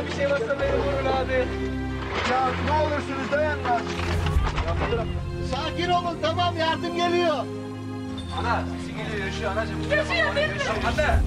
Abi 0.00 0.06
elimizde 0.06 0.06
bir 0.06 0.16
şey 0.16 0.30
varsa 0.30 0.60
beni 0.60 0.76
vurun 0.78 1.06
abi. 1.06 1.32
Ya 2.30 2.48
ne 2.64 2.72
olursunuz 2.72 3.32
dayanın. 3.32 3.62
Sakin 5.50 5.90
olun 5.90 6.18
tamam 6.22 6.56
yardım 6.56 6.96
geliyor. 6.96 7.36
Ana 8.38 8.64
geliyor 8.86 9.26
yaşıyor 9.26 9.52
anacığım. 9.52 9.82
Yaşıyor 9.90 10.34
yaşıyor. 10.36 10.74
Anne. 10.86 11.20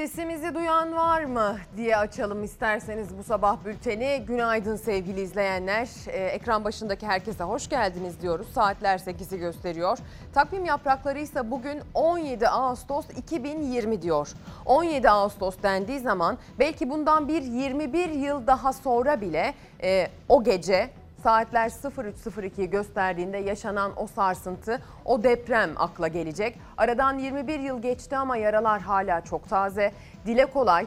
Sesimizi 0.00 0.54
duyan 0.54 0.96
var 0.96 1.24
mı 1.24 1.56
diye 1.76 1.96
açalım 1.96 2.44
isterseniz 2.44 3.18
bu 3.18 3.24
sabah 3.24 3.64
bülteni. 3.64 4.24
Günaydın 4.26 4.76
sevgili 4.76 5.20
izleyenler. 5.20 5.88
Ee, 6.06 6.24
ekran 6.24 6.64
başındaki 6.64 7.06
herkese 7.06 7.44
hoş 7.44 7.68
geldiniz 7.68 8.22
diyoruz. 8.22 8.46
Saatler 8.54 8.98
8'i 8.98 9.38
gösteriyor. 9.38 9.98
Takvim 10.34 10.64
yaprakları 10.64 11.18
ise 11.18 11.50
bugün 11.50 11.80
17 11.94 12.48
Ağustos 12.48 13.04
2020 13.16 14.02
diyor. 14.02 14.28
17 14.66 15.10
Ağustos 15.10 15.54
dendiği 15.62 16.00
zaman 16.00 16.38
belki 16.58 16.90
bundan 16.90 17.28
bir 17.28 17.42
21 17.42 18.10
yıl 18.10 18.46
daha 18.46 18.72
sonra 18.72 19.20
bile 19.20 19.54
e, 19.82 20.08
o 20.28 20.44
gece 20.44 20.90
Saatler 21.22 21.68
03.02'yi 21.68 22.70
gösterdiğinde 22.70 23.38
yaşanan 23.38 23.92
o 23.96 24.06
sarsıntı, 24.06 24.82
o 25.04 25.22
deprem 25.22 25.70
akla 25.76 26.08
gelecek. 26.08 26.58
Aradan 26.76 27.18
21 27.18 27.60
yıl 27.60 27.82
geçti 27.82 28.16
ama 28.16 28.36
yaralar 28.36 28.80
hala 28.80 29.20
çok 29.20 29.48
taze. 29.48 29.92
Dile 30.26 30.46
kolay 30.46 30.86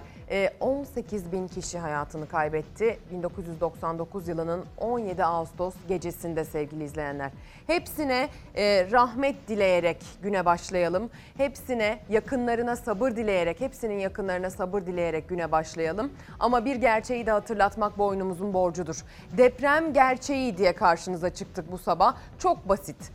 18 0.59 1.31
bin 1.31 1.47
kişi 1.47 1.79
hayatını 1.79 2.27
kaybetti. 2.27 2.99
1999 3.11 4.27
yılının 4.27 4.65
17 4.77 5.25
Ağustos 5.25 5.73
gecesinde 5.87 6.45
sevgili 6.45 6.83
izleyenler. 6.83 7.31
Hepsine 7.67 8.29
e, 8.55 8.91
rahmet 8.91 9.47
dileyerek 9.47 9.97
güne 10.23 10.45
başlayalım. 10.45 11.09
Hepsine 11.37 11.99
yakınlarına 12.09 12.75
sabır 12.75 13.11
dileyerek, 13.11 13.61
hepsinin 13.61 13.99
yakınlarına 13.99 14.49
sabır 14.49 14.81
dileyerek 14.81 15.29
güne 15.29 15.51
başlayalım. 15.51 16.11
Ama 16.39 16.65
bir 16.65 16.75
gerçeği 16.75 17.25
de 17.25 17.31
hatırlatmak 17.31 17.97
boynumuzun 17.97 18.53
borcudur. 18.53 19.03
Deprem 19.37 19.93
gerçeği 19.93 20.57
diye 20.57 20.73
karşınıza 20.73 21.33
çıktık 21.33 21.71
bu 21.71 21.77
sabah. 21.77 22.15
Çok 22.39 22.69
basit. 22.69 23.11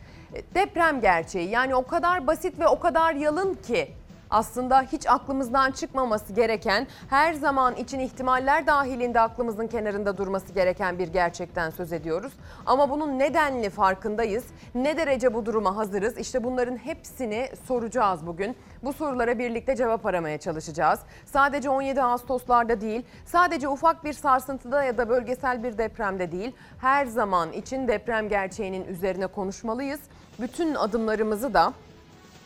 Deprem 0.54 1.00
gerçeği 1.00 1.50
yani 1.50 1.74
o 1.74 1.86
kadar 1.86 2.26
basit 2.26 2.58
ve 2.58 2.68
o 2.68 2.78
kadar 2.78 3.14
yalın 3.14 3.54
ki 3.54 3.88
aslında 4.30 4.82
hiç 4.82 5.06
aklımızdan 5.06 5.70
çıkmaması 5.70 6.32
gereken, 6.32 6.86
her 7.10 7.32
zaman 7.32 7.74
için 7.74 7.98
ihtimaller 7.98 8.66
dahilinde 8.66 9.20
aklımızın 9.20 9.66
kenarında 9.66 10.16
durması 10.16 10.52
gereken 10.52 10.98
bir 10.98 11.08
gerçekten 11.08 11.70
söz 11.70 11.92
ediyoruz. 11.92 12.32
Ama 12.66 12.90
bunun 12.90 13.18
nedenli 13.18 13.70
farkındayız. 13.70 14.44
Ne 14.74 14.96
derece 14.96 15.34
bu 15.34 15.46
duruma 15.46 15.76
hazırız? 15.76 16.18
İşte 16.18 16.44
bunların 16.44 16.76
hepsini 16.76 17.48
soracağız 17.66 18.26
bugün. 18.26 18.56
Bu 18.82 18.92
sorulara 18.92 19.38
birlikte 19.38 19.76
cevap 19.76 20.06
aramaya 20.06 20.38
çalışacağız. 20.38 21.00
Sadece 21.26 21.70
17 21.70 22.02
Ağustos'larda 22.02 22.80
değil, 22.80 23.02
sadece 23.24 23.68
ufak 23.68 24.04
bir 24.04 24.12
sarsıntıda 24.12 24.84
ya 24.84 24.98
da 24.98 25.08
bölgesel 25.08 25.62
bir 25.62 25.78
depremde 25.78 26.32
değil, 26.32 26.52
her 26.80 27.06
zaman 27.06 27.52
için 27.52 27.88
deprem 27.88 28.28
gerçeğinin 28.28 28.84
üzerine 28.84 29.26
konuşmalıyız. 29.26 30.00
Bütün 30.38 30.74
adımlarımızı 30.74 31.54
da 31.54 31.72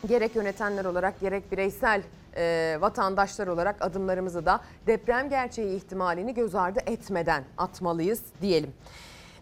gerek 0.07 0.35
yönetenler 0.35 0.85
olarak 0.85 1.19
gerek 1.19 1.51
bireysel 1.51 2.01
e, 2.37 2.77
vatandaşlar 2.81 3.47
olarak 3.47 3.75
adımlarımızı 3.81 4.45
da 4.45 4.59
deprem 4.87 5.29
gerçeği 5.29 5.77
ihtimalini 5.77 6.33
göz 6.33 6.55
ardı 6.55 6.79
etmeden 6.85 7.43
atmalıyız 7.57 8.23
diyelim. 8.41 8.73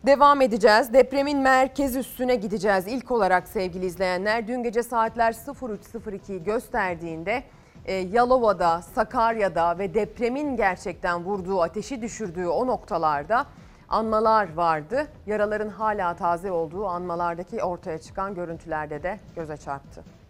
Devam 0.05 0.41
edeceğiz. 0.41 0.93
Depremin 0.93 1.37
merkez 1.37 1.95
üstüne 1.95 2.35
gideceğiz. 2.35 2.87
İlk 2.87 3.11
olarak 3.11 3.47
sevgili 3.47 3.85
izleyenler 3.85 4.47
dün 4.47 4.63
gece 4.63 4.83
saatler 4.83 5.33
03.02'yi 5.33 6.43
gösterdiğinde 6.43 7.43
e, 7.85 7.93
Yalova'da, 7.93 8.81
Sakarya'da 8.81 9.79
ve 9.79 9.93
depremin 9.93 10.55
gerçekten 10.55 11.23
vurduğu, 11.23 11.61
ateşi 11.61 12.01
düşürdüğü 12.01 12.47
o 12.47 12.67
noktalarda 12.67 13.45
anmalar 13.89 14.53
vardı. 14.53 15.07
Yaraların 15.27 15.69
hala 15.69 16.15
taze 16.15 16.51
olduğu 16.51 16.87
anmalardaki 16.87 17.63
ortaya 17.63 17.97
çıkan 17.97 18.35
görüntülerde 18.35 19.03
de 19.03 19.19
göze 19.35 19.57
çarptı. 19.57 20.20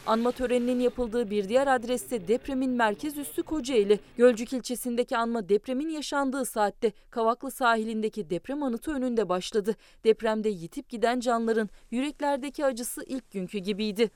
Anma 0.06 0.32
töreninin 0.32 0.80
yapıldığı 0.80 1.30
bir 1.30 1.48
diğer 1.48 1.66
adreste 1.66 2.28
depremin 2.28 2.70
merkez 2.70 3.18
üssü 3.18 3.42
Kocaeli. 3.42 4.00
Gölcük 4.16 4.52
ilçesindeki 4.52 5.16
anma 5.16 5.48
depremin 5.48 5.88
yaşandığı 5.88 6.44
saatte 6.44 6.92
Kavaklı 7.10 7.50
sahilindeki 7.50 8.30
deprem 8.30 8.62
anıtı 8.62 8.92
önünde 8.92 9.28
başladı. 9.28 9.76
Depremde 10.04 10.48
yitip 10.48 10.88
giden 10.88 11.20
canların 11.20 11.70
yüreklerdeki 11.90 12.64
acısı 12.64 13.04
ilk 13.06 13.30
günkü 13.30 13.58
gibiydi. 13.58 14.10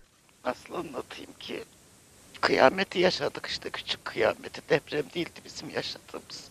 Nasıl 0.44 0.74
anlatayım 0.74 1.30
ki? 1.40 1.64
Kıyameti 2.40 2.98
yaşadık 2.98 3.46
işte 3.46 3.70
küçük 3.70 4.04
kıyameti. 4.04 4.62
Deprem 4.70 5.04
değildi 5.14 5.40
bizim 5.44 5.70
yaşadığımız. 5.70 6.48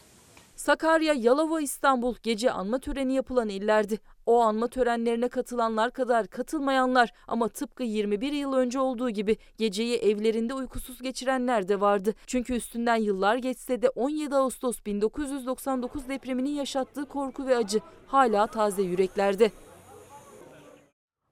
Sakarya, 0.56 1.14
Yalova, 1.14 1.62
İstanbul 1.62 2.16
gece 2.24 2.52
anma 2.52 2.80
töreni 2.80 3.14
yapılan 3.16 3.50
illerdi. 3.50 4.00
O 4.26 4.42
anma 4.42 4.68
törenlerine 4.68 5.28
katılanlar 5.28 5.92
kadar 5.92 6.28
katılmayanlar 6.28 7.14
ama 7.28 7.50
tıpkı 7.50 7.84
21 7.84 8.34
yıl 8.34 8.54
önce 8.54 8.80
olduğu 8.80 9.10
gibi 9.10 9.38
geceyi 9.58 9.98
evlerinde 9.98 10.54
uykusuz 10.54 11.02
geçirenler 11.02 11.68
de 11.68 11.82
vardı. 11.82 12.14
Çünkü 12.28 12.54
üstünden 12.54 12.96
yıllar 12.96 13.36
geçse 13.36 13.82
de 13.82 13.90
17 13.90 14.36
Ağustos 14.36 14.86
1999 14.86 16.10
depreminin 16.10 16.50
yaşattığı 16.50 17.06
korku 17.06 17.48
ve 17.48 17.58
acı 17.58 17.80
hala 18.08 18.48
taze 18.48 18.82
yüreklerde. 18.82 19.52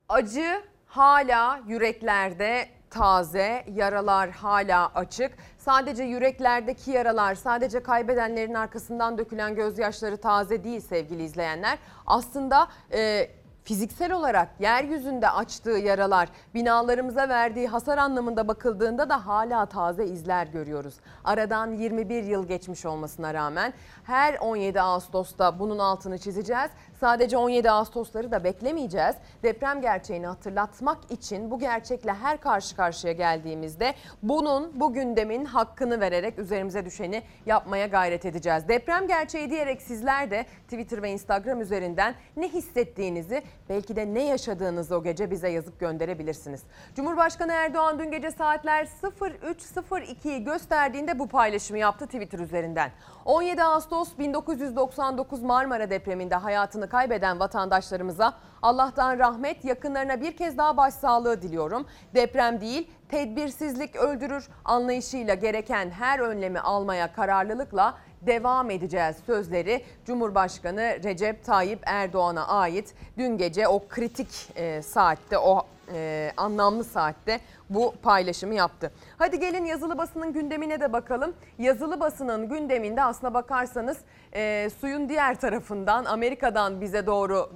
Acı 0.10 0.62
hala 0.86 1.60
yüreklerde 1.68 2.70
taze, 2.94 3.66
yaralar 3.74 4.30
hala 4.30 4.92
açık. 4.96 5.32
Sadece 5.58 6.04
yüreklerdeki 6.04 6.92
yaralar, 6.92 7.36
sadece 7.36 7.84
kaybedenlerin 7.84 8.54
arkasından 8.54 9.18
dökülen 9.18 9.56
gözyaşları 9.56 10.18
taze 10.18 10.64
değil 10.64 10.82
sevgili 10.82 11.24
izleyenler. 11.24 11.78
Aslında 12.06 12.68
e, 12.92 13.30
fiziksel 13.64 14.12
olarak 14.12 14.50
yeryüzünde 14.60 15.30
açtığı 15.30 15.70
yaralar, 15.70 16.30
binalarımıza 16.54 17.30
verdiği 17.30 17.68
hasar 17.68 17.98
anlamında 17.98 18.48
bakıldığında 18.48 19.10
da 19.10 19.26
hala 19.26 19.66
taze 19.66 20.06
izler 20.06 20.48
görüyoruz. 20.48 20.94
Aradan 21.24 21.72
21 21.72 22.24
yıl 22.24 22.48
geçmiş 22.48 22.86
olmasına 22.86 23.34
rağmen 23.34 23.74
her 24.04 24.38
17 24.40 24.82
Ağustos'ta 24.82 25.60
bunun 25.60 25.80
altını 25.80 26.18
çizeceğiz. 26.18 26.72
Sadece 27.04 27.38
17 27.38 27.72
Ağustosları 27.72 28.32
da 28.32 28.44
beklemeyeceğiz. 28.44 29.16
Deprem 29.44 29.82
gerçeğini 29.82 30.28
hatırlatmak 30.28 31.12
için 31.12 31.52
bu 31.52 31.60
gerçekle 31.60 32.14
her 32.14 32.42
karşı 32.42 32.76
karşıya 32.76 33.14
geldiğimizde 33.14 33.94
bunun 34.22 34.72
bu 34.80 34.94
gündemin 34.94 35.46
hakkını 35.46 36.00
vererek 36.00 36.40
üzerimize 36.40 36.86
düşeni 36.86 37.24
yapmaya 37.46 37.86
gayret 37.86 38.26
edeceğiz. 38.26 38.68
Deprem 38.68 39.08
gerçeği 39.08 39.50
diyerek 39.50 39.82
sizler 39.82 40.32
de 40.32 40.46
Twitter 40.64 41.02
ve 41.02 41.12
Instagram 41.12 41.62
üzerinden 41.62 42.16
ne 42.38 42.50
hissettiğinizi 42.50 43.44
belki 43.70 43.96
de 43.96 44.14
ne 44.14 44.24
yaşadığınızı 44.24 44.96
o 44.96 45.04
gece 45.04 45.32
bize 45.32 45.50
yazıp 45.50 45.80
gönderebilirsiniz. 45.80 46.64
Cumhurbaşkanı 46.96 47.52
Erdoğan 47.52 48.00
dün 48.00 48.12
gece 48.12 48.32
saatler 48.32 48.86
03.02'yi 48.86 50.44
gösterdiğinde 50.44 51.20
bu 51.20 51.28
paylaşımı 51.28 51.80
yaptı 51.80 52.06
Twitter 52.06 52.40
üzerinden. 52.40 52.92
17 53.26 53.64
Ağustos 53.64 54.18
1999 54.20 55.44
Marmara 55.44 55.90
depreminde 55.90 56.36
hayatını 56.36 56.93
kaybeden 56.94 57.40
vatandaşlarımıza 57.40 58.34
Allah'tan 58.62 59.20
rahmet, 59.20 59.66
yakınlarına 59.66 60.22
bir 60.22 60.38
kez 60.38 60.58
daha 60.58 60.78
başsağlığı 60.78 61.42
diliyorum. 61.42 61.86
Deprem 62.16 62.62
değil, 62.62 62.92
tedbirsizlik 63.10 63.96
öldürür 63.96 64.48
anlayışıyla 64.66 65.34
gereken 65.34 65.90
her 65.90 66.20
önlemi 66.20 66.60
almaya 66.60 67.14
kararlılıkla 67.14 67.98
devam 68.22 68.70
edeceğiz 68.70 69.16
sözleri 69.26 69.86
Cumhurbaşkanı 70.06 70.82
Recep 71.04 71.46
Tayyip 71.46 71.80
Erdoğan'a 71.86 72.48
ait. 72.48 72.96
Dün 73.18 73.38
gece 73.38 73.68
o 73.68 73.88
kritik 73.88 74.50
e, 74.56 74.82
saatte 74.82 75.38
o 75.38 75.68
e, 75.94 76.32
anlamlı 76.38 76.84
saatte 76.84 77.40
bu 77.70 77.94
paylaşımı 78.04 78.54
yaptı. 78.54 78.92
Hadi 79.18 79.40
gelin 79.40 79.66
yazılı 79.66 79.98
basının 79.98 80.34
gündemine 80.34 80.80
de 80.80 80.94
bakalım. 80.94 81.34
Yazılı 81.58 82.00
basının 82.00 82.50
gündeminde 82.50 83.04
aslına 83.04 83.34
bakarsanız 83.34 83.98
e, 84.34 84.70
suyun 84.82 85.10
diğer 85.10 85.40
tarafından 85.40 86.06
Amerika'dan 86.06 86.82
bize 86.82 87.06
doğru 87.08 87.50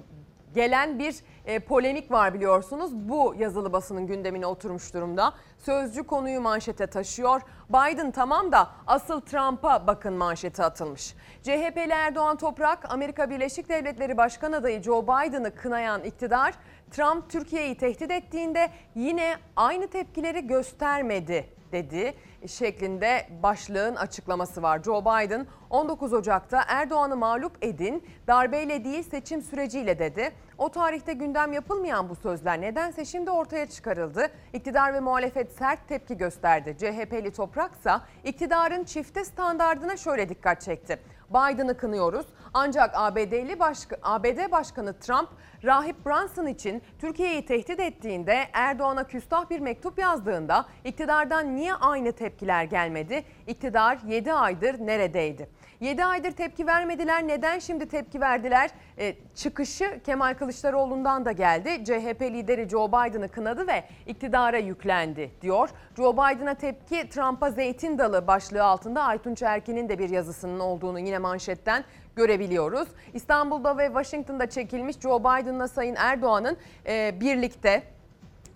gelen 0.58 1.00
bir 1.00 1.16
e, 1.46 1.60
polemik 1.60 2.12
var 2.12 2.34
biliyorsunuz. 2.34 2.92
Bu 2.94 3.36
yazılı 3.38 3.74
basının 3.74 4.08
gündemine 4.08 4.46
oturmuş 4.46 4.94
durumda. 4.94 5.34
Sözcü 5.58 6.04
konuyu 6.04 6.42
manşete 6.42 6.88
taşıyor. 6.88 7.42
Biden 7.70 8.12
tamam 8.12 8.52
da 8.52 8.68
asıl 8.88 9.22
Trump'a 9.22 9.88
bakın 9.88 10.14
manşeti 10.14 10.64
atılmış. 10.64 11.16
CHP'li 11.44 11.92
Erdoğan 11.92 12.38
Toprak, 12.38 12.94
Amerika 12.94 13.30
Birleşik 13.30 13.70
Devletleri 13.70 14.18
Başkan 14.18 14.52
adayı 14.52 14.82
Joe 14.84 15.04
Biden'ı 15.04 15.56
kınayan 15.56 16.04
iktidar, 16.04 16.54
Trump 16.92 17.30
Türkiye'yi 17.30 17.78
tehdit 17.78 18.12
ettiğinde 18.12 18.70
yine 18.96 19.36
aynı 19.56 19.88
tepkileri 19.88 20.48
göstermedi 20.48 21.58
dedi 21.72 22.14
şeklinde 22.48 23.28
başlığın 23.44 23.96
açıklaması 23.96 24.62
var. 24.62 24.84
Joe 24.84 25.02
Biden 25.02 25.48
19 25.70 26.14
Ocak'ta 26.14 26.64
Erdoğan'ı 26.68 27.16
mağlup 27.16 27.58
edin 27.62 28.04
darbeyle 28.28 28.84
değil 28.84 29.04
seçim 29.04 29.42
süreciyle 29.42 30.00
dedi. 30.00 30.32
O 30.58 30.70
tarihte 30.70 31.14
gündem 31.14 31.54
yapılmayan 31.54 32.10
bu 32.10 32.16
sözler 32.16 32.62
nedense 32.62 33.06
şimdi 33.06 33.32
ortaya 33.32 33.66
çıkarıldı. 33.66 34.28
İktidar 34.54 34.94
ve 34.94 35.00
muhalefet 35.00 35.52
sert 35.52 35.88
tepki 35.88 36.18
gösterdi. 36.18 36.76
CHP'li 36.80 37.32
Topraksa 37.32 38.02
iktidarın 38.24 38.84
çifte 38.84 39.26
standardına 39.26 39.98
şöyle 39.98 40.30
dikkat 40.30 40.62
çekti. 40.62 41.00
Biden'ı 41.30 41.78
kınıyoruz 41.78 42.26
ancak 42.54 42.92
ABD'li 42.94 43.60
başka, 43.60 43.98
ABD 44.04 44.52
Başkanı 44.52 45.00
Trump 45.00 45.30
Rahip 45.64 46.06
Brunson 46.06 46.46
için 46.46 46.82
Türkiye'yi 47.00 47.46
tehdit 47.46 47.80
ettiğinde 47.80 48.48
Erdoğan'a 48.54 49.04
küstah 49.04 49.50
bir 49.50 49.60
mektup 49.60 50.00
yazdığında 50.00 50.66
iktidardan 50.86 51.56
niye 51.56 51.74
aynı 51.74 52.12
tepkiler 52.12 52.64
gelmedi? 52.64 53.24
İktidar 53.48 53.98
7 54.08 54.34
aydır 54.34 54.80
neredeydi? 54.80 55.50
7 55.80 56.06
aydır 56.06 56.32
tepki 56.32 56.68
vermediler. 56.68 57.28
Neden 57.28 57.60
şimdi 57.60 57.88
tepki 57.88 58.22
verdiler? 58.22 58.70
Ee, 59.00 59.16
çıkışı 59.36 60.00
Kemal 60.06 60.34
Kılıçdaroğlu'ndan 60.34 61.26
da 61.26 61.32
geldi. 61.32 61.86
CHP 61.86 62.22
lideri 62.22 62.70
Joe 62.70 62.88
Biden'ı 62.88 63.28
kınadı 63.28 63.68
ve 63.68 63.84
iktidara 64.08 64.58
yüklendi 64.58 65.32
diyor. 65.42 65.70
Joe 65.98 66.14
Biden'a 66.14 66.54
tepki 66.54 67.10
Trump'a 67.10 67.52
zeytin 67.52 67.98
dalı 67.98 68.28
başlığı 68.28 68.64
altında 68.64 69.04
Aytunç 69.04 69.42
Erkin'in 69.42 69.90
de 69.90 70.00
bir 70.00 70.10
yazısının 70.10 70.60
olduğunu 70.60 71.00
yine 71.00 71.18
manşetten 71.18 71.84
görebiliyoruz. 72.18 72.88
İstanbul'da 73.14 73.78
ve 73.78 73.86
Washington'da 73.86 74.50
çekilmiş 74.50 75.00
Joe 75.00 75.20
Biden'la 75.20 75.68
Sayın 75.68 75.96
Erdoğan'ın 75.96 76.58
e, 76.86 77.16
birlikte 77.22 77.84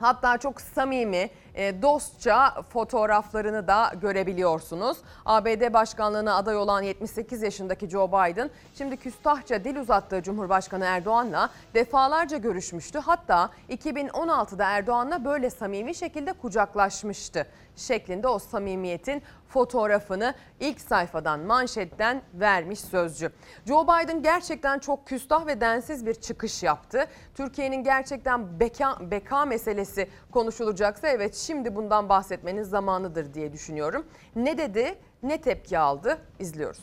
Hatta 0.02 0.38
çok 0.38 0.62
samimi, 0.62 1.30
e, 1.56 1.82
dostça 1.82 2.62
fotoğraflarını 2.70 3.68
da 3.68 3.92
görebiliyorsunuz. 4.02 4.98
ABD 5.26 5.74
başkanlığına 5.74 6.36
aday 6.36 6.58
olan 6.58 6.82
78 6.82 7.42
yaşındaki 7.42 7.90
Joe 7.90 8.08
Biden 8.08 8.50
şimdi 8.78 8.98
küstahça 8.98 9.64
dil 9.64 9.76
uzattığı 9.76 10.24
Cumhurbaşkanı 10.24 10.86
Erdoğan'la 10.86 11.50
defalarca 11.74 12.38
görüşmüştü. 12.38 13.00
Hatta 13.00 13.50
2016'da 13.70 14.66
Erdoğan'la 14.66 15.26
böyle 15.26 15.50
samimi 15.50 15.96
şekilde 15.96 16.34
kucaklaşmıştı 16.34 17.48
şeklinde 17.76 18.28
o 18.28 18.40
samimiyetin 18.40 19.22
fotoğrafını 19.52 20.34
ilk 20.60 20.82
sayfadan 20.82 21.40
manşetten 21.40 22.22
vermiş 22.34 22.80
sözcü. 22.80 23.32
Joe 23.68 23.84
Biden 23.84 24.24
gerçekten 24.24 24.80
çok 24.80 25.08
küstah 25.08 25.48
ve 25.48 25.62
densiz 25.62 26.06
bir 26.06 26.14
çıkış 26.14 26.64
yaptı. 26.64 27.06
Türkiye'nin 27.36 27.84
gerçekten 27.84 28.60
beka, 28.60 28.98
beka 29.12 29.46
meselesi 29.46 30.08
konuşulacaksa 30.32 31.08
evet 31.08 31.36
şimdi 31.36 31.76
bundan 31.76 32.10
bahsetmenin 32.10 32.64
zamanıdır 32.64 33.34
diye 33.34 33.54
düşünüyorum. 33.54 34.06
Ne 34.36 34.58
dedi, 34.58 34.96
ne 35.24 35.42
tepki 35.42 35.78
aldı 35.78 36.18
izliyoruz. 36.40 36.82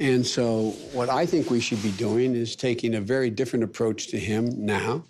And 0.00 0.24
so, 0.24 0.72
what 0.92 1.08
I 1.08 1.26
think 1.26 1.48
we 1.48 1.60
should 1.60 1.82
be 1.82 2.04
doing 2.04 2.36
is 2.36 2.56
taking 2.56 2.94
a 2.94 3.00
very 3.00 3.38
different 3.38 3.64
approach 3.64 4.10
to 4.10 4.18
him 4.18 4.66
now, 4.66 5.02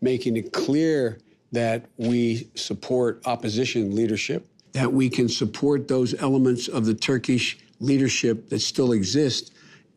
making 0.00 0.36
it 0.36 0.52
clear 0.52 1.18
that 1.54 1.82
we 1.96 2.46
support 2.54 3.26
opposition 3.26 3.96
leadership, 3.96 4.42
that 4.72 4.92
we 4.92 5.08
can 5.10 5.28
support 5.28 5.88
those 5.88 6.14
elements 6.22 6.68
of 6.68 6.86
the 6.86 6.94
Turkish 6.94 7.58
leadership 7.80 8.48
that 8.48 8.60
still 8.60 8.92
exist 8.92 9.52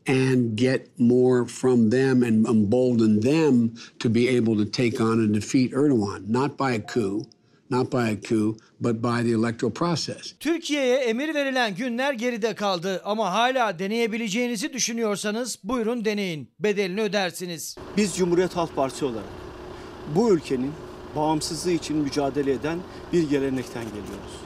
and 0.07 0.55
get 0.55 0.87
more 0.99 1.47
from 1.47 1.89
them 1.89 2.23
and 2.23 2.45
embolden 2.47 3.19
them 3.21 3.75
to 3.99 4.09
be 4.09 4.27
able 4.27 4.55
to 4.57 4.65
take 4.65 5.01
on 5.01 5.19
and 5.19 5.33
defeat 5.33 5.73
Erdogan, 5.73 6.27
not 6.27 6.57
by 6.57 6.73
a 6.73 6.79
coup, 6.79 7.25
not 7.69 7.89
by 7.89 8.09
a 8.09 8.15
coup, 8.15 8.57
but 8.79 9.01
by 9.01 9.23
the 9.23 9.31
electoral 9.31 9.71
process. 9.71 10.33
Türkiye'ye 10.39 10.95
emir 10.95 11.33
verilen 11.33 11.75
günler 11.75 12.13
geride 12.13 12.55
kaldı 12.55 13.01
ama 13.05 13.33
hala 13.33 13.79
deneyebileceğinizi 13.79 14.73
düşünüyorsanız 14.73 15.59
buyurun 15.63 16.05
deneyin. 16.05 16.49
Bedelini 16.59 17.01
ödersiniz. 17.01 17.75
Biz 17.97 18.15
Cumhuriyet 18.15 18.55
Halk 18.55 18.75
Partisi 18.75 19.05
olarak 19.05 19.29
bu 20.15 20.33
ülkenin 20.33 20.71
bağımsızlığı 21.15 21.71
için 21.71 21.97
mücadele 21.97 22.51
eden 22.51 22.79
bir 23.13 23.29
gelenekten 23.29 23.85
geliyoruz. 23.85 24.44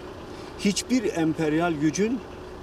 Hiçbir 0.59 1.17
emperyal 1.17 1.73
gücün 1.73 2.19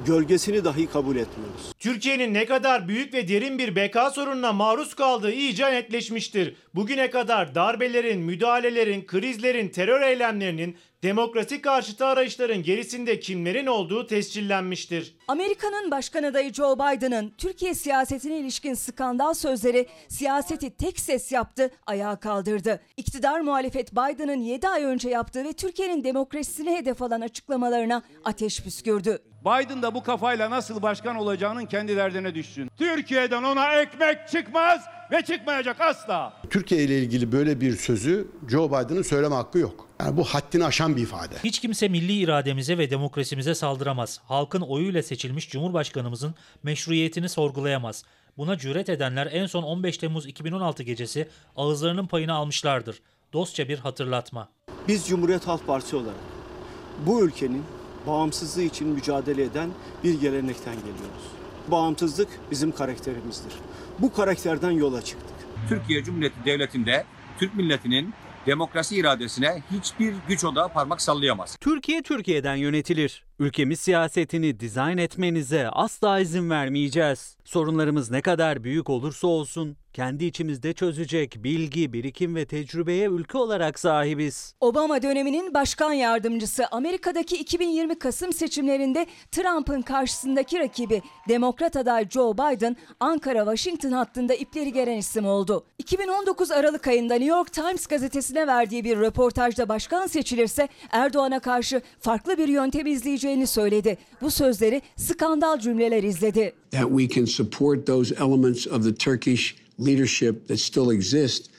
gölgesini 0.07 0.65
dahi 0.65 0.87
kabul 0.87 1.17
etmiyoruz. 1.17 1.73
Türkiye'nin 1.79 2.35
ne 2.35 2.47
kadar 2.47 2.89
büyük 2.89 3.15
ve 3.15 3.29
derin 3.29 3.59
bir 3.59 3.77
beka 3.77 4.11
sorununa 4.11 4.53
maruz 4.53 4.95
kaldığı 4.95 5.33
iyice 5.33 5.73
netleşmiştir. 5.73 6.57
Bugüne 6.75 7.11
kadar 7.11 7.55
darbelerin, 7.55 8.21
müdahalelerin, 8.21 9.07
krizlerin, 9.07 9.69
terör 9.69 10.03
eylemlerinin, 10.03 10.77
demokrasi 11.03 11.61
karşıtı 11.61 12.07
arayışların 12.07 12.63
gerisinde 12.63 13.21
kimlerin 13.21 13.67
olduğu 13.67 14.07
tescillenmiştir. 14.07 15.17
Amerika'nın 15.29 15.91
başkan 15.91 16.23
adayı 16.23 16.53
Joe 16.53 16.75
Biden'ın 16.75 17.33
Türkiye 17.39 17.75
siyasetine 17.75 18.39
ilişkin 18.39 18.75
skandal 18.75 19.35
sözleri 19.35 19.87
siyaseti 20.09 20.77
tek 20.77 21.01
ses 21.01 21.33
yaptı, 21.33 21.71
ayağa 21.87 22.17
kaldırdı. 22.17 22.81
İktidar 22.97 23.41
muhalefet 23.41 23.93
Biden'ın 23.93 24.41
7 24.41 24.69
ay 24.69 24.85
önce 24.85 25.09
yaptığı 25.09 25.45
ve 25.45 25.53
Türkiye'nin 25.53 26.05
demokrasisine 26.05 26.77
hedef 26.77 27.03
alan 27.03 27.21
açıklamalarına 27.21 28.03
ateş 28.25 28.63
püskürdü. 28.63 29.23
Biden 29.47 29.83
da 29.83 29.95
bu 29.95 30.03
kafayla 30.03 30.51
nasıl 30.51 30.83
başkan 30.83 31.17
olacağının 31.17 31.67
kendi 31.67 31.97
derdine 31.97 32.35
düşsün. 32.35 32.71
Türkiye'den 32.77 33.43
ona 33.43 33.75
ekmek 33.75 34.29
çıkmaz 34.29 34.81
ve 35.13 35.23
çıkmayacak 35.23 35.81
asla. 35.81 36.33
Türkiye 36.51 36.83
ile 36.83 36.99
ilgili 36.99 37.33
böyle 37.33 37.61
bir 37.61 37.77
sözü 37.77 38.29
Joe 38.49 38.69
Biden'ın 38.69 39.03
söyleme 39.03 39.35
hakkı 39.35 39.59
yok. 39.59 39.89
Yani 40.01 40.17
bu 40.17 40.25
haddini 40.25 40.65
aşan 40.65 40.97
bir 40.97 41.03
ifade. 41.03 41.35
Hiç 41.45 41.61
kimse 41.61 41.89
milli 41.89 42.13
irademize 42.13 42.79
ve 42.79 42.91
demokrasimize 42.91 43.55
saldıramaz. 43.55 44.21
Halkın 44.25 44.61
oyuyla 44.61 45.03
seçilmiş 45.03 45.51
Cumhurbaşkanımızın 45.51 46.35
meşruiyetini 46.63 47.29
sorgulayamaz. 47.29 48.05
Buna 48.39 48.59
cüret 48.59 48.89
edenler 48.89 49.29
en 49.33 49.47
son 49.47 49.63
15 49.63 49.99
Temmuz 49.99 50.27
2016 50.27 50.83
gecesi 50.83 51.29
ağızlarının 51.57 52.07
payını 52.07 52.35
almışlardır. 52.35 53.03
Dostça 53.33 53.69
bir 53.69 53.79
hatırlatma. 53.79 54.49
Biz 54.89 55.07
Cumhuriyet 55.09 55.47
Halk 55.47 55.67
Partisi 55.67 55.97
olarak 55.97 56.15
bu 57.07 57.25
ülkenin 57.25 57.63
bağımsızlığı 58.07 58.63
için 58.63 58.89
mücadele 58.89 59.43
eden 59.43 59.71
bir 60.05 60.21
gelenekten 60.21 60.75
geliyoruz. 60.75 61.27
Bağımsızlık 61.69 62.29
bizim 62.51 62.73
karakterimizdir. 62.73 63.53
Bu 63.99 64.13
karakterden 64.13 64.71
yola 64.71 65.03
çıktık. 65.03 65.37
Türkiye 65.69 66.05
Cumhuriyeti 66.05 66.45
Devleti'nde 66.45 67.05
Türk 67.39 67.55
milletinin 67.55 68.15
demokrasi 68.47 68.97
iradesine 68.97 69.63
hiçbir 69.71 70.15
güç 70.29 70.45
odağı 70.45 70.73
parmak 70.73 71.03
sallayamaz. 71.03 71.57
Türkiye 71.61 72.03
Türkiye'den 72.03 72.57
yönetilir. 72.57 73.26
Ülkemiz 73.39 73.81
siyasetini 73.81 74.61
dizayn 74.61 74.99
etmenize 74.99 75.69
asla 75.69 76.21
izin 76.21 76.51
vermeyeceğiz. 76.51 77.37
Sorunlarımız 77.45 78.11
ne 78.11 78.23
kadar 78.23 78.65
büyük 78.65 78.91
olursa 78.91 79.27
olsun 79.27 79.77
kendi 79.97 80.25
içimizde 80.25 80.73
çözecek 80.73 81.45
bilgi, 81.45 81.93
birikim 81.93 82.35
ve 82.37 82.47
tecrübeye 82.47 83.07
ülke 83.09 83.39
olarak 83.39 83.79
sahibiz. 83.79 84.55
Obama 84.61 85.03
döneminin 85.03 85.55
başkan 85.55 85.93
yardımcısı 85.93 86.67
Amerika'daki 86.67 87.37
2020 87.37 87.99
Kasım 87.99 88.33
seçimlerinde 88.33 89.07
Trump'ın 89.33 89.83
karşısındaki 89.83 90.59
rakibi 90.59 91.03
Demokrat 91.29 91.77
aday 91.77 92.09
Joe 92.09 92.35
Biden 92.35 92.77
Ankara-Washington 93.01 93.93
hattında 93.93 94.35
ipleri 94.35 94.73
geren 94.73 94.97
isim 94.97 95.27
oldu. 95.27 95.67
2019 95.79 96.51
Aralık 96.51 96.87
ayında 96.87 97.15
New 97.15 97.37
York 97.37 97.53
Times 97.53 97.87
gazetesine 97.87 98.47
verdiği 98.47 98.85
bir 98.85 98.97
röportajda 98.97 99.69
başkan 99.69 100.07
seçilirse 100.07 100.69
Erdoğan'a 100.91 101.41
karşı 101.41 101.83
farklı 102.01 102.39
bir 102.39 102.49
yöntem 102.49 102.87
izleyeceğini 103.27 103.47
söyledi. 103.47 103.99
Bu 104.21 104.31
sözleri 104.31 104.83
skandal 104.97 105.59
cümleler 105.59 106.03
izledi. 106.03 106.53
That 106.71 106.89
we 106.89 107.09
can 107.09 107.25
support 107.25 107.87
those 107.87 108.15
elements 108.15 108.67
of 108.67 108.85
the 108.85 108.95
Turkish 108.95 109.55
leadership 109.79 110.49
that 110.49 110.59
still 110.59 110.91
exist 110.91 111.51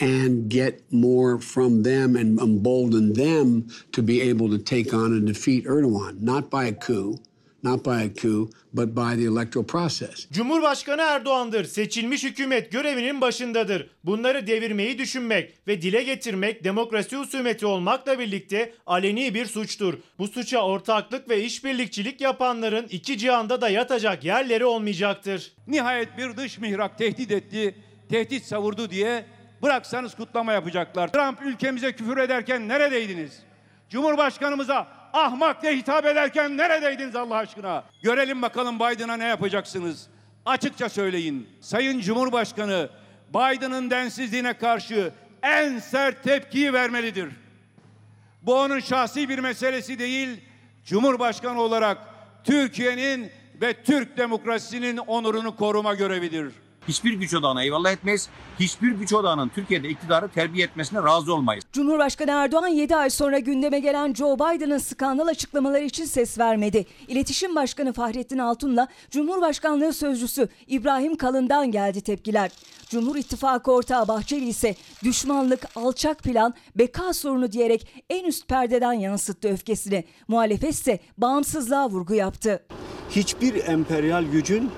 and 0.00 0.50
get 0.50 0.92
more 0.92 1.38
from 1.40 1.82
them 1.82 2.16
and 2.16 2.40
embolden 2.40 3.14
them 3.14 3.64
to 3.92 4.02
be 4.02 4.30
able 4.30 4.58
to 4.58 4.64
take 4.64 4.96
on 4.96 5.12
and 5.12 5.26
defeat 5.26 5.66
Erdogan, 5.66 6.20
not 6.20 6.50
by 6.50 6.64
a 6.68 6.72
coup, 6.72 7.18
not 7.64 7.84
by 7.84 7.90
a 7.90 8.14
coup, 8.22 8.50
but 8.72 8.88
by 8.88 9.16
the 9.16 9.24
electoral 9.24 9.66
process. 9.66 10.30
Cumhurbaşkanı 10.32 11.02
Erdoğan'dır. 11.02 11.64
Seçilmiş 11.64 12.24
hükümet 12.24 12.72
görevinin 12.72 13.20
başındadır. 13.20 13.90
Bunları 14.04 14.46
devirmeyi 14.46 14.98
düşünmek 14.98 15.54
ve 15.68 15.82
dile 15.82 16.02
getirmek 16.02 16.64
demokrasi 16.64 17.16
husumeti 17.16 17.66
olmakla 17.66 18.18
birlikte 18.18 18.74
aleni 18.86 19.34
bir 19.34 19.46
suçtur. 19.46 19.94
Bu 20.18 20.28
suça 20.28 20.60
ortaklık 20.60 21.28
ve 21.28 21.44
işbirlikçilik 21.44 22.20
yapanların 22.20 22.86
iki 22.90 23.18
cihanda 23.18 23.60
da 23.60 23.68
yatacak 23.68 24.24
yerleri 24.24 24.64
olmayacaktır. 24.64 25.52
Nihayet 25.66 26.18
bir 26.18 26.36
dış 26.36 26.58
mihrak 26.58 26.98
tehdit 26.98 27.30
etti, 27.30 27.74
tehdit 28.10 28.44
savurdu 28.44 28.90
diye 28.90 29.24
bıraksanız 29.62 30.14
kutlama 30.14 30.52
yapacaklar. 30.52 31.12
Trump 31.12 31.42
ülkemize 31.42 31.92
küfür 31.92 32.16
ederken 32.16 32.68
neredeydiniz? 32.68 33.42
Cumhurbaşkanımıza 33.90 35.03
ahmak 35.14 35.62
diye 35.62 35.76
hitap 35.76 36.06
ederken 36.06 36.56
neredeydiniz 36.56 37.16
Allah 37.16 37.36
aşkına? 37.36 37.84
Görelim 38.02 38.42
bakalım 38.42 38.76
Biden'a 38.76 39.16
ne 39.16 39.24
yapacaksınız? 39.24 40.06
Açıkça 40.46 40.88
söyleyin. 40.88 41.48
Sayın 41.60 42.00
Cumhurbaşkanı 42.00 42.90
Biden'ın 43.30 43.90
densizliğine 43.90 44.54
karşı 44.54 45.12
en 45.42 45.78
sert 45.78 46.22
tepkiyi 46.22 46.72
vermelidir. 46.72 47.28
Bu 48.42 48.54
onun 48.54 48.80
şahsi 48.80 49.28
bir 49.28 49.38
meselesi 49.38 49.98
değil, 49.98 50.40
Cumhurbaşkanı 50.84 51.60
olarak 51.60 51.98
Türkiye'nin 52.44 53.30
ve 53.60 53.82
Türk 53.82 54.16
demokrasisinin 54.16 54.96
onurunu 54.96 55.56
koruma 55.56 55.94
görevidir. 55.94 56.52
Hiçbir 56.88 57.12
güç 57.12 57.34
odağına 57.34 57.62
eyvallah 57.62 57.92
etmeyiz. 57.92 58.28
Hiçbir 58.60 58.92
güç 58.92 59.12
odağının 59.12 59.48
Türkiye'de 59.48 59.88
iktidarı 59.88 60.28
terbiye 60.28 60.66
etmesine 60.66 61.02
razı 61.02 61.34
olmayız. 61.34 61.64
Cumhurbaşkanı 61.72 62.30
Erdoğan 62.30 62.68
7 62.68 62.96
ay 62.96 63.10
sonra 63.10 63.38
gündeme 63.38 63.78
gelen 63.80 64.14
Joe 64.14 64.34
Biden'ın 64.34 64.78
skandal 64.78 65.26
açıklamaları 65.26 65.84
için 65.84 66.04
ses 66.04 66.38
vermedi. 66.38 66.86
İletişim 67.08 67.54
Başkanı 67.54 67.92
Fahrettin 67.92 68.38
Altun'la 68.38 68.88
Cumhurbaşkanlığı 69.10 69.92
Sözcüsü 69.92 70.48
İbrahim 70.66 71.16
Kalın'dan 71.16 71.70
geldi 71.70 72.00
tepkiler. 72.00 72.50
Cumhur 72.88 73.16
İttifakı 73.16 73.72
ortağı 73.72 74.08
Bahçeli 74.08 74.48
ise 74.48 74.74
düşmanlık, 75.04 75.66
alçak 75.76 76.18
plan, 76.18 76.54
beka 76.76 77.12
sorunu 77.12 77.52
diyerek 77.52 78.04
en 78.10 78.24
üst 78.24 78.48
perdeden 78.48 78.92
yansıttı 78.92 79.48
öfkesini. 79.48 80.04
Muhalefet 80.28 80.70
ise 80.70 80.98
bağımsızlığa 81.18 81.90
vurgu 81.90 82.14
yaptı. 82.14 82.62
Hiçbir 83.10 83.68
emperyal 83.68 84.24
gücün 84.24 84.70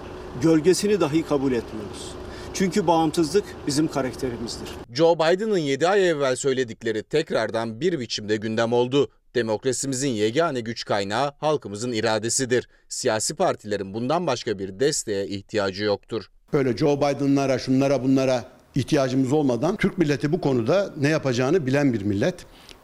gölgesini 0.42 1.00
dahi 1.00 1.22
kabul 1.22 1.52
etmiyoruz. 1.52 2.12
Çünkü 2.54 2.86
bağımsızlık 2.86 3.44
bizim 3.66 3.88
karakterimizdir. 3.88 4.68
Joe 4.92 5.14
Biden'ın 5.14 5.58
7 5.58 5.88
ay 5.88 6.10
evvel 6.10 6.36
söyledikleri 6.36 7.02
tekrardan 7.02 7.80
bir 7.80 8.00
biçimde 8.00 8.36
gündem 8.36 8.72
oldu. 8.72 9.10
Demokrasimizin 9.34 10.08
yegane 10.08 10.60
güç 10.60 10.84
kaynağı 10.84 11.32
halkımızın 11.38 11.92
iradesidir. 11.92 12.68
Siyasi 12.88 13.34
partilerin 13.34 13.94
bundan 13.94 14.26
başka 14.26 14.58
bir 14.58 14.80
desteğe 14.80 15.26
ihtiyacı 15.26 15.84
yoktur. 15.84 16.24
Böyle 16.52 16.76
Joe 16.76 16.96
Biden'lara, 16.96 17.58
şunlara, 17.58 18.02
bunlara 18.04 18.44
ihtiyacımız 18.74 19.32
olmadan 19.32 19.76
Türk 19.76 19.98
milleti 19.98 20.32
bu 20.32 20.40
konuda 20.40 20.94
ne 21.00 21.08
yapacağını 21.08 21.66
bilen 21.66 21.92
bir 21.92 22.02
millet. 22.02 22.34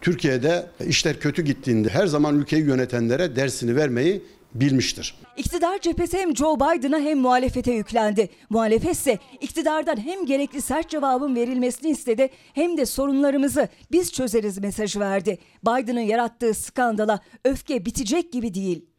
Türkiye'de 0.01 0.67
işler 0.87 1.21
kötü 1.21 1.43
gittiğinde 1.43 1.89
her 1.89 2.07
zaman 2.07 2.39
ülkeyi 2.39 2.65
yönetenlere 2.65 3.37
dersini 3.37 3.77
vermeyi 3.77 4.23
bilmiştir. 4.55 5.15
İktidar 5.37 5.81
cephesi 5.81 6.19
hem 6.19 6.37
Joe 6.37 6.57
Biden'a 6.57 6.99
hem 6.99 7.19
muhalefete 7.19 7.73
yüklendi. 7.73 8.29
Muhalefet 8.51 8.93
ise 8.95 9.19
iktidardan 9.41 9.97
hem 9.97 10.27
gerekli 10.27 10.63
sert 10.63 10.91
cevabın 10.91 11.35
verilmesini 11.35 11.91
istedi 11.91 12.31
hem 12.55 12.77
de 12.77 12.87
sorunlarımızı 12.87 13.69
biz 13.93 14.13
çözeriz 14.13 14.59
mesajı 14.59 15.01
verdi. 15.01 15.39
Biden'ın 15.67 16.01
yarattığı 16.01 16.55
skandala 16.55 17.21
öfke 17.45 17.87
bitecek 17.87 18.33
gibi 18.33 18.55
değil. 18.55 18.92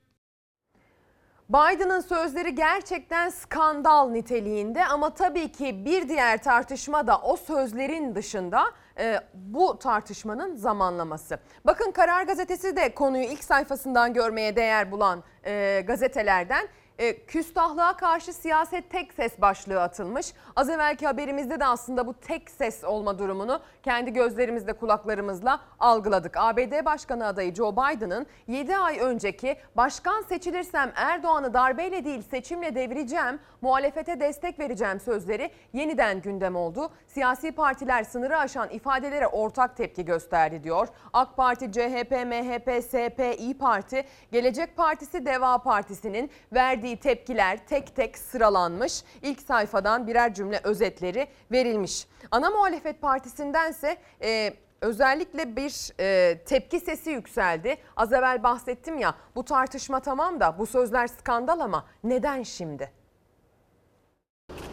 Biden'ın 1.54 2.00
sözleri 2.02 2.56
gerçekten 2.56 3.30
skandal 3.30 4.10
niteliğinde 4.10 4.86
ama 4.86 5.14
tabii 5.14 5.52
ki 5.52 5.86
bir 5.86 6.10
diğer 6.10 6.44
tartışma 6.44 7.08
da 7.08 7.18
o 7.18 7.36
sözlerin 7.36 8.16
dışında 8.16 8.64
e, 9.00 9.20
bu 9.34 9.80
tartışmanın 9.80 10.56
zamanlaması. 10.56 11.40
Bakın 11.66 11.92
Karar 11.92 12.24
Gazetesi 12.24 12.76
de 12.76 12.94
konuyu 12.94 13.24
ilk 13.24 13.44
sayfasından 13.44 14.14
görmeye 14.14 14.56
değer 14.56 14.92
bulan 14.92 15.24
e, 15.46 15.84
gazetelerden. 15.88 16.68
E, 17.00 17.26
küstahlığa 17.26 17.98
karşı 17.98 18.34
siyaset 18.34 18.90
tek 18.90 19.14
ses 19.14 19.42
başlığı 19.42 19.82
atılmış. 19.82 20.34
Az 20.56 20.70
evvelki 20.70 21.06
haberimizde 21.06 21.60
de 21.60 21.66
aslında 21.66 22.08
bu 22.08 22.14
tek 22.14 22.52
ses 22.52 22.84
olma 22.84 23.20
durumunu 23.20 23.62
kendi 23.84 24.14
gözlerimizle 24.14 24.74
kulaklarımızla 24.74 25.60
algıladık. 25.80 26.38
ABD 26.38 26.86
Başkanı 26.86 27.26
adayı 27.26 27.56
Joe 27.56 27.72
Biden'ın 27.72 28.26
7 28.48 28.78
ay 28.78 29.00
önceki 29.00 29.58
başkan 29.78 30.22
seçilirsem 30.22 30.92
Erdoğan'ı 30.96 31.54
darbeyle 31.54 32.06
değil 32.06 32.22
seçimle 32.22 32.76
devireceğim, 32.76 33.40
muhalefete 33.62 34.20
destek 34.20 34.60
vereceğim 34.60 35.00
sözleri 35.00 35.52
yeniden 35.74 36.22
gündem 36.22 36.56
oldu. 36.56 36.90
Siyasi 37.08 37.52
partiler 37.52 38.04
sınırı 38.04 38.38
aşan 38.38 38.70
ifadelere 38.70 39.28
ortak 39.28 39.78
tepki 39.78 40.06
gösterdi 40.06 40.64
diyor. 40.64 40.88
AK 41.14 41.38
Parti, 41.38 41.72
CHP, 41.72 42.12
MHP, 42.12 42.84
SP, 42.88 43.20
İyi 43.40 43.58
Parti, 43.58 44.06
Gelecek 44.32 44.78
Partisi, 44.78 45.26
Deva 45.26 45.58
Partisi'nin 45.58 46.30
verdiği 46.54 46.83
tepkiler 46.98 47.68
tek 47.68 47.96
tek 47.96 48.18
sıralanmış. 48.18 49.04
İlk 49.22 49.42
sayfadan 49.42 50.08
birer 50.08 50.34
cümle 50.34 50.60
özetleri 50.64 51.28
verilmiş. 51.52 52.08
Ana 52.32 52.50
muhalefet 52.50 53.02
partisindense 53.02 53.98
e, 54.22 54.54
özellikle 54.82 55.56
bir 55.56 55.92
e, 56.00 56.38
tepki 56.46 56.80
sesi 56.80 57.10
yükseldi. 57.10 57.78
Az 57.96 58.14
evvel 58.14 58.44
bahsettim 58.44 58.98
ya 58.98 59.16
bu 59.36 59.46
tartışma 59.46 60.00
tamam 60.00 60.40
da 60.40 60.56
bu 60.60 60.66
sözler 60.66 61.08
skandal 61.08 61.60
ama 61.60 61.86
neden 62.04 62.44
şimdi? 62.44 62.92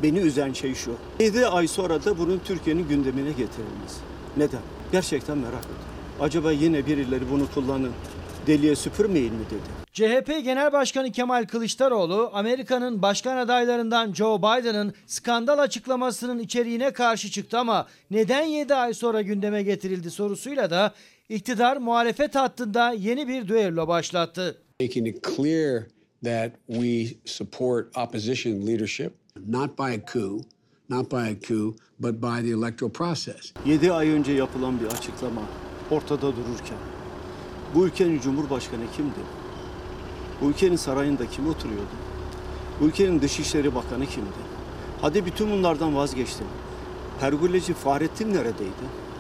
Beni 0.02 0.19
üzen 0.19 0.52
şey 0.52 0.75
şu. 0.75 0.97
7 1.21 1.47
ay 1.47 1.69
sonra 1.69 2.05
da 2.05 2.19
bunun 2.19 2.38
Türkiye'nin 2.38 2.88
gündemine 2.88 3.31
getirilmesi. 3.31 4.00
Neden? 4.37 4.61
Gerçekten 4.93 5.38
merak 5.38 5.64
ediyorum. 5.64 5.85
Acaba 6.21 6.52
yine 6.52 6.87
birileri 6.87 7.31
bunu 7.31 7.50
kullanın, 7.55 7.93
deliye 8.47 8.76
süpürmeyin 8.76 9.35
mi 9.35 9.47
dedi. 9.47 9.79
CHP 9.92 10.44
Genel 10.44 10.73
Başkanı 10.73 11.12
Kemal 11.12 11.47
Kılıçdaroğlu, 11.47 12.30
Amerika'nın 12.32 13.02
başkan 13.02 13.37
adaylarından 13.37 14.12
Joe 14.12 14.38
Biden'ın 14.38 14.94
skandal 15.06 15.59
açıklamasının 15.59 16.38
içeriğine 16.38 16.92
karşı 16.92 17.30
çıktı 17.30 17.59
ama 17.59 17.87
neden 18.11 18.42
7 18.42 18.75
ay 18.75 18.94
sonra 18.94 19.23
gündeme 19.23 19.62
getirildi 19.62 20.11
sorusuyla 20.11 20.70
da 20.70 20.94
iktidar 21.28 21.76
muhalefet 21.76 22.35
hattında 22.35 22.92
yeni 22.92 23.28
bir 23.28 23.49
düello 23.49 23.88
başlattı. 23.88 24.59
Making 24.80 25.09
it 25.09 25.37
clear 25.37 25.82
that 26.25 26.52
we 26.66 27.06
support 27.25 27.97
opposition 27.97 28.66
leadership, 28.66 29.12
not 29.47 29.78
by 29.78 29.82
a 29.82 30.12
coup, 30.12 30.44
not 30.88 31.11
by 31.12 31.16
a 31.16 31.40
coup, 31.49 31.76
but 31.99 32.14
by 32.14 32.49
the 32.49 32.50
electoral 32.50 32.92
process. 32.92 33.52
7 33.66 33.92
ay 33.92 34.09
önce 34.09 34.32
yapılan 34.32 34.80
bir 34.80 34.87
açıklama 34.87 35.42
ortada 35.90 36.23
dururken 36.23 36.78
bu 37.75 37.87
ülkenin 37.87 38.20
cumhurbaşkanı 38.20 38.85
kimdi? 38.97 39.39
Bu 40.40 40.50
ülkenin 40.50 40.76
sarayında 40.76 41.26
kim 41.26 41.49
oturuyordu? 41.49 41.97
Bu 42.80 42.85
ülkenin 42.85 43.20
Dışişleri 43.23 43.75
Bakanı 43.75 44.06
kimdi? 44.06 44.28
Hadi 45.00 45.26
bütün 45.26 45.50
bunlardan 45.50 45.97
vazgeçtim. 45.97 46.47
Pergüleci 47.20 47.75
Fahrettin 47.75 48.35
neredeydi? 48.35 49.11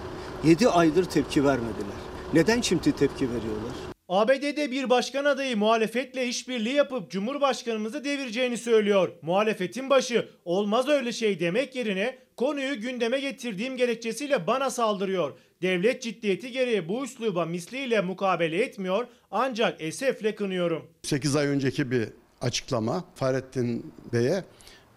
7 0.44 0.68
aydır 0.68 1.04
tepki 1.04 1.44
vermediler. 1.44 2.00
Neden 2.34 2.60
şimdi 2.60 2.92
tepki 2.92 3.28
veriyorlar? 3.28 3.89
ABD'de 4.10 4.70
bir 4.70 4.90
başkan 4.90 5.24
adayı 5.24 5.56
muhalefetle 5.56 6.26
işbirliği 6.26 6.74
yapıp 6.74 7.10
Cumhurbaşkanımızı 7.10 8.04
devireceğini 8.04 8.56
söylüyor. 8.56 9.12
Muhalefetin 9.22 9.90
başı 9.90 10.28
olmaz 10.44 10.88
öyle 10.88 11.12
şey 11.12 11.40
demek 11.40 11.76
yerine 11.76 12.18
konuyu 12.36 12.80
gündeme 12.80 13.20
getirdiğim 13.20 13.76
gerekçesiyle 13.76 14.46
bana 14.46 14.70
saldırıyor. 14.70 15.38
Devlet 15.62 16.02
ciddiyeti 16.02 16.52
gereği 16.52 16.88
bu 16.88 17.04
üsluba 17.04 17.44
misliyle 17.44 18.00
mukabele 18.00 18.62
etmiyor 18.62 19.06
ancak 19.30 19.82
esefle 19.82 20.34
kınıyorum. 20.34 20.86
8 21.02 21.36
ay 21.36 21.46
önceki 21.46 21.90
bir 21.90 22.08
açıklama 22.40 23.04
Fahrettin 23.14 23.92
Bey'e 24.12 24.44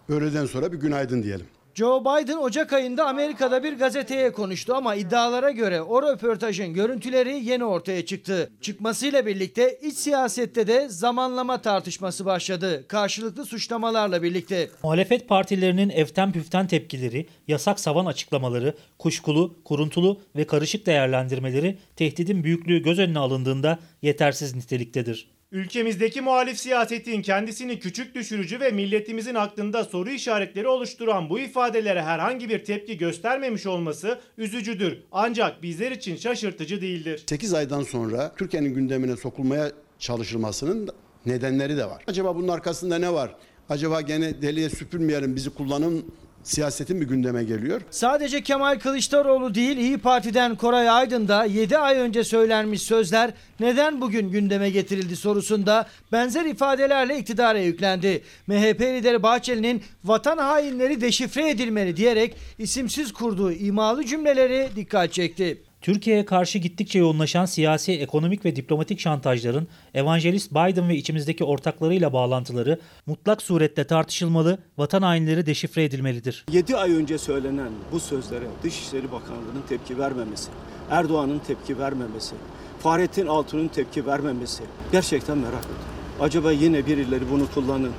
öğleden 0.08 0.46
sonra 0.46 0.72
bir 0.72 0.78
günaydın 0.78 1.22
diyelim. 1.22 1.46
Joe 1.74 2.00
Biden 2.00 2.36
Ocak 2.36 2.72
ayında 2.72 3.06
Amerika'da 3.06 3.62
bir 3.62 3.72
gazeteye 3.72 4.32
konuştu 4.32 4.74
ama 4.74 4.94
iddialara 4.94 5.50
göre 5.50 5.82
o 5.82 6.02
röportajın 6.02 6.74
görüntüleri 6.74 7.44
yeni 7.44 7.64
ortaya 7.64 8.06
çıktı. 8.06 8.50
Çıkmasıyla 8.60 9.26
birlikte 9.26 9.78
iç 9.82 9.94
siyasette 9.94 10.66
de 10.66 10.88
zamanlama 10.88 11.62
tartışması 11.62 12.24
başladı. 12.24 12.84
Karşılıklı 12.88 13.46
suçlamalarla 13.46 14.22
birlikte. 14.22 14.70
Muhalefet 14.82 15.28
partilerinin 15.28 15.90
eften 15.90 16.32
püften 16.32 16.66
tepkileri, 16.66 17.26
yasak 17.48 17.80
savan 17.80 18.06
açıklamaları, 18.06 18.74
kuşkulu, 18.98 19.56
kuruntulu 19.64 20.20
ve 20.36 20.46
karışık 20.46 20.86
değerlendirmeleri 20.86 21.78
tehdidin 21.96 22.44
büyüklüğü 22.44 22.82
göz 22.82 22.98
önüne 22.98 23.18
alındığında 23.18 23.78
yetersiz 24.02 24.54
niteliktedir. 24.56 25.33
Ülkemizdeki 25.54 26.20
muhalif 26.20 26.58
siyasetin 26.58 27.22
kendisini 27.22 27.78
küçük 27.78 28.14
düşürücü 28.14 28.60
ve 28.60 28.70
milletimizin 28.70 29.34
aklında 29.34 29.84
soru 29.84 30.10
işaretleri 30.10 30.68
oluşturan 30.68 31.30
bu 31.30 31.40
ifadelere 31.40 32.02
herhangi 32.02 32.48
bir 32.48 32.64
tepki 32.64 32.98
göstermemiş 32.98 33.66
olması 33.66 34.20
üzücüdür. 34.38 34.98
Ancak 35.12 35.62
bizler 35.62 35.90
için 35.90 36.16
şaşırtıcı 36.16 36.80
değildir. 36.80 37.24
8 37.28 37.54
aydan 37.54 37.82
sonra 37.82 38.32
Türkiye'nin 38.36 38.74
gündemine 38.74 39.16
sokulmaya 39.16 39.72
çalışılmasının 39.98 40.88
nedenleri 41.26 41.76
de 41.76 41.84
var. 41.84 42.02
Acaba 42.06 42.36
bunun 42.36 42.48
arkasında 42.48 42.98
ne 42.98 43.12
var? 43.12 43.34
Acaba 43.68 44.00
gene 44.00 44.42
deliye 44.42 44.70
süpürmeyelim 44.70 45.36
bizi 45.36 45.50
kullanın 45.50 46.04
siyasetin 46.44 47.00
bir 47.00 47.06
gündeme 47.06 47.44
geliyor. 47.44 47.80
Sadece 47.90 48.42
Kemal 48.42 48.78
Kılıçdaroğlu 48.78 49.54
değil 49.54 49.76
İyi 49.76 49.98
Parti'den 49.98 50.56
Koray 50.56 50.90
Aydın 50.90 51.28
da 51.28 51.44
7 51.44 51.78
ay 51.78 51.98
önce 51.98 52.24
söylenmiş 52.24 52.82
sözler 52.82 53.30
neden 53.60 54.00
bugün 54.00 54.30
gündeme 54.30 54.70
getirildi 54.70 55.16
sorusunda 55.16 55.86
benzer 56.12 56.44
ifadelerle 56.44 57.18
iktidara 57.18 57.58
yüklendi. 57.58 58.22
MHP 58.46 58.80
lideri 58.80 59.22
Bahçeli'nin 59.22 59.82
vatan 60.04 60.38
hainleri 60.38 61.00
deşifre 61.00 61.50
edilmeli 61.50 61.96
diyerek 61.96 62.36
isimsiz 62.58 63.12
kurduğu 63.12 63.52
imalı 63.52 64.04
cümleleri 64.04 64.68
dikkat 64.76 65.12
çekti. 65.12 65.62
Türkiye'ye 65.84 66.24
karşı 66.24 66.58
gittikçe 66.58 66.98
yoğunlaşan 66.98 67.44
siyasi, 67.44 67.92
ekonomik 67.92 68.44
ve 68.44 68.56
diplomatik 68.56 69.00
şantajların 69.00 69.68
evangelist 69.94 70.50
Biden 70.50 70.88
ve 70.88 70.96
içimizdeki 70.96 71.44
ortaklarıyla 71.44 72.12
bağlantıları 72.12 72.80
mutlak 73.06 73.42
surette 73.42 73.84
tartışılmalı, 73.84 74.58
vatan 74.78 75.02
hainleri 75.02 75.46
deşifre 75.46 75.84
edilmelidir. 75.84 76.44
7 76.52 76.76
ay 76.76 76.92
önce 76.92 77.18
söylenen 77.18 77.70
bu 77.92 78.00
sözlere 78.00 78.44
Dışişleri 78.62 79.12
Bakanlığı'nın 79.12 79.62
tepki 79.68 79.98
vermemesi, 79.98 80.50
Erdoğan'ın 80.90 81.38
tepki 81.38 81.78
vermemesi, 81.78 82.34
Fahrettin 82.78 83.26
Altun'un 83.26 83.68
tepki 83.68 84.06
vermemesi 84.06 84.62
gerçekten 84.92 85.38
merak 85.38 85.64
ediyorum. 85.64 85.84
Acaba 86.20 86.52
yine 86.52 86.86
birileri 86.86 87.30
bunu 87.30 87.50
kullanın, 87.54 87.92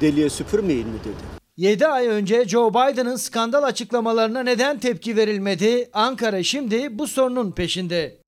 deliye 0.00 0.30
süpürmeyin 0.30 0.88
mi 0.88 0.98
dedi. 1.04 1.37
7 1.58 1.86
ay 1.86 2.06
önce 2.06 2.44
Joe 2.48 2.70
Biden'ın 2.70 3.16
skandal 3.16 3.62
açıklamalarına 3.62 4.42
neden 4.42 4.78
tepki 4.78 5.16
verilmedi? 5.16 5.90
Ankara 5.92 6.42
şimdi 6.42 6.98
bu 6.98 7.06
sorunun 7.06 7.50
peşinde. 7.50 8.18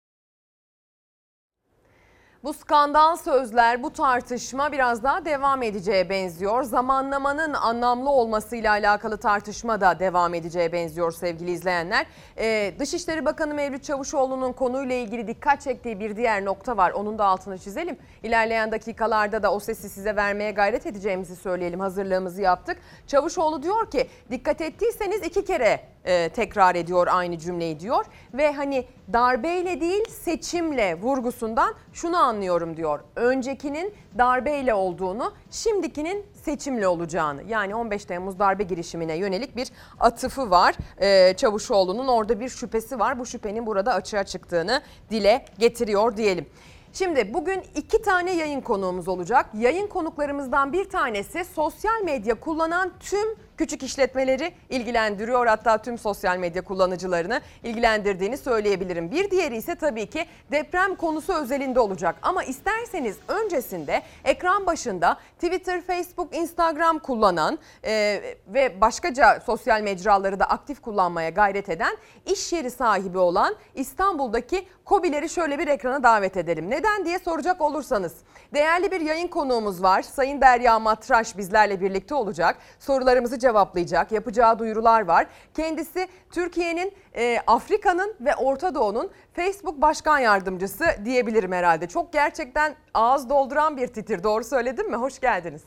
Bu 2.45 2.53
skandal 2.53 3.17
sözler, 3.17 3.83
bu 3.83 3.93
tartışma 3.93 4.73
biraz 4.73 5.03
daha 5.03 5.25
devam 5.25 5.63
edeceğe 5.63 6.11
benziyor. 6.11 6.63
Zamanlamanın 6.63 7.55
anlamlı 7.55 8.11
olmasıyla 8.11 8.71
alakalı 8.71 9.17
tartışma 9.17 9.81
da 9.81 9.99
devam 9.99 10.35
edeceğe 10.35 10.73
benziyor 10.73 11.13
sevgili 11.13 11.51
izleyenler. 11.51 12.07
Ee, 12.39 12.75
Dışişleri 12.79 13.25
Bakanı 13.25 13.55
Mevlüt 13.55 13.85
Çavuşoğlu'nun 13.85 14.53
konuyla 14.53 14.95
ilgili 14.95 15.27
dikkat 15.27 15.61
çektiği 15.61 16.01
bir 16.01 16.17
diğer 16.17 16.45
nokta 16.45 16.77
var. 16.77 16.91
Onun 16.91 17.19
da 17.19 17.25
altını 17.25 17.59
çizelim. 17.59 17.99
İlerleyen 18.23 18.73
dakikalarda 18.73 19.43
da 19.43 19.53
o 19.53 19.61
sesi 19.61 19.89
size 19.89 20.17
vermeye 20.17 20.51
gayret 20.51 20.87
edeceğimizi 20.87 21.37
söyleyelim. 21.37 21.81
Hazırlığımızı 21.81 22.43
yaptık. 22.43 22.79
Çavuşoğlu 23.07 23.63
diyor 23.63 23.91
ki 23.91 24.09
dikkat 24.31 24.61
ettiyseniz 24.61 25.23
iki 25.23 25.45
kere 25.45 25.81
e, 26.05 26.29
tekrar 26.29 26.75
ediyor 26.75 27.07
aynı 27.11 27.39
cümleyi 27.39 27.81
diyor. 27.81 28.05
Ve 28.35 28.53
hani 28.53 28.85
darbeyle 29.13 29.81
değil 29.81 30.05
seçimle 30.09 30.95
vurgusundan 30.95 31.75
şunu 31.93 32.17
anlıyorum 32.17 32.77
diyor. 32.77 33.01
Öncekinin 33.17 33.95
darbeyle 34.19 34.75
olduğunu, 34.75 35.33
şimdikinin 35.51 36.27
seçimle 36.45 36.89
olacağını. 36.89 37.43
Yani 37.49 37.75
15 37.75 38.05
Temmuz 38.05 38.39
darbe 38.39 38.63
girişimine 38.63 39.15
yönelik 39.15 39.57
bir 39.57 39.69
atıfı 40.01 40.51
var. 40.51 40.75
Ee, 41.01 41.35
Çavuşoğlu'nun 41.37 42.09
orada 42.09 42.41
bir 42.41 42.49
şüphesi 42.49 42.99
var. 42.99 43.19
Bu 43.19 43.27
şüphenin 43.27 43.67
burada 43.67 43.95
açığa 43.95 44.25
çıktığını 44.25 44.83
dile 45.11 45.45
getiriyor 45.59 46.17
diyelim. 46.17 46.47
Şimdi 46.93 47.35
bugün 47.35 47.63
iki 47.77 48.03
tane 48.03 48.33
yayın 48.33 48.61
konuğumuz 48.61 49.09
olacak. 49.09 49.47
Yayın 49.55 49.87
konuklarımızdan 49.87 50.73
bir 50.73 50.85
tanesi 50.85 51.45
sosyal 51.45 52.03
medya 52.05 52.35
kullanan 52.35 52.91
tüm 53.01 53.37
küçük 53.61 53.83
işletmeleri 53.83 54.53
ilgilendiriyor. 54.71 55.47
Hatta 55.47 55.79
tüm 55.79 55.99
sosyal 55.99 56.39
medya 56.39 56.63
kullanıcılarını 56.63 57.41
ilgilendirdiğini 57.63 58.37
söyleyebilirim. 58.37 59.11
Bir 59.11 59.31
diğeri 59.31 59.57
ise 59.57 59.75
tabii 59.75 60.07
ki 60.07 60.27
deprem 60.53 60.95
konusu 60.95 61.35
özelinde 61.35 61.81
olacak. 61.81 62.17
Ama 62.23 62.45
isterseniz 62.45 63.17
öncesinde 63.29 64.03
ekran 64.25 64.67
başında 64.67 65.17
Twitter, 65.35 65.83
Facebook, 65.83 66.37
Instagram 66.37 66.99
kullanan 66.99 67.59
e, 67.85 68.23
ve 68.47 68.81
başkaca 68.81 69.41
sosyal 69.41 69.81
mecraları 69.81 70.41
da 70.41 70.45
aktif 70.45 70.83
kullanmaya 70.83 71.31
gayret 71.31 71.69
eden 71.69 71.97
iş 72.27 72.53
yeri 72.53 72.71
sahibi 72.71 73.19
olan 73.19 73.57
İstanbul'daki 73.75 74.67
KOBİ'leri 74.91 75.29
şöyle 75.29 75.59
bir 75.59 75.69
ekrana 75.69 76.03
davet 76.03 76.37
edelim. 76.37 76.71
Neden 76.71 77.05
diye 77.05 77.19
soracak 77.19 77.61
olursanız 77.61 78.15
değerli 78.55 78.91
bir 78.91 79.01
yayın 79.01 79.29
konuğumuz 79.29 79.83
var. 79.83 80.03
Sayın 80.03 80.41
Derya 80.41 80.79
Matraş 80.79 81.37
bizlerle 81.37 81.81
birlikte 81.81 82.15
olacak. 82.15 82.57
Sorularımızı 82.79 83.39
cevaplayacak. 83.39 84.13
Yapacağı 84.13 84.59
duyurular 84.59 85.07
var. 85.07 85.27
Kendisi 85.55 86.09
Türkiye'nin, 86.31 86.93
e, 87.15 87.39
Afrika'nın 87.47 88.15
ve 88.21 88.37
Orta 88.37 88.75
Doğu'nun 88.75 89.11
Facebook 89.33 89.83
Başkan 89.83 90.19
Yardımcısı 90.19 90.85
diyebilirim 91.05 91.53
herhalde. 91.53 91.89
Çok 91.89 92.13
gerçekten 92.13 92.75
ağız 92.95 93.29
dolduran 93.29 93.77
bir 93.77 93.87
titir. 93.87 94.23
Doğru 94.23 94.45
söyledim 94.45 94.91
mi? 94.91 94.97
Hoş 94.97 95.21
geldiniz. 95.21 95.63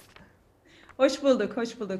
Hoş 0.98 1.24
bulduk, 1.24 1.58
hoş 1.58 1.80
bulduk. 1.80 2.00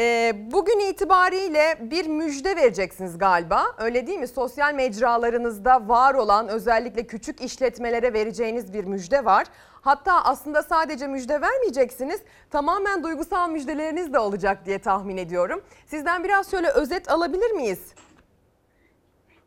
E, 0.00 0.32
bugün 0.52 0.78
itibariyle 0.78 1.78
bir 1.80 2.06
müjde 2.06 2.56
vereceksiniz 2.56 3.18
galiba. 3.18 3.64
Öyle 3.78 4.06
değil 4.06 4.18
mi? 4.18 4.28
Sosyal 4.28 4.74
mecralarınızda 4.74 5.88
var 5.88 6.14
olan 6.14 6.48
özellikle 6.48 7.06
küçük 7.06 7.40
işletmelere 7.40 8.12
vereceğiniz 8.12 8.72
bir 8.72 8.84
müjde 8.84 9.24
var. 9.24 9.46
Hatta 9.80 10.24
aslında 10.24 10.62
sadece 10.62 11.06
müjde 11.06 11.40
vermeyeceksiniz. 11.40 12.20
Tamamen 12.50 13.02
duygusal 13.02 13.50
müjdeleriniz 13.50 14.12
de 14.12 14.18
olacak 14.18 14.66
diye 14.66 14.78
tahmin 14.78 15.16
ediyorum. 15.16 15.62
Sizden 15.86 16.24
biraz 16.24 16.50
şöyle 16.50 16.68
özet 16.68 17.10
alabilir 17.10 17.50
miyiz? 17.50 17.80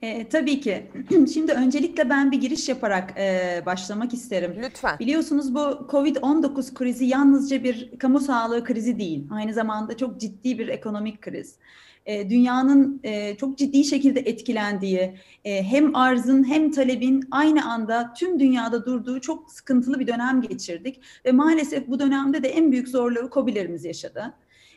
E, 0.03 0.29
tabii 0.29 0.61
ki. 0.61 0.91
Şimdi 1.33 1.51
öncelikle 1.51 2.09
ben 2.09 2.31
bir 2.31 2.41
giriş 2.41 2.69
yaparak 2.69 3.13
e, 3.17 3.61
başlamak 3.65 4.13
isterim. 4.13 4.55
Lütfen. 4.61 4.99
Biliyorsunuz 4.99 5.55
bu 5.55 5.59
Covid-19 5.89 6.73
krizi 6.73 7.05
yalnızca 7.05 7.63
bir 7.63 7.99
kamu 7.99 8.19
sağlığı 8.19 8.63
krizi 8.63 8.99
değil. 8.99 9.27
Aynı 9.31 9.53
zamanda 9.53 9.97
çok 9.97 10.19
ciddi 10.19 10.59
bir 10.59 10.67
ekonomik 10.67 11.21
kriz. 11.21 11.55
E, 12.05 12.29
dünyanın 12.29 12.99
e, 13.03 13.35
çok 13.35 13.57
ciddi 13.57 13.83
şekilde 13.83 14.19
etkilendiği, 14.19 15.15
e, 15.45 15.63
hem 15.63 15.95
arzın 15.95 16.43
hem 16.43 16.71
talebin 16.71 17.27
aynı 17.31 17.71
anda 17.71 18.13
tüm 18.13 18.39
dünyada 18.39 18.85
durduğu 18.85 19.21
çok 19.21 19.51
sıkıntılı 19.51 19.99
bir 19.99 20.07
dönem 20.07 20.41
geçirdik. 20.41 21.01
Ve 21.25 21.31
maalesef 21.31 21.87
bu 21.87 21.99
dönemde 21.99 22.43
de 22.43 22.47
en 22.47 22.71
büyük 22.71 22.87
zorluğu 22.87 23.29
COBİ'lerimiz 23.33 23.85
yaşadı. 23.85 24.33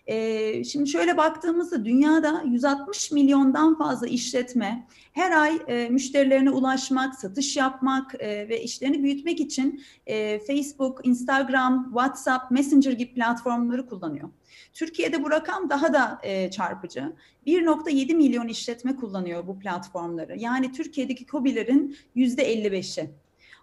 Ee, 0.07 0.64
şimdi 0.64 0.90
şöyle 0.90 1.16
baktığımızda 1.16 1.85
dünyada 1.85 2.42
160 2.47 3.12
milyondan 3.12 3.79
fazla 3.79 4.07
işletme 4.07 4.87
her 5.12 5.31
ay 5.33 5.59
e, 5.69 5.88
müşterilerine 5.88 6.51
ulaşmak, 6.51 7.14
satış 7.14 7.57
yapmak 7.57 8.14
e, 8.19 8.49
ve 8.49 8.62
işlerini 8.62 9.03
büyütmek 9.03 9.40
için 9.40 9.83
e, 10.07 10.38
Facebook, 10.38 11.07
Instagram, 11.07 11.85
WhatsApp, 11.85 12.51
Messenger 12.51 12.92
gibi 12.92 13.14
platformları 13.14 13.87
kullanıyor. 13.87 14.29
Türkiye'de 14.73 15.25
bu 15.25 15.31
rakam 15.31 15.71
daha 15.71 15.92
da 15.92 16.19
e, 16.23 16.51
çarpıcı. 16.51 17.12
1.7 17.47 18.14
milyon 18.14 18.49
işletme 18.49 18.97
kullanıyor 18.97 19.47
bu 19.47 19.59
platformları. 19.59 20.38
Yani 20.38 20.73
Türkiye'deki 20.73 21.27
KOBİ'lerin 21.27 21.97
%55'i. 22.16 23.11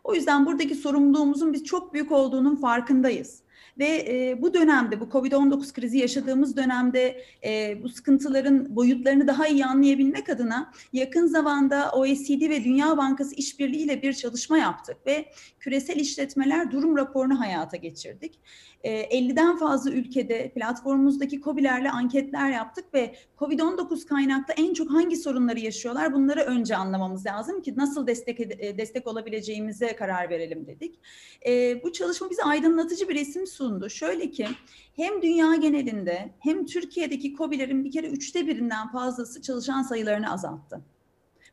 O 0.04 0.16
yüzden 0.16 0.46
buradaki 0.46 0.76
sorumluluğumuzun 0.76 1.54
biz 1.54 1.64
çok 1.64 1.94
büyük 1.94 2.12
olduğunun 2.12 2.56
farkındayız. 2.56 3.43
Ve 3.80 4.06
e, 4.08 4.42
bu 4.42 4.54
dönemde, 4.54 5.00
bu 5.00 5.06
COVID-19 5.06 5.74
krizi 5.74 5.98
yaşadığımız 5.98 6.58
dönemde 6.58 7.24
e, 7.44 7.84
bu 7.84 7.90
sıkıntıların 7.90 8.76
boyutlarını 8.76 9.28
daha 9.28 9.48
iyi 9.48 9.66
anlayabilmek 9.66 10.30
adına 10.30 10.72
yakın 10.94 11.28
zamanda 11.28 11.92
OECD 11.92 12.50
ve 12.50 12.64
Dünya 12.64 12.98
Bankası 12.98 13.36
işbirliğiyle 13.36 14.02
bir 14.02 14.14
çalışma 14.14 14.58
yaptık 14.58 14.98
ve 15.08 15.26
küresel 15.60 15.96
işletmeler 15.96 16.72
durum 16.72 16.98
raporunu 16.98 17.40
hayata 17.40 17.78
geçirdik. 17.78 18.40
E, 18.84 19.19
50'den 19.19 19.58
fazla 19.58 19.91
ülkede 19.91 20.52
platformumuzdaki 20.56 21.41
COBİ'lerle 21.41 21.91
anketler 21.91 22.52
yaptık 22.52 22.93
ve 22.93 23.15
COVID-19 23.39 24.06
kaynaklı 24.06 24.54
en 24.58 24.74
çok 24.74 24.91
hangi 24.91 25.15
sorunları 25.15 25.60
yaşıyorlar 25.60 26.13
bunları 26.13 26.41
önce 26.41 26.76
anlamamız 26.76 27.26
lazım 27.26 27.62
ki 27.62 27.74
nasıl 27.78 28.08
destek 28.08 28.39
e, 28.39 28.78
destek 28.78 29.08
olabileceğimize 29.08 29.96
karar 29.96 30.30
verelim 30.30 30.67
dedik. 30.67 31.00
E, 31.48 31.84
bu 31.84 31.91
çalışma 31.91 32.30
bize 32.30 32.43
aydınlatıcı 32.43 33.10
bir 33.10 33.15
resim 33.15 33.48
sundu. 33.48 33.89
Şöyle 33.89 34.32
ki 34.32 34.48
hem 34.96 35.22
dünya 35.22 35.56
genelinde 35.56 36.30
hem 36.39 36.65
Türkiye'deki 36.65 37.36
COBİ'lerin 37.36 37.86
bir 37.86 37.91
kere 37.91 38.08
üçte 38.08 38.48
birinden 38.48 38.91
fazlası 38.91 39.41
çalışan 39.41 39.82
sayılarını 39.82 40.34
azalttı 40.34 40.82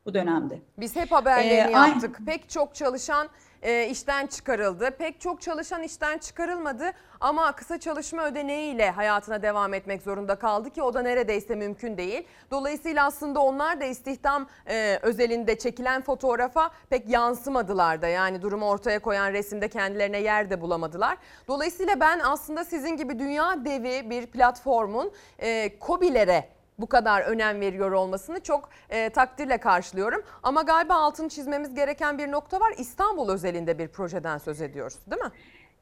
bu 0.07 0.15
dönemde. 0.15 0.63
Biz 0.79 0.97
hep 0.97 1.13
haberlerini 1.13 1.71
Ee, 1.71 1.73
yaptık. 1.73 2.19
Pek 2.27 2.51
çok 2.51 2.75
çalışan 2.75 3.29
e, 3.63 3.87
işten 3.87 4.27
çıkarıldı. 4.27 4.91
Pek 4.91 5.21
çok 5.21 5.43
çalışan 5.43 5.83
işten 5.83 6.19
çıkarılmadı 6.19 6.93
ama 7.21 7.53
kısa 7.53 7.81
çalışma 7.81 8.27
ödeneğiyle 8.27 8.91
hayatına 8.91 9.43
devam 9.43 9.75
etmek 9.75 10.03
zorunda 10.03 10.35
kaldı 10.35 10.71
ki 10.71 10.83
o 10.83 10.95
da 10.95 11.03
neredeyse 11.03 11.55
mümkün 11.55 11.97
değil. 11.97 12.27
Dolayısıyla 12.51 13.07
aslında 13.07 13.41
onlar 13.41 13.81
da 13.81 13.85
istihdam 13.85 14.47
e, 14.67 14.99
özelinde 15.03 15.59
çekilen 15.59 16.03
fotoğrafa 16.03 16.71
pek 16.91 17.09
yansımadılar 17.09 18.03
da. 18.03 18.07
Yani 18.07 18.43
durumu 18.43 18.69
ortaya 18.69 18.99
koyan 18.99 19.33
resimde 19.33 19.69
kendilerine 19.69 20.19
yer 20.21 20.51
de 20.51 20.61
bulamadılar. 20.61 21.19
Dolayısıyla 21.49 22.01
ben 22.01 22.21
aslında 22.25 22.65
sizin 22.65 22.97
gibi 22.97 23.19
dünya 23.19 23.65
devi 23.65 24.11
bir 24.11 24.27
platformun 24.27 25.13
e, 25.39 25.73
COBİ'lere 25.81 26.60
bu 26.81 26.87
kadar 26.87 27.23
önem 27.23 27.61
veriyor 27.61 27.93
olmasını 27.93 28.41
çok 28.41 28.69
e, 28.91 29.11
takdirle 29.11 29.59
karşılıyorum. 29.59 30.23
Ama 30.43 30.63
galiba 30.63 30.95
altını 30.95 31.29
çizmemiz 31.29 31.75
gereken 31.75 32.19
bir 32.19 32.31
nokta 32.31 32.61
var. 32.61 32.75
İstanbul 32.79 33.29
özelinde 33.29 33.79
bir 33.79 33.89
projeden 33.89 34.39
söz 34.39 34.61
ediyoruz 34.61 34.99
değil 35.11 35.23
mi? 35.23 35.31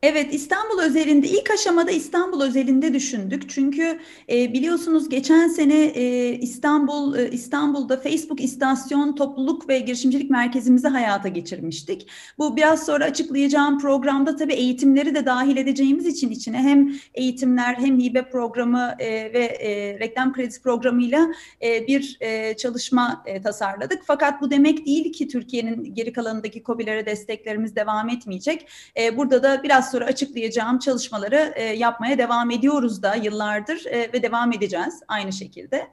Evet 0.02 0.34
İstanbul 0.34 0.82
özelinde 0.82 1.28
ilk 1.28 1.50
aşamada 1.50 1.90
İstanbul 1.90 2.42
özelinde 2.42 2.94
düşündük. 2.94 3.50
Çünkü 3.50 3.98
e, 4.30 4.52
biliyorsunuz 4.52 5.08
geçen 5.08 5.48
sene 5.48 5.84
e, 5.84 6.32
İstanbul 6.32 7.18
e, 7.18 7.30
İstanbul'da 7.30 7.96
Facebook 7.96 8.40
istasyon 8.40 9.14
topluluk 9.14 9.68
ve 9.68 9.78
girişimcilik 9.78 10.30
merkezimizi 10.30 10.88
hayata 10.88 11.28
geçirmiştik. 11.28 12.08
Bu 12.38 12.56
biraz 12.56 12.86
sonra 12.86 13.04
açıklayacağım 13.04 13.78
programda 13.78 14.36
tabii 14.36 14.52
eğitimleri 14.52 15.14
de 15.14 15.26
dahil 15.26 15.56
edeceğimiz 15.56 16.06
için 16.06 16.30
içine 16.30 16.58
hem 16.58 16.92
eğitimler 17.14 17.74
hem 17.74 18.00
hibe 18.00 18.30
programı 18.30 18.94
e, 18.98 19.08
ve 19.32 19.44
e, 19.44 19.98
reklam 19.98 20.32
kredisi 20.32 20.62
programıyla 20.62 21.28
e, 21.62 21.86
bir 21.86 22.16
e, 22.20 22.56
çalışma 22.56 23.22
e, 23.26 23.42
tasarladık. 23.42 24.02
Fakat 24.06 24.42
bu 24.42 24.50
demek 24.50 24.86
değil 24.86 25.12
ki 25.12 25.28
Türkiye'nin 25.28 25.94
geri 25.94 26.12
kalanındaki 26.12 26.62
COBİ'lere 26.62 27.06
desteklerimiz 27.06 27.76
devam 27.76 28.08
etmeyecek. 28.08 28.68
E, 29.00 29.16
burada 29.16 29.42
da 29.42 29.62
biraz 29.62 29.87
sonra 29.90 30.04
açıklayacağım 30.04 30.78
çalışmaları 30.78 31.52
e, 31.56 31.62
yapmaya 31.62 32.18
devam 32.18 32.50
ediyoruz 32.50 33.02
da 33.02 33.14
yıllardır 33.14 33.86
e, 33.86 34.12
ve 34.12 34.22
devam 34.22 34.52
edeceğiz 34.52 35.00
aynı 35.08 35.32
şekilde. 35.32 35.88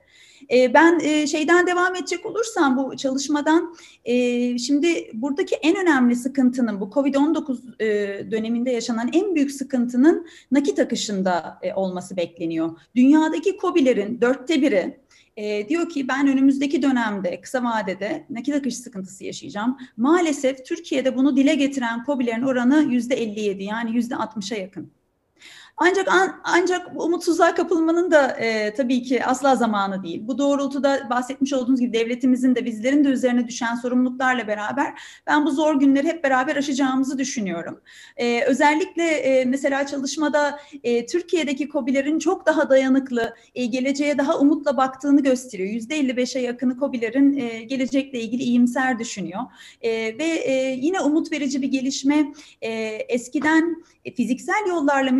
E, 0.51 0.73
ben 0.73 0.99
e, 0.99 1.27
şeyden 1.27 1.67
devam 1.67 1.95
edecek 1.95 2.25
olursam 2.25 2.77
bu 2.77 2.97
çalışmadan 2.97 3.75
e, 4.05 4.57
şimdi 4.57 5.11
buradaki 5.13 5.55
en 5.55 5.75
önemli 5.75 6.15
sıkıntının 6.15 6.81
bu 6.81 6.85
COVID-19 6.85 7.83
e, 7.83 8.31
döneminde 8.31 8.71
yaşanan 8.71 9.09
en 9.13 9.35
büyük 9.35 9.51
sıkıntının 9.51 10.27
nakit 10.51 10.79
akışında 10.79 11.59
e, 11.61 11.73
olması 11.73 12.17
bekleniyor. 12.17 12.77
Dünyadaki 12.95 13.57
COBİ'lerin 13.61 14.21
dörtte 14.21 14.61
biri 14.61 15.04
e, 15.37 15.69
diyor 15.69 15.89
ki 15.89 16.07
ben 16.07 16.27
önümüzdeki 16.27 16.81
dönemde 16.81 17.41
kısa 17.41 17.63
vadede 17.63 18.25
nakit 18.29 18.55
akış 18.55 18.77
sıkıntısı 18.77 19.23
yaşayacağım. 19.23 19.77
Maalesef 19.97 20.65
Türkiye'de 20.65 21.15
bunu 21.15 21.37
dile 21.37 21.55
getiren 21.55 22.03
COBİ'lerin 22.05 22.43
oranı 22.43 22.93
yüzde 22.93 23.15
57 23.15 23.63
yani 23.63 23.95
yüzde 23.95 24.15
60'a 24.15 24.57
yakın. 24.57 24.91
Ancak 25.77 26.07
an, 26.07 26.41
ancak 26.43 26.91
umutsuzluğa 26.95 27.55
kapılmanın 27.55 28.11
da 28.11 28.27
e, 28.27 28.73
tabii 28.73 29.03
ki 29.03 29.25
asla 29.25 29.55
zamanı 29.55 30.03
değil. 30.03 30.21
Bu 30.23 30.37
doğrultuda 30.37 31.07
bahsetmiş 31.09 31.53
olduğunuz 31.53 31.79
gibi 31.79 31.93
devletimizin 31.93 32.55
de 32.55 32.65
bizlerin 32.65 33.03
de 33.03 33.09
üzerine 33.09 33.47
düşen 33.47 33.75
sorumluluklarla 33.75 34.47
beraber 34.47 34.93
ben 35.27 35.45
bu 35.45 35.51
zor 35.51 35.79
günleri 35.79 36.07
hep 36.07 36.23
beraber 36.23 36.55
aşacağımızı 36.55 37.17
düşünüyorum. 37.17 37.81
E, 38.17 38.41
özellikle 38.41 39.03
e, 39.03 39.45
mesela 39.45 39.87
çalışmada 39.87 40.59
e, 40.83 41.05
Türkiye'deki 41.05 41.69
COBİ'lerin 41.69 42.19
çok 42.19 42.45
daha 42.45 42.69
dayanıklı, 42.69 43.35
e, 43.55 43.65
geleceğe 43.65 44.17
daha 44.17 44.39
umutla 44.39 44.77
baktığını 44.77 45.23
gösteriyor. 45.23 45.69
Yüzde 45.69 45.99
55'e 45.99 46.41
yakını 46.41 46.79
COBİ'lerin 46.79 47.37
e, 47.37 47.63
gelecekle 47.63 48.19
ilgili 48.19 48.43
iyimser 48.43 48.99
düşünüyor. 48.99 49.41
E, 49.81 49.91
ve 49.91 50.25
e, 50.25 50.77
yine 50.81 51.01
umut 51.01 51.31
verici 51.31 51.61
bir 51.61 51.67
gelişme 51.67 52.33
e, 52.61 52.71
eskiden 53.09 53.83
e, 54.05 54.13
fiziksel 54.13 54.65
yollarla 54.67 55.11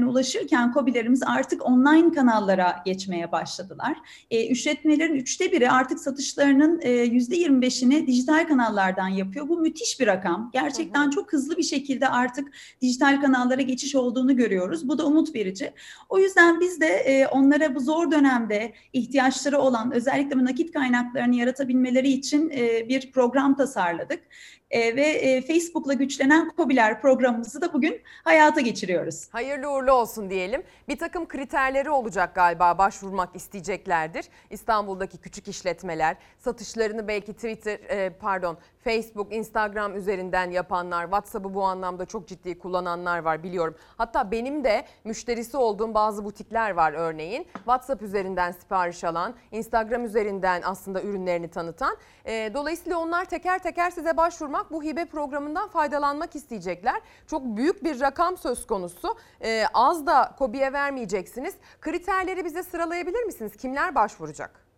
müşterilerine 0.00 0.06
ulaşırken 0.06 0.72
COBİ'lerimiz 0.72 1.22
artık 1.22 1.66
online 1.66 2.12
kanallara 2.12 2.82
geçmeye 2.84 3.32
başladılar. 3.32 3.96
E, 4.30 4.42
işletmelerin 4.42 5.14
üçte 5.14 5.52
biri 5.52 5.70
artık 5.70 6.00
satışlarının 6.00 6.80
e, 6.82 6.90
yüzde 6.90 7.36
25'ini 7.36 8.06
dijital 8.06 8.48
kanallardan 8.48 9.08
yapıyor. 9.08 9.48
Bu 9.48 9.58
müthiş 9.58 10.00
bir 10.00 10.06
rakam. 10.06 10.50
Gerçekten 10.52 11.02
hı 11.02 11.06
hı. 11.06 11.10
çok 11.10 11.32
hızlı 11.32 11.56
bir 11.56 11.62
şekilde 11.62 12.08
artık 12.08 12.48
dijital 12.82 13.20
kanallara 13.20 13.62
geçiş 13.62 13.94
olduğunu 13.94 14.36
görüyoruz. 14.36 14.88
Bu 14.88 14.98
da 14.98 15.06
umut 15.06 15.34
verici. 15.34 15.72
O 16.08 16.18
yüzden 16.18 16.60
biz 16.60 16.80
de 16.80 16.86
e, 16.86 17.26
onlara 17.26 17.74
bu 17.74 17.80
zor 17.80 18.10
dönemde 18.10 18.72
ihtiyaçları 18.92 19.58
olan 19.58 19.92
özellikle 19.92 20.44
nakit 20.44 20.72
kaynaklarını 20.72 21.36
yaratabilmeleri 21.36 22.08
için 22.08 22.50
e, 22.50 22.88
bir 22.88 23.12
program 23.12 23.56
tasarladık 23.56 24.20
e, 24.70 24.96
ve 24.96 25.02
e, 25.02 25.40
Facebook'la 25.40 25.92
güçlenen 25.92 26.50
COBİ'ler 26.56 27.00
programımızı 27.00 27.60
da 27.60 27.72
bugün 27.72 28.02
hayata 28.24 28.60
geçiriyoruz. 28.60 29.28
Hayırlı 29.32 29.72
uğurlu 29.72 29.92
olsun 29.92 30.30
diyelim. 30.30 30.62
Bir 30.88 30.98
takım 30.98 31.28
kriterleri 31.28 31.90
olacak 31.90 32.34
galiba 32.34 32.78
başvurmak 32.78 33.36
isteyeceklerdir. 33.36 34.26
İstanbul'daki 34.50 35.18
küçük 35.18 35.48
işletmeler 35.48 36.16
satışlarını 36.38 37.08
belki 37.08 37.32
Twitter 37.32 37.78
e, 37.88 38.10
pardon 38.10 38.58
Facebook, 38.84 39.32
Instagram 39.32 39.96
üzerinden 39.96 40.50
yapanlar, 40.50 41.04
WhatsApp'ı 41.04 41.54
bu 41.54 41.62
anlamda 41.62 42.06
çok 42.06 42.28
ciddi 42.28 42.58
kullananlar 42.58 43.18
var 43.18 43.42
biliyorum. 43.42 43.74
Hatta 43.96 44.30
benim 44.30 44.64
de 44.64 44.84
müşterisi 45.04 45.56
olduğum 45.56 45.94
bazı 45.94 46.24
butikler 46.24 46.70
var 46.70 46.92
örneğin. 46.92 47.46
WhatsApp 47.54 48.02
üzerinden 48.02 48.52
sipariş 48.52 49.04
alan, 49.04 49.34
Instagram 49.52 50.04
üzerinden 50.04 50.62
aslında 50.64 51.02
ürünlerini 51.02 51.48
tanıtan. 51.50 51.96
E, 52.24 52.50
dolayısıyla 52.54 52.98
onlar 52.98 53.24
teker 53.24 53.58
teker 53.58 53.90
size 53.90 54.16
başvurmak, 54.16 54.72
bu 54.72 54.82
hibe 54.82 55.04
programından 55.04 55.68
faydalanmak 55.68 56.36
isteyecekler. 56.36 57.00
Çok 57.26 57.44
büyük 57.44 57.84
bir 57.84 58.00
rakam 58.00 58.36
söz 58.36 58.66
konusu. 58.66 59.16
E, 59.44 59.64
az 59.74 60.06
da 60.06 60.34
KOBİ'ye 60.38 60.72
vermeyeceksiniz. 60.72 61.54
Kriterleri 61.80 62.44
bize 62.44 62.62
sıralayabilir 62.62 63.22
misiniz? 63.24 63.56
Kimler 63.56 63.94
başvuracak? 63.94 64.69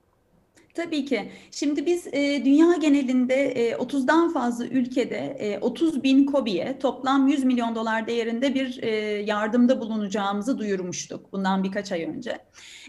Tabii 0.75 1.05
ki. 1.05 1.31
Şimdi 1.51 1.87
biz 1.87 2.07
e, 2.07 2.45
dünya 2.45 2.77
genelinde 2.81 3.35
e, 3.35 3.73
30'dan 3.73 4.33
fazla 4.33 4.67
ülkede 4.67 5.37
e, 5.39 5.59
30 5.59 6.03
bin 6.03 6.27
COBİ'ye 6.27 6.79
toplam 6.79 7.29
100 7.29 7.45
milyon 7.45 7.75
dolar 7.75 8.07
değerinde 8.07 8.55
bir 8.55 8.83
e, 8.83 8.89
yardımda 9.23 9.81
bulunacağımızı 9.81 10.59
duyurmuştuk 10.59 11.33
bundan 11.33 11.65
birkaç 11.65 11.93
ay 11.93 12.05
önce. 12.05 12.39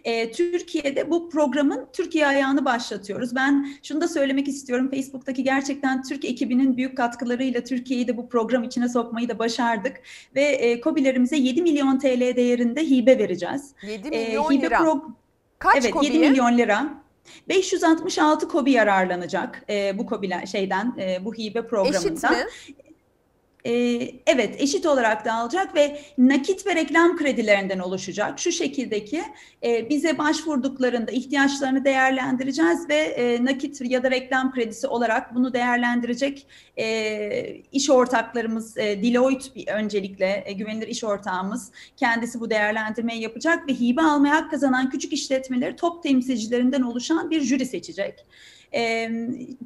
E, 0.03 0.31
Türkiye'de 0.31 1.09
bu 1.09 1.29
programın 1.29 1.87
Türkiye 1.93 2.27
ayağını 2.27 2.65
başlatıyoruz. 2.65 3.35
Ben 3.35 3.67
şunu 3.83 4.01
da 4.01 4.07
söylemek 4.07 4.47
istiyorum. 4.47 4.89
Facebook'taki 4.89 5.43
gerçekten 5.43 6.03
Türk 6.03 6.25
ekibinin 6.25 6.77
büyük 6.77 6.97
katkılarıyla 6.97 7.63
Türkiye'yi 7.63 8.07
de 8.07 8.17
bu 8.17 8.29
program 8.29 8.63
içine 8.63 8.89
sokmayı 8.89 9.29
da 9.29 9.39
başardık. 9.39 10.01
Ve 10.35 10.43
e, 10.43 10.81
COBİ'lerimize 10.81 11.35
7 11.35 11.61
milyon 11.61 11.99
TL 11.99 12.35
değerinde 12.35 12.81
hibe 12.81 13.17
vereceğiz. 13.17 13.71
7 13.87 14.09
milyon 14.09 14.51
e, 14.51 14.55
hibe 14.55 14.65
lira. 14.65 14.77
Pro- 14.77 15.11
Kaç 15.59 15.75
evet, 15.83 15.93
COBİ'ye? 15.93 16.13
7 16.13 16.29
milyon 16.29 16.57
lira. 16.57 17.02
566 17.49 18.47
kobi 18.47 18.71
yararlanacak 18.71 19.63
e, 19.69 19.97
bu 19.97 20.05
kobiler 20.05 20.45
şeyden 20.45 20.95
e, 20.99 21.25
bu 21.25 21.33
hibe 21.33 21.67
programından. 21.67 22.13
Eşit 22.13 22.23
mi? 22.23 22.82
Ee, 23.65 24.11
evet 24.27 24.55
eşit 24.61 24.85
olarak 24.85 25.25
dağılacak 25.25 25.75
ve 25.75 25.99
nakit 26.17 26.67
ve 26.67 26.75
reklam 26.75 27.17
kredilerinden 27.17 27.79
oluşacak. 27.79 28.39
Şu 28.39 28.51
şekildeki 28.51 29.23
e, 29.63 29.89
bize 29.89 30.17
başvurduklarında 30.17 31.11
ihtiyaçlarını 31.11 31.85
değerlendireceğiz 31.85 32.89
ve 32.89 32.95
e, 32.95 33.45
nakit 33.45 33.81
ya 33.81 34.03
da 34.03 34.11
reklam 34.11 34.53
kredisi 34.53 34.87
olarak 34.87 35.35
bunu 35.35 35.53
değerlendirecek 35.53 36.47
e, 36.77 37.55
iş 37.71 37.89
ortaklarımız 37.89 38.77
e, 38.77 39.03
Deloitte 39.03 39.73
öncelikle 39.73 40.43
e, 40.45 40.53
güvenilir 40.53 40.87
iş 40.87 41.03
ortağımız 41.03 41.71
kendisi 41.97 42.39
bu 42.39 42.49
değerlendirmeyi 42.49 43.21
yapacak 43.21 43.67
ve 43.67 43.73
hibe 43.73 44.01
almaya 44.01 44.35
hak 44.35 44.51
kazanan 44.51 44.89
küçük 44.89 45.13
işletmeleri 45.13 45.75
top 45.75 46.03
temsilcilerinden 46.03 46.81
oluşan 46.81 47.31
bir 47.31 47.41
jüri 47.41 47.65
seçecek. 47.65 48.25
E, 48.75 49.09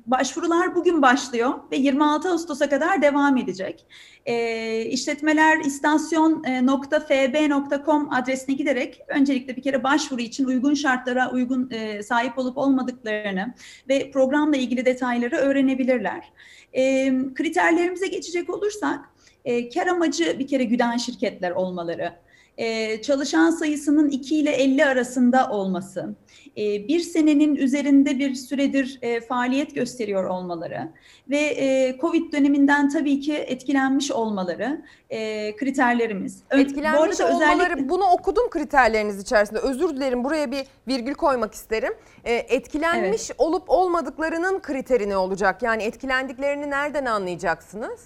başvurular 0.06 0.76
bugün 0.76 1.02
başlıyor 1.02 1.54
ve 1.72 1.78
26 1.78 2.30
Ağustos'a 2.30 2.70
kadar 2.70 3.02
devam 3.02 3.38
edecek. 3.38 3.86
E, 4.26 4.86
işletmeler 4.86 5.60
istasyon.fb.com 5.60 8.14
adresine 8.14 8.56
giderek 8.56 9.02
öncelikle 9.08 9.56
bir 9.56 9.62
kere 9.62 9.84
başvuru 9.84 10.22
için 10.22 10.46
uygun 10.46 10.74
şartlara 10.74 11.32
uygun 11.32 11.70
e, 11.72 12.04
sahip 12.04 12.38
olup 12.38 12.58
olmadıklarını 12.58 13.54
ve 13.90 14.12
programla 14.12 14.58
ilgili 14.58 14.86
detayları 14.86 15.36
öğrenebilirler. 15.36 16.32
E, 16.74 17.14
kriterlerimize 17.36 18.08
geçecek 18.08 18.50
olursak, 18.50 19.00
e, 19.46 19.70
kar 19.70 19.88
amacı 19.88 20.40
bir 20.40 20.48
kere 20.48 20.64
güden 20.64 20.98
şirketler 20.98 21.52
olmaları, 21.52 22.14
e, 22.58 23.02
çalışan 23.02 23.50
sayısının 23.50 24.10
2 24.10 24.38
ile 24.38 24.52
50 24.52 24.86
arasında 24.86 25.50
olması, 25.50 26.16
e, 26.58 26.88
bir 26.88 27.00
senenin 27.00 27.56
üzerinde 27.56 28.20
bir 28.20 28.36
süredir 28.36 29.00
e, 29.02 29.22
faaliyet 29.22 29.76
gösteriyor 29.76 30.24
olmaları 30.24 30.90
ve 31.30 31.38
e, 31.40 31.98
Covid 32.02 32.34
döneminden 32.34 32.90
tabii 32.90 33.20
ki 33.20 33.34
etkilenmiş 33.34 34.12
olmaları 34.12 34.82
e, 35.10 35.56
kriterlerimiz. 35.56 36.44
Ö- 36.50 36.60
Etkilenmiş 36.60 37.20
bu 37.20 37.24
arada 37.24 37.36
olmaları, 37.36 37.64
özellikle- 37.64 37.90
bunu 37.90 38.04
okudum 38.04 38.50
kriterleriniz 38.50 39.20
içerisinde. 39.22 39.60
Özür 39.60 39.90
dilerim 39.90 40.24
buraya 40.24 40.52
bir 40.52 40.66
virgül 40.88 41.14
koymak 41.14 41.54
isterim. 41.54 41.94
Etkilenmiş 42.24 43.32
olup 43.38 43.64
olmadıklarının 43.68 44.60
kriteri 44.60 45.10
ne 45.10 45.18
olacak? 45.18 45.64
Yani 45.64 45.84
etkilendiklerini 45.84 46.70
nereden 46.70 47.06
anlayacaksınız? 47.06 48.02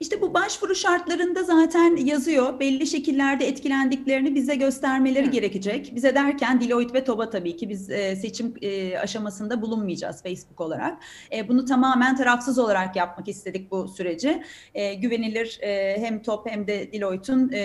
İşte 0.00 0.20
bu 0.20 0.34
başvuru 0.34 0.74
şartlarında 0.74 1.42
zaten 1.42 1.96
yazıyor. 1.96 2.60
Belli 2.60 2.86
şekillerde 2.86 3.48
etkilendiklerini 3.48 4.34
bize 4.34 4.54
göstermeleri 4.54 5.30
gerekecek. 5.30 5.92
Bize 5.94 6.14
derken 6.14 6.60
Deloitte 6.60 6.94
ve 6.94 7.04
TOB'a 7.04 7.30
tabii 7.30 7.56
ki 7.56 7.68
biz 7.68 7.90
e, 7.90 8.16
seçim 8.16 8.54
e, 8.62 8.98
aşamasında 8.98 9.62
bulunmayacağız 9.62 10.22
Facebook 10.22 10.60
olarak. 10.60 10.98
E, 11.32 11.48
bunu 11.48 11.64
tamamen 11.64 12.16
tarafsız 12.16 12.58
olarak 12.58 12.96
yapmak 12.96 13.28
istedik 13.28 13.70
bu 13.70 13.88
süreci. 13.88 14.42
E, 14.74 14.94
güvenilir 14.94 15.58
e, 15.62 16.00
hem 16.00 16.22
TOP 16.22 16.50
hem 16.50 16.66
de 16.66 16.92
Deloitte'un 16.92 17.52
e, 17.52 17.58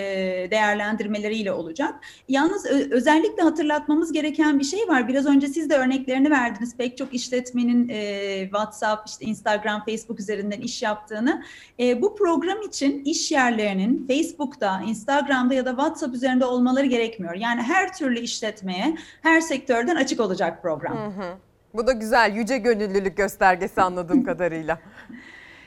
değerlendirmeleriyle 0.50 1.52
olacak. 1.52 1.94
Yalnız 2.28 2.66
ö- 2.66 2.90
özellikle 2.90 3.42
hatırlatmamız 3.42 4.12
gereken 4.12 4.58
bir 4.58 4.64
şey 4.64 4.88
var. 4.88 5.08
Biraz 5.08 5.26
önce 5.26 5.46
siz 5.48 5.70
de 5.70 5.76
örneklerini 5.76 6.30
verdiniz. 6.30 6.76
Pek 6.76 6.96
çok 6.96 7.14
işletmenin 7.14 7.88
e, 7.88 8.42
WhatsApp, 8.42 9.08
işte 9.08 9.24
Instagram, 9.24 9.84
Facebook 9.84 10.20
üzerinden 10.20 10.60
iş 10.60 10.82
yaptığını. 10.82 11.42
E, 11.80 12.02
bu 12.02 12.19
program 12.20 12.62
için 12.62 13.04
iş 13.04 13.32
yerlerinin 13.32 14.06
Facebook'ta, 14.06 14.80
Instagram'da 14.80 15.54
ya 15.54 15.64
da 15.66 15.70
WhatsApp 15.70 16.14
üzerinde 16.14 16.44
olmaları 16.44 16.86
gerekmiyor. 16.86 17.34
Yani 17.34 17.62
her 17.62 17.94
türlü 17.94 18.18
işletmeye, 18.18 18.96
her 19.22 19.40
sektörden 19.40 19.96
açık 19.96 20.20
olacak 20.20 20.62
program. 20.62 20.96
Hı 20.96 21.22
hı. 21.22 21.34
Bu 21.74 21.86
da 21.86 21.92
güzel, 21.92 22.32
yüce 22.34 22.58
gönüllülük 22.58 23.16
göstergesi 23.16 23.82
anladığım 23.82 24.24
kadarıyla. 24.30 24.78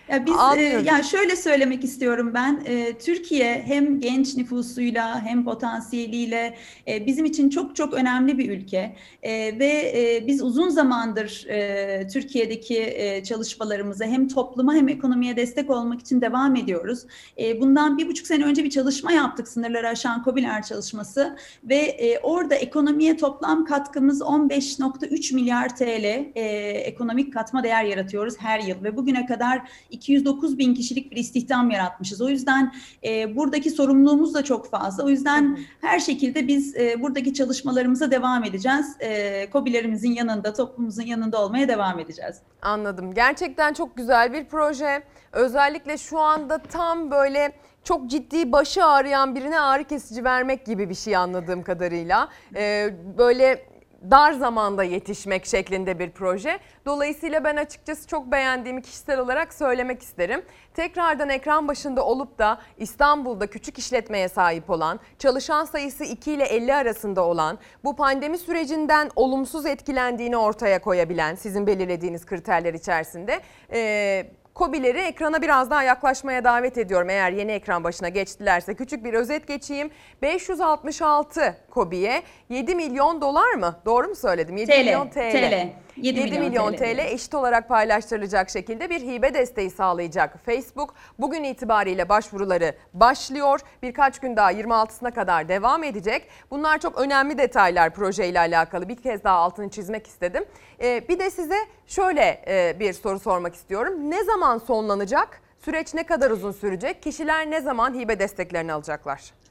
Ya 0.09 0.25
biz 0.25 0.33
e, 0.33 0.37
Anlıyorum. 0.37 0.85
ya 0.85 1.03
şöyle 1.03 1.35
söylemek 1.35 1.83
istiyorum 1.83 2.31
ben 2.33 2.61
e, 2.65 2.97
Türkiye 2.97 3.63
hem 3.67 3.99
genç 3.99 4.35
nüfusuyla 4.37 5.21
hem 5.25 5.45
potansiyeliyle 5.45 6.55
e, 6.87 7.05
bizim 7.05 7.25
için 7.25 7.49
çok 7.49 7.75
çok 7.75 7.93
önemli 7.93 8.37
bir 8.37 8.49
ülke 8.51 8.95
E, 9.23 9.59
ve 9.59 9.93
e, 9.95 10.27
biz 10.27 10.41
uzun 10.41 10.69
zamandır 10.69 11.45
e, 11.49 12.07
Türkiye'deki 12.07 12.79
e, 12.81 13.23
çalışmalarımıza 13.23 14.05
hem 14.05 14.27
topluma 14.27 14.73
hem 14.75 14.87
ekonomiye 14.87 15.35
destek 15.35 15.69
olmak 15.69 16.01
için 16.01 16.21
devam 16.21 16.55
ediyoruz. 16.55 16.99
E, 17.37 17.61
bundan 17.61 17.97
bir 17.97 18.07
buçuk 18.07 18.27
sene 18.27 18.45
önce 18.45 18.63
bir 18.63 18.69
çalışma 18.69 19.11
yaptık 19.11 19.47
sınırları 19.47 19.87
aşan 19.87 20.21
COBİLER 20.25 20.63
çalışması 20.63 21.35
ve 21.63 21.75
e, 21.75 22.19
orada 22.19 22.55
ekonomiye 22.55 23.17
toplam 23.17 23.65
katkımız 23.65 24.21
15.3 24.21 25.35
milyar 25.35 25.75
TL 25.75 26.05
e, 26.35 26.41
ekonomik 26.71 27.33
katma 27.33 27.63
değer 27.63 27.83
yaratıyoruz 27.85 28.33
her 28.39 28.59
yıl 28.59 28.83
ve 28.83 28.97
bugüne 28.97 29.25
kadar 29.25 29.61
209 29.93 30.57
bin 30.57 30.75
kişilik 30.75 31.11
bir 31.11 31.17
istihdam 31.17 31.69
yaratmışız. 31.69 32.21
O 32.21 32.29
yüzden 32.29 32.73
e, 33.03 33.35
buradaki 33.35 33.71
sorumluluğumuz 33.71 34.33
da 34.33 34.43
çok 34.43 34.69
fazla. 34.69 35.03
O 35.03 35.09
yüzden 35.09 35.59
her 35.81 35.99
şekilde 35.99 36.47
biz 36.47 36.75
e, 36.75 37.01
buradaki 37.01 37.33
çalışmalarımıza 37.33 38.11
devam 38.11 38.43
edeceğiz. 38.43 38.97
E, 38.99 39.49
COBİ'lerimizin 39.51 40.11
yanında, 40.11 40.53
toplumumuzun 40.53 41.03
yanında 41.03 41.41
olmaya 41.41 41.67
devam 41.67 41.99
edeceğiz. 41.99 42.35
Anladım. 42.61 43.13
Gerçekten 43.13 43.73
çok 43.73 43.97
güzel 43.97 44.33
bir 44.33 44.45
proje. 44.45 45.03
Özellikle 45.31 45.97
şu 45.97 46.19
anda 46.19 46.57
tam 46.57 47.11
böyle 47.11 47.51
çok 47.83 48.09
ciddi 48.09 48.51
başı 48.51 48.85
ağrıyan 48.85 49.35
birine 49.35 49.59
ağrı 49.59 49.83
kesici 49.83 50.23
vermek 50.23 50.65
gibi 50.65 50.89
bir 50.89 50.95
şey 50.95 51.15
anladığım 51.15 51.63
kadarıyla. 51.63 52.29
Ee, 52.55 52.89
böyle 53.17 53.72
dar 54.11 54.33
zamanda 54.33 54.83
yetişmek 54.83 55.45
şeklinde 55.45 55.99
bir 55.99 56.11
proje. 56.11 56.59
Dolayısıyla 56.85 57.43
ben 57.43 57.55
açıkçası 57.55 58.07
çok 58.07 58.31
beğendiğimi 58.31 58.81
kişisel 58.81 59.19
olarak 59.19 59.53
söylemek 59.53 60.01
isterim. 60.01 60.41
Tekrardan 60.73 61.29
ekran 61.29 61.67
başında 61.67 62.05
olup 62.05 62.39
da 62.39 62.61
İstanbul'da 62.77 63.47
küçük 63.47 63.77
işletmeye 63.77 64.29
sahip 64.29 64.69
olan, 64.69 64.99
çalışan 65.19 65.65
sayısı 65.65 66.03
2 66.03 66.31
ile 66.31 66.43
50 66.43 66.73
arasında 66.73 67.25
olan, 67.25 67.59
bu 67.83 67.95
pandemi 67.95 68.37
sürecinden 68.37 69.09
olumsuz 69.15 69.65
etkilendiğini 69.65 70.37
ortaya 70.37 70.81
koyabilen 70.81 71.35
sizin 71.35 71.67
belirlediğiniz 71.67 72.25
kriterler 72.25 72.73
içerisinde 72.73 73.41
e, 73.73 74.42
KOBİ'leri 74.55 74.99
ekrana 74.99 75.41
biraz 75.41 75.69
daha 75.69 75.83
yaklaşmaya 75.83 76.43
davet 76.43 76.77
ediyorum. 76.77 77.09
Eğer 77.09 77.31
yeni 77.31 77.51
ekran 77.51 77.83
başına 77.83 78.09
geçtilerse 78.09 78.73
küçük 78.75 79.03
bir 79.05 79.13
özet 79.13 79.47
geçeyim. 79.47 79.91
566 80.21 81.57
KOBİ'ye 81.69 82.23
7 82.49 82.75
milyon 82.75 83.21
dolar 83.21 83.53
mı? 83.53 83.75
Doğru 83.85 84.07
mu 84.07 84.15
söyledim? 84.15 84.57
7 84.57 84.71
TL, 84.71 84.77
milyon 84.77 85.07
TL. 85.07 85.31
TL. 85.31 85.67
7 85.97 86.19
7 86.19 86.31
milyon, 86.31 86.47
milyon 86.49 86.73
TL, 86.73 86.77
TL. 86.77 86.99
eşit 86.99 87.35
olarak 87.35 87.69
paylaştırılacak 87.69 88.49
şekilde 88.49 88.89
bir 88.89 89.01
hibe 89.01 89.33
desteği 89.33 89.69
sağlayacak 89.69 90.45
Facebook. 90.45 90.93
Bugün 91.19 91.43
itibariyle 91.43 92.09
başvuruları 92.09 92.75
başlıyor. 92.93 93.59
Birkaç 93.81 94.19
gün 94.19 94.35
daha 94.35 94.51
26'sına 94.51 95.11
kadar 95.11 95.47
devam 95.49 95.83
edecek. 95.83 96.27
Bunlar 96.51 96.77
çok 96.79 96.97
önemli 96.99 97.37
detaylar 97.37 97.93
projeyle 97.93 98.39
alakalı. 98.39 98.89
Bir 98.89 98.95
kez 98.95 99.23
daha 99.23 99.37
altını 99.37 99.69
çizmek 99.69 100.07
istedim. 100.07 100.45
Ee, 100.81 101.07
bir 101.09 101.19
de 101.19 101.29
size 101.31 101.57
şöyle 101.87 102.43
e, 102.47 102.79
bir 102.79 102.93
soru 102.93 103.19
sormak 103.19 103.55
istiyorum. 103.55 104.11
Ne 104.11 104.23
zaman 104.23 104.57
sonlanacak? 104.57 105.41
Süreç 105.65 105.93
ne 105.93 106.03
kadar 106.03 106.31
uzun 106.31 106.51
sürecek? 106.51 107.03
Kişiler 107.03 107.51
ne 107.51 107.61
zaman 107.61 107.93
hibe 107.93 108.19
desteklerini 108.19 108.73
alacaklar? 108.73 109.42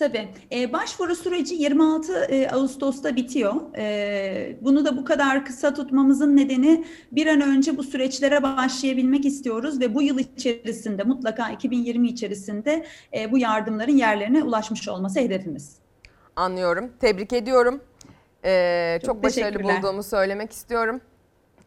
Tabii. 0.00 0.28
Ee, 0.52 0.72
başvuru 0.72 1.16
süreci 1.16 1.54
26 1.54 2.12
e, 2.12 2.50
Ağustos'ta 2.50 3.16
bitiyor. 3.16 3.54
Ee, 3.76 4.56
bunu 4.60 4.84
da 4.84 4.96
bu 4.96 5.04
kadar 5.04 5.44
kısa 5.44 5.74
tutmamızın 5.74 6.36
nedeni 6.36 6.84
bir 7.12 7.26
an 7.26 7.40
önce 7.40 7.76
bu 7.76 7.82
süreçlere 7.82 8.42
başlayabilmek 8.42 9.24
istiyoruz 9.24 9.80
ve 9.80 9.94
bu 9.94 10.02
yıl 10.02 10.18
içerisinde 10.18 11.02
mutlaka 11.02 11.50
2020 11.50 12.08
içerisinde 12.08 12.86
e, 13.14 13.32
bu 13.32 13.38
yardımların 13.38 13.96
yerlerine 13.96 14.42
ulaşmış 14.42 14.88
olması 14.88 15.20
hedefimiz. 15.20 15.76
Anlıyorum. 16.36 16.92
Tebrik 17.00 17.32
ediyorum. 17.32 17.80
Ee, 18.44 18.98
çok, 19.00 19.14
Çok 19.14 19.24
başarılı 19.24 19.62
bulduğumu 19.62 20.02
söylemek 20.02 20.52
istiyorum. 20.52 21.00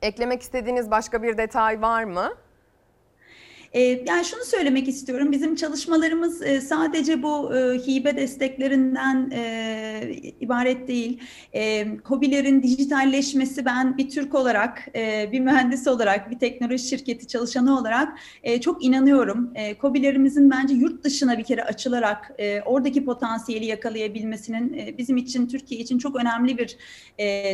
Eklemek 0.02 0.42
istediğiniz 0.42 0.92
başka 0.92 1.24
bir 1.24 1.38
detay 1.38 1.82
var 1.82 2.04
mı? 2.04 2.34
Ee, 3.74 3.82
yani 4.08 4.26
şunu 4.26 4.44
söylemek 4.46 4.88
istiyorum. 4.88 5.32
Bizim 5.32 5.56
çalışmalarımız 5.56 6.42
e, 6.42 6.62
sadece 6.62 7.24
bu 7.24 7.56
e, 7.56 7.80
hibe 7.88 8.16
desteklerinden 8.16 9.32
e, 9.34 10.16
ibaret 10.40 10.88
değil. 10.88 11.20
E, 11.54 11.98
KOBİ'lerin 11.98 12.64
dijitalleşmesi 12.64 13.66
ben 13.66 13.98
bir 13.98 14.10
Türk 14.10 14.36
olarak, 14.36 14.88
bir 15.32 15.40
mühendis 15.40 15.88
olarak, 15.88 16.32
bir 16.32 16.40
teknoloji 16.40 16.88
şirketi 16.88 17.28
çalışanı 17.28 17.80
olarak 17.80 18.18
çok 18.62 18.86
inanıyorum. 18.86 19.52
E, 19.56 19.78
KOBİ'lerimizin 19.78 20.52
bence 20.52 20.74
yurt 20.74 21.04
dışına 21.04 21.38
bir 21.38 21.44
kere 21.44 21.64
açılarak 21.64 22.32
oradaki 22.66 23.06
potansiyeli 23.06 23.66
yakalayabilmesinin 23.66 24.96
bizim 24.98 25.18
için, 25.18 25.48
Türkiye 25.48 25.82
için 25.82 25.98
çok 25.98 26.16
önemli 26.16 26.58
bir 26.58 26.78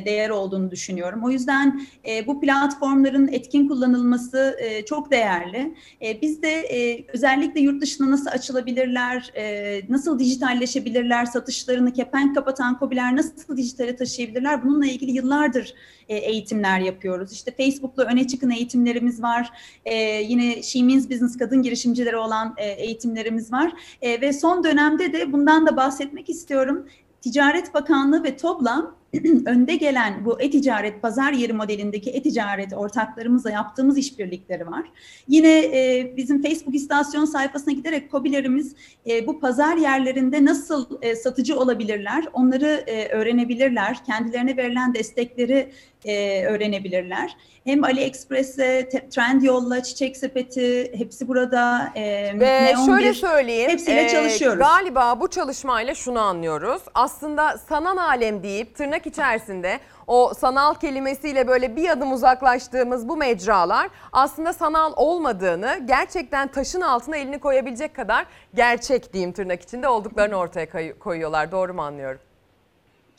değer 0.06 0.30
olduğunu 0.30 0.72
düşünüyorum. 0.72 1.24
O 1.24 1.30
yüzden 1.30 1.82
bu 2.28 2.42
platformların 2.42 3.28
etkin 3.28 3.68
kullanılması 3.68 4.60
çok 4.86 5.12
değerli. 5.12 5.76
Biz 6.22 6.42
de 6.42 6.50
e, 6.50 7.06
özellikle 7.14 7.62
yurt 7.62 7.82
dışına 7.82 8.12
nasıl 8.12 8.28
açılabilirler, 8.28 9.32
e, 9.36 9.82
nasıl 9.90 10.20
dijitalleşebilirler, 10.20 11.26
satışlarını 11.26 11.94
kepenk 11.94 12.36
kapatan 12.36 12.80
KOBİ'ler 12.80 13.16
nasıl 13.16 13.58
dijitale 13.58 13.96
taşıyabilirler 13.96 14.64
bununla 14.64 14.86
ilgili 14.86 15.12
yıllardır 15.12 15.74
e, 16.10 16.18
eğitimler 16.18 16.80
yapıyoruz. 16.80 17.32
İşte 17.32 17.52
Facebook'la 17.52 18.04
öne 18.04 18.28
çıkın 18.28 18.50
eğitimlerimiz 18.50 19.22
var. 19.22 19.52
E, 19.86 19.96
yine 20.22 20.64
She 20.64 20.84
Means 20.84 21.10
Business 21.10 21.38
kadın 21.38 21.62
girişimcileri 21.62 22.18
olan 22.18 22.54
e, 22.58 22.70
eğitimlerimiz 22.70 23.52
var. 23.52 23.74
E, 24.02 24.22
ve 24.22 24.34
son 24.34 24.64
dönemde 24.64 25.14
de 25.14 25.32
bundan 25.32 25.68
da 25.68 25.78
bahsetmek 25.78 26.30
istiyorum. 26.30 26.86
Ticaret 27.22 27.74
Bakanlığı 27.74 28.24
ve 28.24 28.38
TOB'la 28.38 28.99
önde 29.46 29.76
gelen 29.76 30.26
bu 30.26 30.42
e-ticaret 30.42 31.02
pazar 31.02 31.34
yeri 31.34 31.54
modelindeki 31.54 32.10
e-ticaret 32.10 32.74
ortaklarımızla 32.74 33.52
yaptığımız 33.52 33.98
işbirlikleri 33.98 34.68
var. 34.68 34.92
Yine 35.28 35.60
e, 35.60 36.14
bizim 36.18 36.42
Facebook 36.42 36.76
istasyon 36.76 37.26
sayfasına 37.26 37.74
giderek 37.74 38.12
KOBİ'lerimiz 38.12 38.76
e, 39.10 39.28
bu 39.28 39.40
pazar 39.40 39.78
yerlerinde 39.78 40.46
nasıl 40.46 40.86
e, 41.02 41.16
satıcı 41.16 41.60
olabilirler, 41.60 42.26
onları 42.34 42.84
e, 42.88 43.08
öğrenebilirler, 43.08 44.06
kendilerine 44.06 44.58
verilen 44.58 44.94
destekleri 44.94 45.72
e, 46.06 46.46
öğrenebilirler. 46.46 47.36
Hem 47.64 47.84
AliExpress'e, 47.84 48.90
Trendyol'la, 49.10 49.84
Çiçek 49.84 50.18
Sepeti 50.18 50.92
hepsi 50.98 51.28
burada. 51.28 51.92
E, 51.96 52.02
Ve 52.40 52.66
Neon 52.66 52.86
şöyle 52.86 53.10
bir- 53.10 53.14
söyleyeyim. 53.14 53.70
Hepsiyle 53.72 54.06
e, 54.06 54.10
çalışıyoruz. 54.10 54.60
Galiba 54.60 55.20
bu 55.20 55.28
çalışmayla 55.30 55.96
şunu 55.96 56.20
anlıyoruz. 56.20 56.82
Aslında 56.94 57.58
sanal 57.58 57.98
alem 57.98 58.44
deyip 58.44 58.76
tırnak 58.76 59.08
içerisinde 59.08 59.80
o 60.08 60.34
sanal 60.40 60.74
kelimesiyle 60.74 61.48
böyle 61.48 61.76
bir 61.76 61.90
adım 61.90 62.12
uzaklaştığımız 62.14 63.10
bu 63.10 63.18
mecralar 63.18 63.90
aslında 64.12 64.54
sanal 64.54 64.94
olmadığını 64.96 65.80
gerçekten 65.86 66.48
taşın 66.48 66.82
altına 66.82 67.18
elini 67.18 67.40
koyabilecek 67.40 67.96
kadar 67.96 68.26
gerçek 68.56 69.14
diyeyim 69.14 69.32
tırnak 69.32 69.62
içinde 69.62 69.88
olduklarını 69.88 70.36
ortaya 70.36 70.70
koy- 70.70 71.00
koyuyorlar. 71.00 71.52
Doğru 71.52 71.74
mu 71.74 71.82
anlıyorum? 71.82 72.20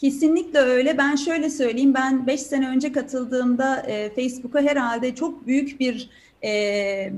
Kesinlikle 0.00 0.58
öyle. 0.58 0.98
Ben 0.98 1.16
şöyle 1.16 1.50
söyleyeyim. 1.50 1.94
Ben 1.94 2.26
5 2.26 2.40
sene 2.40 2.68
önce 2.68 2.92
katıldığımda 2.92 3.80
e, 3.80 4.14
Facebook'a 4.14 4.60
herhalde 4.60 5.14
çok 5.14 5.46
büyük 5.46 5.80
bir 5.80 6.10
e, 6.42 6.50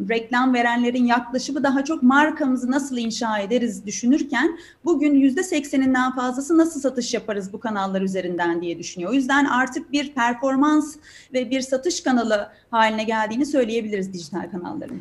reklam 0.08 0.54
verenlerin 0.54 1.04
yaklaşımı 1.04 1.62
daha 1.62 1.84
çok 1.84 2.02
markamızı 2.02 2.70
nasıl 2.70 2.96
inşa 2.98 3.38
ederiz 3.38 3.86
düşünürken 3.86 4.58
bugün 4.84 5.14
yüzde 5.14 5.42
sekseninden 5.42 6.14
fazlası 6.14 6.58
nasıl 6.58 6.80
satış 6.80 7.14
yaparız 7.14 7.52
bu 7.52 7.60
kanallar 7.60 8.02
üzerinden 8.02 8.62
diye 8.62 8.78
düşünüyor. 8.78 9.10
O 9.10 9.14
yüzden 9.14 9.44
artık 9.44 9.92
bir 9.92 10.14
performans 10.14 10.96
ve 11.32 11.50
bir 11.50 11.60
satış 11.60 12.00
kanalı 12.00 12.48
haline 12.70 13.04
geldiğini 13.04 13.46
söyleyebiliriz 13.46 14.12
dijital 14.12 14.50
kanalların. 14.50 15.00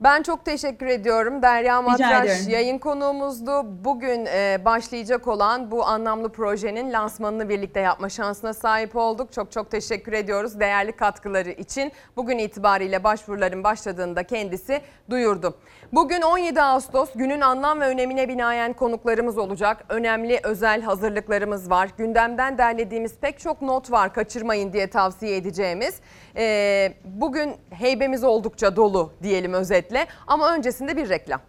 Ben 0.00 0.22
çok 0.22 0.44
teşekkür 0.44 0.86
ediyorum. 0.86 1.42
Derya 1.42 1.82
Matraş 1.82 2.48
yayın 2.48 2.78
konuğumuzdu. 2.78 3.84
Bugün 3.84 4.26
e, 4.26 4.58
başlayacak 4.64 5.28
olan 5.28 5.70
bu 5.70 5.86
anlamlı 5.86 6.32
projenin 6.32 6.92
lansmanını 6.92 7.48
birlikte 7.48 7.80
yapma 7.80 8.08
şansına 8.08 8.54
sahip 8.54 8.96
olduk. 8.96 9.32
Çok 9.32 9.52
çok 9.52 9.70
teşekkür 9.70 10.12
ediyoruz 10.12 10.60
değerli 10.60 10.92
katkıları 10.92 11.50
için. 11.50 11.92
Bugün 12.16 12.38
itibariyle 12.38 13.04
başvuruların 13.04 13.64
başladığını 13.64 14.16
da 14.16 14.22
kendisi 14.22 14.80
duyurdu. 15.10 15.54
Bugün 15.92 16.22
17 16.22 16.62
Ağustos 16.62 17.10
günün 17.14 17.40
anlam 17.40 17.80
ve 17.80 17.86
önemine 17.86 18.28
binaen 18.28 18.72
konuklarımız 18.72 19.38
olacak. 19.38 19.84
Önemli 19.88 20.40
özel 20.42 20.82
hazırlıklarımız 20.82 21.70
var. 21.70 21.90
Gündemden 21.98 22.58
derlediğimiz 22.58 23.18
pek 23.18 23.40
çok 23.40 23.62
not 23.62 23.90
var 23.90 24.14
kaçırmayın 24.14 24.72
diye 24.72 24.86
tavsiye 24.86 25.36
edeceğimiz. 25.36 26.00
E, 26.36 26.94
bugün 27.04 27.54
heybemiz 27.70 28.24
oldukça 28.24 28.76
dolu 28.76 29.12
diyelim 29.22 29.52
özetle 29.52 29.89
ama 30.26 30.54
öncesinde 30.54 30.96
bir 30.96 31.08
reklam. 31.08 31.40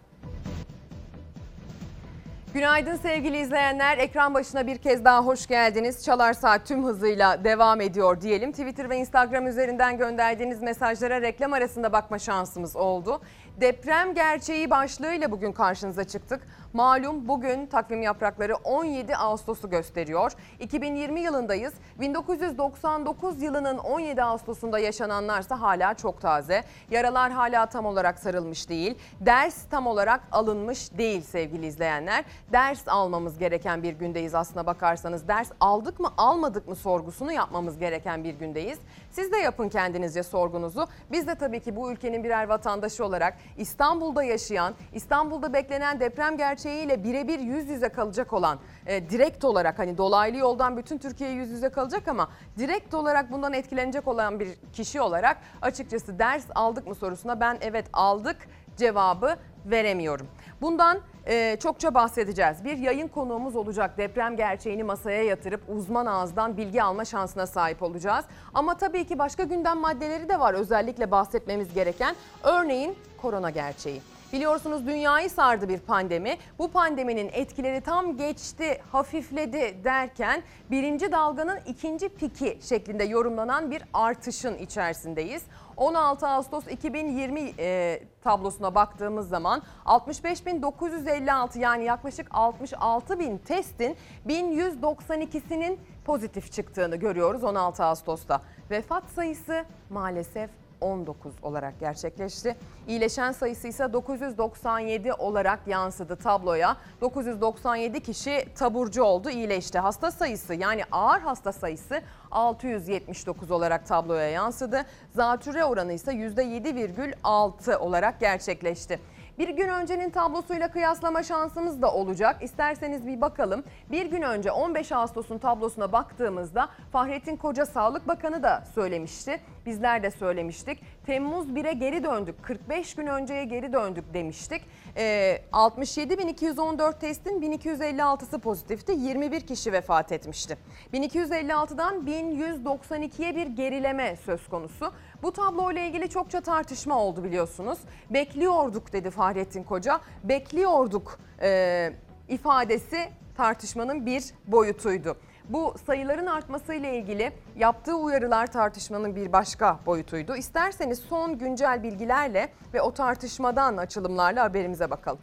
Günaydın 2.54 2.96
sevgili 2.96 3.38
izleyenler. 3.38 3.98
Ekran 3.98 4.34
başına 4.34 4.66
bir 4.66 4.78
kez 4.78 5.04
daha 5.04 5.26
hoş 5.26 5.46
geldiniz. 5.46 6.04
Çalar 6.04 6.32
Saat 6.32 6.66
tüm 6.66 6.84
hızıyla 6.84 7.44
devam 7.44 7.80
ediyor 7.80 8.20
diyelim. 8.20 8.52
Twitter 8.52 8.90
ve 8.90 8.96
Instagram 8.96 9.46
üzerinden 9.46 9.98
gönderdiğiniz 9.98 10.62
mesajlara 10.62 11.22
reklam 11.22 11.52
arasında 11.52 11.92
bakma 11.92 12.18
şansımız 12.18 12.76
oldu. 12.76 13.20
Deprem 13.60 14.14
gerçeği 14.14 14.70
başlığıyla 14.70 15.30
bugün 15.30 15.52
karşınıza 15.52 16.04
çıktık. 16.04 16.42
Malum 16.72 17.28
bugün 17.28 17.66
takvim 17.66 18.02
yaprakları 18.02 18.54
17 18.54 19.16
Ağustos'u 19.16 19.70
gösteriyor. 19.70 20.32
2020 20.60 21.20
yılındayız. 21.20 21.74
1999 22.00 23.42
yılının 23.42 23.78
17 23.78 24.22
Ağustos'unda 24.22 24.78
yaşananlarsa 24.78 25.60
hala 25.60 25.94
çok 25.94 26.20
taze. 26.20 26.64
Yaralar 26.90 27.32
hala 27.32 27.66
tam 27.66 27.86
olarak 27.86 28.18
sarılmış 28.18 28.68
değil. 28.68 28.98
Ders 29.20 29.64
tam 29.70 29.86
olarak 29.86 30.20
alınmış 30.32 30.98
değil 30.98 31.22
sevgili 31.22 31.66
izleyenler. 31.66 32.24
Ders 32.52 32.88
almamız 32.88 33.38
gereken 33.38 33.82
bir 33.82 33.92
gündeyiz 33.92 34.34
aslına 34.34 34.66
bakarsanız. 34.66 35.28
Ders 35.28 35.50
aldık 35.60 36.00
mı 36.00 36.08
almadık 36.16 36.68
mı 36.68 36.76
sorgusunu 36.76 37.32
yapmamız 37.32 37.78
gereken 37.78 38.24
bir 38.24 38.34
gündeyiz. 38.34 38.78
Siz 39.10 39.32
de 39.32 39.36
yapın 39.36 39.68
kendinizce 39.68 40.22
sorgunuzu. 40.22 40.86
Biz 41.10 41.26
de 41.26 41.34
tabii 41.34 41.60
ki 41.60 41.76
bu 41.76 41.92
ülkenin 41.92 42.24
birer 42.24 42.48
vatandaşı 42.48 43.04
olarak 43.04 43.36
İstanbul'da 43.56 44.22
yaşayan, 44.22 44.74
İstanbul'da 44.92 45.52
beklenen 45.52 46.00
deprem 46.00 46.36
gerçeğiyle 46.62 47.04
birebir 47.04 47.38
yüz 47.38 47.68
yüze 47.68 47.88
kalacak 47.88 48.32
olan, 48.32 48.58
e, 48.86 49.10
direkt 49.10 49.44
olarak 49.44 49.78
hani 49.78 49.98
dolaylı 49.98 50.36
yoldan 50.36 50.76
bütün 50.76 50.98
Türkiye 50.98 51.30
yüz 51.30 51.50
yüze 51.50 51.68
kalacak 51.68 52.08
ama 52.08 52.28
direkt 52.58 52.94
olarak 52.94 53.32
bundan 53.32 53.52
etkilenecek 53.52 54.08
olan 54.08 54.40
bir 54.40 54.48
kişi 54.72 55.00
olarak 55.00 55.36
açıkçası 55.62 56.18
ders 56.18 56.44
aldık 56.54 56.86
mı 56.86 56.94
sorusuna 56.94 57.40
ben 57.40 57.58
evet 57.60 57.86
aldık 57.92 58.36
cevabı 58.76 59.36
veremiyorum. 59.66 60.26
Bundan 60.60 61.00
e, 61.26 61.56
çokça 61.62 61.94
bahsedeceğiz. 61.94 62.64
Bir 62.64 62.78
yayın 62.78 63.08
konuğumuz 63.08 63.56
olacak. 63.56 63.98
Deprem 63.98 64.36
gerçeğini 64.36 64.82
masaya 64.82 65.22
yatırıp 65.22 65.60
uzman 65.68 66.06
ağızdan 66.06 66.56
bilgi 66.56 66.82
alma 66.82 67.04
şansına 67.04 67.46
sahip 67.46 67.82
olacağız. 67.82 68.24
Ama 68.54 68.74
tabii 68.76 69.06
ki 69.06 69.18
başka 69.18 69.44
gündem 69.44 69.78
maddeleri 69.78 70.28
de 70.28 70.40
var 70.40 70.54
özellikle 70.54 71.10
bahsetmemiz 71.10 71.74
gereken. 71.74 72.14
Örneğin 72.42 72.96
korona 73.22 73.50
gerçeği. 73.50 74.11
Biliyorsunuz 74.32 74.86
dünyayı 74.86 75.30
sardı 75.30 75.68
bir 75.68 75.78
pandemi. 75.78 76.36
Bu 76.58 76.70
pandeminin 76.70 77.30
etkileri 77.32 77.80
tam 77.80 78.16
geçti, 78.16 78.80
hafifledi 78.92 79.84
derken 79.84 80.42
birinci 80.70 81.12
dalganın 81.12 81.58
ikinci 81.66 82.08
piki 82.08 82.58
şeklinde 82.68 83.04
yorumlanan 83.04 83.70
bir 83.70 83.82
artışın 83.92 84.58
içerisindeyiz. 84.58 85.42
16 85.76 86.28
Ağustos 86.28 86.66
2020 86.66 87.52
e, 87.58 88.02
tablosuna 88.24 88.74
baktığımız 88.74 89.28
zaman 89.28 89.62
65.956 89.84 91.58
yani 91.58 91.84
yaklaşık 91.84 92.28
66 92.30 93.18
bin 93.18 93.38
testin 93.38 93.96
1192'sinin 94.26 95.78
pozitif 96.04 96.52
çıktığını 96.52 96.96
görüyoruz 96.96 97.44
16 97.44 97.84
Ağustos'ta. 97.84 98.40
Vefat 98.70 99.04
sayısı 99.10 99.64
maalesef 99.90 100.61
19 100.82 101.32
olarak 101.42 101.80
gerçekleşti. 101.80 102.56
İyileşen 102.88 103.32
sayısı 103.32 103.68
ise 103.68 103.92
997 103.92 105.12
olarak 105.12 105.66
yansıdı 105.66 106.16
tabloya. 106.16 106.76
997 107.00 108.00
kişi 108.00 108.48
taburcu 108.54 109.02
oldu, 109.02 109.30
iyileşti. 109.30 109.78
Hasta 109.78 110.10
sayısı 110.10 110.54
yani 110.54 110.82
ağır 110.92 111.20
hasta 111.20 111.52
sayısı 111.52 112.02
679 112.30 113.50
olarak 113.50 113.86
tabloya 113.86 114.30
yansıdı. 114.30 114.84
Zatürre 115.14 115.64
oranı 115.64 115.92
ise 115.92 116.12
%7,6 116.12 117.76
olarak 117.76 118.20
gerçekleşti. 118.20 119.00
Bir 119.38 119.48
gün 119.48 119.68
öncenin 119.68 120.10
tablosuyla 120.10 120.70
kıyaslama 120.70 121.22
şansımız 121.22 121.82
da 121.82 121.92
olacak. 121.92 122.42
İsterseniz 122.42 123.06
bir 123.06 123.20
bakalım. 123.20 123.64
Bir 123.90 124.06
gün 124.06 124.22
önce 124.22 124.52
15 124.52 124.92
Ağustos'un 124.92 125.38
tablosuna 125.38 125.92
baktığımızda 125.92 126.68
Fahrettin 126.92 127.36
Koca 127.36 127.66
Sağlık 127.66 128.08
Bakanı 128.08 128.42
da 128.42 128.64
söylemişti. 128.74 129.40
Bizler 129.66 130.02
de 130.02 130.10
söylemiştik. 130.10 130.78
Temmuz 131.06 131.48
1'e 131.48 131.72
geri 131.72 132.04
döndük. 132.04 132.42
45 132.42 132.94
gün 132.94 133.06
önceye 133.06 133.44
geri 133.44 133.72
döndük 133.72 134.14
demiştik. 134.14 134.62
Ee, 134.96 135.42
67.214 135.52 136.98
testin 136.98 137.42
1256'sı 137.42 138.38
pozitifti. 138.38 138.92
21 138.92 139.40
kişi 139.40 139.72
vefat 139.72 140.12
etmişti. 140.12 140.58
1256'dan 140.92 142.06
1192'ye 142.06 143.36
bir 143.36 143.46
gerileme 143.46 144.16
söz 144.16 144.48
konusu. 144.48 144.92
Bu 145.22 145.32
tabloyla 145.32 145.82
ilgili 145.82 146.08
çokça 146.08 146.40
tartışma 146.40 146.98
oldu 146.98 147.24
biliyorsunuz. 147.24 147.78
Bekliyorduk 148.10 148.92
dedi 148.92 149.10
Fahrettin 149.10 149.62
Koca. 149.62 150.00
Bekliyorduk 150.24 151.18
e, 151.42 151.92
ifadesi 152.28 153.08
tartışmanın 153.36 154.06
bir 154.06 154.24
boyutuydu. 154.46 155.16
Bu 155.48 155.74
sayıların 155.86 156.26
artmasıyla 156.26 156.88
ilgili 156.88 157.32
yaptığı 157.56 157.94
uyarılar 157.94 158.52
tartışmanın 158.52 159.16
bir 159.16 159.32
başka 159.32 159.78
boyutuydu. 159.86 160.36
İsterseniz 160.36 160.98
son 160.98 161.38
güncel 161.38 161.82
bilgilerle 161.82 162.52
ve 162.74 162.82
o 162.82 162.94
tartışmadan 162.94 163.76
açılımlarla 163.76 164.44
haberimize 164.44 164.90
bakalım. 164.90 165.20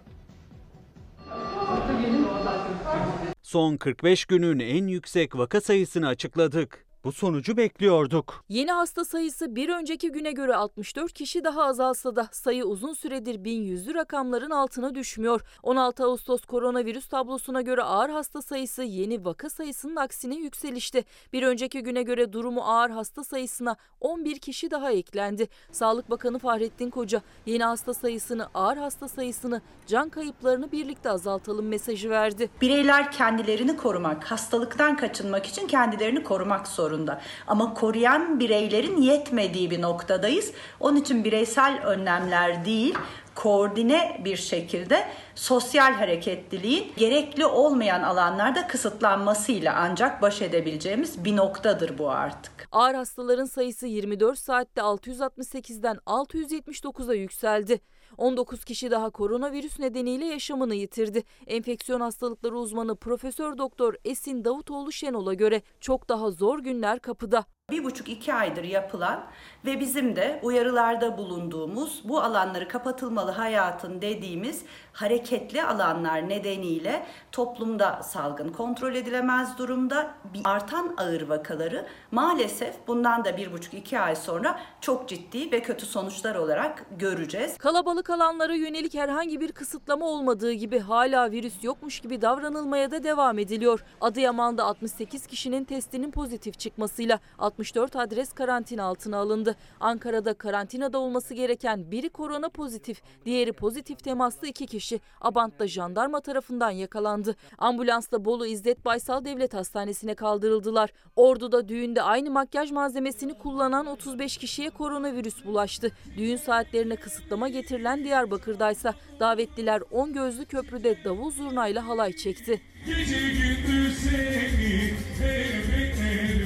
Son 3.42 3.78
45 3.78 4.26
günün 4.26 4.60
en 4.60 4.88
yüksek 4.88 5.38
vaka 5.38 5.62
sayısını 5.62 6.08
açıkladık. 6.08 6.89
Bu 7.04 7.12
sonucu 7.12 7.58
bekliyorduk. 7.58 8.44
Yeni 8.50 8.72
hasta 8.72 9.06
sayısı 9.06 9.56
bir 9.56 9.70
önceki 9.70 10.12
güne 10.12 10.32
göre 10.32 10.56
64 10.56 11.14
kişi 11.14 11.44
daha 11.44 11.64
azalsa 11.64 12.16
da 12.16 12.30
sayı 12.32 12.64
uzun 12.66 12.94
süredir 12.94 13.36
1100'lü 13.36 13.96
rakamların 13.96 14.50
altına 14.50 14.96
düşmüyor. 14.96 15.42
16 15.64 16.04
Ağustos 16.04 16.46
koronavirüs 16.46 17.08
tablosuna 17.08 17.62
göre 17.62 17.84
ağır 17.84 18.10
hasta 18.10 18.42
sayısı 18.42 18.84
yeni 18.84 19.26
vaka 19.26 19.50
sayısının 19.50 19.96
aksine 19.96 20.36
yükselişte. 20.36 21.04
Bir 21.34 21.44
önceki 21.44 21.84
güne 21.84 22.04
göre 22.04 22.34
durumu 22.34 22.62
ağır 22.62 22.90
hasta 22.90 23.24
sayısına 23.24 23.76
11 24.02 24.40
kişi 24.40 24.72
daha 24.72 24.92
eklendi. 24.92 25.48
Sağlık 25.72 26.10
Bakanı 26.10 26.40
Fahrettin 26.40 26.90
Koca 26.90 27.22
yeni 27.46 27.64
hasta 27.64 27.94
sayısını, 27.94 28.48
ağır 28.54 28.78
hasta 28.78 29.08
sayısını, 29.08 29.62
can 29.88 30.10
kayıplarını 30.10 30.72
birlikte 30.72 31.10
azaltalım 31.10 31.68
mesajı 31.68 32.10
verdi. 32.10 32.50
Bireyler 32.62 33.12
kendilerini 33.12 33.78
korumak, 33.78 34.32
hastalıktan 34.32 34.98
kaçınmak 34.98 35.46
için 35.46 35.68
kendilerini 35.68 36.24
korumak 36.24 36.68
zorunda. 36.68 36.89
Zorunda. 36.90 37.22
Ama 37.48 37.74
koruyan 37.74 38.40
bireylerin 38.40 39.02
yetmediği 39.02 39.72
bir 39.72 39.82
noktadayız. 39.82 40.52
Onun 40.80 40.96
için 40.96 41.24
bireysel 41.24 41.82
önlemler 41.86 42.66
değil, 42.66 42.96
koordine 43.36 44.22
bir 44.26 44.38
şekilde 44.38 45.08
sosyal 45.36 45.94
hareketliliğin 45.94 46.92
gerekli 46.98 47.46
olmayan 47.46 48.04
alanlarda 48.04 48.68
kısıtlanmasıyla 48.68 49.76
ancak 49.78 50.22
baş 50.22 50.42
edebileceğimiz 50.42 51.26
bir 51.26 51.36
noktadır 51.36 51.98
bu 51.98 52.10
artık. 52.10 52.68
Ağır 52.72 52.96
hastaların 52.96 53.46
sayısı 53.46 53.88
24 53.88 54.40
saatte 54.40 54.82
668'den 54.82 55.96
679'a 55.96 57.14
yükseldi. 57.14 57.80
19 58.20 58.66
kişi 58.66 58.92
daha 58.92 59.10
koronavirüs 59.10 59.80
nedeniyle 59.80 60.26
yaşamını 60.26 60.76
yitirdi. 60.76 61.24
Enfeksiyon 61.48 62.02
hastalıkları 62.02 62.58
uzmanı 62.58 62.96
Profesör 62.96 63.58
Doktor 63.58 63.96
Esin 64.06 64.46
Davutoğlu 64.46 64.92
Şenol'a 64.92 65.34
göre 65.34 65.62
çok 65.80 66.10
daha 66.10 66.32
zor 66.32 66.60
günler 66.60 67.00
kapıda. 67.00 67.46
Bir 67.72 67.84
buçuk 67.84 68.10
iki 68.10 68.34
aydır 68.34 68.64
yapılan 68.64 69.24
ve 69.66 69.80
bizim 69.80 70.16
de 70.16 70.40
uyarılarda 70.44 71.18
bulunduğumuz 71.18 72.02
bu 72.04 72.22
alanları 72.22 72.68
kapatılmalı 72.68 73.32
hayatın 73.32 74.02
dediğimiz 74.02 74.66
hareketli 74.94 75.64
alanlar 75.64 76.30
nedeniyle 76.30 77.06
toplumda 77.32 78.04
salgın 78.04 78.50
kontrol 78.50 78.96
edilemez 78.96 79.58
durumda. 79.58 80.12
Bir 80.34 80.42
artan 80.44 80.96
ağır 80.98 81.22
vakaları 81.22 81.86
maalesef 82.12 82.76
bundan 82.88 83.26
da 83.26 83.38
bir 83.38 83.54
buçuk 83.54 83.74
iki 83.74 84.00
ay 84.00 84.16
sonra 84.16 84.60
çok 84.82 85.10
ciddi 85.10 85.52
ve 85.52 85.62
kötü 85.62 85.86
sonuçlar 85.86 86.36
olarak 86.36 86.86
göreceğiz. 86.98 87.58
Kalabalık 87.58 88.10
alanlara 88.10 88.56
yönelik 88.56 88.94
herhangi 88.94 89.40
bir 89.40 89.52
kısıtlama 89.52 90.06
olmadığı 90.06 90.52
gibi 90.52 90.80
hala 90.80 91.32
virüs 91.32 91.64
yokmuş 91.64 92.00
gibi 92.00 92.22
davranılmaya 92.22 92.92
da 92.92 93.04
devam 93.04 93.40
ediliyor. 93.40 93.84
Adıyaman'da 94.02 94.66
68 94.66 95.28
kişinin 95.28 95.64
testinin 95.64 96.12
pozitif 96.12 96.60
çıkmasıyla 96.60 97.20
64 97.60 97.96
adres 97.96 98.34
karantina 98.34 98.84
altına 98.84 99.18
alındı. 99.18 99.56
Ankara'da 99.80 100.34
karantinada 100.34 101.00
olması 101.00 101.34
gereken 101.34 101.92
biri 101.92 102.10
korona 102.10 102.50
pozitif, 102.50 103.02
diğeri 103.26 103.54
pozitif 103.54 104.04
temaslı 104.04 104.48
iki 104.48 104.66
kişi 104.66 105.00
Abant'ta 105.22 105.68
jandarma 105.68 106.20
tarafından 106.22 106.72
yakalandı. 106.72 107.36
Ambulansla 107.58 108.26
Bolu 108.26 108.46
İzzet 108.46 108.86
Baysal 108.86 109.26
Devlet 109.26 109.54
Hastanesi'ne 109.54 110.16
kaldırıldılar. 110.16 110.90
Ordu'da 111.16 111.68
düğünde 111.68 112.02
aynı 112.02 112.32
makyaj 112.32 112.72
malzemesini 112.72 113.34
kullanan 113.34 113.86
35 113.86 114.38
kişiye 114.38 114.70
koronavirüs 114.70 115.46
bulaştı. 115.46 115.92
Düğün 116.18 116.38
saatlerine 116.38 116.96
kısıtlama 116.96 117.50
getirilen 117.50 118.04
Diyarbakır'daysa 118.04 118.94
davetliler 119.20 119.82
10 119.92 120.14
gözlü 120.14 120.46
köprüde 120.46 121.04
davul 121.04 121.32
zurnayla 121.32 121.88
halay 121.88 122.14
çekti. 122.14 122.62
Gece 122.86 123.20
gündüz 123.20 123.98
seni 123.98 124.94
beklerim. 125.24 126.39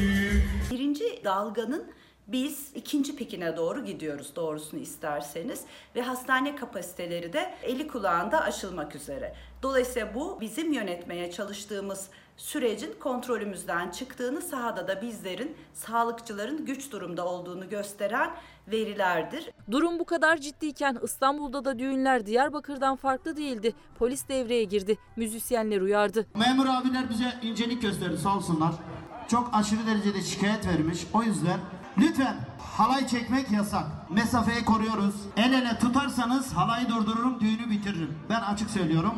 Dalganın 1.23 1.83
biz 2.27 2.71
ikinci 2.75 3.15
pikine 3.15 3.57
doğru 3.57 3.85
gidiyoruz 3.85 4.35
doğrusunu 4.35 4.79
isterseniz 4.79 5.61
ve 5.95 6.01
hastane 6.01 6.55
kapasiteleri 6.55 7.33
de 7.33 7.53
eli 7.63 7.87
kulağında 7.87 8.41
aşılmak 8.41 8.95
üzere. 8.95 9.35
Dolayısıyla 9.63 10.15
bu 10.15 10.37
bizim 10.41 10.73
yönetmeye 10.73 11.31
çalıştığımız 11.31 12.09
sürecin 12.37 12.95
kontrolümüzden 12.99 13.89
çıktığını 13.89 14.41
sahada 14.41 14.87
da 14.87 15.01
bizlerin, 15.01 15.57
sağlıkçıların 15.73 16.65
güç 16.65 16.91
durumda 16.91 17.25
olduğunu 17.25 17.69
gösteren 17.69 18.31
verilerdir. 18.67 19.49
Durum 19.71 19.99
bu 19.99 20.05
kadar 20.05 20.37
ciddiyken 20.37 20.97
İstanbul'da 21.03 21.65
da 21.65 21.79
düğünler 21.79 22.25
Diyarbakır'dan 22.25 22.95
farklı 22.95 23.37
değildi. 23.37 23.73
Polis 23.99 24.27
devreye 24.27 24.63
girdi. 24.63 24.97
Müzisyenler 25.15 25.81
uyardı. 25.81 26.25
Memur 26.35 26.65
abiler 26.65 27.09
bize 27.09 27.33
incelik 27.41 27.81
gösterdi 27.81 28.17
sağ 28.17 28.37
olsunlar. 28.37 28.73
Çok 29.27 29.49
aşırı 29.53 29.87
derecede 29.87 30.21
şikayet 30.21 30.67
vermiş. 30.67 31.07
O 31.13 31.23
yüzden 31.23 31.59
lütfen 31.97 32.35
halay 32.59 33.07
çekmek 33.07 33.51
yasak. 33.51 33.85
Mesafeyi 34.09 34.65
koruyoruz. 34.65 35.15
El 35.37 35.53
ele 35.53 35.79
tutarsanız 35.79 36.53
halayı 36.53 36.89
durdururum, 36.89 37.39
düğünü 37.39 37.69
bitiririm. 37.69 38.17
Ben 38.29 38.41
açık 38.41 38.69
söylüyorum. 38.69 39.13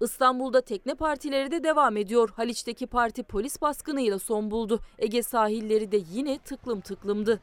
İstanbul'da 0.00 0.60
tekne 0.60 0.94
partileri 0.94 1.50
de 1.50 1.64
devam 1.64 1.96
ediyor. 1.96 2.30
Haliç'teki 2.36 2.86
parti 2.86 3.22
polis 3.22 3.62
baskınıyla 3.62 4.18
son 4.18 4.50
buldu. 4.50 4.80
Ege 4.98 5.22
sahilleri 5.22 5.92
de 5.92 6.00
yine 6.12 6.38
tıklım 6.38 6.80
tıklımdı. 6.80 7.40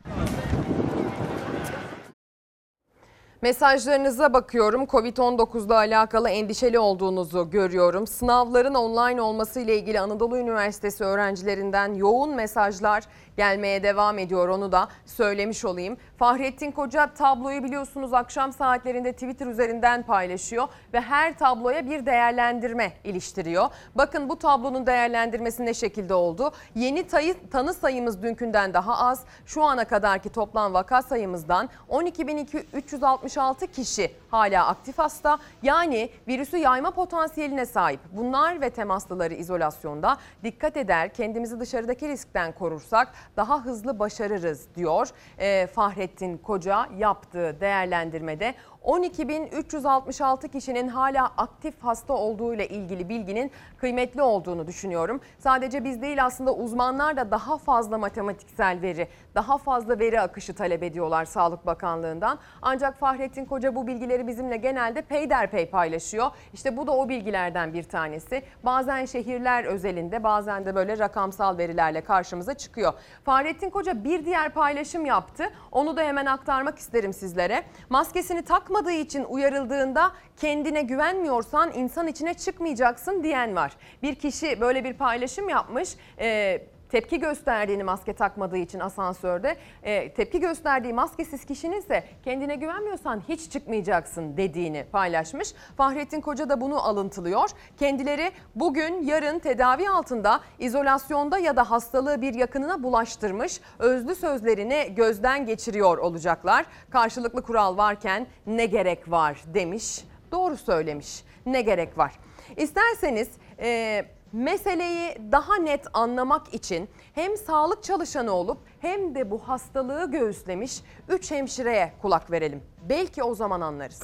Mesajlarınıza 3.41 4.33
bakıyorum. 4.33 4.83
Covid-19 4.83 5.65
ile 5.65 5.75
alakalı 5.75 6.29
endişeli 6.29 6.79
olduğunuzu 6.79 7.49
görüyorum. 7.49 8.07
Sınavların 8.07 8.73
online 8.73 9.21
olması 9.21 9.59
ile 9.59 9.77
ilgili 9.77 9.99
Anadolu 9.99 10.37
Üniversitesi 10.37 11.03
öğrencilerinden 11.03 11.93
yoğun 11.93 12.35
mesajlar 12.35 13.03
gelmeye 13.39 13.83
devam 13.83 14.19
ediyor. 14.19 14.49
Onu 14.49 14.71
da 14.71 14.87
söylemiş 15.05 15.65
olayım. 15.65 15.97
Fahrettin 16.17 16.71
Koca 16.71 17.13
tabloyu 17.13 17.63
biliyorsunuz 17.63 18.13
akşam 18.13 18.53
saatlerinde 18.53 19.13
Twitter 19.13 19.47
üzerinden 19.47 20.03
paylaşıyor 20.03 20.67
ve 20.93 21.01
her 21.01 21.37
tabloya 21.37 21.89
bir 21.89 22.05
değerlendirme 22.05 22.93
iliştiriyor. 23.03 23.67
Bakın 23.95 24.29
bu 24.29 24.39
tablonun 24.39 24.85
değerlendirmesi 24.87 25.65
ne 25.65 25.73
şekilde 25.73 26.13
oldu? 26.13 26.51
Yeni 26.75 27.07
tayı, 27.07 27.35
tanı 27.51 27.73
sayımız 27.73 28.23
dünkünden 28.23 28.73
daha 28.73 28.97
az. 29.07 29.23
Şu 29.45 29.63
ana 29.63 29.85
kadarki 29.85 30.29
toplam 30.29 30.73
vaka 30.73 31.01
sayımızdan 31.01 31.69
12.366 31.89 33.67
kişi 33.71 34.11
hala 34.31 34.67
aktif 34.67 34.99
hasta. 34.99 35.39
Yani 35.63 36.09
virüsü 36.27 36.57
yayma 36.57 36.91
potansiyeline 36.91 37.65
sahip. 37.65 37.99
Bunlar 38.11 38.61
ve 38.61 38.69
temaslıları 38.69 39.33
izolasyonda 39.33 40.17
dikkat 40.43 40.77
eder 40.77 41.13
kendimizi 41.13 41.59
dışarıdaki 41.59 42.07
riskten 42.07 42.51
korursak 42.51 43.07
daha 43.37 43.65
hızlı 43.65 43.99
başarırız 43.99 44.67
diyor 44.75 45.09
e, 45.37 45.67
Fahrettin 45.67 46.37
Koca 46.37 46.85
yaptığı 46.97 47.61
değerlendirmede. 47.61 48.55
12.366 48.83 50.49
kişinin 50.49 50.87
hala 50.87 51.25
aktif 51.25 51.73
hasta 51.83 52.13
olduğu 52.13 52.53
ile 52.53 52.67
ilgili 52.67 53.09
bilginin 53.09 53.51
kıymetli 53.77 54.21
olduğunu 54.21 54.67
düşünüyorum. 54.67 55.21
Sadece 55.39 55.83
biz 55.83 56.01
değil 56.01 56.25
aslında 56.25 56.53
uzmanlar 56.53 57.17
da 57.17 57.31
daha 57.31 57.57
fazla 57.57 57.97
matematiksel 57.97 58.81
veri, 58.81 59.07
daha 59.35 59.57
fazla 59.57 59.99
veri 59.99 60.21
akışı 60.21 60.55
talep 60.55 60.83
ediyorlar 60.83 61.25
Sağlık 61.25 61.65
Bakanlığı'ndan. 61.65 62.39
Ancak 62.61 62.99
Fahrettin 62.99 63.45
Koca 63.45 63.75
bu 63.75 63.87
bilgileri 63.87 64.27
bizimle 64.27 64.57
genelde 64.57 65.01
peyderpey 65.01 65.69
paylaşıyor. 65.69 66.31
İşte 66.53 66.77
bu 66.77 66.87
da 66.87 66.91
o 66.91 67.09
bilgilerden 67.09 67.73
bir 67.73 67.83
tanesi. 67.83 68.43
Bazen 68.63 69.05
şehirler 69.05 69.63
özelinde 69.63 70.23
bazen 70.23 70.65
de 70.65 70.75
böyle 70.75 70.99
rakamsal 70.99 71.57
verilerle 71.57 72.01
karşımıza 72.01 72.53
çıkıyor. 72.53 72.93
Fahrettin 73.23 73.69
Koca 73.69 74.03
bir 74.03 74.25
diğer 74.25 74.53
paylaşım 74.53 75.05
yaptı. 75.05 75.43
Onu 75.71 75.97
da 75.97 76.01
hemen 76.01 76.25
aktarmak 76.25 76.79
isterim 76.79 77.13
sizlere. 77.13 77.63
Maskesini 77.89 78.41
takmadığı 78.69 78.91
için 78.91 79.23
uyarıldığında 79.23 80.11
kendine 80.37 80.81
güvenmiyorsan 80.81 81.71
insan 81.75 82.07
içine 82.07 82.33
çıkmayacaksın 82.33 83.23
diyen 83.23 83.55
var. 83.55 83.71
Bir 84.03 84.15
kişi 84.15 84.61
böyle 84.61 84.83
bir 84.83 84.93
paylaşım 84.93 85.49
yapmış. 85.49 85.89
Ee, 86.19 86.61
tepki 86.89 87.19
gösterdiğini 87.19 87.83
maske 87.83 88.13
takmadığı 88.13 88.57
için 88.57 88.79
asansörde 88.79 89.55
e, 89.83 90.13
tepki 90.13 90.39
gösterdiği 90.39 90.93
maskesiz 90.93 91.45
kişinin 91.45 91.79
ise 91.79 92.03
kendine 92.23 92.55
güvenmiyorsan 92.55 93.23
hiç 93.29 93.51
çıkmayacaksın 93.51 94.37
dediğini 94.37 94.85
paylaşmış. 94.91 95.53
Fahrettin 95.77 96.21
Koca 96.21 96.49
da 96.49 96.61
bunu 96.61 96.87
alıntılıyor. 96.87 97.49
Kendileri 97.79 98.31
bugün 98.55 99.01
yarın 99.01 99.39
tedavi 99.39 99.89
altında 99.89 100.41
izolasyonda 100.59 101.39
ya 101.39 101.55
da 101.55 101.71
hastalığı 101.71 102.21
bir 102.21 102.33
yakınına 102.33 102.83
bulaştırmış 102.83 103.61
özlü 103.79 104.15
sözlerini 104.15 104.93
gözden 104.95 105.45
geçiriyor 105.45 105.97
olacaklar. 105.97 106.65
Karşılıklı 106.89 107.41
kural 107.41 107.77
varken 107.77 108.27
ne 108.47 108.65
gerek 108.65 109.11
var 109.11 109.41
demiş. 109.53 110.05
Doğru 110.31 110.57
söylemiş. 110.57 111.23
Ne 111.45 111.61
gerek 111.61 111.97
var? 111.97 112.13
İsterseniz 112.57 113.29
e, 113.59 114.05
meseleyi 114.33 115.17
daha 115.31 115.55
net 115.55 115.85
anlamak 115.93 116.53
için 116.53 116.89
hem 117.15 117.37
sağlık 117.37 117.83
çalışanı 117.83 118.31
olup 118.31 118.57
hem 118.79 119.15
de 119.15 119.31
bu 119.31 119.37
hastalığı 119.37 120.11
göğüslemiş 120.11 120.81
3 121.09 121.31
hemşireye 121.31 121.93
kulak 122.01 122.31
verelim. 122.31 122.61
Belki 122.89 123.23
o 123.23 123.35
zaman 123.35 123.61
anlarız. 123.61 124.01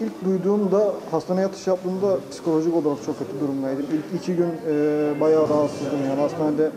İlk 0.00 0.24
duyduğumda 0.24 0.94
hastaneye 1.10 1.42
yatış 1.42 1.66
yaptığımda 1.66 2.18
psikolojik 2.30 2.74
olarak 2.74 3.04
çok 3.06 3.18
kötü 3.18 3.40
durumdaydım. 3.40 3.86
İlk 3.92 4.22
iki 4.22 4.36
gün 4.36 4.54
e, 4.68 5.20
bayağı 5.20 5.48
rahatsızdım 5.48 6.04
yani 6.08 6.20
hastanede 6.20 6.70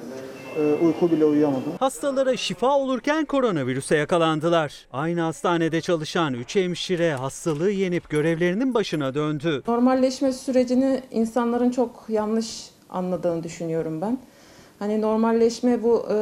uyku 0.83 1.11
bile 1.11 1.25
uyuyamadım. 1.25 1.73
Hastalara 1.79 2.37
şifa 2.37 2.77
olurken 2.77 3.25
koronavirüse 3.25 3.97
yakalandılar. 3.97 4.87
Aynı 4.93 5.21
hastanede 5.21 5.81
çalışan 5.81 6.33
3 6.33 6.55
hemşire 6.55 7.13
hastalığı 7.13 7.71
yenip 7.71 8.09
görevlerinin 8.09 8.73
başına 8.73 9.13
döndü. 9.13 9.63
Normalleşme 9.67 10.33
sürecini 10.33 11.01
insanların 11.11 11.69
çok 11.71 12.05
yanlış 12.09 12.69
anladığını 12.89 13.43
düşünüyorum 13.43 14.01
ben. 14.01 14.19
Hani 14.79 15.01
normalleşme 15.01 15.83
bu 15.83 16.05
e, 16.09 16.15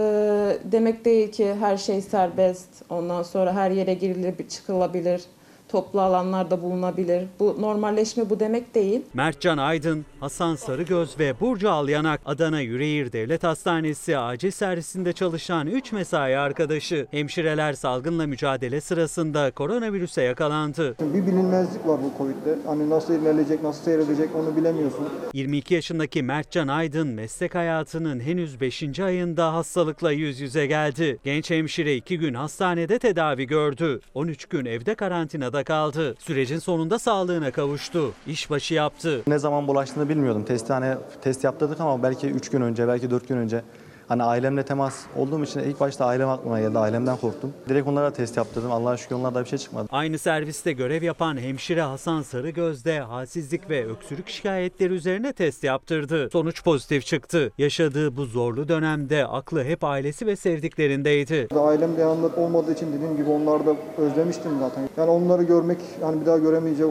demek 0.72 1.06
değil 1.06 1.32
ki 1.32 1.54
her 1.60 1.78
şey 1.78 2.02
serbest, 2.02 2.70
ondan 2.90 3.24
sonra 3.24 3.54
her 3.54 3.72
yere 3.72 3.94
girilebilir, 3.94 4.50
çıkılabilir. 4.50 5.22
Toplu 5.70 6.01
alanlarda 6.01 6.61
bulunabilir. 6.61 7.24
Bu 7.39 7.55
normalleşme 7.59 8.30
bu 8.30 8.39
demek 8.39 8.76
değil. 8.76 9.01
Mertcan 9.13 9.57
Aydın, 9.57 10.05
Hasan 10.20 10.55
Sarıgöz 10.55 11.20
ve 11.20 11.39
Burcu 11.39 11.70
Alyanak 11.70 12.22
Adana 12.26 12.61
Yüreğir 12.61 13.11
Devlet 13.11 13.43
Hastanesi 13.43 14.18
acil 14.18 14.51
servisinde 14.51 15.13
çalışan 15.13 15.68
3 15.68 15.91
mesai 15.91 16.38
arkadaşı. 16.38 17.07
Hemşireler 17.11 17.74
salgınla 17.74 18.28
mücadele 18.28 18.82
sırasında 18.82 19.51
koronavirüse 19.51 20.22
yakalandı. 20.22 20.95
Bir 21.13 21.28
bilinmezlik 21.28 21.88
var 21.88 21.99
bu 22.03 22.18
Covid'de. 22.18 22.57
Hani 22.65 22.89
nasıl 22.89 23.13
ilerleyecek, 23.13 23.63
nasıl 23.63 23.84
seyredecek 23.84 24.30
onu 24.36 24.55
bilemiyorsun. 24.57 25.09
22 25.34 25.74
yaşındaki 25.74 26.24
Mertcan 26.24 26.68
Aydın 26.68 27.07
meslek 27.07 27.55
hayatının 27.55 28.20
henüz 28.20 28.61
5. 28.61 28.99
ayında 28.99 29.53
hastalıkla 29.53 30.11
yüz 30.11 30.39
yüze 30.39 30.65
geldi. 30.68 31.20
Genç 31.24 31.51
hemşire 31.51 31.95
2 31.95 32.20
gün 32.20 32.34
hastanede 32.34 32.99
tedavi 32.99 33.47
gördü. 33.47 34.01
13 34.13 34.45
gün 34.45 34.65
evde 34.65 34.95
karantinada 34.95 35.57
kaldı. 35.64 36.16
Sürecin 36.20 36.60
sonunda 36.60 36.99
sağlığına 36.99 37.51
kavuştu. 37.51 38.14
İşbaşı 38.28 38.74
yaptı. 38.74 39.22
Ne 39.28 39.39
zaman 39.39 39.68
bulaştığını 39.68 40.10
bilmiyordum. 40.10 40.43
Testi 40.45 40.74
hani 40.74 40.95
test 41.22 41.43
yaptırdık 41.43 41.80
ama 41.82 42.03
belki 42.03 42.28
3 42.28 42.49
gün 42.49 42.62
önce, 42.62 42.88
belki 42.88 43.12
4 43.12 43.28
gün 43.28 43.38
önce. 43.38 43.62
Hani 44.08 44.24
ailemle 44.24 44.64
temas 44.64 45.05
olduğum 45.16 45.43
için 45.43 45.60
ilk 45.60 45.80
başta 45.80 46.05
ailem 46.05 46.30
aklıma 46.30 46.60
geldi. 46.60 46.80
Ailemden 46.80 47.18
korktum. 47.18 47.53
Direkt 47.70 47.88
onlara 47.88 48.14
test 48.14 48.38
yaptırdım. 48.38 48.72
Allah'a 48.72 48.97
şükür 48.97 49.16
onlarda 49.16 49.43
bir 49.43 49.49
şey 49.49 49.60
çıkmadı. 49.60 49.88
Aynı 49.91 50.18
serviste 50.18 50.72
görev 50.72 51.03
yapan 51.03 51.38
hemşire 51.38 51.82
Hasan 51.82 52.22
Sarıgöz 52.22 52.86
de 52.86 52.99
halsizlik 52.99 53.70
ve 53.70 53.88
öksürük 53.88 54.30
şikayetleri 54.30 54.93
üzerine 54.93 55.34
test 55.34 55.64
yaptırdı. 55.64 56.30
Sonuç 56.30 56.64
pozitif 56.64 57.05
çıktı. 57.05 57.51
Yaşadığı 57.58 58.18
bu 58.18 58.26
zorlu 58.26 58.68
dönemde 58.68 59.26
aklı 59.26 59.64
hep 59.64 59.84
ailesi 59.84 60.26
ve 60.26 60.36
sevdiklerindeydi. 60.36 61.47
Ailem 61.55 61.97
de 61.97 62.01
yanında 62.01 62.28
olmadığı 62.41 62.74
için 62.74 62.93
dediğim 62.93 63.18
gibi 63.18 63.30
onları 63.30 63.66
da 63.66 63.76
özlemiştim 63.97 64.51
zaten. 64.60 64.89
Yani 64.97 65.10
onları 65.10 65.43
görmek, 65.43 65.78
yani 66.01 66.22
bir 66.22 66.26
daha 66.26 66.38
göremeyecek 66.38 66.86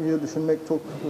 olmayı 0.00 0.22
düşünmek 0.22 0.58
çok 0.68 0.80
e, 0.80 1.08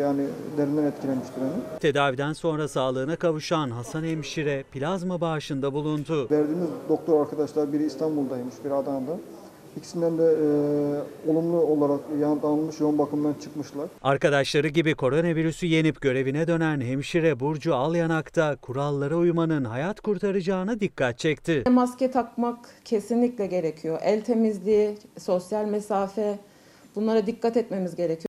yani 0.00 0.22
derinden 0.56 0.84
etkilemişti 0.84 1.32
beni. 1.40 1.78
Tedaviden 1.80 2.32
sonra 2.32 2.68
sağlığına 2.68 3.16
kavuşan 3.16 3.70
Hasan 3.70 4.04
hemşire 4.04 4.64
plazma 4.72 5.20
bağışında 5.20 5.72
bulundu. 5.72 6.28
Verdiğimiz 6.30 6.68
doktor 6.88 7.20
arkadaşlar 7.20 7.72
biri 7.72 7.86
İstanbul'daymış, 7.86 8.54
biri 8.64 8.74
Adana'da. 8.74 9.18
İkisinden 9.76 10.18
de 10.18 10.24
e, 10.24 11.30
olumlu 11.30 11.56
olarak 11.56 12.00
yanıt 12.20 12.44
alınmış, 12.44 12.80
yoğun 12.80 12.98
bakımdan 12.98 13.34
çıkmışlar. 13.42 13.86
Arkadaşları 14.02 14.68
gibi 14.68 14.94
koronavirüsü 14.94 15.66
yenip 15.66 16.00
görevine 16.00 16.46
dönen 16.46 16.80
hemşire 16.80 17.40
Burcu 17.40 17.74
Alyanak 17.74 18.36
da 18.36 18.56
kurallara 18.62 19.16
uymanın 19.16 19.64
hayat 19.64 20.00
kurtaracağına 20.00 20.80
dikkat 20.80 21.18
çekti. 21.18 21.64
Maske 21.70 22.10
takmak 22.10 22.58
kesinlikle 22.84 23.46
gerekiyor. 23.46 23.98
El 24.02 24.24
temizliği, 24.24 24.98
sosyal 25.18 25.64
mesafe 25.64 26.38
bunlara 26.96 27.26
dikkat 27.26 27.56
etmemiz 27.56 27.96
gerekiyor. 27.96 28.26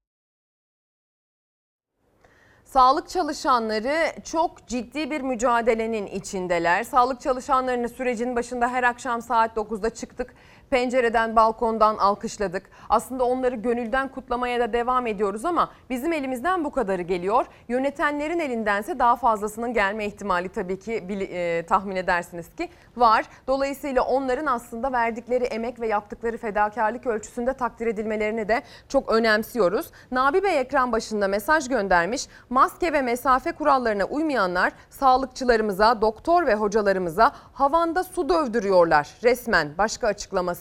Sağlık 2.65 3.09
çalışanları 3.09 4.21
çok 4.23 4.67
ciddi 4.67 5.11
bir 5.11 5.21
mücadelenin 5.21 6.07
içindeler. 6.07 6.83
Sağlık 6.83 7.21
çalışanlarını 7.21 7.89
sürecin 7.89 8.35
başında 8.35 8.67
her 8.67 8.83
akşam 8.83 9.21
saat 9.21 9.57
9'da 9.57 9.89
çıktık. 9.89 10.33
Pencereden, 10.69 11.35
balkondan 11.35 11.97
alkışladık. 11.97 12.63
Aslında 12.89 13.23
onları 13.23 13.55
gönülden 13.55 14.07
kutlamaya 14.07 14.59
da 14.59 14.73
devam 14.73 15.07
ediyoruz 15.07 15.45
ama 15.45 15.71
bizim 15.89 16.13
elimizden 16.13 16.63
bu 16.65 16.71
kadarı 16.71 17.01
geliyor. 17.01 17.45
Yönetenlerin 17.67 18.39
elindense 18.39 18.99
daha 18.99 19.15
fazlasının 19.15 19.73
gelme 19.73 20.05
ihtimali 20.05 20.49
tabii 20.49 20.79
ki 20.79 20.93
e, 20.93 21.65
tahmin 21.65 21.95
edersiniz 21.95 22.55
ki 22.55 22.69
var. 22.97 23.25
Dolayısıyla 23.47 24.01
onların 24.01 24.45
aslında 24.45 24.91
verdikleri 24.91 25.43
emek 25.43 25.79
ve 25.79 25.87
yaptıkları 25.87 26.37
fedakarlık 26.37 27.07
ölçüsünde 27.07 27.53
takdir 27.53 27.87
edilmelerini 27.87 28.47
de 28.47 28.61
çok 28.89 29.11
önemsiyoruz. 29.11 29.91
Nabi 30.11 30.43
Bey 30.43 30.59
ekran 30.59 30.91
başında 30.91 31.27
mesaj 31.27 31.69
göndermiş. 31.69 32.27
Maske 32.49 32.93
ve 32.93 33.01
mesafe 33.01 33.51
kurallarına 33.51 34.05
uymayanlar 34.05 34.73
sağlıkçılarımıza, 34.89 36.01
doktor 36.01 36.47
ve 36.47 36.55
hocalarımıza 36.55 37.31
havanda 37.53 38.03
su 38.03 38.29
dövdürüyorlar. 38.29 39.09
Resmen 39.23 39.77
başka 39.77 40.07
açıklaması 40.07 40.56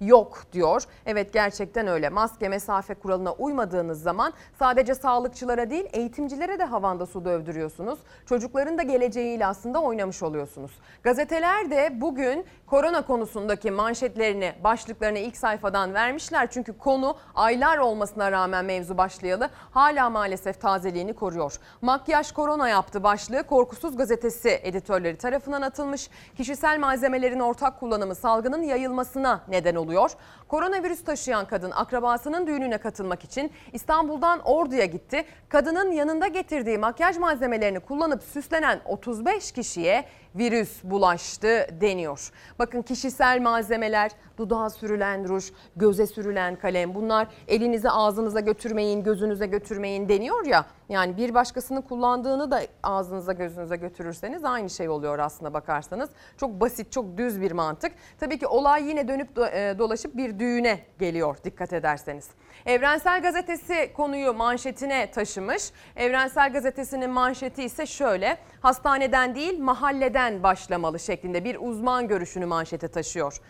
yok 0.00 0.42
diyor. 0.52 0.82
Evet 1.06 1.32
gerçekten 1.32 1.86
öyle. 1.86 2.08
Maske 2.08 2.48
mesafe 2.48 2.94
kuralına 2.94 3.32
uymadığınız 3.32 4.02
zaman 4.02 4.32
sadece 4.58 4.94
sağlıkçılara 4.94 5.70
değil 5.70 5.86
eğitimcilere 5.92 6.58
de 6.58 6.64
havanda 6.64 7.06
su 7.06 7.24
dövdürüyorsunuz. 7.24 7.98
Çocukların 8.26 8.78
da 8.78 8.82
geleceğiyle 8.82 9.46
aslında 9.46 9.82
oynamış 9.82 10.22
oluyorsunuz. 10.22 10.70
Gazeteler 11.02 11.70
de 11.70 12.00
bugün 12.00 12.46
korona 12.66 13.06
konusundaki 13.06 13.70
manşetlerini, 13.70 14.52
başlıklarını 14.64 15.18
ilk 15.18 15.36
sayfadan 15.36 15.94
vermişler. 15.94 16.50
Çünkü 16.50 16.78
konu 16.78 17.16
aylar 17.34 17.78
olmasına 17.78 18.32
rağmen 18.32 18.64
mevzu 18.64 18.98
başlayalı 18.98 19.50
hala 19.70 20.10
maalesef 20.10 20.60
tazeliğini 20.60 21.12
koruyor. 21.12 21.56
Makyaj 21.82 22.32
korona 22.32 22.68
yaptı 22.68 23.02
başlığı 23.02 23.42
Korkusuz 23.42 23.96
Gazetesi 23.96 24.60
editörleri 24.62 25.16
tarafından 25.16 25.62
atılmış. 25.62 26.10
Kişisel 26.36 26.78
malzemelerin 26.78 27.40
ortak 27.40 27.80
kullanımı 27.80 28.14
salgının 28.14 28.62
yayılmasına 28.62 29.37
neden 29.48 29.74
oluyor. 29.74 30.10
Koronavirüs 30.48 31.04
taşıyan 31.04 31.46
kadın 31.46 31.70
akrabasının 31.70 32.46
düğününe 32.46 32.78
katılmak 32.78 33.24
için 33.24 33.52
İstanbul'dan 33.72 34.40
Ordu'ya 34.40 34.84
gitti. 34.84 35.24
Kadının 35.48 35.92
yanında 35.92 36.26
getirdiği 36.26 36.78
makyaj 36.78 37.16
malzemelerini 37.16 37.80
kullanıp 37.80 38.22
süslenen 38.22 38.80
35 38.84 39.52
kişiye 39.52 40.04
virüs 40.36 40.84
bulaştı 40.84 41.66
deniyor. 41.80 42.30
Bakın 42.58 42.82
kişisel 42.82 43.40
malzemeler, 43.40 44.10
dudağa 44.38 44.70
sürülen 44.70 45.28
ruj, 45.28 45.50
göze 45.76 46.06
sürülen 46.06 46.56
kalem 46.56 46.94
bunlar 46.94 47.28
elinize 47.48 47.90
ağzınıza 47.90 48.40
götürmeyin, 48.40 49.02
gözünüze 49.02 49.46
götürmeyin 49.46 50.08
deniyor 50.08 50.46
ya. 50.46 50.66
Yani 50.88 51.16
bir 51.16 51.34
başkasının 51.34 51.80
kullandığını 51.80 52.50
da 52.50 52.60
ağzınıza 52.82 53.32
gözünüze 53.32 53.76
götürürseniz 53.76 54.44
aynı 54.44 54.70
şey 54.70 54.88
oluyor 54.88 55.18
aslında 55.18 55.54
bakarsanız. 55.54 56.10
Çok 56.36 56.60
basit, 56.60 56.92
çok 56.92 57.18
düz 57.18 57.40
bir 57.40 57.52
mantık. 57.52 57.92
Tabii 58.20 58.38
ki 58.38 58.46
olay 58.46 58.88
yine 58.88 59.08
dönüp 59.08 59.36
dolaşıp 59.78 60.16
bir 60.16 60.38
düğüne 60.38 60.80
geliyor 60.98 61.36
dikkat 61.44 61.72
ederseniz. 61.72 62.28
Evrensel 62.66 63.22
Gazetesi 63.22 63.92
konuyu 63.96 64.32
manşetine 64.32 65.10
taşımış. 65.10 65.62
Evrensel 65.96 66.52
Gazetesi'nin 66.52 67.10
manşeti 67.10 67.64
ise 67.64 67.86
şöyle. 67.86 68.38
Hastaneden 68.60 69.34
değil 69.34 69.58
mahalleden 69.58 70.42
başlamalı 70.42 71.00
şeklinde 71.00 71.44
bir 71.44 71.56
uzman 71.60 72.08
görüşünü 72.08 72.46
manşete 72.46 72.88
taşıyor. 72.88 73.40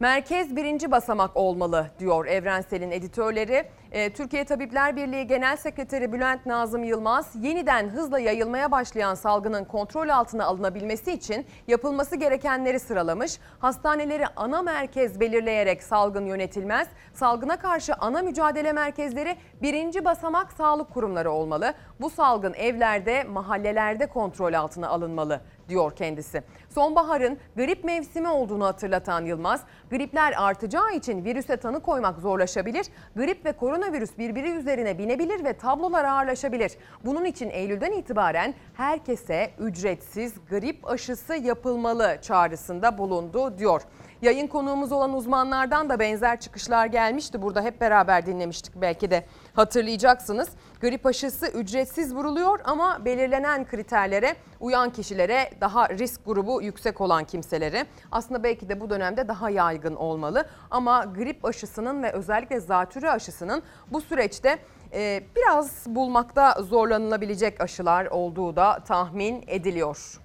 Merkez 0.00 0.56
birinci 0.56 0.90
basamak 0.90 1.36
olmalı 1.36 1.86
diyor 1.98 2.26
Evrensel'in 2.26 2.90
editörleri. 2.90 3.64
Ee, 3.92 4.12
Türkiye 4.12 4.44
Tabipler 4.44 4.96
Birliği 4.96 5.26
Genel 5.26 5.56
Sekreteri 5.56 6.12
Bülent 6.12 6.46
Nazım 6.46 6.84
Yılmaz 6.84 7.30
yeniden 7.40 7.88
hızla 7.88 8.18
yayılmaya 8.18 8.70
başlayan 8.70 9.14
salgının 9.14 9.64
kontrol 9.64 10.08
altına 10.08 10.44
alınabilmesi 10.44 11.12
için 11.12 11.46
yapılması 11.68 12.16
gerekenleri 12.16 12.80
sıralamış. 12.80 13.38
Hastaneleri 13.58 14.24
ana 14.36 14.62
merkez 14.62 15.20
belirleyerek 15.20 15.82
salgın 15.82 16.26
yönetilmez. 16.26 16.88
Salgına 17.14 17.56
karşı 17.56 17.94
ana 17.94 18.22
mücadele 18.22 18.72
merkezleri 18.72 19.36
birinci 19.62 20.04
basamak 20.04 20.52
sağlık 20.52 20.94
kurumları 20.94 21.30
olmalı. 21.30 21.74
Bu 22.00 22.10
salgın 22.10 22.54
evlerde, 22.54 23.24
mahallelerde 23.24 24.06
kontrol 24.06 24.52
altına 24.52 24.88
alınmalı 24.88 25.40
diyor 25.70 25.96
kendisi. 25.96 26.42
Sonbaharın 26.68 27.38
grip 27.56 27.84
mevsimi 27.84 28.28
olduğunu 28.28 28.64
hatırlatan 28.64 29.24
Yılmaz, 29.24 29.60
gripler 29.90 30.34
artacağı 30.36 30.92
için 30.94 31.24
virüse 31.24 31.56
tanı 31.56 31.80
koymak 31.80 32.18
zorlaşabilir. 32.18 32.86
Grip 33.16 33.44
ve 33.44 33.52
koronavirüs 33.52 34.18
birbiri 34.18 34.50
üzerine 34.50 34.98
binebilir 34.98 35.44
ve 35.44 35.52
tablolar 35.52 36.04
ağırlaşabilir. 36.04 36.72
Bunun 37.04 37.24
için 37.24 37.50
Eylül'den 37.50 37.92
itibaren 37.92 38.54
herkese 38.74 39.50
ücretsiz 39.58 40.34
grip 40.50 40.90
aşısı 40.90 41.34
yapılmalı 41.34 42.18
çağrısında 42.22 42.98
bulundu 42.98 43.58
diyor. 43.58 43.82
Yayın 44.22 44.46
konuğumuz 44.46 44.92
olan 44.92 45.14
uzmanlardan 45.14 45.88
da 45.88 45.98
benzer 45.98 46.40
çıkışlar 46.40 46.86
gelmişti. 46.86 47.42
Burada 47.42 47.62
hep 47.62 47.80
beraber 47.80 48.26
dinlemiştik 48.26 48.74
belki 48.76 49.10
de 49.10 49.24
hatırlayacaksınız. 49.54 50.48
Grip 50.80 51.06
aşısı 51.06 51.46
ücretsiz 51.46 52.14
vuruluyor 52.14 52.60
ama 52.64 53.04
belirlenen 53.04 53.66
kriterlere 53.66 54.36
uyan 54.60 54.90
kişilere 54.90 55.50
daha 55.60 55.88
risk 55.88 56.26
grubu 56.26 56.62
yüksek 56.62 57.00
olan 57.00 57.24
kimselere 57.24 57.86
aslında 58.12 58.42
belki 58.42 58.68
de 58.68 58.80
bu 58.80 58.90
dönemde 58.90 59.28
daha 59.28 59.50
yaygın 59.50 59.94
olmalı. 59.96 60.46
Ama 60.70 61.04
grip 61.04 61.44
aşısının 61.44 62.02
ve 62.02 62.12
özellikle 62.12 62.60
zatürre 62.60 63.10
aşısının 63.10 63.62
bu 63.92 64.00
süreçte 64.00 64.58
e, 64.92 65.22
biraz 65.36 65.86
bulmakta 65.86 66.62
zorlanılabilecek 66.62 67.60
aşılar 67.60 68.06
olduğu 68.06 68.56
da 68.56 68.78
tahmin 68.86 69.44
ediliyor. 69.46 70.20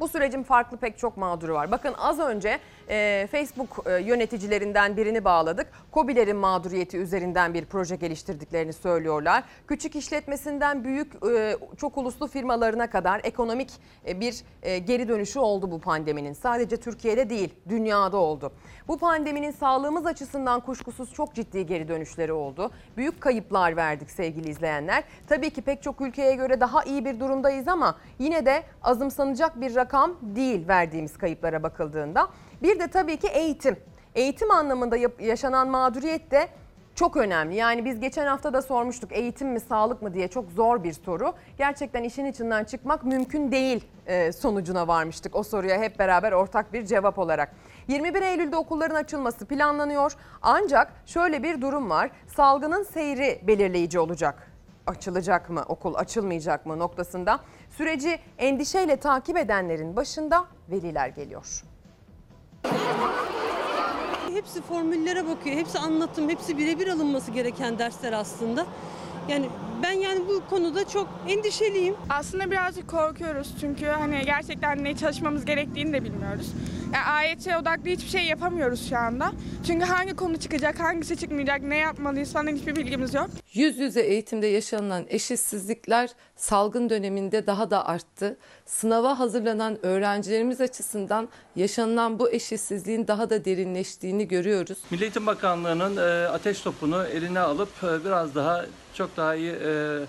Bu 0.00 0.08
sürecin 0.08 0.42
farklı 0.42 0.76
pek 0.76 0.98
çok 0.98 1.16
mağduru 1.16 1.54
var. 1.54 1.70
Bakın 1.70 1.94
az 1.98 2.18
önce 2.18 2.58
e, 2.90 3.28
Facebook 3.32 3.86
e, 3.86 3.92
yöneticilerinden 3.92 4.96
birini 4.96 5.24
bağladık. 5.24 5.66
KOBİ'lerin 5.92 6.36
mağduriyeti 6.36 6.96
üzerinden 6.98 7.54
bir 7.54 7.64
proje 7.64 7.96
geliştirdiklerini 7.96 8.72
söylüyorlar. 8.72 9.44
Küçük 9.66 9.96
işletmesinden 9.96 10.84
büyük 10.84 11.12
e, 11.30 11.56
çok 11.76 11.98
uluslu 11.98 12.26
firmalarına 12.26 12.90
kadar 12.90 13.20
ekonomik 13.24 13.70
e, 14.06 14.20
bir 14.20 14.42
e, 14.62 14.78
geri 14.78 15.08
dönüşü 15.08 15.38
oldu 15.38 15.70
bu 15.70 15.80
pandeminin. 15.80 16.32
Sadece 16.32 16.76
Türkiye'de 16.76 17.30
değil 17.30 17.54
dünyada 17.68 18.16
oldu. 18.16 18.52
Bu 18.88 18.98
pandeminin 18.98 19.50
sağlığımız 19.50 20.06
açısından 20.06 20.60
kuşkusuz 20.60 21.12
çok 21.12 21.34
ciddi 21.34 21.66
geri 21.66 21.88
dönüşleri 21.88 22.32
oldu. 22.32 22.70
Büyük 22.96 23.20
kayıplar 23.20 23.76
verdik 23.76 24.10
sevgili 24.10 24.48
izleyenler. 24.48 25.04
Tabii 25.28 25.50
ki 25.50 25.62
pek 25.62 25.82
çok 25.82 26.00
ülkeye 26.00 26.34
göre 26.34 26.60
daha 26.60 26.84
iyi 26.84 27.04
bir 27.04 27.20
durumdayız 27.20 27.68
ama 27.68 27.96
yine 28.18 28.46
de 28.46 28.62
azımsanacak 28.82 29.60
bir 29.60 29.74
rakam 29.74 30.16
değil 30.22 30.68
verdiğimiz 30.68 31.18
kayıplara 31.18 31.62
bakıldığında. 31.62 32.28
Bir 32.62 32.78
de 32.78 32.88
tabii 32.88 33.16
ki 33.16 33.28
eğitim. 33.28 33.76
Eğitim 34.14 34.50
anlamında 34.50 34.96
yaşanan 35.20 35.68
mağduriyet 35.68 36.30
de 36.30 36.48
çok 36.94 37.16
önemli. 37.16 37.54
Yani 37.54 37.84
biz 37.84 38.00
geçen 38.00 38.26
hafta 38.26 38.52
da 38.52 38.62
sormuştuk 38.62 39.12
eğitim 39.12 39.48
mi 39.48 39.60
sağlık 39.60 40.02
mı 40.02 40.14
diye 40.14 40.28
çok 40.28 40.52
zor 40.52 40.84
bir 40.84 40.92
soru. 40.92 41.32
Gerçekten 41.58 42.02
işin 42.02 42.24
içinden 42.24 42.64
çıkmak 42.64 43.04
mümkün 43.04 43.52
değil 43.52 43.84
e, 44.06 44.32
sonucuna 44.32 44.88
varmıştık 44.88 45.36
o 45.36 45.42
soruya 45.42 45.80
hep 45.80 45.98
beraber 45.98 46.32
ortak 46.32 46.72
bir 46.72 46.86
cevap 46.86 47.18
olarak. 47.18 47.54
21 47.88 48.22
Eylül'de 48.22 48.56
okulların 48.56 48.94
açılması 48.94 49.46
planlanıyor. 49.46 50.12
Ancak 50.42 50.92
şöyle 51.06 51.42
bir 51.42 51.60
durum 51.60 51.90
var. 51.90 52.10
Salgının 52.26 52.82
seyri 52.82 53.40
belirleyici 53.42 53.98
olacak. 53.98 54.52
Açılacak 54.86 55.50
mı 55.50 55.64
okul, 55.68 55.94
açılmayacak 55.94 56.66
mı 56.66 56.78
noktasında 56.78 57.40
süreci 57.70 58.18
endişeyle 58.38 58.96
takip 58.96 59.36
edenlerin 59.36 59.96
başında 59.96 60.44
veliler 60.70 61.08
geliyor. 61.08 61.62
Hepsi 64.34 64.62
formüllere 64.62 65.26
bakıyor, 65.26 65.56
hepsi 65.56 65.78
anlatım, 65.78 66.28
hepsi 66.28 66.58
birebir 66.58 66.88
alınması 66.88 67.30
gereken 67.30 67.78
dersler 67.78 68.12
aslında. 68.12 68.66
Yani 69.28 69.46
ben 69.82 69.92
yani 69.92 70.20
bu 70.28 70.42
konuda 70.50 70.88
çok 70.88 71.08
endişeliyim. 71.28 71.94
Aslında 72.10 72.50
birazcık 72.50 72.88
korkuyoruz 72.88 73.48
çünkü 73.60 73.86
hani 73.86 74.22
gerçekten 74.24 74.84
ne 74.84 74.96
çalışmamız 74.96 75.44
gerektiğini 75.44 75.92
de 75.92 76.04
bilmiyoruz. 76.04 76.46
Yani 76.94 77.04
AYT 77.04 77.46
odaklı 77.46 77.90
hiçbir 77.90 78.08
şey 78.08 78.24
yapamıyoruz 78.24 78.88
şu 78.88 78.96
anda. 78.98 79.32
Çünkü 79.66 79.84
hangi 79.84 80.16
konu 80.16 80.36
çıkacak, 80.36 80.80
hangisi 80.80 81.16
çıkmayacak, 81.16 81.62
ne 81.62 81.76
yapmalıyız 81.76 82.32
falan 82.32 82.56
hiçbir 82.56 82.76
bilgimiz 82.76 83.14
yok. 83.14 83.30
Yüz 83.54 83.78
yüze 83.78 84.00
eğitimde 84.00 84.46
yaşanılan 84.46 85.04
eşitsizlikler 85.08 86.10
salgın 86.38 86.90
döneminde 86.90 87.46
daha 87.46 87.70
da 87.70 87.86
arttı. 87.86 88.36
Sınava 88.66 89.18
hazırlanan 89.18 89.86
öğrencilerimiz 89.86 90.60
açısından 90.60 91.28
yaşanılan 91.56 92.18
bu 92.18 92.30
eşitsizliğin 92.30 93.08
daha 93.08 93.30
da 93.30 93.44
derinleştiğini 93.44 94.28
görüyoruz. 94.28 94.78
Milli 94.90 95.02
Eğitim 95.02 95.26
Bakanlığı'nın 95.26 95.96
e, 95.96 96.28
ateş 96.28 96.60
topunu 96.60 97.04
eline 97.04 97.40
alıp 97.40 97.68
e, 97.82 98.04
biraz 98.04 98.34
daha 98.34 98.64
çok 98.94 99.16
daha 99.16 99.34
iyi 99.34 99.52
e, 99.52 100.00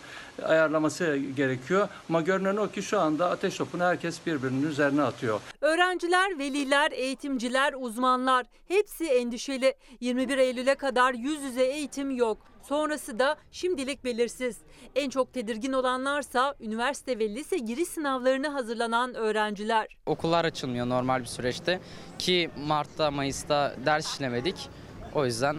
ayarlaması 0.45 1.15
gerekiyor. 1.35 1.87
Ama 2.09 2.21
görünen 2.21 2.57
o 2.57 2.67
ki 2.67 2.81
şu 2.81 2.99
anda 2.99 3.29
ateş 3.29 3.57
topunu 3.57 3.83
herkes 3.83 4.25
birbirinin 4.25 4.67
üzerine 4.69 5.01
atıyor. 5.01 5.41
Öğrenciler, 5.61 6.39
veliler, 6.39 6.91
eğitimciler, 6.91 7.73
uzmanlar 7.77 8.45
hepsi 8.67 9.05
endişeli. 9.05 9.73
21 9.99 10.37
Eylül'e 10.37 10.75
kadar 10.75 11.13
yüz 11.13 11.43
yüze 11.43 11.63
eğitim 11.63 12.11
yok. 12.11 12.37
Sonrası 12.63 13.19
da 13.19 13.37
şimdilik 13.51 14.03
belirsiz. 14.03 14.57
En 14.95 15.09
çok 15.09 15.33
tedirgin 15.33 15.73
olanlarsa 15.73 16.55
üniversite 16.59 17.19
ve 17.19 17.29
lise 17.29 17.57
giriş 17.57 17.87
sınavlarına 17.87 18.53
hazırlanan 18.53 19.13
öğrenciler. 19.13 19.87
Okullar 20.05 20.45
açılmıyor 20.45 20.89
normal 20.89 21.19
bir 21.19 21.25
süreçte 21.25 21.79
ki 22.19 22.49
Mart'ta 22.67 23.11
Mayıs'ta 23.11 23.75
ders 23.85 24.13
işlemedik. 24.13 24.69
O 25.15 25.25
yüzden 25.25 25.55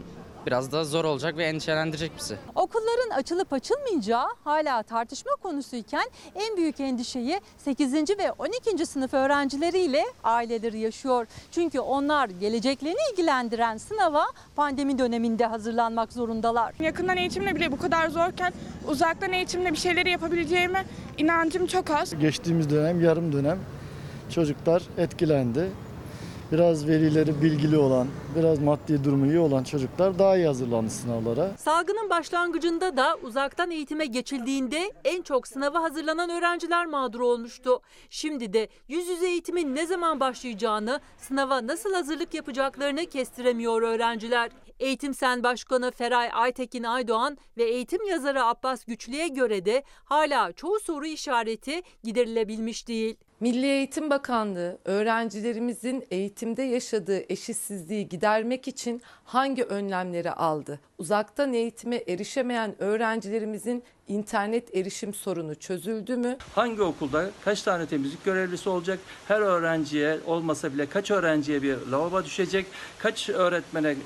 biraz 0.46 0.72
da 0.72 0.84
zor 0.84 1.04
olacak 1.04 1.36
ve 1.36 1.44
endişelendirecek 1.44 2.12
bizi. 2.18 2.36
Okulların 2.54 3.10
açılıp 3.10 3.52
açılmayacağı 3.52 4.26
hala 4.44 4.82
tartışma 4.82 5.32
konusuyken 5.42 6.04
en 6.34 6.56
büyük 6.56 6.80
endişeyi 6.80 7.40
8. 7.58 7.94
ve 7.94 8.32
12. 8.38 8.86
sınıf 8.86 9.14
öğrencileriyle 9.14 10.04
aileleri 10.24 10.78
yaşıyor. 10.78 11.26
Çünkü 11.50 11.80
onlar 11.80 12.28
geleceklerini 12.28 12.98
ilgilendiren 13.12 13.76
sınava 13.76 14.24
pandemi 14.56 14.98
döneminde 14.98 15.46
hazırlanmak 15.46 16.12
zorundalar. 16.12 16.74
Yakından 16.80 17.16
eğitimle 17.16 17.54
bile 17.54 17.72
bu 17.72 17.78
kadar 17.78 18.08
zorken 18.08 18.52
uzaktan 18.88 19.32
eğitimle 19.32 19.72
bir 19.72 19.76
şeyleri 19.78 20.10
yapabileceğime 20.10 20.84
inancım 21.18 21.66
çok 21.66 21.90
az. 21.90 22.18
Geçtiğimiz 22.20 22.70
dönem 22.70 23.00
yarım 23.00 23.32
dönem 23.32 23.58
çocuklar 24.30 24.82
etkilendi. 24.98 25.70
Biraz 26.52 26.88
velileri 26.88 27.42
bilgili 27.42 27.78
olan, 27.78 28.08
biraz 28.36 28.58
maddi 28.58 29.04
durumu 29.04 29.26
iyi 29.26 29.38
olan 29.38 29.64
çocuklar 29.64 30.18
daha 30.18 30.36
iyi 30.36 30.46
hazırlandı 30.46 30.90
sınavlara. 30.90 31.56
Salgının 31.56 32.10
başlangıcında 32.10 32.96
da 32.96 33.16
uzaktan 33.22 33.70
eğitime 33.70 34.06
geçildiğinde 34.06 34.92
en 35.04 35.22
çok 35.22 35.48
sınava 35.48 35.82
hazırlanan 35.82 36.30
öğrenciler 36.30 36.86
mağdur 36.86 37.20
olmuştu. 37.20 37.80
Şimdi 38.10 38.52
de 38.52 38.68
yüz 38.88 39.08
yüze 39.08 39.26
eğitimin 39.28 39.76
ne 39.76 39.86
zaman 39.86 40.20
başlayacağını, 40.20 41.00
sınava 41.18 41.66
nasıl 41.66 41.94
hazırlık 41.94 42.34
yapacaklarını 42.34 43.06
kestiremiyor 43.06 43.82
öğrenciler. 43.82 44.50
Eğitim 44.80 45.14
Sen 45.14 45.42
Başkanı 45.42 45.90
Feray 45.90 46.30
Aytekin 46.32 46.82
Aydoğan 46.82 47.38
ve 47.56 47.64
eğitim 47.64 48.06
yazarı 48.06 48.44
Abbas 48.44 48.84
Güçlü'ye 48.84 49.28
göre 49.28 49.64
de 49.64 49.82
hala 50.04 50.52
çoğu 50.52 50.80
soru 50.80 51.06
işareti 51.06 51.82
giderilebilmiş 52.04 52.88
değil. 52.88 53.16
Milli 53.40 53.66
Eğitim 53.66 54.10
Bakanlığı 54.10 54.78
öğrencilerimizin 54.84 56.06
eğitimde 56.10 56.62
yaşadığı 56.62 57.32
eşitsizliği 57.32 58.08
gidermek 58.08 58.68
için 58.68 59.02
hangi 59.24 59.64
önlemleri 59.64 60.30
aldı? 60.30 60.80
Uzaktan 61.04 61.52
eğitime 61.52 61.96
erişemeyen 61.96 62.74
öğrencilerimizin 62.82 63.82
internet 64.08 64.76
erişim 64.76 65.14
sorunu 65.14 65.54
çözüldü 65.54 66.16
mü? 66.16 66.36
Hangi 66.54 66.82
okulda 66.82 67.30
kaç 67.44 67.62
tane 67.62 67.86
temizlik 67.86 68.24
görevlisi 68.24 68.68
olacak? 68.68 68.98
Her 69.28 69.40
öğrenciye 69.40 70.18
olmasa 70.26 70.72
bile 70.74 70.86
kaç 70.86 71.10
öğrenciye 71.10 71.62
bir 71.62 71.76
lavabo 71.92 72.24
düşecek? 72.24 72.66
Kaç 72.98 73.28
öğretmene 73.28 73.96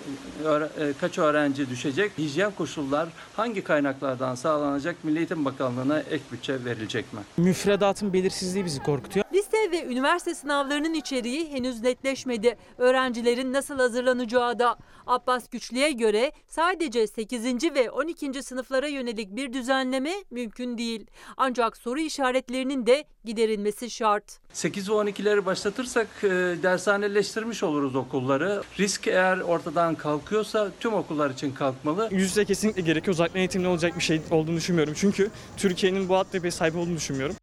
öğre- 0.44 0.90
e, 0.90 0.92
kaç 1.00 1.18
öğrenci 1.18 1.70
düşecek? 1.70 2.12
Hijyen 2.18 2.50
koşullar 2.50 3.08
hangi 3.36 3.64
kaynaklardan 3.64 4.34
sağlanacak? 4.34 4.96
Milli 5.04 5.18
Eğitim 5.18 5.44
Bakanlığı'na 5.44 6.00
ek 6.00 6.22
bütçe 6.32 6.64
verilecek 6.64 7.12
mi? 7.12 7.20
Müfredatın 7.36 8.12
belirsizliği 8.12 8.64
bizi 8.64 8.82
korkutuyor. 8.82 9.24
Lise 9.34 9.70
ve 9.72 9.84
üniversite 9.86 10.34
sınavlarının 10.34 10.94
içeriği 10.94 11.50
henüz 11.52 11.82
netleşmedi. 11.82 12.56
Öğrencilerin 12.78 13.52
nasıl 13.52 13.74
hazırlanacağı 13.78 14.58
da. 14.58 14.76
Abbas 15.06 15.48
Güçlü'ye 15.48 15.92
göre 15.92 16.32
sadece 16.48 16.83
8. 16.92 17.74
ve 17.74 17.90
12. 17.90 18.42
sınıflara 18.42 18.88
yönelik 18.88 19.36
bir 19.36 19.52
düzenleme 19.52 20.12
mümkün 20.30 20.78
değil. 20.78 21.06
Ancak 21.36 21.76
soru 21.76 22.00
işaretlerinin 22.00 22.86
de 22.86 23.04
giderilmesi 23.24 23.90
şart. 23.90 24.38
8 24.52 24.90
ve 24.90 24.92
12'leri 24.92 25.46
başlatırsak 25.46 26.06
e, 26.22 26.28
dershaneleştirmiş 26.62 27.62
oluruz 27.62 27.96
okulları. 27.96 28.62
Risk 28.78 29.06
eğer 29.06 29.38
ortadan 29.38 29.94
kalkıyorsa 29.94 30.70
tüm 30.80 30.94
okullar 30.94 31.30
için 31.30 31.52
kalkmalı. 31.52 32.08
Yüz 32.12 32.30
yüze 32.30 32.44
kesinlikle 32.44 32.82
gerekiyor. 32.82 33.14
Uzaktan 33.14 33.38
eğitimle 33.38 33.68
olacak 33.68 33.96
bir 33.96 34.02
şey 34.02 34.20
olduğunu 34.30 34.56
düşünmüyorum. 34.56 34.94
Çünkü 34.96 35.30
Türkiye'nin 35.56 36.08
bu 36.08 36.16
altyapıya 36.16 36.52
sahip 36.52 36.76
olduğunu 36.76 36.96
düşünmüyorum. 36.96 37.36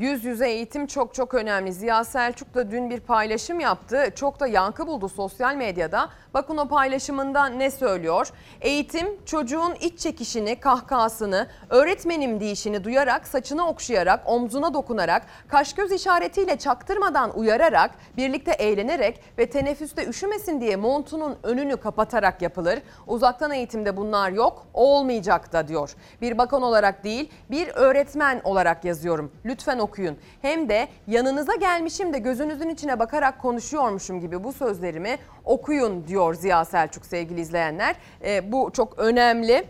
Yüz 0.00 0.24
yüze 0.24 0.48
eğitim 0.48 0.86
çok 0.86 1.14
çok 1.14 1.34
önemli. 1.34 1.72
Ziya 1.72 2.04
Selçuk 2.04 2.54
da 2.54 2.70
dün 2.70 2.90
bir 2.90 3.00
paylaşım 3.00 3.60
yaptı. 3.60 4.04
Çok 4.14 4.40
da 4.40 4.46
yankı 4.46 4.86
buldu 4.86 5.08
sosyal 5.08 5.54
medyada. 5.54 6.08
Bakın 6.34 6.56
o 6.56 6.68
paylaşımında 6.68 7.46
ne 7.46 7.70
söylüyor? 7.70 8.28
Eğitim 8.60 9.24
çocuğun 9.24 9.74
iç 9.74 9.98
çekişini, 9.98 10.60
kahkahasını, 10.60 11.46
öğretmenim 11.70 12.40
deyişini 12.40 12.84
duyarak, 12.84 13.28
saçını 13.28 13.68
okşayarak, 13.68 14.22
omzuna 14.24 14.74
dokunarak, 14.74 15.22
kaş 15.48 15.74
göz 15.74 15.92
işaretiyle 15.92 16.58
çaktırmadan 16.58 17.38
uyararak, 17.38 17.90
birlikte 18.16 18.52
eğlenerek 18.52 19.20
ve 19.38 19.50
teneffüste 19.50 20.06
üşümesin 20.06 20.60
diye 20.60 20.76
montunun 20.76 21.38
önünü 21.42 21.76
kapatarak 21.76 22.42
yapılır. 22.42 22.78
Uzaktan 23.06 23.50
eğitimde 23.50 23.96
bunlar 23.96 24.30
yok, 24.30 24.66
olmayacak 24.74 25.52
da 25.52 25.68
diyor. 25.68 25.94
Bir 26.20 26.38
bakan 26.38 26.62
olarak 26.62 27.04
değil, 27.04 27.30
bir 27.50 27.68
öğretmen 27.68 28.40
olarak 28.44 28.84
yazıyorum. 28.84 29.32
Lütfen 29.44 29.78
okuyun. 29.78 29.89
Hem 30.42 30.68
de 30.68 30.88
yanınıza 31.06 31.54
gelmişim 31.54 32.12
de 32.12 32.18
gözünüzün 32.18 32.68
içine 32.68 32.98
bakarak 32.98 33.40
konuşuyormuşum 33.40 34.20
gibi 34.20 34.44
bu 34.44 34.52
sözlerimi 34.52 35.18
okuyun 35.44 36.06
diyor 36.06 36.34
Ziya 36.34 36.64
Selçuk 36.64 37.06
sevgili 37.06 37.40
izleyenler. 37.40 37.96
Ee, 38.24 38.52
bu 38.52 38.70
çok 38.72 38.98
önemli. 38.98 39.64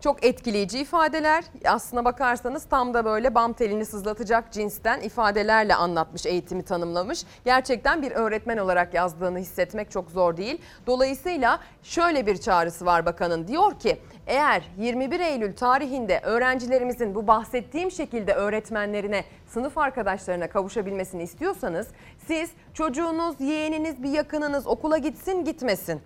Çok 0.00 0.24
etkileyici 0.24 0.78
ifadeler. 0.78 1.44
Aslına 1.64 2.04
bakarsanız 2.04 2.64
tam 2.64 2.94
da 2.94 3.04
böyle 3.04 3.34
bam 3.34 3.52
telini 3.52 3.86
sızlatacak 3.86 4.52
cinsten 4.52 5.00
ifadelerle 5.00 5.74
anlatmış, 5.74 6.26
eğitimi 6.26 6.62
tanımlamış. 6.62 7.24
Gerçekten 7.44 8.02
bir 8.02 8.10
öğretmen 8.10 8.56
olarak 8.56 8.94
yazdığını 8.94 9.38
hissetmek 9.38 9.90
çok 9.90 10.10
zor 10.10 10.36
değil. 10.36 10.60
Dolayısıyla 10.86 11.60
şöyle 11.82 12.26
bir 12.26 12.36
çağrısı 12.36 12.86
var 12.86 13.06
bakanın. 13.06 13.48
Diyor 13.48 13.78
ki 13.78 14.00
eğer 14.26 14.62
21 14.78 15.20
Eylül 15.20 15.56
tarihinde 15.56 16.20
öğrencilerimizin 16.20 17.14
bu 17.14 17.26
bahsettiğim 17.26 17.90
şekilde 17.90 18.34
öğretmenlerine, 18.34 19.24
sınıf 19.46 19.78
arkadaşlarına 19.78 20.48
kavuşabilmesini 20.48 21.22
istiyorsanız 21.22 21.88
siz 22.26 22.50
çocuğunuz, 22.74 23.40
yeğeniniz, 23.40 24.02
bir 24.02 24.10
yakınınız 24.10 24.66
okula 24.66 24.98
gitsin 24.98 25.44
gitmesin. 25.44 26.00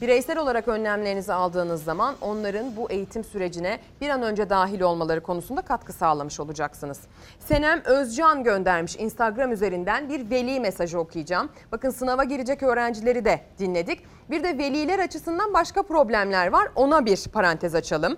Bireysel 0.00 0.38
olarak 0.38 0.68
önlemlerinizi 0.68 1.32
aldığınız 1.32 1.84
zaman 1.84 2.14
onların 2.20 2.76
bu 2.76 2.90
eğitim 2.90 3.24
sürecine 3.24 3.78
bir 4.00 4.08
an 4.08 4.22
önce 4.22 4.50
dahil 4.50 4.80
olmaları 4.80 5.20
konusunda 5.20 5.62
katkı 5.62 5.92
sağlamış 5.92 6.40
olacaksınız. 6.40 7.00
Senem 7.38 7.82
Özcan 7.84 8.44
göndermiş 8.44 8.96
Instagram 8.96 9.52
üzerinden 9.52 10.08
bir 10.08 10.30
veli 10.30 10.60
mesajı 10.60 10.98
okuyacağım. 10.98 11.48
Bakın 11.72 11.90
sınava 11.90 12.24
girecek 12.24 12.62
öğrencileri 12.62 13.24
de 13.24 13.40
dinledik. 13.58 14.00
Bir 14.30 14.42
de 14.42 14.58
veliler 14.58 14.98
açısından 14.98 15.54
başka 15.54 15.82
problemler 15.82 16.46
var. 16.46 16.68
Ona 16.74 17.06
bir 17.06 17.24
parantez 17.32 17.74
açalım. 17.74 18.16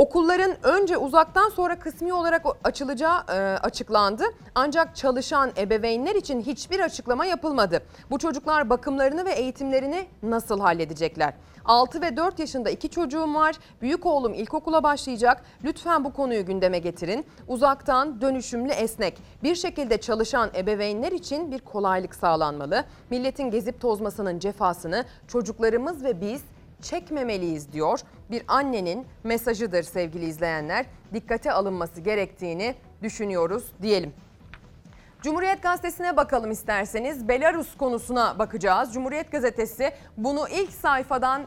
Okulların 0.00 0.52
önce 0.62 0.96
uzaktan 0.96 1.48
sonra 1.48 1.78
kısmi 1.78 2.12
olarak 2.12 2.46
açılacağı 2.64 3.20
e, 3.28 3.32
açıklandı. 3.58 4.24
Ancak 4.54 4.96
çalışan 4.96 5.50
ebeveynler 5.58 6.14
için 6.14 6.40
hiçbir 6.40 6.80
açıklama 6.80 7.26
yapılmadı. 7.26 7.82
Bu 8.10 8.18
çocuklar 8.18 8.70
bakımlarını 8.70 9.24
ve 9.24 9.32
eğitimlerini 9.32 10.06
nasıl 10.22 10.60
halledecekler? 10.60 11.34
6 11.64 12.02
ve 12.02 12.16
4 12.16 12.38
yaşında 12.38 12.70
iki 12.70 12.88
çocuğum 12.88 13.34
var. 13.34 13.56
Büyük 13.82 14.06
oğlum 14.06 14.34
ilkokula 14.34 14.82
başlayacak. 14.82 15.42
Lütfen 15.64 16.04
bu 16.04 16.12
konuyu 16.12 16.46
gündeme 16.46 16.78
getirin. 16.78 17.26
Uzaktan 17.48 18.20
dönüşümlü 18.20 18.72
esnek 18.72 19.18
bir 19.42 19.54
şekilde 19.54 20.00
çalışan 20.00 20.50
ebeveynler 20.56 21.12
için 21.12 21.52
bir 21.52 21.58
kolaylık 21.58 22.14
sağlanmalı. 22.14 22.84
Milletin 23.10 23.50
gezip 23.50 23.80
tozmasının 23.80 24.38
cefasını 24.38 25.04
çocuklarımız 25.28 26.04
ve 26.04 26.20
biz 26.20 26.42
çekmemeliyiz 26.82 27.72
diyor. 27.72 28.00
Bir 28.30 28.42
annenin 28.48 29.06
mesajıdır 29.24 29.82
sevgili 29.82 30.24
izleyenler. 30.24 30.86
Dikkate 31.14 31.52
alınması 31.52 32.00
gerektiğini 32.00 32.74
düşünüyoruz 33.02 33.72
diyelim. 33.82 34.12
Cumhuriyet 35.22 35.62
Gazetesi'ne 35.62 36.16
bakalım 36.16 36.50
isterseniz. 36.50 37.28
Belarus 37.28 37.76
konusuna 37.76 38.38
bakacağız. 38.38 38.94
Cumhuriyet 38.94 39.32
Gazetesi 39.32 39.92
bunu 40.16 40.48
ilk 40.48 40.72
sayfadan 40.72 41.46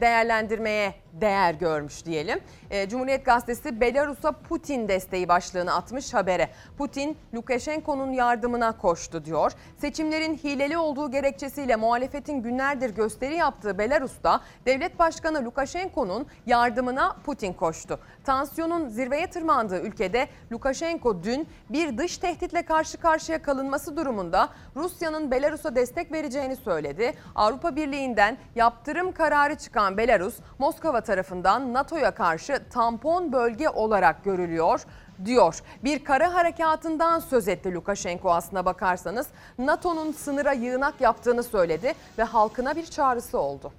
değerlendirmeye 0.00 0.94
değer 1.12 1.54
görmüş 1.54 2.04
diyelim. 2.04 2.40
E, 2.70 2.88
Cumhuriyet 2.88 3.24
Gazetesi 3.24 3.80
Belarus'a 3.80 4.32
Putin 4.32 4.88
desteği 4.88 5.28
başlığını 5.28 5.74
atmış 5.74 6.14
habere. 6.14 6.50
Putin 6.78 7.16
Lukashenko'nun 7.34 8.12
yardımına 8.12 8.78
koştu 8.78 9.24
diyor. 9.24 9.52
Seçimlerin 9.78 10.34
hileli 10.36 10.78
olduğu 10.78 11.10
gerekçesiyle 11.10 11.76
muhalefetin 11.76 12.42
günlerdir 12.42 12.90
gösteri 12.90 13.34
yaptığı 13.34 13.78
Belarus'ta 13.78 14.40
devlet 14.66 14.98
başkanı 14.98 15.44
Lukashenko'nun 15.44 16.26
yardımına 16.46 17.16
Putin 17.24 17.52
koştu. 17.52 18.00
Tansiyonun 18.24 18.88
zirveye 18.88 19.26
tırmandığı 19.26 19.80
ülkede 19.80 20.28
Lukashenko 20.52 21.22
dün 21.22 21.48
bir 21.70 21.98
dış 21.98 22.18
tehditle 22.18 22.62
karşı 22.62 22.98
karşıya 22.98 23.42
kalınması 23.42 23.96
durumunda 23.96 24.48
Rusya'nın 24.76 25.30
Belarus'a 25.30 25.76
destek 25.76 26.12
vereceğini 26.12 26.56
söyledi. 26.56 27.14
Avrupa 27.34 27.76
Birliği'nden 27.76 28.38
yaptırım 28.54 29.12
kararı 29.12 29.54
çıkan 29.54 29.96
Belarus, 29.96 30.34
Moskova 30.58 31.01
tarafından 31.04 31.72
NATO'ya 31.72 32.10
karşı 32.10 32.62
tampon 32.70 33.32
bölge 33.32 33.68
olarak 33.68 34.24
görülüyor 34.24 34.84
diyor. 35.24 35.60
Bir 35.84 36.04
kara 36.04 36.34
harekatından 36.34 37.20
söz 37.20 37.48
etti 37.48 37.74
Lukashenko 37.74 38.32
aslına 38.32 38.64
bakarsanız. 38.64 39.26
NATO'nun 39.58 40.12
sınıra 40.12 40.52
yığınak 40.52 41.00
yaptığını 41.00 41.42
söyledi 41.42 41.94
ve 42.18 42.22
halkına 42.22 42.76
bir 42.76 42.86
çağrısı 42.86 43.38
oldu. 43.38 43.72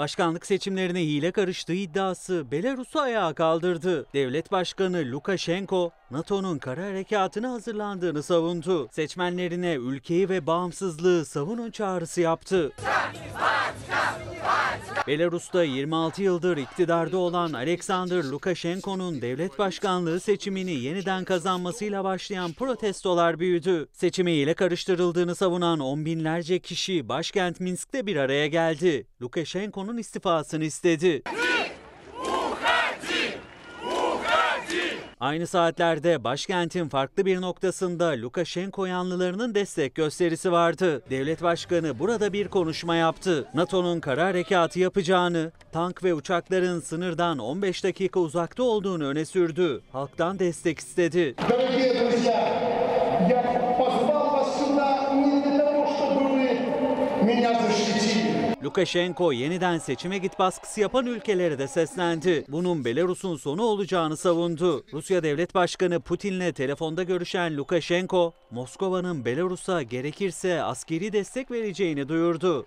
Başkanlık 0.00 0.46
seçimlerine 0.46 1.00
hile 1.00 1.32
karıştığı 1.32 1.72
iddiası 1.72 2.50
Belarus'u 2.50 3.00
ayağa 3.00 3.34
kaldırdı. 3.34 4.06
Devlet 4.14 4.52
Başkanı 4.52 5.12
Lukashenko, 5.12 5.90
NATO'nun 6.10 6.58
kara 6.58 6.84
harekatına 6.84 7.52
hazırlandığını 7.52 8.22
savundu. 8.22 8.88
Seçmenlerine 8.92 9.74
ülkeyi 9.74 10.28
ve 10.28 10.46
bağımsızlığı 10.46 11.24
savunun 11.24 11.70
çağrısı 11.70 12.20
yaptı. 12.20 12.72
Belarus'ta 15.06 15.64
26 15.64 16.22
yıldır 16.22 16.56
iktidarda 16.56 17.18
olan 17.18 17.52
Alexander 17.52 18.24
Lukashenko'nun 18.24 19.22
devlet 19.22 19.58
başkanlığı 19.58 20.20
seçimini 20.20 20.72
yeniden 20.72 21.24
kazanmasıyla 21.24 22.04
başlayan 22.04 22.52
protestolar 22.52 23.40
büyüdü. 23.40 23.88
Seçime 23.92 24.32
ile 24.32 24.54
karıştırıldığını 24.54 25.34
savunan 25.34 25.80
on 25.80 26.04
binlerce 26.04 26.58
kişi 26.58 27.08
başkent 27.08 27.60
Minsk'te 27.60 28.06
bir 28.06 28.16
araya 28.16 28.46
geldi. 28.46 29.06
Lukashenko'nun 29.22 29.89
istifasını 29.98 30.64
istedi. 30.64 31.22
Aynı 35.20 35.46
saatlerde 35.46 36.24
başkentin 36.24 36.88
farklı 36.88 37.26
bir 37.26 37.40
noktasında 37.40 38.06
Lukashenko 38.08 38.86
yanlılarının 38.86 39.54
destek 39.54 39.94
gösterisi 39.94 40.52
vardı. 40.52 41.02
Devlet 41.10 41.42
başkanı 41.42 41.98
burada 41.98 42.32
bir 42.32 42.48
konuşma 42.48 42.96
yaptı. 42.96 43.48
NATO'nun 43.54 44.00
kara 44.00 44.24
harekatı 44.24 44.80
yapacağını, 44.80 45.52
tank 45.72 46.04
ve 46.04 46.14
uçakların 46.14 46.80
sınırdan 46.80 47.38
15 47.38 47.84
dakika 47.84 48.20
uzakta 48.20 48.62
olduğunu 48.62 49.06
öne 49.06 49.24
sürdü. 49.24 49.80
Halktan 49.92 50.38
destek 50.38 50.78
istedi. 50.78 51.34
Lukashenko 58.64 59.32
yeniden 59.32 59.78
seçime 59.78 60.18
git 60.18 60.38
baskısı 60.38 60.80
yapan 60.80 61.06
ülkelere 61.06 61.58
de 61.58 61.68
seslendi. 61.68 62.44
Bunun 62.48 62.84
Belarus'un 62.84 63.36
sonu 63.36 63.62
olacağını 63.62 64.16
savundu. 64.16 64.84
Rusya 64.92 65.22
Devlet 65.22 65.54
Başkanı 65.54 66.00
Putin'le 66.00 66.52
telefonda 66.52 67.02
görüşen 67.02 67.56
Lukashenko, 67.56 68.32
Moskova'nın 68.50 69.24
Belarus'a 69.24 69.82
gerekirse 69.82 70.62
askeri 70.62 71.12
destek 71.12 71.50
vereceğini 71.50 72.08
duyurdu. 72.08 72.66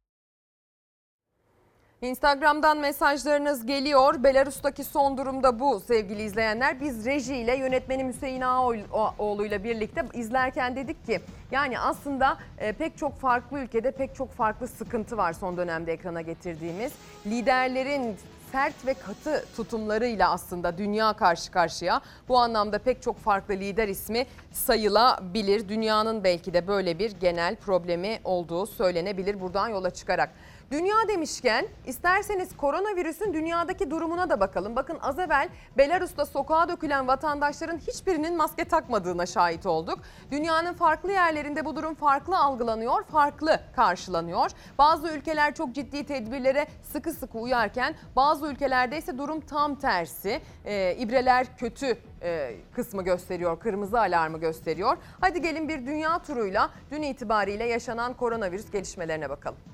Instagram'dan 2.04 2.78
mesajlarınız 2.78 3.66
geliyor. 3.66 4.24
Belarus'taki 4.24 4.84
son 4.84 5.18
durumda 5.18 5.60
bu 5.60 5.80
sevgili 5.80 6.22
izleyenler. 6.22 6.82
Biz 6.82 7.06
reji 7.06 7.36
ile 7.36 7.56
yönetmenim 7.56 8.08
Hüseyin 8.08 8.42
Ağaoğlu 8.42 9.46
ile 9.46 9.64
birlikte 9.64 10.06
izlerken 10.14 10.76
dedik 10.76 11.06
ki 11.06 11.20
yani 11.52 11.80
aslında 11.80 12.38
e, 12.58 12.72
pek 12.72 12.98
çok 12.98 13.20
farklı 13.20 13.60
ülkede 13.60 13.92
pek 13.92 14.16
çok 14.16 14.32
farklı 14.32 14.68
sıkıntı 14.68 15.18
var 15.18 15.34
son 15.34 15.58
dönemde 15.58 15.94
ekrana 15.94 16.22
getirdiğimiz. 16.22 16.92
Liderlerin 17.26 18.18
sert 18.52 18.86
ve 18.86 18.94
katı 18.94 19.46
tutumlarıyla 19.56 20.32
aslında 20.32 20.78
dünya 20.78 21.14
karşı 21.14 21.52
karşıya. 21.52 22.02
Bu 22.28 22.40
anlamda 22.40 22.80
pek 22.80 23.02
çok 23.02 23.20
farklı 23.20 23.54
lider 23.54 23.88
ismi 23.88 24.26
sayılabilir. 24.52 25.70
Dünyanın 25.70 26.24
belki 26.24 26.54
de 26.54 26.68
böyle 26.68 27.00
bir 27.00 27.12
genel 27.12 27.56
problemi 27.56 28.20
olduğu 28.24 28.66
söylenebilir 28.66 29.42
buradan 29.42 29.68
yola 29.68 29.90
çıkarak. 29.90 30.30
Dünya 30.74 30.96
demişken 31.08 31.68
isterseniz 31.86 32.58
koronavirüsün 32.58 33.34
dünyadaki 33.34 33.92
durumuna 33.92 34.30
da 34.30 34.40
bakalım. 34.40 34.76
Bakın 34.76 34.98
az 35.02 35.20
evvel 35.20 35.50
Belarus'ta 35.78 36.26
sokağa 36.26 36.70
dökülen 36.70 37.08
vatandaşların 37.08 37.78
hiçbirinin 37.78 38.38
maske 38.38 38.66
takmadığına 38.66 39.26
şahit 39.26 39.66
olduk. 39.66 40.00
Dünyanın 40.32 40.74
farklı 40.74 41.12
yerlerinde 41.12 41.66
bu 41.66 41.76
durum 41.76 41.96
farklı 41.96 42.38
algılanıyor, 42.38 43.04
farklı 43.04 43.60
karşılanıyor. 43.76 44.52
Bazı 44.78 45.08
ülkeler 45.08 45.56
çok 45.56 45.76
ciddi 45.76 46.06
tedbirlere 46.06 46.68
sıkı 46.84 47.14
sıkı 47.14 47.38
uyarken 47.38 47.96
bazı 48.16 48.48
ülkelerde 48.48 48.98
ise 48.98 49.18
durum 49.18 49.42
tam 49.42 49.76
tersi. 49.76 50.42
Ee, 50.66 50.96
ibreler 51.00 51.58
kötü 51.58 51.98
e, 52.22 52.56
kısmı 52.76 53.04
gösteriyor, 53.04 53.60
kırmızı 53.60 54.00
alarmı 54.00 54.40
gösteriyor. 54.40 54.98
Hadi 55.22 55.42
gelin 55.42 55.70
bir 55.70 55.86
dünya 55.86 56.20
turuyla 56.20 56.70
dün 56.92 57.02
itibariyle 57.02 57.66
yaşanan 57.66 58.14
koronavirüs 58.14 58.72
gelişmelerine 58.72 59.30
bakalım. 59.30 59.73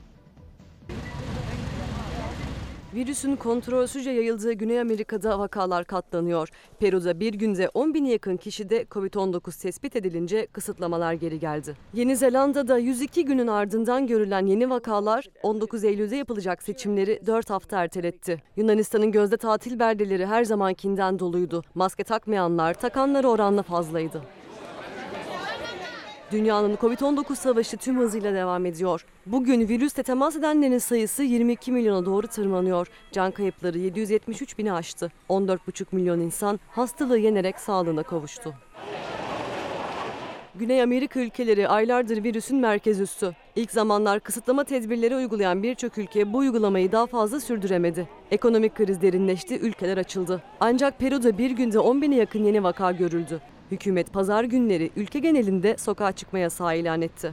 Virüsün 2.94 3.36
kontrolsüzce 3.36 4.12
yayıldığı 4.12 4.54
Güney 4.54 4.82
Amerika'da 4.82 5.40
vakalar 5.40 5.86
katlanıyor. 5.86 6.50
Peru'da 6.80 7.20
bir 7.20 7.34
günde 7.34 7.70
10 7.74 7.94
bine 7.94 8.12
yakın 8.12 8.38
kişide 8.38 8.84
Covid-19 8.84 9.62
tespit 9.62 9.96
edilince 9.96 10.48
kısıtlamalar 10.48 11.14
geri 11.14 11.40
geldi. 11.40 11.76
Yeni 11.94 12.16
Zelanda'da 12.16 12.78
102 12.78 13.26
günün 13.26 13.48
ardından 13.48 14.08
görülen 14.08 14.46
yeni 14.46 14.70
vakalar 14.70 15.26
19 15.44 15.84
Eylül'de 15.84 16.16
yapılacak 16.16 16.64
seçimleri 16.64 17.20
4 17.26 17.50
hafta 17.50 17.84
erteletti. 17.84 18.44
Yunanistan'ın 18.56 19.12
gözde 19.12 19.38
tatil 19.38 19.80
beldeleri 19.80 20.26
her 20.26 20.44
zamankinden 20.44 21.20
doluydu. 21.20 21.64
Maske 21.76 22.04
takmayanlar 22.04 22.74
takanlara 22.74 23.28
oranla 23.28 23.64
fazlaydı. 23.64 24.22
Dünyanın 26.32 26.76
Covid-19 26.76 27.36
savaşı 27.36 27.78
tüm 27.78 28.00
hızıyla 28.00 28.34
devam 28.34 28.66
ediyor. 28.66 29.06
Bugün 29.26 29.68
virüsle 29.68 30.04
temas 30.04 30.36
edenlerin 30.36 30.78
sayısı 30.78 31.24
22 31.24 31.72
milyona 31.72 32.06
doğru 32.06 32.28
tırmanıyor. 32.28 32.88
Can 33.12 33.32
kayıpları 33.32 33.78
773 33.78 34.58
bini 34.58 34.74
aştı. 34.74 35.12
14,5 35.30 35.86
milyon 35.92 36.20
insan 36.20 36.60
hastalığı 36.70 37.18
yenerek 37.18 37.60
sağlığına 37.60 38.04
kavuştu. 38.04 38.54
Güney 40.56 40.82
Amerika 40.84 41.20
ülkeleri 41.20 41.68
aylardır 41.68 42.24
virüsün 42.24 42.58
merkez 42.58 43.00
üssü. 43.00 43.32
İlk 43.56 43.72
zamanlar 43.72 44.20
kısıtlama 44.20 44.64
tedbirleri 44.64 45.16
uygulayan 45.16 45.64
birçok 45.64 45.98
ülke 45.98 46.34
bu 46.34 46.38
uygulamayı 46.38 46.92
daha 46.92 47.06
fazla 47.06 47.40
sürdüremedi. 47.40 48.08
Ekonomik 48.32 48.76
kriz 48.76 49.02
derinleşti, 49.02 49.60
ülkeler 49.60 49.98
açıldı. 49.98 50.44
Ancak 50.60 51.00
Peru'da 51.00 51.38
bir 51.38 51.52
günde 51.52 51.80
10 51.80 52.02
bine 52.02 52.16
yakın 52.16 52.44
yeni 52.44 52.64
vaka 52.64 52.92
görüldü. 52.92 53.42
Hükümet 53.72 54.14
pazar 54.14 54.44
günleri 54.44 54.92
ülke 54.96 55.20
genelinde 55.20 55.78
sokağa 55.78 56.12
çıkma 56.12 56.40
yasağı 56.40 56.78
ilan 56.78 57.02
etti. 57.02 57.32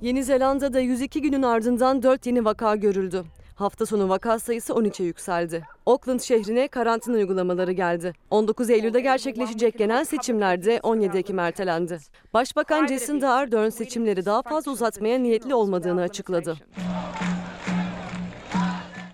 Yeni 0.00 0.24
Zelanda'da 0.24 0.80
102 0.80 1.22
günün 1.22 1.42
ardından 1.42 2.02
4 2.02 2.26
yeni 2.26 2.44
vaka 2.44 2.76
görüldü. 2.76 3.24
Hafta 3.54 3.86
sonu 3.86 4.08
vaka 4.08 4.38
sayısı 4.38 4.72
13'e 4.72 5.04
yükseldi. 5.04 5.64
Auckland 5.86 6.20
şehrine 6.20 6.68
karantina 6.68 7.16
uygulamaları 7.16 7.72
geldi. 7.72 8.12
19 8.30 8.70
Eylül'de 8.70 9.00
gerçekleşecek 9.00 9.78
genel 9.78 10.04
seçimlerde 10.04 10.80
17 10.82 11.18
Ekim 11.18 11.38
ertelendi. 11.38 11.98
Başbakan 12.34 12.86
Jacinda 12.86 13.30
Ardern 13.30 13.68
seçimleri 13.68 14.24
daha 14.24 14.42
fazla 14.42 14.72
uzatmaya 14.72 15.18
niyetli 15.18 15.54
olmadığını 15.54 16.00
açıkladı. 16.02 16.56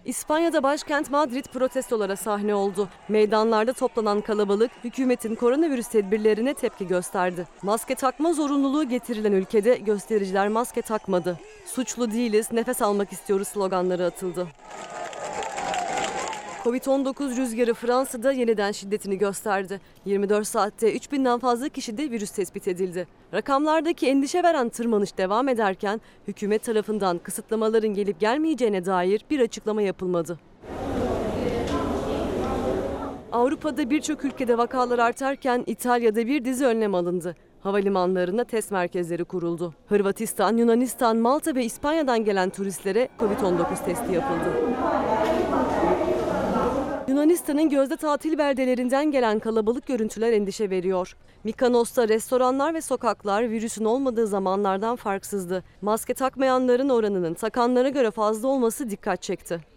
İspanya'da 0.05 0.63
başkent 0.63 1.11
Madrid 1.11 1.45
protestolara 1.45 2.17
sahne 2.17 2.55
oldu. 2.55 2.89
Meydanlarda 3.09 3.73
toplanan 3.73 4.21
kalabalık 4.21 4.71
hükümetin 4.85 5.35
koronavirüs 5.35 5.89
tedbirlerine 5.89 6.55
tepki 6.55 6.87
gösterdi. 6.87 7.47
Maske 7.63 7.95
takma 7.95 8.33
zorunluluğu 8.33 8.89
getirilen 8.89 9.33
ülkede 9.33 9.75
göstericiler 9.75 10.49
maske 10.49 10.83
takmadı. 10.83 11.39
Suçlu 11.67 12.13
değiliz, 12.13 12.53
nefes 12.53 12.83
almak 12.83 13.13
istiyoruz 13.13 13.49
sloganları 13.49 14.05
atıldı. 14.05 14.47
Covid-19 16.65 17.37
rüzgarı 17.37 17.75
Fransa'da 17.75 18.33
yeniden 18.33 18.73
şiddetini 18.73 19.19
gösterdi. 19.19 19.81
24 20.05 20.47
saatte 20.47 20.97
3000'den 20.97 21.39
fazla 21.39 21.69
kişide 21.69 22.11
virüs 22.11 22.31
tespit 22.31 22.69
edildi. 22.69 23.07
Rakamlardaki 23.35 24.07
endişe 24.07 24.43
veren 24.43 24.69
tırmanış 24.69 25.19
devam 25.19 25.49
ederken 25.49 26.01
hükümet 26.29 26.63
tarafından 26.63 27.19
kısıtlamaların 27.19 27.95
gelip 27.95 28.21
gelmeyeceğine 28.21 28.85
dair 28.85 29.25
bir 29.31 29.41
açıklama 29.41 29.83
yapılmadı. 29.83 30.39
Avrupa'da 33.33 33.91
birçok 33.91 34.25
ülkede 34.25 34.59
vakalar 34.59 34.99
artarken 34.99 35.65
İtalya'da 35.67 36.27
bir 36.27 36.45
dizi 36.45 36.67
önlem 36.67 36.95
alındı. 36.95 37.37
Havalimanlarında 37.61 38.45
test 38.45 38.71
merkezleri 38.71 39.25
kuruldu. 39.25 39.75
Hırvatistan, 39.87 40.57
Yunanistan, 40.57 41.17
Malta 41.17 41.55
ve 41.55 41.65
İspanya'dan 41.65 42.25
gelen 42.25 42.51
turistlere 42.51 43.09
Covid-19 43.19 43.85
testi 43.85 44.13
yapıldı. 44.13 44.53
Yunanistan'ın 47.15 47.69
gözde 47.69 47.97
tatil 47.97 48.39
beldelerinden 48.39 49.11
gelen 49.11 49.39
kalabalık 49.39 49.87
görüntüler 49.87 50.33
endişe 50.33 50.71
veriyor. 50.71 51.17
Mikonos'ta 51.45 52.09
restoranlar 52.09 52.75
ve 52.75 52.81
sokaklar 52.81 53.51
virüsün 53.51 53.85
olmadığı 53.85 54.27
zamanlardan 54.27 54.97
farksızdı. 54.97 55.65
Maske 55.83 56.15
takmayanların 56.15 56.89
oranının 56.89 57.35
takanlara 57.35 57.89
göre 57.89 58.11
fazla 58.11 58.49
olması 58.49 58.91
dikkat 58.91 59.23
çekti. 59.23 59.74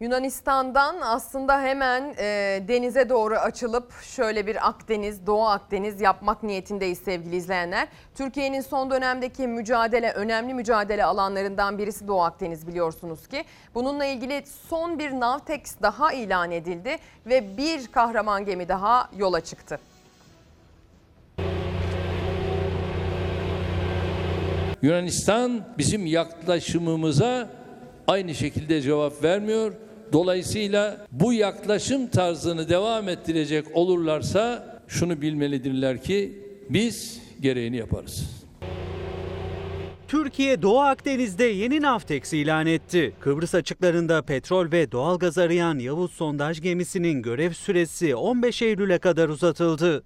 Yunanistan'dan 0.00 0.96
aslında 1.02 1.60
hemen 1.60 2.14
e, 2.18 2.24
denize 2.68 3.08
doğru 3.08 3.34
açılıp 3.34 3.92
şöyle 4.02 4.46
bir 4.46 4.68
Akdeniz, 4.68 5.26
Doğu 5.26 5.46
Akdeniz 5.46 6.00
yapmak 6.00 6.42
niyetindeyiz 6.42 6.98
sevgili 6.98 7.36
izleyenler. 7.36 7.88
Türkiye'nin 8.14 8.60
son 8.60 8.90
dönemdeki 8.90 9.46
mücadele, 9.46 10.12
önemli 10.12 10.54
mücadele 10.54 11.04
alanlarından 11.04 11.78
birisi 11.78 12.08
Doğu 12.08 12.22
Akdeniz 12.22 12.66
biliyorsunuz 12.66 13.28
ki. 13.28 13.44
Bununla 13.74 14.04
ilgili 14.04 14.44
son 14.68 14.98
bir 14.98 15.10
Navtex 15.10 15.60
daha 15.82 16.12
ilan 16.12 16.50
edildi 16.50 16.96
ve 17.26 17.56
bir 17.56 17.86
kahraman 17.86 18.44
gemi 18.44 18.68
daha 18.68 19.10
yola 19.16 19.40
çıktı. 19.40 19.78
Yunanistan 24.82 25.64
bizim 25.78 26.06
yaklaşımımıza 26.06 27.48
aynı 28.08 28.34
şekilde 28.34 28.80
cevap 28.80 29.22
vermiyor. 29.22 29.72
Dolayısıyla 30.12 31.06
bu 31.12 31.32
yaklaşım 31.32 32.06
tarzını 32.06 32.68
devam 32.68 33.08
ettirecek 33.08 33.66
olurlarsa 33.74 34.66
şunu 34.88 35.20
bilmelidirler 35.22 36.02
ki 36.02 36.32
biz 36.70 37.20
gereğini 37.40 37.76
yaparız. 37.76 38.46
Türkiye 40.08 40.62
Doğu 40.62 40.80
Akdeniz'de 40.80 41.44
yeni 41.44 41.82
Navtex 41.82 42.32
ilan 42.32 42.66
etti. 42.66 43.12
Kıbrıs 43.20 43.54
açıklarında 43.54 44.22
petrol 44.22 44.72
ve 44.72 44.92
doğalgaz 44.92 45.38
arayan 45.38 45.78
Yavuz 45.78 46.12
sondaj 46.12 46.60
gemisinin 46.60 47.22
görev 47.22 47.52
süresi 47.52 48.16
15 48.16 48.62
Eylül'e 48.62 48.98
kadar 48.98 49.28
uzatıldı. 49.28 50.04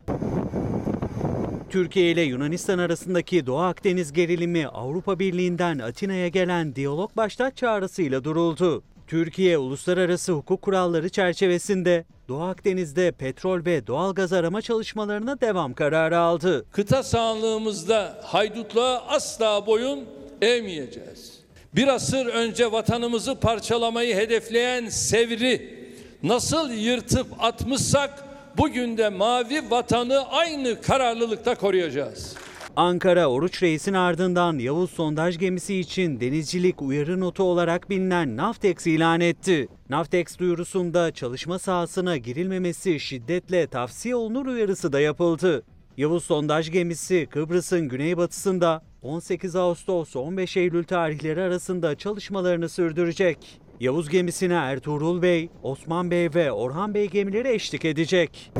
Türkiye 1.70 2.10
ile 2.10 2.22
Yunanistan 2.22 2.78
arasındaki 2.78 3.46
Doğu 3.46 3.58
Akdeniz 3.58 4.12
gerilimi 4.12 4.66
Avrupa 4.66 5.18
Birliği'nden 5.18 5.78
Atina'ya 5.78 6.28
gelen 6.28 6.74
diyalog 6.74 7.16
başlat 7.16 7.56
çağrısıyla 7.56 8.24
duruldu. 8.24 8.82
Türkiye 9.10 9.58
uluslararası 9.58 10.32
hukuk 10.32 10.62
kuralları 10.62 11.08
çerçevesinde 11.08 12.04
Doğu 12.28 12.42
Akdeniz'de 12.42 13.12
petrol 13.12 13.64
ve 13.64 13.86
doğalgaz 13.86 14.32
arama 14.32 14.62
çalışmalarına 14.62 15.40
devam 15.40 15.74
kararı 15.74 16.18
aldı. 16.18 16.64
Kıta 16.72 17.02
sahanlığımızda 17.02 18.20
haydutluğa 18.24 19.04
asla 19.08 19.66
boyun 19.66 20.04
eğmeyeceğiz. 20.42 21.40
Bir 21.74 21.88
asır 21.88 22.26
önce 22.26 22.72
vatanımızı 22.72 23.34
parçalamayı 23.34 24.16
hedefleyen 24.16 24.88
Sevr'i 24.88 25.78
nasıl 26.22 26.72
yırtıp 26.72 27.26
atmışsak 27.38 28.24
bugün 28.58 28.96
de 28.96 29.08
mavi 29.08 29.70
vatanı 29.70 30.28
aynı 30.30 30.82
kararlılıkta 30.82 31.54
koruyacağız. 31.54 32.34
Ankara 32.76 33.26
Oruç 33.26 33.62
Reis'in 33.62 33.94
ardından 33.94 34.58
Yavuz 34.58 34.90
sondaj 34.90 35.38
gemisi 35.38 35.76
için 35.78 36.20
denizcilik 36.20 36.82
uyarı 36.82 37.20
notu 37.20 37.42
olarak 37.42 37.90
bilinen 37.90 38.36
Navtex 38.36 38.86
ilan 38.86 39.20
etti. 39.20 39.68
Navtex 39.88 40.38
duyurusunda 40.38 41.12
çalışma 41.12 41.58
sahasına 41.58 42.16
girilmemesi 42.16 43.00
şiddetle 43.00 43.66
tavsiye 43.66 44.16
olunur 44.16 44.46
uyarısı 44.46 44.92
da 44.92 45.00
yapıldı. 45.00 45.62
Yavuz 45.96 46.24
sondaj 46.24 46.70
gemisi 46.70 47.26
Kıbrıs'ın 47.30 47.88
güneybatısında 47.88 48.82
18 49.02 49.56
Ağustos 49.56 50.16
15 50.16 50.56
Eylül 50.56 50.84
tarihleri 50.84 51.42
arasında 51.42 51.94
çalışmalarını 51.94 52.68
sürdürecek. 52.68 53.60
Yavuz 53.80 54.08
gemisine 54.08 54.54
Ertuğrul 54.54 55.22
Bey, 55.22 55.48
Osman 55.62 56.10
Bey 56.10 56.34
ve 56.34 56.52
Orhan 56.52 56.94
Bey 56.94 57.10
gemileri 57.10 57.48
eşlik 57.48 57.84
edecek. 57.84 58.52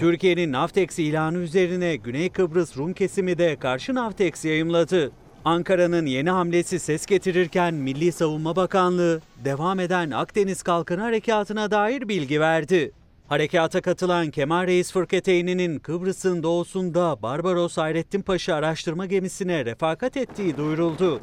Türkiye'nin 0.00 0.52
Navtex 0.52 0.98
ilanı 0.98 1.38
üzerine 1.38 1.96
Güney 1.96 2.28
Kıbrıs 2.30 2.76
Rum 2.76 2.92
kesimi 2.92 3.38
de 3.38 3.56
karşı 3.56 3.94
Navtex 3.94 4.44
yayımladı. 4.44 5.12
Ankara'nın 5.44 6.06
yeni 6.06 6.30
hamlesi 6.30 6.78
ses 6.78 7.06
getirirken 7.06 7.74
Milli 7.74 8.12
Savunma 8.12 8.56
Bakanlığı 8.56 9.20
devam 9.44 9.80
eden 9.80 10.10
Akdeniz 10.10 10.62
Kalkını 10.62 11.00
Harekatı'na 11.00 11.70
dair 11.70 12.08
bilgi 12.08 12.40
verdi. 12.40 12.92
Harekata 13.28 13.80
katılan 13.80 14.30
Kemal 14.30 14.66
Reis 14.66 14.92
Fırkateyni'nin 14.92 15.78
Kıbrıs'ın 15.78 16.42
doğusunda 16.42 17.22
Barbaros 17.22 17.76
Hayrettin 17.76 18.22
Paşa 18.22 18.54
araştırma 18.54 19.06
gemisine 19.06 19.64
refakat 19.64 20.16
ettiği 20.16 20.56
duyuruldu. 20.56 21.20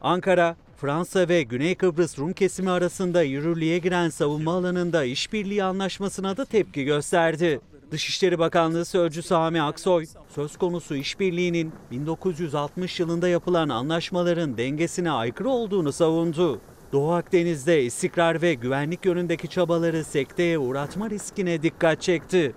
Ankara, 0.00 0.56
Fransa 0.80 1.28
ve 1.28 1.42
Güney 1.42 1.74
Kıbrıs 1.74 2.18
Rum 2.18 2.32
kesimi 2.32 2.70
arasında 2.70 3.22
yürürlüğe 3.22 3.78
giren 3.78 4.08
savunma 4.08 4.52
alanında 4.52 5.04
işbirliği 5.04 5.64
anlaşmasına 5.64 6.36
da 6.36 6.44
tepki 6.44 6.84
gösterdi. 6.84 7.60
Dışişleri 7.90 8.38
Bakanlığı 8.38 8.84
Sözcüsü 8.84 9.28
Sami 9.28 9.62
Aksoy, 9.62 10.06
söz 10.34 10.56
konusu 10.56 10.94
işbirliğinin 10.94 11.72
1960 11.90 13.00
yılında 13.00 13.28
yapılan 13.28 13.68
anlaşmaların 13.68 14.56
dengesine 14.56 15.10
aykırı 15.10 15.48
olduğunu 15.48 15.92
savundu. 15.92 16.60
Doğu 16.92 17.12
Akdeniz'de 17.12 17.82
istikrar 17.82 18.42
ve 18.42 18.54
güvenlik 18.54 19.06
yönündeki 19.06 19.48
çabaları 19.48 20.04
sekteye 20.04 20.58
uğratma 20.58 21.10
riskine 21.10 21.62
dikkat 21.62 22.02
çekti. 22.02 22.54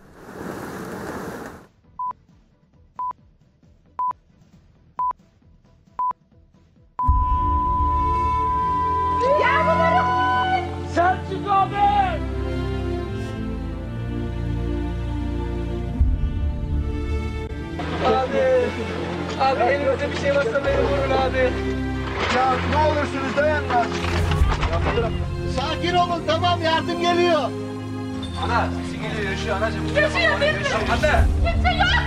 Abi 19.41 19.63
elinizde 19.63 20.11
bir 20.11 20.17
şey 20.17 20.35
varsa 20.35 20.65
beni 20.65 20.77
vurun 20.77 21.11
abi. 21.11 21.37
Ya 22.35 22.53
ne 22.71 22.77
olursunuz 22.91 23.37
dayanın. 23.37 23.67
Sakin 23.69 25.03
Sakin 25.59 25.95
olun 25.95 26.23
tamam 26.27 26.61
yardım 26.61 27.01
geliyor. 27.01 27.41
Ana 28.45 28.65
sesi 28.83 29.01
geliyor 29.01 29.31
yaşıyor 29.31 29.57
anacığım. 29.57 29.87
Yaşıyor, 29.87 30.03
Yaşıyor. 30.11 30.41
yaşıyor. 30.41 30.79
Anne. 30.93 31.25
Kimse 31.53 31.69
yok. 31.69 32.03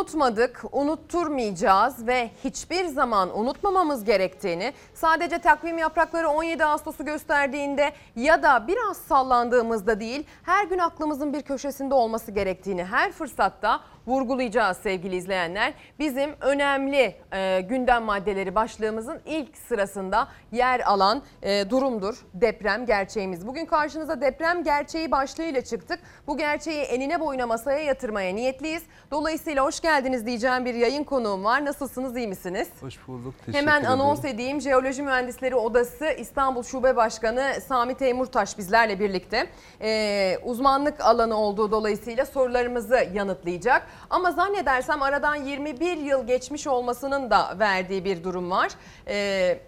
Unutmadık, 0.00 0.62
unutturmayacağız 0.72 2.06
ve 2.06 2.30
hiçbir 2.44 2.86
zaman 2.86 3.38
unutmamamız 3.38 4.04
gerektiğini 4.04 4.72
sadece 4.94 5.38
takvim 5.38 5.78
yaprakları 5.78 6.28
17 6.28 6.64
Ağustos'u 6.64 7.04
gösterdiğinde 7.04 7.92
ya 8.16 8.42
da 8.42 8.68
biraz 8.68 8.96
sallandığımızda 8.96 10.00
değil 10.00 10.26
her 10.42 10.66
gün 10.66 10.78
aklımızın 10.78 11.32
bir 11.32 11.42
köşesinde 11.42 11.94
olması 11.94 12.30
gerektiğini 12.30 12.84
her 12.84 13.12
fırsatta 13.12 13.80
vurgulayacağız 14.10 14.76
sevgili 14.76 15.16
izleyenler. 15.16 15.72
Bizim 15.98 16.30
önemli 16.40 17.14
e, 17.32 17.60
gündem 17.60 18.02
maddeleri 18.02 18.54
başlığımızın 18.54 19.20
ilk 19.26 19.58
sırasında 19.58 20.28
yer 20.52 20.80
alan 20.80 21.22
e, 21.42 21.70
durumdur 21.70 22.26
deprem 22.34 22.86
gerçeğimiz. 22.86 23.46
Bugün 23.46 23.66
karşınıza 23.66 24.20
deprem 24.20 24.64
gerçeği 24.64 25.10
başlığıyla 25.10 25.60
çıktık. 25.60 25.98
Bu 26.26 26.38
gerçeği 26.38 26.80
enine 26.82 27.20
boyuna 27.20 27.46
masaya 27.46 27.78
yatırmaya 27.78 28.34
niyetliyiz. 28.34 28.82
Dolayısıyla 29.10 29.64
hoş 29.64 29.80
geldiniz 29.80 30.26
diyeceğim 30.26 30.64
bir 30.64 30.74
yayın 30.74 31.04
konuğum 31.04 31.44
var. 31.44 31.64
Nasılsınız 31.64 32.16
iyi 32.16 32.28
misiniz? 32.28 32.68
Hoş 32.80 33.08
bulduk. 33.08 33.34
Teşekkür 33.38 33.58
Hemen 33.58 33.80
ederim. 33.80 33.92
anons 34.00 34.24
edeyim. 34.24 34.60
Jeoloji 34.60 35.02
Mühendisleri 35.02 35.54
Odası 35.54 36.06
İstanbul 36.18 36.62
Şube 36.62 36.96
Başkanı 36.96 37.52
Sami 37.68 37.94
Teymurtaş 37.94 38.58
bizlerle 38.58 39.00
birlikte. 39.00 39.46
Ee, 39.82 40.38
uzmanlık 40.44 41.00
alanı 41.00 41.36
olduğu 41.36 41.70
dolayısıyla 41.70 42.26
sorularımızı 42.26 43.08
yanıtlayacak. 43.14 43.86
Ama 44.10 44.32
zannedersem 44.32 45.02
aradan 45.02 45.34
21 45.34 45.96
yıl 45.96 46.26
geçmiş 46.26 46.66
olmasının 46.66 47.30
da 47.30 47.58
verdiği 47.58 48.04
bir 48.04 48.24
durum 48.24 48.50
var. 48.50 48.70
Ee, 49.08 49.60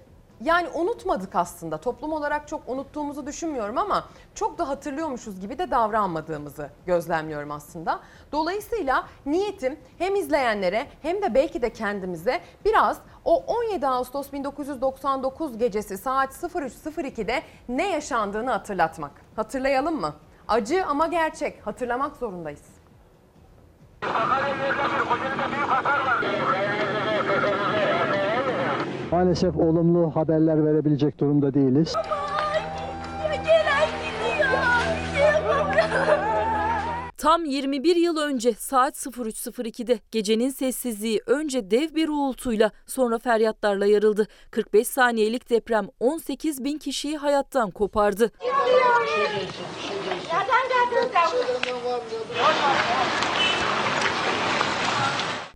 yani 0.45 0.69
unutmadık 0.69 1.37
aslında. 1.37 1.77
Toplum 1.77 2.13
olarak 2.13 2.49
çok 2.49 2.69
unuttuğumuzu 2.69 3.27
düşünmüyorum 3.27 3.79
ama 3.79 4.05
çok 4.35 4.59
da 4.59 4.69
hatırlıyormuşuz 4.69 5.41
gibi 5.41 5.59
de 5.59 5.71
davranmadığımızı 5.71 6.71
gözlemliyorum 6.87 7.51
aslında. 7.51 8.01
Dolayısıyla 8.33 9.07
niyetim 9.27 9.79
hem 9.99 10.17
izleyenlere 10.17 10.87
hem 11.03 11.23
de 11.23 11.35
belki 11.35 11.63
de 11.63 11.73
kendimize 11.73 12.41
biraz 12.65 12.99
o 13.25 13.37
17 13.37 13.87
Ağustos 13.87 14.33
1999 14.33 15.59
gecesi 15.59 15.99
saat 15.99 16.31
03.02'de 16.31 17.43
ne 17.69 17.91
yaşandığını 17.91 18.51
hatırlatmak. 18.51 19.13
Hatırlayalım 19.37 20.01
mı? 20.01 20.15
Acı 20.49 20.87
ama 20.87 21.07
gerçek. 21.07 21.67
Hatırlamak 21.67 22.17
zorundayız. 22.17 22.82
Maalesef 29.13 29.57
olumlu 29.57 30.17
haberler 30.17 30.65
verebilecek 30.65 31.21
durumda 31.21 31.55
değiliz. 31.55 31.95
Tam 37.17 37.45
21 37.45 37.97
yıl 37.97 38.17
önce 38.17 38.53
saat 38.53 38.95
03.02'de 38.95 39.99
gecenin 40.11 40.51
sessizliği 40.51 41.21
önce 41.27 41.71
dev 41.71 41.95
bir 41.95 42.09
uğultuyla 42.09 42.71
sonra 42.87 43.19
feryatlarla 43.19 43.87
yarıldı. 43.87 44.27
45 44.51 44.89
saniyelik 44.89 45.51
deprem 45.51 45.87
18 46.01 46.65
bin 46.65 46.79
kişiyi 46.79 47.19
hayattan 47.19 47.71
kopardı. 47.71 48.31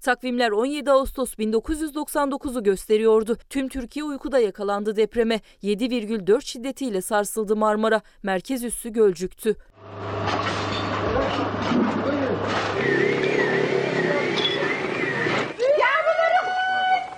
Takvimler 0.06 0.50
17 0.50 0.90
Ağustos 0.90 1.34
1999'u 1.34 2.62
gösteriyordu. 2.62 3.36
Tüm 3.50 3.68
Türkiye 3.68 4.04
uykuda 4.04 4.38
yakalandı 4.38 4.96
depreme. 4.96 5.40
7,4 5.62 6.42
şiddetiyle 6.44 7.02
sarsıldı 7.02 7.56
Marmara. 7.56 8.00
Merkez 8.22 8.64
üssü 8.64 8.88
Gölcük'tü. 8.88 9.56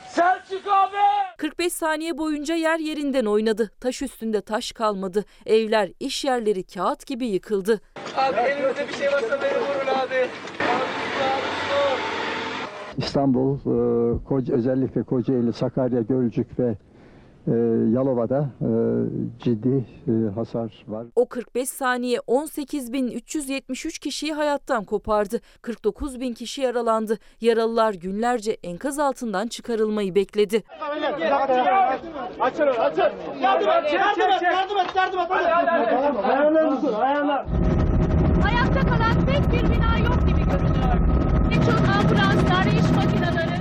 Selçuk 0.09 0.67
abi. 0.67 0.97
45 1.39 1.73
saniye 1.73 2.19
boyunca 2.19 2.55
yer 2.55 2.79
yerinden 2.79 3.25
oynadı. 3.25 3.71
Taş 3.81 4.03
üstünde 4.03 4.41
taş 4.41 4.73
kalmadı. 4.73 5.25
Evler, 5.47 5.91
iş 6.01 6.25
yerleri 6.25 6.63
kağıt 6.63 7.07
gibi 7.07 7.27
yıkıldı. 7.27 7.81
Abi 8.17 8.37
elinizde 8.37 8.89
bir 8.89 8.95
şey 8.95 9.13
varsa 9.13 9.43
beni 9.43 9.59
vurun 9.59 9.99
abi. 9.99 10.29
İstanbul, 12.99 13.55
e, 13.59 14.25
Koca, 14.25 14.55
özellikle 14.55 15.03
Kocaeli, 15.03 15.53
Sakarya, 15.53 16.01
Gölcük 16.01 16.59
ve 16.59 16.77
e, 17.47 17.53
Yalova'da 17.95 18.51
e, 18.61 18.69
ciddi 19.39 19.85
e, 20.09 20.13
hasar 20.35 20.85
var. 20.89 21.07
O 21.17 21.27
45 21.29 21.69
saniye 21.69 22.19
18.373 22.19 24.01
kişiyi 24.01 24.33
hayattan 24.33 24.85
kopardı. 24.85 25.41
49 25.63 26.21
bin 26.21 26.35
kişi 26.35 26.61
yaralandı. 26.63 27.19
Yaralılar 27.41 27.95
günlerce 27.95 28.57
enkaz 28.63 28.99
altından 28.99 29.47
çıkarılmayı 29.47 30.15
bekledi. 30.15 30.63
Açın 32.41 32.67
açın. 32.67 33.03
Yardım 33.43 33.69
et 33.69 33.93
yardım 33.95 34.31
et 34.31 34.43
yardım 34.43 34.79
et 34.79 34.97
yardım 34.97 35.21
et. 35.21 36.25
Ayağına 36.25 36.71
mısın 36.71 36.93
ayağına. 36.93 37.47
Ayakta 38.47 38.81
kalan 38.81 39.27
tek 39.27 39.53
bir 39.53 39.71
bina 39.75 39.99
yok 39.99 40.21
gibi 40.29 40.45
görünüyor. 40.51 40.95
Birçok 41.51 41.89
ambulanslar, 41.97 42.67
iş 42.67 42.91
makineleri, 42.97 43.61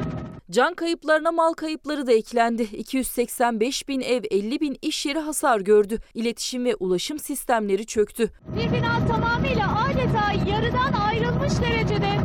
Can 0.52 0.74
kayıplarına 0.74 1.32
mal 1.32 1.54
kayıpları 1.54 2.08
da 2.08 2.12
eklendi. 2.12 2.64
285 2.64 3.88
bin 3.88 4.02
ev, 4.02 4.24
50 4.32 4.60
bin 4.60 4.78
iş 4.82 5.06
yeri 5.06 5.20
hasar 5.20 5.60
gördü. 5.60 6.00
İletişim 6.14 6.66
ve 6.66 6.76
ulaşım 6.76 7.20
sistemleri 7.20 7.86
çöktü. 7.86 8.32
bir 8.56 8.74
bina 8.74 9.08
tamamıyla 9.08 9.86
adeta 9.86 10.50
yarıdan 10.52 10.93
ayrılmış 10.93 11.54
derecede. 11.62 12.18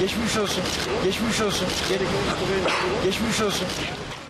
Geçmiş 0.00 0.38
olsun. 0.38 0.64
Geçmiş 1.04 1.40
olsun. 1.40 1.68
Geçmiş 3.04 3.40
olsun. 3.42 3.66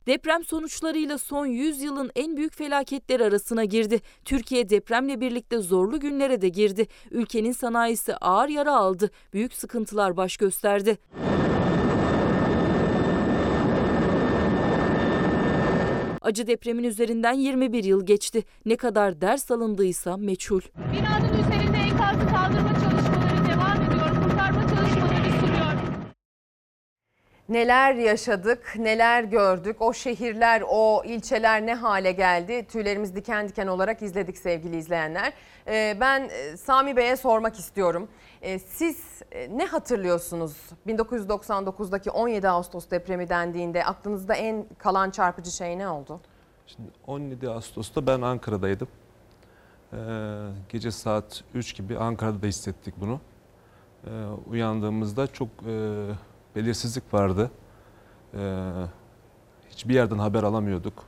Deprem 0.07 0.45
sonuçlarıyla 0.45 1.19
son 1.19 1.47
100 1.47 1.83
yılın 1.83 2.11
en 2.17 2.37
büyük 2.37 2.55
felaketleri 2.55 3.25
arasına 3.25 3.65
girdi. 3.65 4.01
Türkiye 4.25 4.69
depremle 4.69 5.21
birlikte 5.21 5.59
zorlu 5.59 6.01
günlere 6.01 6.41
de 6.41 6.49
girdi. 6.49 6.87
Ülkenin 7.11 7.53
sanayisi 7.53 8.17
ağır 8.17 8.49
yara 8.49 8.77
aldı. 8.77 9.11
Büyük 9.33 9.53
sıkıntılar 9.55 10.17
baş 10.17 10.37
gösterdi. 10.37 10.99
Acı 16.23 16.47
depremin 16.47 16.85
üzerinden 16.85 17.33
21 17.33 17.85
yıl 17.85 18.07
geçti. 18.07 18.45
Ne 18.67 18.77
kadar 18.77 19.21
ders 19.21 19.51
alındıysa 19.51 20.17
meçhul. 20.17 20.61
Binanın 20.93 21.45
üzerinde 21.45 21.77
enkazı 21.77 22.29
kaldırma 22.29 22.73
çalışmaları 22.75 23.49
devam 23.49 23.83
ediyor. 23.83 24.23
Kurtarma 24.25 24.69
çalışmaları 24.69 25.41
sürüyor. 25.41 25.73
Neler 27.49 27.95
yaşadık, 27.95 28.75
neler 28.79 29.25
gördük, 29.25 29.77
o 29.81 29.93
şehirler, 29.93 30.63
o 30.69 31.03
ilçeler 31.05 31.67
ne 31.67 31.75
hale 31.75 32.13
geldi? 32.13 32.67
Tüylerimiz 32.73 33.17
diken 33.17 33.49
diken 33.49 33.67
olarak 33.67 34.03
izledik 34.03 34.39
sevgili 34.39 34.77
izleyenler. 34.77 35.33
Ee, 35.69 35.97
Ben 36.01 36.29
e, 36.29 36.57
Sami 36.57 36.97
Bey'e 36.97 37.17
sormak 37.17 37.59
istiyorum. 37.59 38.09
Ee, 38.43 38.59
Siz 38.59 39.23
e, 39.33 39.59
ne 39.59 39.67
hatırlıyorsunuz 39.67 40.57
1999'daki 40.87 42.11
17 42.11 42.49
Ağustos 42.49 42.91
depremi 42.91 43.29
dendiğinde 43.29 43.85
aklınızda 43.85 44.35
en 44.35 44.67
kalan 44.79 45.11
çarpıcı 45.11 45.51
şey 45.51 45.79
ne 45.79 45.89
oldu? 45.89 46.21
Şimdi 46.67 46.91
17 47.07 47.51
Ağustos'ta 47.51 48.07
ben 48.07 48.21
Ankara'daydım. 48.23 48.89
Ee, 49.93 49.97
gece 50.69 50.91
saat 50.91 51.45
3 51.55 51.77
gibi 51.77 51.99
Ankara'da 51.99 52.43
da 52.43 52.47
hissettik 52.47 52.95
bunu. 53.01 53.21
Ee, 54.07 54.11
uyandığımızda 54.51 55.27
çok 55.27 55.49
e, 55.67 56.07
belirsizlik 56.57 57.15
vardı. 57.15 57.51
Ee, 58.35 58.71
hiçbir 59.71 59.95
yerden 59.95 60.19
haber 60.19 60.43
alamıyorduk. 60.43 61.05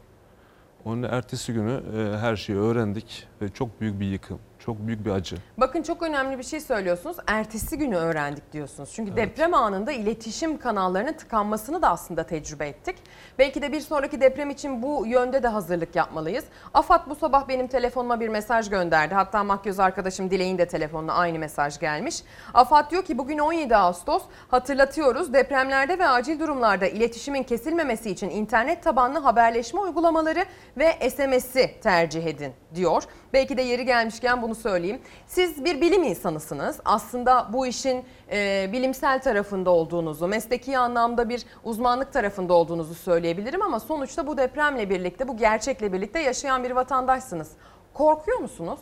Onun 0.84 1.02
ertesi 1.02 1.52
günü 1.52 1.82
e, 1.96 2.18
her 2.18 2.36
şeyi 2.36 2.58
öğrendik 2.58 3.28
ve 3.42 3.48
çok 3.48 3.80
büyük 3.80 4.00
bir 4.00 4.06
yıkım 4.06 4.38
çok 4.60 4.86
büyük 4.86 5.04
bir 5.04 5.10
acı. 5.10 5.36
Bakın 5.58 5.82
çok 5.82 6.02
önemli 6.02 6.38
bir 6.38 6.42
şey 6.42 6.60
söylüyorsunuz. 6.60 7.16
Ertesi 7.26 7.78
günü 7.78 7.96
öğrendik 7.96 8.52
diyorsunuz. 8.52 8.90
Çünkü 8.94 9.16
deprem 9.16 9.54
anında 9.54 9.92
iletişim 9.92 10.58
kanallarının 10.58 11.12
tıkanmasını 11.12 11.82
da 11.82 11.90
aslında 11.90 12.26
tecrübe 12.26 12.68
ettik. 12.68 12.96
Belki 13.38 13.62
de 13.62 13.72
bir 13.72 13.80
sonraki 13.80 14.20
deprem 14.20 14.50
için 14.50 14.82
bu 14.82 15.06
yönde 15.06 15.42
de 15.42 15.48
hazırlık 15.48 15.96
yapmalıyız. 15.96 16.44
AFAD 16.74 17.10
bu 17.10 17.14
sabah 17.14 17.48
benim 17.48 17.66
telefonuma 17.66 18.20
bir 18.20 18.28
mesaj 18.28 18.70
gönderdi. 18.70 19.14
Hatta 19.14 19.44
makyöz 19.44 19.80
arkadaşım 19.80 20.30
Dilek'in 20.30 20.58
de 20.58 20.68
telefonuna 20.68 21.12
aynı 21.12 21.38
mesaj 21.38 21.78
gelmiş. 21.78 22.22
AFAD 22.54 22.90
diyor 22.90 23.04
ki 23.04 23.18
bugün 23.18 23.38
17 23.38 23.76
Ağustos 23.76 24.22
hatırlatıyoruz. 24.48 25.32
Depremlerde 25.32 25.98
ve 25.98 26.08
acil 26.08 26.40
durumlarda 26.40 26.86
iletişimin 26.86 27.42
kesilmemesi 27.42 28.10
için 28.10 28.30
internet 28.30 28.82
tabanlı 28.82 29.18
haberleşme 29.18 29.80
uygulamaları 29.80 30.44
ve 30.76 31.10
SMS'i 31.10 31.80
tercih 31.82 32.26
edin 32.26 32.52
diyor. 32.74 33.02
Belki 33.32 33.56
de 33.56 33.62
yeri 33.62 33.84
gelmişken 33.84 34.42
bunu 34.42 34.49
söyleyeyim. 34.54 35.00
Siz 35.26 35.64
bir 35.64 35.80
bilim 35.80 36.02
insanısınız. 36.02 36.80
Aslında 36.84 37.48
bu 37.52 37.66
işin 37.66 38.04
e, 38.32 38.70
bilimsel 38.72 39.22
tarafında 39.22 39.70
olduğunuzu, 39.70 40.28
mesleki 40.28 40.78
anlamda 40.78 41.28
bir 41.28 41.42
uzmanlık 41.64 42.12
tarafında 42.12 42.54
olduğunuzu 42.54 42.94
söyleyebilirim 42.94 43.62
ama 43.62 43.80
sonuçta 43.80 44.26
bu 44.26 44.36
depremle 44.36 44.90
birlikte, 44.90 45.28
bu 45.28 45.36
gerçekle 45.36 45.92
birlikte 45.92 46.20
yaşayan 46.20 46.64
bir 46.64 46.70
vatandaşsınız. 46.70 47.50
Korkuyor 47.94 48.38
musunuz? 48.38 48.80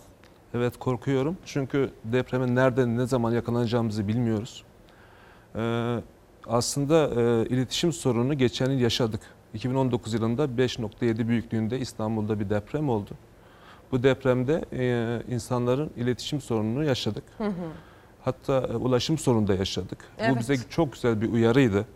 Evet 0.55 0.79
korkuyorum 0.79 1.37
çünkü 1.45 1.91
depreme 2.05 2.55
nerede 2.55 2.87
ne 2.87 3.07
zaman 3.07 3.33
yakalanacağımızı 3.33 4.09
bilmiyoruz. 4.09 4.65
Ee, 5.57 5.97
aslında 6.47 7.21
e, 7.21 7.47
iletişim 7.47 7.93
sorunu 7.93 8.39
geçen 8.39 8.71
yıl 8.71 8.81
yaşadık. 8.81 9.21
2019 9.55 10.15
yılında 10.15 10.45
5.7 10.45 11.29
büyüklüğünde 11.29 11.79
İstanbul'da 11.79 12.41
bir 12.41 12.51
deprem 12.51 12.89
oldu. 12.89 13.11
Bu 13.93 14.03
depremde 14.03 14.65
e, 14.73 15.35
insanların 15.35 15.91
iletişim 15.97 16.41
sorununu 16.41 16.85
yaşadık. 16.85 17.25
Hı 17.39 17.45
hı. 17.45 17.53
Hatta 18.25 18.57
e, 18.73 18.77
ulaşım 18.77 19.19
sorunu 19.19 19.49
da 19.49 19.55
yaşadık. 19.55 19.99
Evet. 20.19 20.35
Bu 20.35 20.39
bize 20.39 20.57
çok 20.71 20.93
güzel 20.93 21.21
bir 21.21 21.33
uyarıydı. 21.33 21.87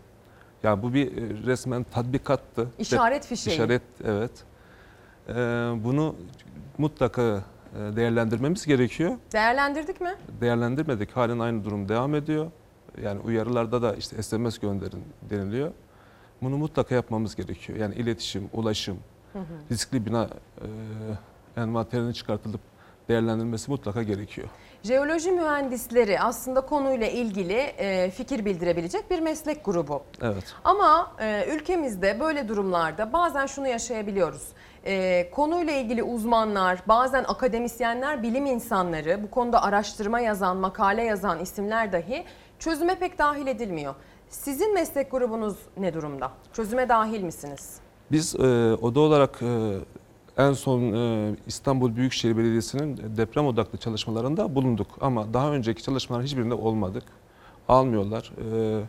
Ya 0.63 0.83
bu 0.83 0.93
bir 0.93 1.07
e, 1.17 1.45
resmen 1.45 1.83
tatbikattı. 1.83 2.67
İşaret 2.79 3.25
fişeği. 3.25 3.55
İşaret 3.55 3.81
evet. 4.03 4.31
Bunu 5.83 6.15
mutlaka 6.77 7.21
e, 7.21 7.95
değerlendirmemiz 7.95 8.65
gerekiyor. 8.65 9.17
Değerlendirdik 9.33 10.01
mi? 10.01 10.15
Değerlendirmedik. 10.41 11.11
Halen 11.11 11.39
aynı 11.39 11.63
durum 11.63 11.89
devam 11.89 12.15
ediyor. 12.15 12.51
Yani 13.03 13.19
uyarılarda 13.19 13.81
da 13.81 13.95
işte 13.95 14.23
SMS 14.23 14.57
gönderin 14.57 15.03
deniliyor. 15.29 15.71
Bunu 16.41 16.57
mutlaka 16.57 16.95
yapmamız 16.95 17.35
gerekiyor. 17.35 17.79
Yani 17.79 17.95
iletişim, 17.95 18.49
ulaşım, 18.53 18.97
Hı 19.33 19.39
hı. 19.39 19.43
riskli 19.71 20.05
bina 20.05 20.23
e, 20.61 20.67
envanterinin 21.57 22.11
çıkartılıp 22.11 22.61
değerlendirilmesi 23.09 23.71
mutlaka 23.71 24.03
gerekiyor. 24.03 24.47
Jeoloji 24.83 25.31
mühendisleri 25.31 26.19
aslında 26.19 26.61
konuyla 26.61 27.07
ilgili 27.07 27.53
e, 27.53 28.11
fikir 28.11 28.45
bildirebilecek 28.45 29.11
bir 29.11 29.19
meslek 29.19 29.65
grubu. 29.65 30.03
Evet. 30.21 30.43
Ama 30.63 31.11
e, 31.19 31.55
ülkemizde 31.55 32.19
böyle 32.19 32.47
durumlarda 32.47 33.13
bazen 33.13 33.45
şunu 33.45 33.67
yaşayabiliyoruz. 33.67 34.43
E, 34.85 35.29
konuyla 35.31 35.73
ilgili 35.73 36.03
uzmanlar, 36.03 36.79
bazen 36.87 37.23
akademisyenler, 37.23 38.23
bilim 38.23 38.45
insanları, 38.45 39.23
bu 39.23 39.31
konuda 39.31 39.63
araştırma 39.63 40.19
yazan, 40.19 40.57
makale 40.57 41.03
yazan 41.03 41.39
isimler 41.39 41.91
dahi 41.91 42.25
çözüme 42.59 42.95
pek 42.99 43.17
dahil 43.17 43.47
edilmiyor. 43.47 43.95
Sizin 44.29 44.73
meslek 44.73 45.11
grubunuz 45.11 45.57
ne 45.77 45.93
durumda? 45.93 46.31
Çözüme 46.53 46.89
dahil 46.89 47.23
misiniz? 47.23 47.77
Biz 48.11 48.35
e, 48.35 48.73
oda 48.81 48.99
olarak 48.99 49.41
e, 49.41 49.77
en 50.37 50.53
son 50.53 50.93
e, 50.93 51.35
İstanbul 51.47 51.95
Büyükşehir 51.95 52.37
Belediyesi'nin 52.37 53.17
deprem 53.17 53.45
odaklı 53.45 53.77
çalışmalarında 53.77 54.55
bulunduk. 54.55 54.87
Ama 55.01 55.33
daha 55.33 55.51
önceki 55.51 55.83
çalışmaların 55.83 56.25
hiçbirinde 56.25 56.53
olmadık. 56.53 57.03
Almıyorlar. 57.67 58.31
E, 58.51 58.83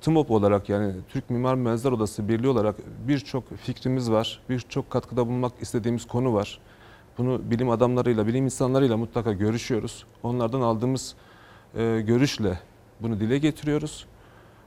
TMOP 0.00 0.30
olarak 0.30 0.68
yani 0.68 0.92
Türk 1.08 1.30
Mimar 1.30 1.54
Mühendisler 1.54 1.92
Odası 1.92 2.28
Birliği 2.28 2.48
olarak 2.48 2.76
birçok 3.08 3.56
fikrimiz 3.56 4.10
var. 4.10 4.40
Birçok 4.48 4.90
katkıda 4.90 5.26
bulunmak 5.26 5.52
istediğimiz 5.60 6.06
konu 6.06 6.34
var. 6.34 6.58
Bunu 7.18 7.50
bilim 7.50 7.70
adamlarıyla, 7.70 8.26
bilim 8.26 8.44
insanlarıyla 8.44 8.96
mutlaka 8.96 9.32
görüşüyoruz. 9.32 10.04
Onlardan 10.22 10.60
aldığımız 10.60 11.14
e, 11.74 12.00
görüşle 12.06 12.58
bunu 13.00 13.20
dile 13.20 13.38
getiriyoruz. 13.38 14.06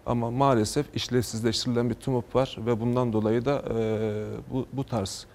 Ama 0.06 0.32
maalesef 0.32 0.96
işlevsizleştirilen 0.96 1.90
bir 1.90 1.96
TMOP 1.96 2.36
var 2.36 2.58
ve 2.66 2.80
bundan 2.80 3.14
dolayı 3.14 3.46
da 3.46 3.64
e, 3.70 4.26
bu, 4.52 4.66
bu 4.74 4.84
tarz. 4.84 5.28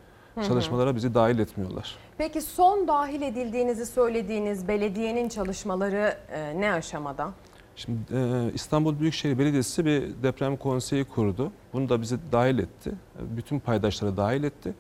Çalışmalara 0.43 0.97
bizi 0.97 1.15
dahil 1.15 1.39
etmiyorlar. 1.39 1.97
Peki 2.19 2.41
son 2.41 2.89
dahil 2.89 3.23
edildiğinizi 3.23 3.87
söylediğiniz 3.87 4.69
belediyenin 4.69 5.29
çalışmaları 5.29 6.17
e, 6.33 6.61
ne 6.61 6.73
aşamada? 6.73 7.31
Şimdi 7.77 7.99
e, 8.15 8.51
İstanbul 8.55 9.01
Büyükşehir 9.01 9.39
Belediyesi 9.39 9.85
bir 9.85 10.03
deprem 10.23 10.57
konseyi 10.57 11.05
kurdu. 11.05 11.53
Bunu 11.73 11.89
da 11.89 12.03
bizi 12.03 12.19
dahil 12.33 12.59
etti. 12.59 12.93
Bütün 13.37 13.59
paydaşları 13.59 14.17
dahil 14.17 14.45
etti. 14.45 14.75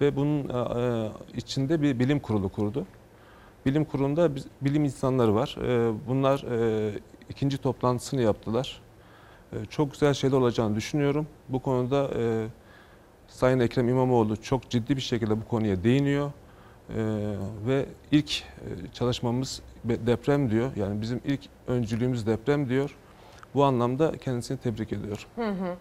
Ve 0.00 0.16
bunun 0.16 0.48
e, 0.48 1.08
içinde 1.36 1.82
bir 1.82 1.98
bilim 1.98 2.20
kurulu 2.20 2.48
kurdu. 2.48 2.86
Bilim 3.66 3.84
kurulunda 3.84 4.34
biz- 4.34 4.46
bilim 4.60 4.84
insanları 4.84 5.34
var. 5.34 5.56
E, 5.62 5.92
bunlar 6.08 6.44
e, 6.50 6.90
ikinci 7.28 7.58
toplantısını 7.58 8.22
yaptılar. 8.22 8.80
E, 9.52 9.64
çok 9.64 9.92
güzel 9.92 10.14
şeyler 10.14 10.36
olacağını 10.36 10.76
düşünüyorum. 10.76 11.26
Bu 11.48 11.58
konuda 11.58 12.10
e, 12.18 12.46
Sayın 13.36 13.60
Ekrem 13.60 13.88
İmamoğlu 13.88 14.42
çok 14.42 14.70
ciddi 14.70 14.96
bir 14.96 15.00
şekilde 15.00 15.40
bu 15.40 15.48
konuya 15.48 15.84
değiniyor. 15.84 16.32
Ee, 16.90 16.94
ve 17.66 17.86
ilk 18.12 18.42
e, 18.42 18.92
çalışmamız 18.92 19.62
deprem 19.84 20.50
diyor. 20.50 20.70
Yani 20.76 21.02
bizim 21.02 21.20
ilk 21.24 21.40
öncülüğümüz 21.66 22.26
deprem 22.26 22.68
diyor. 22.68 22.96
Bu 23.54 23.64
anlamda 23.64 24.12
kendisini 24.12 24.58
tebrik 24.58 24.92
ediyorum. 24.92 25.24
Hı 25.36 25.50
hı. 25.50 25.76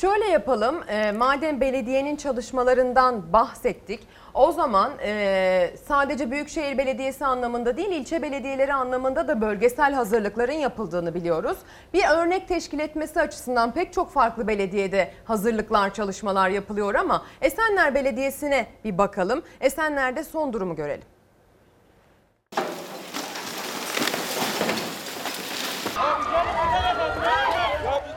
Şöyle 0.00 0.26
yapalım, 0.26 0.82
e, 0.88 1.12
madem 1.12 1.60
belediyenin 1.60 2.16
çalışmalarından 2.16 3.32
bahsettik, 3.32 4.00
o 4.34 4.52
zaman 4.52 4.92
e, 5.02 5.70
sadece 5.88 6.30
Büyükşehir 6.30 6.78
Belediyesi 6.78 7.26
anlamında 7.26 7.76
değil, 7.76 7.88
ilçe 7.88 8.22
belediyeleri 8.22 8.74
anlamında 8.74 9.28
da 9.28 9.40
bölgesel 9.40 9.92
hazırlıkların 9.92 10.52
yapıldığını 10.52 11.14
biliyoruz. 11.14 11.58
Bir 11.94 12.04
örnek 12.10 12.48
teşkil 12.48 12.78
etmesi 12.78 13.20
açısından 13.20 13.72
pek 13.72 13.92
çok 13.92 14.12
farklı 14.12 14.48
belediyede 14.48 15.12
hazırlıklar, 15.24 15.94
çalışmalar 15.94 16.48
yapılıyor 16.48 16.94
ama 16.94 17.22
Esenler 17.40 17.94
Belediyesi'ne 17.94 18.66
bir 18.84 18.98
bakalım. 18.98 19.42
Esenler'de 19.60 20.24
son 20.24 20.52
durumu 20.52 20.76
görelim. 20.76 21.06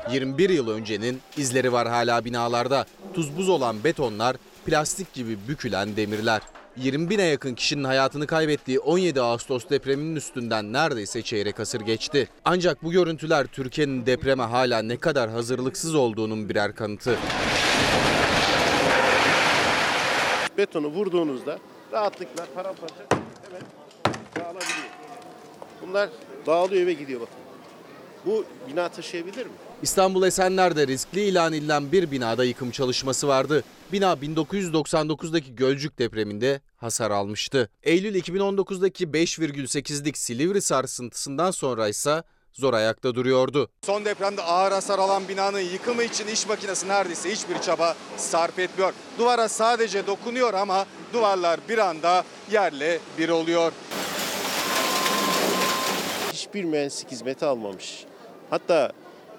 21 0.09 0.49
yıl 0.49 0.69
öncenin 0.69 1.21
izleri 1.37 1.73
var 1.73 1.87
hala 1.87 2.25
binalarda. 2.25 2.85
Tuz 3.13 3.37
buz 3.37 3.49
olan 3.49 3.83
betonlar, 3.83 4.35
plastik 4.65 5.13
gibi 5.13 5.37
bükülen 5.47 5.95
demirler. 5.95 6.41
20 6.77 7.09
bine 7.09 7.23
yakın 7.23 7.55
kişinin 7.55 7.83
hayatını 7.83 8.27
kaybettiği 8.27 8.79
17 8.79 9.21
Ağustos 9.21 9.69
depreminin 9.69 10.15
üstünden 10.15 10.73
neredeyse 10.73 11.21
çeyrek 11.21 11.59
asır 11.59 11.81
geçti. 11.81 12.29
Ancak 12.45 12.83
bu 12.83 12.91
görüntüler 12.91 13.47
Türkiye'nin 13.47 14.05
depreme 14.05 14.43
hala 14.43 14.81
ne 14.81 14.97
kadar 14.97 15.29
hazırlıksız 15.29 15.95
olduğunun 15.95 16.49
birer 16.49 16.75
kanıtı. 16.75 17.17
betonu 20.57 20.87
vurduğunuzda 20.87 21.59
rahatlıkla 21.91 22.45
paramparça 22.55 22.95
hemen 23.43 23.61
dağılabiliyor. 24.35 24.89
Bunlar 25.81 26.09
dağılıyor 26.45 26.87
ve 26.87 26.93
gidiyor 26.93 27.21
bakın. 27.21 27.35
Bu 28.25 28.45
bina 28.67 28.89
taşıyabilir 28.89 29.45
mi? 29.45 29.51
İstanbul 29.81 30.23
Esenler'de 30.23 30.87
riskli 30.87 31.21
ilan 31.21 31.53
edilen 31.53 31.91
bir 31.91 32.11
binada 32.11 32.43
yıkım 32.43 32.71
çalışması 32.71 33.27
vardı. 33.27 33.63
Bina 33.91 34.13
1999'daki 34.13 35.55
Gölcük 35.55 35.99
depreminde 35.99 36.61
hasar 36.77 37.11
almıştı. 37.11 37.69
Eylül 37.83 38.15
2019'daki 38.15 39.05
5,8'lik 39.05 40.17
Silivri 40.17 40.61
sarsıntısından 40.61 41.51
sonra 41.51 41.87
ise 41.87 42.23
zor 42.53 42.73
ayakta 42.73 43.15
duruyordu. 43.15 43.69
Son 43.85 44.05
depremde 44.05 44.41
ağır 44.41 44.71
hasar 44.71 44.99
alan 44.99 45.27
binanın 45.27 45.59
yıkımı 45.59 46.03
için 46.03 46.27
iş 46.27 46.47
makinesi 46.47 46.87
neredeyse 46.87 47.31
hiçbir 47.31 47.59
çaba 47.61 47.95
sarf 48.17 48.59
etmiyor. 48.59 48.93
Duvara 49.19 49.49
sadece 49.49 50.07
dokunuyor 50.07 50.53
ama 50.53 50.85
duvarlar 51.13 51.59
bir 51.69 51.77
anda 51.77 52.23
yerle 52.51 52.99
bir 53.17 53.29
oluyor. 53.29 53.71
Hiçbir 56.33 56.63
mühendislik 56.63 57.11
hizmeti 57.11 57.45
almamış. 57.45 58.05
Hatta 58.49 58.91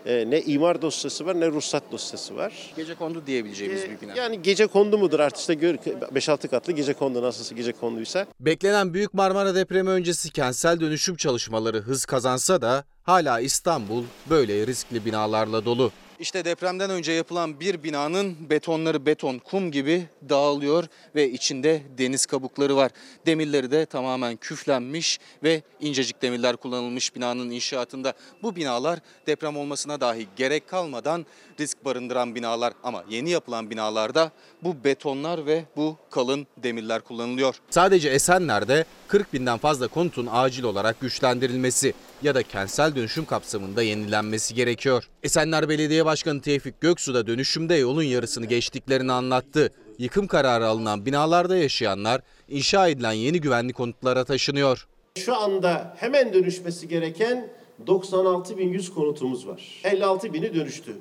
e, 0.06 0.30
ne 0.30 0.40
imar 0.42 0.82
dosyası 0.82 1.26
var 1.26 1.40
ne 1.40 1.46
ruhsat 1.48 1.82
dosyası 1.92 2.36
var. 2.36 2.52
Gece 2.76 2.94
kondu 2.94 3.22
diyebileceğimiz 3.26 3.84
Ee, 3.84 3.90
bir 3.90 4.00
bina. 4.00 4.14
Yani 4.16 4.42
gece 4.42 4.66
kondu 4.66 4.98
mudur 4.98 5.20
artık 5.20 5.40
işte 5.40 5.54
gör- 5.54 5.74
5-6 5.74 6.48
katlı 6.48 6.72
gece 6.72 6.92
kondu 6.92 7.22
nasılsa 7.22 7.54
gece 7.54 7.72
konduysa. 7.72 8.26
Beklenen 8.40 8.94
Büyük 8.94 9.14
Marmara 9.14 9.54
depremi 9.54 9.90
öncesi 9.90 10.30
kentsel 10.30 10.80
dönüşüm 10.80 11.16
çalışmaları 11.16 11.80
hız 11.80 12.04
kazansa 12.04 12.62
da 12.62 12.84
hala 13.02 13.40
İstanbul 13.40 14.04
böyle 14.30 14.66
riskli 14.66 15.04
binalarla 15.04 15.64
dolu. 15.64 15.92
İşte 16.22 16.44
depremden 16.44 16.90
önce 16.90 17.12
yapılan 17.12 17.60
bir 17.60 17.82
binanın 17.82 18.50
betonları 18.50 19.06
beton, 19.06 19.38
kum 19.38 19.70
gibi 19.70 20.06
dağılıyor 20.28 20.84
ve 21.14 21.30
içinde 21.30 21.82
deniz 21.98 22.26
kabukları 22.26 22.76
var. 22.76 22.90
Demirleri 23.26 23.70
de 23.70 23.86
tamamen 23.86 24.36
küflenmiş 24.36 25.18
ve 25.42 25.62
incecik 25.80 26.22
demirler 26.22 26.56
kullanılmış 26.56 27.16
binanın 27.16 27.50
inşaatında. 27.50 28.12
Bu 28.42 28.56
binalar 28.56 28.98
deprem 29.26 29.56
olmasına 29.56 30.00
dahi 30.00 30.26
gerek 30.36 30.68
kalmadan 30.68 31.26
risk 31.60 31.84
barındıran 31.84 32.34
binalar 32.34 32.72
ama 32.82 33.04
yeni 33.08 33.30
yapılan 33.30 33.70
binalarda 33.70 34.32
bu 34.62 34.84
betonlar 34.84 35.46
ve 35.46 35.64
bu 35.76 35.96
kalın 36.10 36.46
demirler 36.56 37.00
kullanılıyor. 37.00 37.54
Sadece 37.70 38.08
Esenler'de 38.08 38.84
40 39.08 39.32
binden 39.32 39.58
fazla 39.58 39.88
konutun 39.88 40.28
acil 40.32 40.64
olarak 40.64 41.00
güçlendirilmesi 41.00 41.94
ya 42.22 42.34
da 42.34 42.42
kentsel 42.42 42.96
dönüşüm 42.96 43.24
kapsamında 43.24 43.82
yenilenmesi 43.82 44.54
gerekiyor. 44.54 45.08
Esenler 45.22 45.68
Belediye 45.68 46.04
Başkanı 46.04 46.40
Tevfik 46.40 46.80
Göksu 46.80 47.14
da 47.14 47.26
dönüşümde 47.26 47.74
yolun 47.74 48.02
yarısını 48.02 48.46
geçtiklerini 48.46 49.12
anlattı. 49.12 49.72
Yıkım 49.98 50.26
kararı 50.26 50.66
alınan 50.66 51.06
binalarda 51.06 51.56
yaşayanlar 51.56 52.20
inşa 52.48 52.88
edilen 52.88 53.12
yeni 53.12 53.40
güvenli 53.40 53.72
konutlara 53.72 54.24
taşınıyor. 54.24 54.86
Şu 55.18 55.36
anda 55.36 55.94
hemen 55.98 56.32
dönüşmesi 56.32 56.88
gereken 56.88 57.48
96.100 57.86 58.94
konutumuz 58.94 59.46
var. 59.46 59.80
56 59.84 60.32
bini 60.32 60.54
dönüştü. 60.54 60.96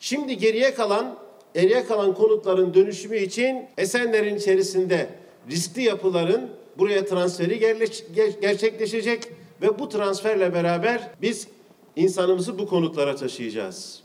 Şimdi 0.00 0.38
geriye 0.38 0.74
kalan 0.74 1.25
geriye 1.56 1.84
kalan 1.84 2.14
konutların 2.14 2.74
dönüşümü 2.74 3.16
için 3.16 3.66
Esenler'in 3.78 4.36
içerisinde 4.36 5.08
riskli 5.50 5.82
yapıların 5.82 6.50
buraya 6.78 7.04
transferi 7.04 7.58
gerçekleşecek 8.40 9.28
ve 9.62 9.78
bu 9.78 9.88
transferle 9.88 10.54
beraber 10.54 11.10
biz 11.22 11.48
insanımızı 11.96 12.58
bu 12.58 12.68
konutlara 12.68 13.16
taşıyacağız. 13.16 14.02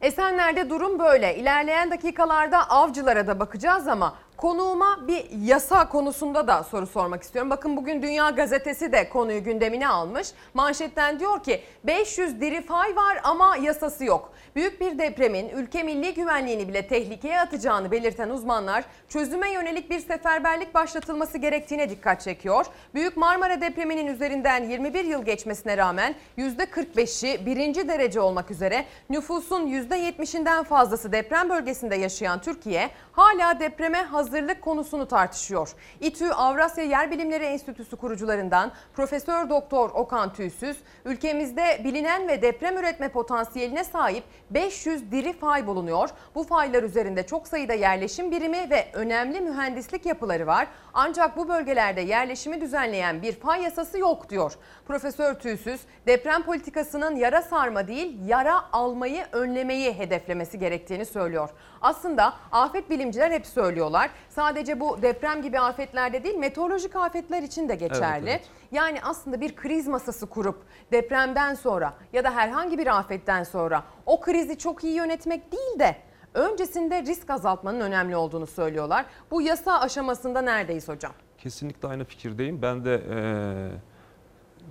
Esenler'de 0.00 0.70
durum 0.70 0.98
böyle. 0.98 1.36
İlerleyen 1.36 1.90
dakikalarda 1.90 2.70
avcılara 2.70 3.26
da 3.26 3.40
bakacağız 3.40 3.88
ama 3.88 4.18
konuğuma 4.40 5.08
bir 5.08 5.24
yasa 5.44 5.88
konusunda 5.88 6.46
da 6.46 6.62
soru 6.62 6.86
sormak 6.86 7.22
istiyorum. 7.22 7.50
Bakın 7.50 7.76
bugün 7.76 8.02
Dünya 8.02 8.30
Gazetesi 8.30 8.92
de 8.92 9.08
konuyu 9.08 9.44
gündemine 9.44 9.88
almış. 9.88 10.28
Manşetten 10.54 11.20
diyor 11.20 11.42
ki 11.42 11.60
500 11.84 12.40
diri 12.40 12.62
fay 12.62 12.96
var 12.96 13.20
ama 13.24 13.56
yasası 13.56 14.04
yok. 14.04 14.32
Büyük 14.56 14.80
bir 14.80 14.98
depremin 14.98 15.48
ülke 15.48 15.82
milli 15.82 16.14
güvenliğini 16.14 16.68
bile 16.68 16.88
tehlikeye 16.88 17.40
atacağını 17.40 17.90
belirten 17.90 18.30
uzmanlar 18.30 18.84
çözüme 19.08 19.50
yönelik 19.52 19.90
bir 19.90 20.00
seferberlik 20.00 20.74
başlatılması 20.74 21.38
gerektiğine 21.38 21.90
dikkat 21.90 22.20
çekiyor. 22.20 22.66
Büyük 22.94 23.16
Marmara 23.16 23.60
depreminin 23.60 24.06
üzerinden 24.06 24.64
21 24.64 25.04
yıl 25.04 25.24
geçmesine 25.24 25.76
rağmen 25.76 26.14
%45'i 26.38 27.46
birinci 27.46 27.88
derece 27.88 28.20
olmak 28.20 28.50
üzere 28.50 28.84
nüfusun 29.10 29.66
%70'inden 29.66 30.64
fazlası 30.64 31.12
deprem 31.12 31.50
bölgesinde 31.50 31.96
yaşayan 31.96 32.40
Türkiye 32.40 32.90
hala 33.12 33.60
depreme 33.60 34.02
hazırlık 34.30 34.62
konusunu 34.62 35.08
tartışıyor. 35.08 35.70
İTÜ 36.00 36.30
Avrasya 36.30 36.84
Yer 36.84 37.10
Bilimleri 37.10 37.44
Enstitüsü 37.44 37.96
kurucularından 37.96 38.72
Profesör 38.94 39.50
Doktor 39.50 39.90
Okan 39.90 40.32
Tüysüz, 40.32 40.76
ülkemizde 41.04 41.80
bilinen 41.84 42.28
ve 42.28 42.42
deprem 42.42 42.78
üretme 42.78 43.08
potansiyeline 43.08 43.84
sahip 43.84 44.24
500 44.50 45.12
diri 45.12 45.32
fay 45.32 45.66
bulunuyor. 45.66 46.10
Bu 46.34 46.44
faylar 46.44 46.82
üzerinde 46.82 47.26
çok 47.26 47.48
sayıda 47.48 47.74
yerleşim 47.74 48.30
birimi 48.30 48.70
ve 48.70 48.86
önemli 48.92 49.40
mühendislik 49.40 50.06
yapıları 50.06 50.46
var. 50.46 50.66
Ancak 50.94 51.36
bu 51.36 51.48
bölgelerde 51.48 52.00
yerleşimi 52.00 52.60
düzenleyen 52.60 53.22
bir 53.22 53.32
fay 53.32 53.62
yasası 53.62 53.98
yok 53.98 54.30
diyor. 54.30 54.52
Profesör 54.94 55.34
Tüysüz, 55.34 55.80
deprem 56.06 56.42
politikasının 56.42 57.16
yara 57.16 57.42
sarma 57.42 57.88
değil, 57.88 58.18
yara 58.26 58.72
almayı 58.72 59.24
önlemeyi 59.32 59.92
hedeflemesi 59.98 60.58
gerektiğini 60.58 61.04
söylüyor. 61.04 61.50
Aslında 61.80 62.34
afet 62.52 62.90
bilimciler 62.90 63.30
hep 63.30 63.46
söylüyorlar. 63.46 64.10
Sadece 64.28 64.80
bu 64.80 65.02
deprem 65.02 65.42
gibi 65.42 65.60
afetlerde 65.60 66.24
değil, 66.24 66.36
meteorolojik 66.36 66.96
afetler 66.96 67.42
için 67.42 67.68
de 67.68 67.74
geçerli. 67.74 68.30
Evet, 68.30 68.48
Yani 68.72 68.98
aslında 69.02 69.40
bir 69.40 69.56
kriz 69.56 69.88
masası 69.88 70.26
kurup 70.26 70.62
depremden 70.92 71.54
sonra 71.54 71.94
ya 72.12 72.24
da 72.24 72.30
herhangi 72.34 72.78
bir 72.78 72.98
afetten 72.98 73.42
sonra 73.42 73.82
o 74.06 74.20
krizi 74.20 74.58
çok 74.58 74.84
iyi 74.84 74.94
yönetmek 74.94 75.52
değil 75.52 75.78
de 75.78 75.96
öncesinde 76.34 77.02
risk 77.02 77.30
azaltmanın 77.30 77.80
önemli 77.80 78.16
olduğunu 78.16 78.46
söylüyorlar. 78.46 79.04
Bu 79.30 79.42
yasa 79.42 79.80
aşamasında 79.80 80.42
neredeyiz 80.42 80.88
hocam? 80.88 81.12
Kesinlikle 81.38 81.88
aynı 81.88 82.04
fikirdeyim. 82.04 82.62
Ben 82.62 82.84
de 82.84 83.02
eee, 83.10 83.80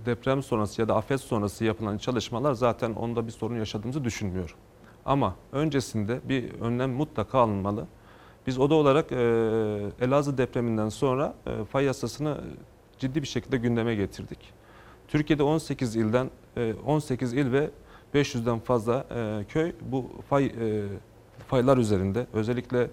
deprem 0.06 0.44
sonrası 0.44 0.82
ya 0.82 0.88
da 0.88 0.96
afet 0.96 1.22
sonrası 1.22 1.66
yapılan 1.66 1.98
çalışmalar 1.98 2.54
zaten 2.54 2.94
onda 2.94 3.28
bir 3.28 3.32
sorun 3.32 3.56
yaşadığımızı 3.56 4.04
düşünmüyorum. 4.04 4.56
Ama 5.06 5.36
öncesinde 5.52 6.20
bir 6.24 6.54
önlem 6.62 6.92
mutlaka 6.92 7.40
alınmalı. 7.40 7.88
Biz 8.48 8.60
oda 8.60 8.76
olarak 8.76 9.12
eee, 9.12 9.18
Elazığ 10.02 10.38
depreminden 10.38 10.90
sonra 10.90 11.34
eee, 11.48 11.66
fay 11.66 11.86
yasasını 11.86 12.38
ciddi 12.98 13.22
bir 13.22 13.28
şekilde 13.28 13.58
gündeme 13.58 13.96
getirdik. 13.96 14.40
Türkiye'de 15.08 15.44
18 15.44 15.96
ilden 15.96 16.30
eee, 16.58 16.76
18 16.86 17.34
il 17.34 17.52
ve 17.52 17.70
500'den 18.14 18.60
fazla 18.60 19.06
eee, 19.16 19.46
köy 19.50 19.72
bu 19.82 20.10
fay 20.30 20.46
eee, 20.46 20.84
faylar 21.48 21.78
üzerinde 21.78 22.28
özellikle 22.34 22.88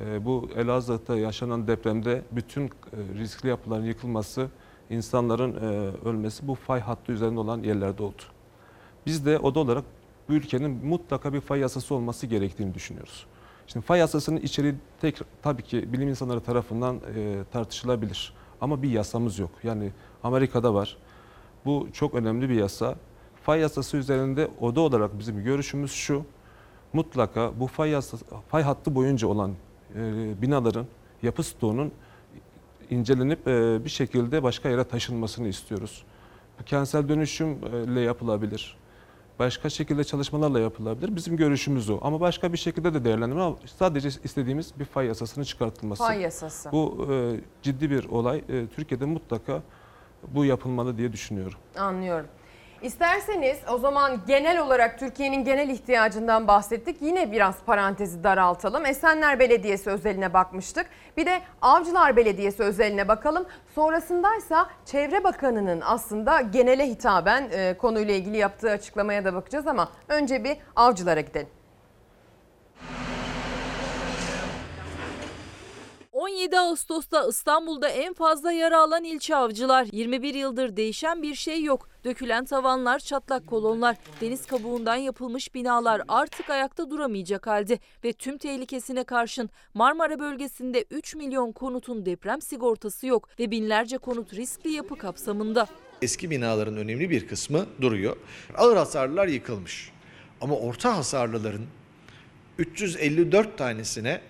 e, 0.00 0.24
bu 0.24 0.48
Elazığ'da 0.56 1.16
yaşanan 1.16 1.66
depremde 1.66 2.22
bütün 2.32 2.64
e, 2.66 2.68
riskli 3.18 3.48
yapıların 3.48 3.84
yıkılması, 3.84 4.48
insanların 4.90 5.54
e, 5.54 5.90
ölmesi 6.08 6.48
bu 6.48 6.54
fay 6.54 6.80
hattı 6.80 7.12
üzerinde 7.12 7.40
olan 7.40 7.62
yerlerde 7.62 8.02
oldu. 8.02 8.22
Biz 9.06 9.26
de 9.26 9.38
oda 9.38 9.60
olarak 9.60 9.84
bu 10.28 10.32
ülkenin 10.32 10.86
mutlaka 10.86 11.32
bir 11.32 11.40
fay 11.40 11.60
yasası 11.60 11.94
olması 11.94 12.26
gerektiğini 12.26 12.74
düşünüyoruz. 12.74 13.26
Şimdi 13.66 13.86
fay 13.86 14.00
yasasının 14.00 14.40
içeriği 14.40 14.74
tek, 15.00 15.18
tabii 15.42 15.62
ki 15.62 15.92
bilim 15.92 16.08
insanları 16.08 16.40
tarafından 16.40 17.00
e, 17.16 17.44
tartışılabilir. 17.52 18.34
Ama 18.60 18.82
bir 18.82 18.90
yasamız 18.90 19.38
yok. 19.38 19.50
Yani 19.62 19.92
Amerika'da 20.22 20.74
var. 20.74 20.96
Bu 21.64 21.88
çok 21.92 22.14
önemli 22.14 22.48
bir 22.48 22.54
yasa. 22.54 22.94
Fay 23.42 23.60
yasası 23.60 23.96
üzerinde 23.96 24.48
oda 24.60 24.80
olarak 24.80 25.18
bizim 25.18 25.44
görüşümüz 25.44 25.92
şu. 25.92 26.24
Mutlaka 26.92 27.60
bu 27.60 27.66
fay, 27.66 27.90
yasası, 27.90 28.24
fay 28.48 28.62
hattı 28.62 28.94
boyunca 28.94 29.28
olan 29.28 29.54
e, 29.94 30.42
binaların 30.42 30.86
yapı 31.22 31.42
stoğunun 31.42 31.92
incelenip 32.90 33.48
e, 33.48 33.84
bir 33.84 33.90
şekilde 33.90 34.42
başka 34.42 34.68
yere 34.68 34.84
taşınmasını 34.84 35.48
istiyoruz. 35.48 36.04
Bu 36.60 36.64
kentsel 36.64 37.08
dönüşümle 37.08 38.00
yapılabilir. 38.00 38.76
Başka 39.38 39.70
şekilde 39.70 40.04
çalışmalarla 40.04 40.60
yapılabilir. 40.60 41.16
Bizim 41.16 41.36
görüşümüz 41.36 41.90
o. 41.90 41.98
Ama 42.02 42.20
başka 42.20 42.52
bir 42.52 42.58
şekilde 42.58 42.94
de 42.94 43.04
değerlendirme 43.04 43.54
sadece 43.78 44.08
istediğimiz 44.24 44.78
bir 44.78 44.84
fay 44.84 45.06
yasasının 45.06 45.44
çıkartılması. 45.44 46.02
Fay 46.02 46.20
yasası. 46.20 46.72
Bu 46.72 47.06
e, 47.10 47.40
ciddi 47.62 47.90
bir 47.90 48.04
olay. 48.04 48.38
E, 48.48 48.66
Türkiye'de 48.66 49.04
mutlaka 49.04 49.62
bu 50.28 50.44
yapılmalı 50.44 50.98
diye 50.98 51.12
düşünüyorum. 51.12 51.58
Anlıyorum. 51.78 52.26
İsterseniz 52.82 53.58
o 53.72 53.78
zaman 53.78 54.20
genel 54.26 54.60
olarak 54.60 54.98
Türkiye'nin 54.98 55.44
genel 55.44 55.68
ihtiyacından 55.68 56.48
bahsettik. 56.48 56.96
Yine 57.00 57.32
biraz 57.32 57.54
parantezi 57.66 58.24
daraltalım. 58.24 58.86
Esenler 58.86 59.38
Belediyesi 59.38 59.90
özeline 59.90 60.34
bakmıştık. 60.34 60.86
Bir 61.16 61.26
de 61.26 61.40
Avcılar 61.62 62.16
Belediyesi 62.16 62.62
özeline 62.62 63.08
bakalım. 63.08 63.46
Sonrasındaysa 63.74 64.70
Çevre 64.84 65.24
Bakanı'nın 65.24 65.80
aslında 65.84 66.40
genele 66.40 66.86
hitaben 66.86 67.48
e, 67.52 67.76
konuyla 67.78 68.14
ilgili 68.14 68.36
yaptığı 68.36 68.70
açıklamaya 68.70 69.24
da 69.24 69.34
bakacağız 69.34 69.66
ama 69.66 69.88
önce 70.08 70.44
bir 70.44 70.56
Avcılar'a 70.76 71.20
gidelim. 71.20 71.48
17 76.20 76.58
Ağustos'ta 76.58 77.28
İstanbul'da 77.28 77.88
en 77.88 78.14
fazla 78.14 78.52
yara 78.52 78.80
alan 78.80 79.04
ilçe 79.04 79.36
avcılar. 79.36 79.86
21 79.92 80.34
yıldır 80.34 80.76
değişen 80.76 81.22
bir 81.22 81.34
şey 81.34 81.62
yok. 81.62 81.88
Dökülen 82.04 82.44
tavanlar, 82.44 82.98
çatlak 82.98 83.46
kolonlar, 83.46 83.96
deniz 84.20 84.46
kabuğundan 84.46 84.96
yapılmış 84.96 85.54
binalar 85.54 86.02
artık 86.08 86.50
ayakta 86.50 86.90
duramayacak 86.90 87.46
halde 87.46 87.78
ve 88.04 88.12
tüm 88.12 88.38
tehlikesine 88.38 89.04
karşın 89.04 89.50
Marmara 89.74 90.18
bölgesinde 90.18 90.84
3 90.90 91.14
milyon 91.14 91.52
konutun 91.52 92.06
deprem 92.06 92.40
sigortası 92.40 93.06
yok 93.06 93.28
ve 93.38 93.50
binlerce 93.50 93.98
konut 93.98 94.34
riskli 94.34 94.70
yapı 94.70 94.98
kapsamında. 94.98 95.66
Eski 96.02 96.30
binaların 96.30 96.76
önemli 96.76 97.10
bir 97.10 97.28
kısmı 97.28 97.66
duruyor. 97.80 98.16
Ağır 98.56 98.76
hasarlılar 98.76 99.26
yıkılmış. 99.26 99.92
Ama 100.40 100.56
orta 100.56 100.96
hasarlıların 100.96 101.66
354 102.58 103.58
tanesine 103.58 104.20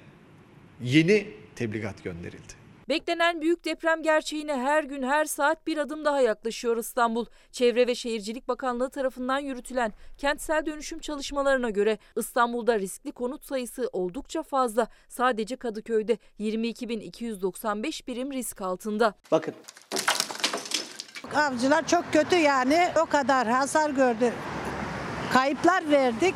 yeni 0.82 1.39
tebligat 1.60 2.04
gönderildi. 2.04 2.52
Beklenen 2.88 3.40
büyük 3.40 3.64
deprem 3.64 4.02
gerçeğine 4.02 4.56
her 4.56 4.84
gün 4.84 5.02
her 5.02 5.24
saat 5.24 5.66
bir 5.66 5.78
adım 5.78 6.04
daha 6.04 6.20
yaklaşıyor 6.20 6.76
İstanbul. 6.76 7.26
Çevre 7.52 7.86
ve 7.86 7.94
Şehircilik 7.94 8.48
Bakanlığı 8.48 8.90
tarafından 8.90 9.38
yürütülen 9.38 9.92
kentsel 10.18 10.66
dönüşüm 10.66 10.98
çalışmalarına 10.98 11.70
göre 11.70 11.98
İstanbul'da 12.16 12.78
riskli 12.78 13.12
konut 13.12 13.44
sayısı 13.44 13.88
oldukça 13.92 14.42
fazla. 14.42 14.88
Sadece 15.08 15.56
Kadıköy'de 15.56 16.18
22.295 16.40 18.06
birim 18.06 18.32
risk 18.32 18.60
altında. 18.60 19.14
Bakın. 19.30 19.54
Avcılar 21.34 21.86
çok 21.86 22.12
kötü 22.12 22.36
yani. 22.36 22.88
O 23.02 23.06
kadar 23.06 23.48
hasar 23.48 23.90
gördü. 23.90 24.32
Kayıplar 25.32 25.90
verdik 25.90 26.34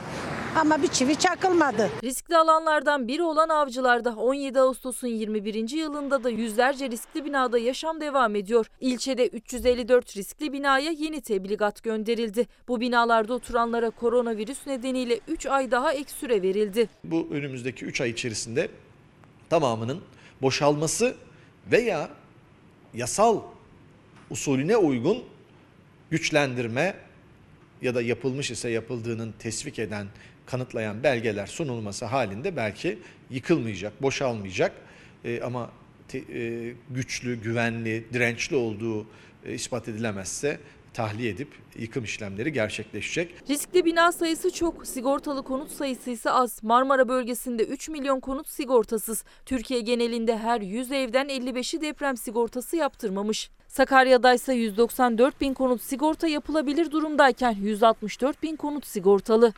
ama 0.57 0.83
bir 0.83 0.89
çivi 0.89 1.17
çakılmadı. 1.17 1.91
Riskli 2.05 2.37
alanlardan 2.37 3.09
biri 3.09 3.23
olan 3.23 3.49
Avcılar'da 3.49 4.17
17 4.17 4.61
Ağustos'un 4.61 5.09
21. 5.09 5.71
yılında 5.71 6.25
da 6.25 6.31
yüzlerce 6.31 6.91
riskli 6.91 7.25
binada 7.25 7.59
yaşam 7.59 8.01
devam 8.01 8.37
ediyor. 8.37 8.67
İlçede 8.81 9.29
354 9.29 10.17
riskli 10.17 10.53
binaya 10.53 10.91
yeni 10.91 11.21
tebligat 11.21 11.83
gönderildi. 11.83 12.47
Bu 12.69 12.81
binalarda 12.81 13.35
oturanlara 13.35 13.91
koronavirüs 13.91 14.67
nedeniyle 14.67 15.21
3 15.29 15.47
ay 15.47 15.71
daha 15.71 15.93
ek 15.93 16.11
süre 16.11 16.43
verildi. 16.43 16.89
Bu 17.05 17.29
önümüzdeki 17.31 17.85
3 17.85 18.01
ay 18.01 18.11
içerisinde 18.11 18.69
tamamının 19.51 20.01
boşalması 20.43 21.15
veya 21.73 22.11
yasal 22.95 23.41
usulüne 24.31 24.77
uygun 24.77 25.19
güçlendirme 26.11 26.95
ya 27.83 27.95
da 27.95 28.03
yapılmış 28.03 28.51
ise 28.51 28.71
yapıldığının 28.71 29.35
tesvik 29.39 29.79
eden, 29.79 30.07
kanıtlayan 30.47 31.03
belgeler 31.03 31.47
sunulması 31.47 32.05
halinde 32.05 32.57
belki 32.57 32.99
yıkılmayacak, 33.31 34.03
boşalmayacak 34.03 34.73
Ee, 35.25 35.41
ama 35.41 35.71
e, 36.15 36.73
güçlü, 36.91 37.41
güvenli, 37.41 38.05
dirençli 38.13 38.57
olduğu 38.57 39.07
e, 39.45 39.55
ispat 39.55 39.89
edilemezse 39.89 40.61
tahliye 40.95 41.31
edip 41.31 41.49
yıkım 41.79 42.05
işlemleri 42.05 42.53
gerçekleşecek. 42.53 43.35
Riskli 43.51 43.85
bina 43.85 44.13
sayısı 44.13 44.51
çok, 44.51 44.87
sigortalı 44.87 45.43
konut 45.43 45.71
sayısı 45.71 46.11
ise 46.11 46.31
az. 46.31 46.63
Marmara 46.63 47.09
bölgesinde 47.09 47.65
3 47.65 47.89
milyon 47.89 48.21
konut 48.21 48.49
sigortasız. 48.49 49.25
Türkiye 49.47 49.81
genelinde 49.81 50.39
her 50.39 50.61
100 50.61 50.93
evden 50.93 51.29
55'i 51.29 51.81
deprem 51.81 52.17
sigortası 52.17 52.77
yaptırmamış. 52.77 53.51
Sakarya'da 53.69 54.35
ise 54.35 54.55
194 54.55 55.41
bin 55.41 55.55
konut 55.55 55.83
sigorta 55.83 56.29
yapılabilir 56.29 56.91
durumdayken 56.91 57.57
164 57.61 58.43
bin 58.43 58.57
konut 58.57 58.87
sigortalı. 58.87 59.53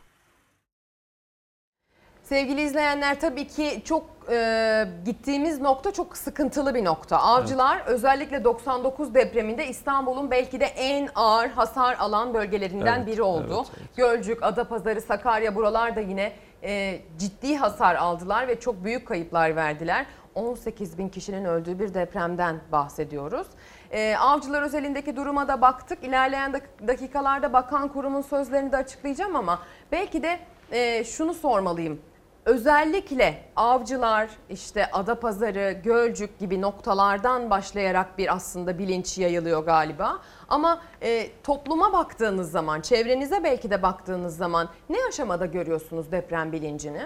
Sevgili 2.29 2.61
izleyenler 2.61 3.19
tabii 3.19 3.47
ki 3.47 3.81
çok 3.85 4.05
e, 4.31 4.87
gittiğimiz 5.05 5.61
nokta 5.61 5.91
çok 5.91 6.17
sıkıntılı 6.17 6.75
bir 6.75 6.85
nokta. 6.85 7.17
Avcılar 7.17 7.81
özellikle 7.85 8.43
99 8.43 9.13
depreminde 9.13 9.67
İstanbul'un 9.67 10.31
belki 10.31 10.59
de 10.59 10.65
en 10.65 11.09
ağır 11.15 11.49
hasar 11.49 11.95
alan 11.99 12.33
bölgelerinden 12.33 12.97
Evet, 12.97 13.07
biri 13.07 13.21
oldu. 13.21 13.65
Gölcük, 13.95 14.43
Adapazarı, 14.43 15.01
Sakarya 15.01 15.55
buralar 15.55 15.95
da 15.95 15.99
yine 15.99 16.33
e, 16.63 16.99
ciddi 17.17 17.57
hasar 17.57 17.95
aldılar 17.95 18.47
ve 18.47 18.59
çok 18.59 18.83
büyük 18.83 19.07
kayıplar 19.07 19.55
verdiler. 19.55 20.05
18 20.35 20.97
bin 20.97 21.09
kişinin 21.09 21.45
öldüğü 21.45 21.79
bir 21.79 21.93
depremden 21.93 22.59
bahsediyoruz. 22.71 23.47
E, 23.91 24.15
avcılar 24.19 24.61
özelindeki 24.61 25.15
duruma 25.15 25.47
da 25.47 25.61
baktık. 25.61 26.03
İlerleyen 26.03 26.51
dak- 26.51 26.87
dakikalarda 26.87 27.53
bakan 27.53 27.87
kurumun 27.87 28.21
sözlerini 28.21 28.71
de 28.71 28.77
açıklayacağım 28.77 29.35
ama 29.35 29.59
belki 29.91 30.23
de 30.23 30.39
e, 30.71 31.03
şunu 31.03 31.33
sormalıyım. 31.33 32.01
Özellikle 32.47 33.43
avcılar, 33.55 34.29
işte 34.49 34.91
Adapazarı, 34.91 35.81
Gölcük 35.83 36.39
gibi 36.39 36.61
noktalardan 36.61 37.49
başlayarak 37.49 38.17
bir 38.17 38.33
aslında 38.35 38.79
bilinç 38.79 39.17
yayılıyor 39.17 39.65
galiba. 39.65 40.19
Ama 40.49 40.81
e, 41.01 41.27
topluma 41.43 41.93
baktığınız 41.93 42.51
zaman, 42.51 42.81
çevrenize 42.81 43.43
belki 43.43 43.69
de 43.69 43.81
baktığınız 43.81 44.37
zaman 44.37 44.69
ne 44.89 44.97
aşamada 45.09 45.45
görüyorsunuz 45.45 46.11
deprem 46.11 46.51
bilincini? 46.51 47.01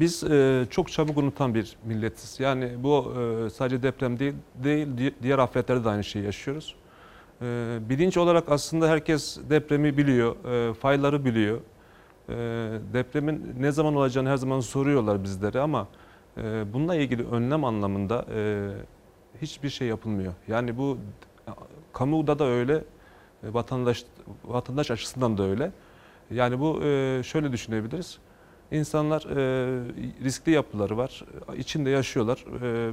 Biz 0.00 0.24
e, 0.24 0.66
çok 0.70 0.92
çabuk 0.92 1.18
unutan 1.18 1.54
bir 1.54 1.76
milletiz. 1.84 2.40
Yani 2.40 2.70
bu 2.78 3.14
e, 3.46 3.50
sadece 3.50 3.82
deprem 3.82 4.18
değil, 4.18 4.34
değil 4.54 4.98
di- 4.98 5.14
diğer 5.22 5.38
afetlerde 5.38 5.84
de 5.84 5.88
aynı 5.88 6.04
şeyi 6.04 6.24
yaşıyoruz. 6.24 6.74
E, 7.42 7.44
bilinç 7.88 8.16
olarak 8.16 8.44
aslında 8.48 8.88
herkes 8.88 9.38
depremi 9.50 9.96
biliyor, 9.96 10.36
e, 10.70 10.74
fayları 10.74 11.24
biliyor. 11.24 11.60
E, 12.28 12.34
depremin 12.92 13.54
ne 13.60 13.72
zaman 13.72 13.96
olacağını 13.96 14.28
her 14.28 14.36
zaman 14.36 14.60
soruyorlar 14.60 15.24
bizlere 15.24 15.60
ama 15.60 15.88
e, 16.36 16.72
bununla 16.72 16.94
ilgili 16.94 17.26
önlem 17.26 17.64
anlamında 17.64 18.26
e, 18.34 18.70
hiçbir 19.42 19.68
şey 19.68 19.88
yapılmıyor. 19.88 20.32
Yani 20.48 20.78
bu 20.78 20.98
kamuda 21.92 22.38
da 22.38 22.44
öyle, 22.44 22.74
e, 22.74 23.54
vatandaş 23.54 24.04
vatandaş 24.44 24.90
açısından 24.90 25.38
da 25.38 25.42
öyle. 25.42 25.72
Yani 26.30 26.60
bu 26.60 26.82
e, 26.82 27.20
şöyle 27.24 27.52
düşünebiliriz. 27.52 28.18
İnsanlar 28.70 29.22
riskli 30.24 30.50
yapıları 30.50 30.96
var, 30.96 31.24
içinde 31.56 31.90
yaşıyorlar 31.90 32.44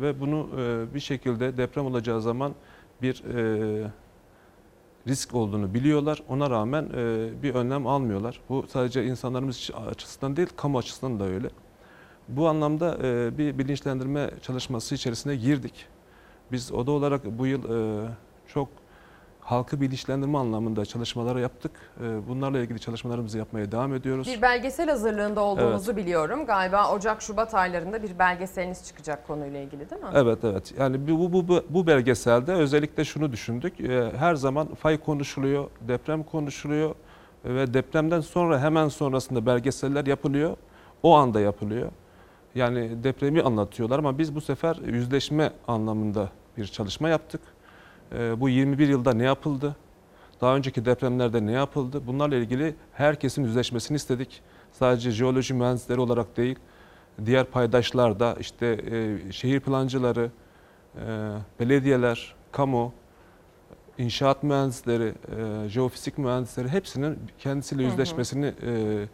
ve 0.02 0.20
bunu 0.20 0.50
bir 0.94 1.00
şekilde 1.00 1.58
deprem 1.58 1.86
olacağı 1.86 2.22
zaman 2.22 2.54
bir 3.02 3.24
risk 5.08 5.36
olduğunu 5.36 5.74
biliyorlar. 5.74 6.24
Ona 6.30 6.50
rağmen 6.50 6.90
e, 6.96 7.30
bir 7.44 7.56
önlem 7.56 7.88
almıyorlar. 7.88 8.40
Bu 8.50 8.66
sadece 8.68 9.06
insanlarımız 9.06 9.70
açısından 9.88 10.36
değil, 10.36 10.50
kamu 10.56 10.78
açısından 10.78 11.20
da 11.20 11.24
öyle. 11.24 11.50
Bu 12.28 12.48
anlamda 12.48 12.98
e, 13.04 13.38
bir 13.38 13.58
bilinçlendirme 13.58 14.32
çalışması 14.42 14.96
içerisine 14.96 15.36
girdik. 15.36 15.86
Biz 16.52 16.72
oda 16.72 16.92
olarak 16.92 17.26
bu 17.26 17.48
yıl 17.48 17.64
e, 17.64 18.08
çok 18.48 18.70
halkı 19.46 19.82
bilinçlendirme 19.82 20.38
anlamında 20.38 20.86
çalışmaları 20.86 21.42
yaptık. 21.42 21.72
E, 22.02 22.28
bunlarla 22.30 22.60
ilgili 22.60 22.80
çalışmalarımızı 22.80 23.38
yapmaya 23.38 23.72
devam 23.72 23.94
ediyoruz. 23.94 24.28
Bir 24.28 24.42
belgesel 24.42 24.90
hazırlığında 24.90 25.42
olduğunuzu 25.42 25.98
biliyorum. 25.98 26.46
Galiba 26.46 26.92
Ocak-Şubat 26.92 27.54
aylarında 27.54 28.04
bir 28.04 28.20
belgeseliniz 28.20 28.86
çıkacak 28.88 29.28
konuyla 29.28 29.60
ilgili 29.60 29.90
değil 29.90 30.02
mi? 30.02 30.08
Evet 30.14 30.40
evet. 30.44 30.74
Yani 30.80 31.08
bu 31.08 31.34
bu 31.34 31.48
bu, 31.48 31.62
bu 31.70 31.88
belgeselde 31.88 32.54
özellikle 32.54 33.06
şunu 33.06 33.32
düşündük. 33.32 33.80
Ee, 33.82 34.12
Her 34.18 34.36
zaman 34.36 34.68
fay 34.76 34.98
konuşuluyor, 34.98 35.70
deprem 35.88 36.24
konuşuluyor 36.24 36.96
ve 37.46 37.74
depremden 37.74 38.22
sonra 38.22 38.60
hemen 38.62 38.88
sonrasında 38.88 39.46
belgeseller 39.46 40.06
yapılıyor. 40.06 40.58
O 41.04 41.16
anda 41.16 41.40
yapılıyor. 41.40 41.92
Yani 42.56 43.04
depremi 43.04 43.42
anlatıyorlar 43.42 44.00
ama 44.00 44.18
biz 44.18 44.36
bu 44.36 44.42
sefer 44.42 44.76
yüzleşme 44.76 45.52
anlamında 45.68 46.30
bir 46.58 46.66
çalışma 46.66 47.10
yaptık. 47.10 47.42
Ee, 48.14 48.40
Bu 48.40 48.50
21 48.50 48.88
yılda 48.88 49.14
ne 49.14 49.24
yapıldı? 49.24 49.76
Daha 50.42 50.56
önceki 50.56 50.86
depremlerde 50.86 51.46
ne 51.46 51.52
yapıldı? 51.52 52.02
Bunlarla 52.08 52.36
ilgili 52.36 52.76
herkesin 52.94 53.44
yüzleşmesini 53.44 53.96
istedik. 53.96 54.42
Sadece 54.72 55.12
jeoloji 55.12 55.54
mühendisleri 55.54 56.00
olarak 56.00 56.38
değil, 56.38 56.56
diğer 57.26 57.46
paydaşlar 57.46 58.20
da 58.20 58.36
işte 58.40 58.68
e, 58.92 59.32
şehir 59.32 59.60
plancıları, 59.60 60.32
e, 60.96 61.02
belediyeler, 61.60 62.36
kamu, 62.52 62.94
inşaat 63.98 64.44
mühendisleri, 64.44 65.14
e, 65.66 65.70
jeofizik 65.70 66.18
mühendisleri 66.18 66.70
hepsinin 66.70 67.20
kendisiyle 67.40 67.84
Hı 67.84 67.88
hı. 67.88 69.08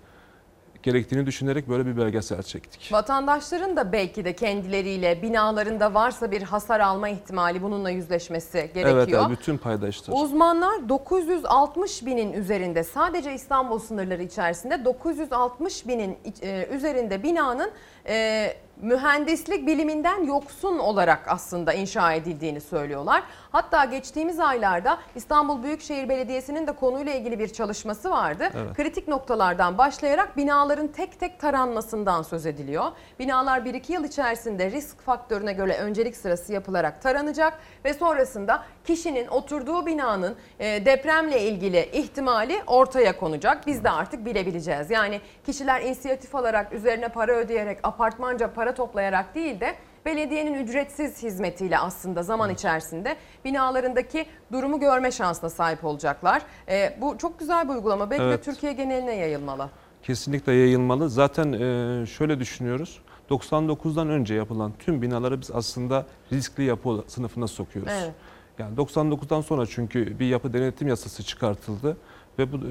Gerektiğini 0.83 1.25
düşünerek 1.25 1.69
böyle 1.69 1.85
bir 1.85 1.97
belgesel 1.97 2.43
çektik. 2.43 2.93
Vatandaşların 2.93 3.77
da 3.77 3.91
belki 3.91 4.25
de 4.25 4.35
kendileriyle 4.35 5.21
binalarında 5.21 5.93
varsa 5.93 6.31
bir 6.31 6.41
hasar 6.41 6.79
alma 6.79 7.09
ihtimali 7.09 7.63
bununla 7.63 7.89
yüzleşmesi 7.89 8.71
gerekiyor. 8.73 8.97
Evet, 8.97 9.09
evet 9.13 9.29
bütün 9.29 9.57
paydaşlar. 9.57 10.13
Uzmanlar 10.23 10.89
960 10.89 12.05
binin 12.05 12.33
üzerinde 12.33 12.83
sadece 12.83 13.33
İstanbul 13.33 13.79
sınırları 13.79 14.23
içerisinde 14.23 14.85
960 14.85 15.87
binin 15.87 16.17
e, 16.41 16.67
üzerinde 16.71 17.23
binanın 17.23 17.71
e, 18.07 18.47
mühendislik 18.81 19.67
biliminden 19.67 20.23
yoksun 20.23 20.79
olarak 20.79 21.27
aslında 21.27 21.73
inşa 21.73 22.13
edildiğini 22.13 22.61
söylüyorlar. 22.61 23.23
Hatta 23.52 23.86
geçtiğimiz 23.86 24.40
aylarda 24.40 24.98
İstanbul 25.15 25.64
Büyükşehir 25.64 26.10
Belediyesi'nin 26.10 26.68
de 26.68 26.72
konuyla 26.72 27.14
ilgili 27.14 27.40
bir 27.40 27.48
çalışması 27.48 28.11
vardı. 28.11 28.49
Evet. 28.56 28.76
Kritik 28.76 29.07
noktalardan 29.07 29.78
başlayarak 29.78 30.38
binaların 30.38 30.88
tek 30.88 31.19
tek 31.19 31.40
taranmasından 31.40 32.22
söz 32.22 32.45
ediliyor. 32.45 32.86
Binalar 33.19 33.60
1-2 33.60 33.94
yıl 33.94 34.03
içerisinde 34.03 34.72
risk 34.72 35.02
faktörüne 35.02 35.53
göre 35.53 35.78
öncelik 35.78 36.18
sırası 36.18 36.53
yapılarak 36.53 37.02
taranacak 37.02 37.60
ve 37.86 37.94
sonrasında 37.94 38.64
kişinin 38.86 39.28
oturduğu 39.28 39.86
binanın 39.86 40.36
e, 40.60 40.86
depremle 40.86 41.41
ilgili 41.41 41.90
ihtimali 41.94 42.61
ortaya 42.68 43.18
konacak. 43.18 43.68
Biz 43.68 43.84
de 43.84 43.90
artık 43.90 44.26
bilebileceğiz. 44.26 44.91
Yani 44.91 45.22
kişiler 45.45 45.82
inisiyatif 45.82 46.36
alarak 46.36 46.73
üzerine 46.73 47.07
para 47.07 47.32
ödeyerek 47.32 47.80
apartmanca 47.84 48.53
para 48.53 48.73
toplayarak 48.73 49.36
değil 49.36 49.60
de 49.60 49.76
belediyenin 50.06 50.53
ücretsiz 50.53 51.23
hizmetiyle 51.23 51.78
aslında 51.78 52.23
zaman 52.23 52.49
içerisinde 52.49 53.15
binalarındaki 53.45 54.26
durumu 54.52 54.80
görme 54.80 55.11
şansına 55.11 55.49
sahip 55.49 55.86
olacaklar. 55.86 56.41
E, 56.69 56.98
bu 57.02 57.18
çok 57.18 57.40
güzel 57.40 57.69
bir 57.69 57.73
uygulama. 57.73 58.10
Belki 58.10 58.23
Evet. 58.23 58.40
de 58.40 58.52
Türkiye 58.52 58.73
geneline 58.73 59.15
yayılmalı. 59.15 59.69
Kesinlikle 60.03 60.53
yayılmalı. 60.53 61.10
Zaten 61.10 61.53
e, 61.53 62.06
şöyle 62.06 62.40
düşünüyoruz. 62.40 63.02
99'dan 63.30 64.10
önce 64.10 64.36
yapılan 64.36 64.72
tüm 64.80 65.02
binaları 65.02 65.41
biz 65.41 65.52
aslında 65.52 66.06
riskli 66.32 66.64
yapı 66.64 67.03
sınıfına 67.07 67.48
sokuyoruz. 67.48 67.94
Evet. 68.02 68.11
Yani 68.60 68.76
99'dan 68.76 69.41
sonra 69.41 69.65
çünkü 69.65 70.19
bir 70.19 70.26
yapı 70.26 70.53
denetim 70.53 70.88
yasası 70.88 71.23
çıkartıldı 71.23 71.98
ve 72.40 72.52
bu 72.52 72.57
e, 72.57 72.69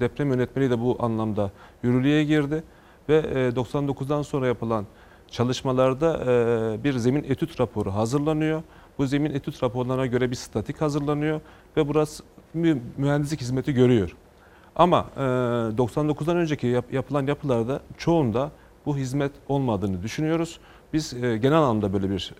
deprem 0.00 0.30
yönetmeliği 0.30 0.70
de 0.70 0.80
bu 0.80 0.96
anlamda 1.00 1.50
yürürlüğe 1.82 2.24
girdi 2.24 2.64
ve 3.08 3.16
e, 3.16 3.48
99'dan 3.48 4.22
sonra 4.22 4.46
yapılan 4.46 4.86
çalışmalarda 5.32 6.20
bir 6.84 6.92
zemin 6.98 7.24
etüt 7.24 7.60
raporu 7.60 7.94
hazırlanıyor. 7.94 8.62
Bu 8.98 9.06
zemin 9.06 9.30
etüt 9.34 9.62
raporlarına 9.62 10.06
göre 10.06 10.30
bir 10.30 10.36
statik 10.36 10.80
hazırlanıyor 10.80 11.40
ve 11.76 11.88
burası 11.88 12.22
mü- 12.54 12.82
mühendislik 12.96 13.40
hizmeti 13.40 13.72
görüyor. 13.74 14.16
Ama 14.76 15.06
e, 15.16 15.20
99'dan 15.20 16.36
önceki 16.36 16.66
yap- 16.66 16.92
yapılan 16.92 17.26
yapılarda 17.26 17.80
çoğunda 17.98 18.50
bu 18.86 18.96
hizmet 18.96 19.32
olmadığını 19.48 20.02
düşünüyoruz. 20.02 20.58
Biz 20.92 21.14
genel 21.20 21.52
anlamda 21.58 21.92
böyle 21.92 22.10
bir 22.10 22.32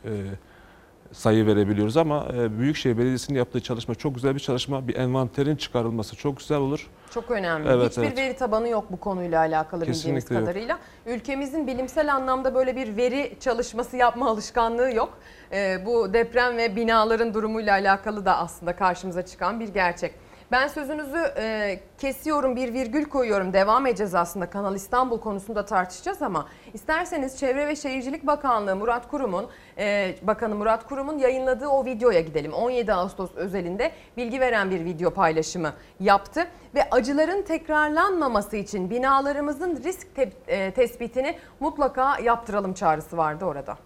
sayı 1.12 1.46
verebiliyoruz 1.46 1.96
ama 1.96 2.26
e, 2.34 2.58
Büyükşehir 2.58 2.98
Belediyesi'nin 2.98 3.38
yaptığı 3.38 3.60
çalışma 3.60 3.94
çok 3.94 4.14
güzel 4.14 4.34
bir 4.34 4.40
çalışma. 4.40 4.88
Bir 4.88 4.94
envanterin 4.96 5.56
çıkarılması 5.56 6.16
çok 6.16 6.38
güzel 6.38 6.58
olur. 6.58 6.90
Çok 7.10 7.30
önemli. 7.30 7.68
Evet, 7.68 7.90
Hiçbir 7.90 8.02
evet. 8.02 8.18
veri 8.18 8.36
tabanı 8.36 8.68
yok 8.68 8.84
bu 8.90 9.00
konuyla 9.00 9.40
alakalı 9.40 9.80
bildiğimiz 9.80 10.02
Kesinlikle 10.02 10.34
yok. 10.34 10.44
kadarıyla. 10.44 10.78
Ülkemizin 11.06 11.66
bilimsel 11.66 12.14
anlamda 12.14 12.54
böyle 12.54 12.76
bir 12.76 12.96
veri 12.96 13.36
çalışması 13.40 13.96
yapma 13.96 14.28
alışkanlığı 14.30 14.92
yok. 14.92 15.18
Ee, 15.52 15.82
bu 15.86 16.12
deprem 16.12 16.56
ve 16.56 16.76
binaların 16.76 17.34
durumuyla 17.34 17.72
alakalı 17.72 18.24
da 18.24 18.38
aslında 18.38 18.76
karşımıza 18.76 19.26
çıkan 19.26 19.60
bir 19.60 19.68
gerçek. 19.68 20.14
Ben 20.52 20.68
sözünüzü 20.68 21.32
e, 21.36 21.80
kesiyorum, 21.98 22.56
bir 22.56 22.74
virgül 22.74 23.04
koyuyorum. 23.04 23.52
Devam 23.52 23.86
edeceğiz 23.86 24.14
aslında. 24.14 24.50
Kanal 24.50 24.74
İstanbul 24.74 25.20
konusunda 25.20 25.64
tartışacağız 25.64 26.22
ama 26.22 26.48
isterseniz 26.74 27.38
Çevre 27.38 27.66
ve 27.66 27.76
Şehircilik 27.76 28.26
Bakanlığı 28.26 28.76
Murat 28.76 29.08
Kurum'un, 29.08 29.46
e, 29.78 30.14
Bakanı 30.22 30.54
Murat 30.54 30.88
Kurum'un 30.88 31.18
yayınladığı 31.18 31.68
o 31.68 31.84
videoya 31.84 32.20
gidelim. 32.20 32.52
17 32.52 32.92
Ağustos 32.92 33.34
özelinde 33.34 33.92
bilgi 34.16 34.40
veren 34.40 34.70
bir 34.70 34.84
video 34.84 35.10
paylaşımı 35.10 35.72
yaptı 36.00 36.46
ve 36.74 36.90
acıların 36.90 37.42
tekrarlanmaması 37.42 38.56
için 38.56 38.90
binalarımızın 38.90 39.82
risk 39.84 40.14
te- 40.14 40.32
e, 40.46 40.70
tespitini 40.70 41.38
mutlaka 41.60 42.18
yaptıralım 42.18 42.74
çağrısı 42.74 43.16
vardı 43.16 43.44
orada. 43.44 43.78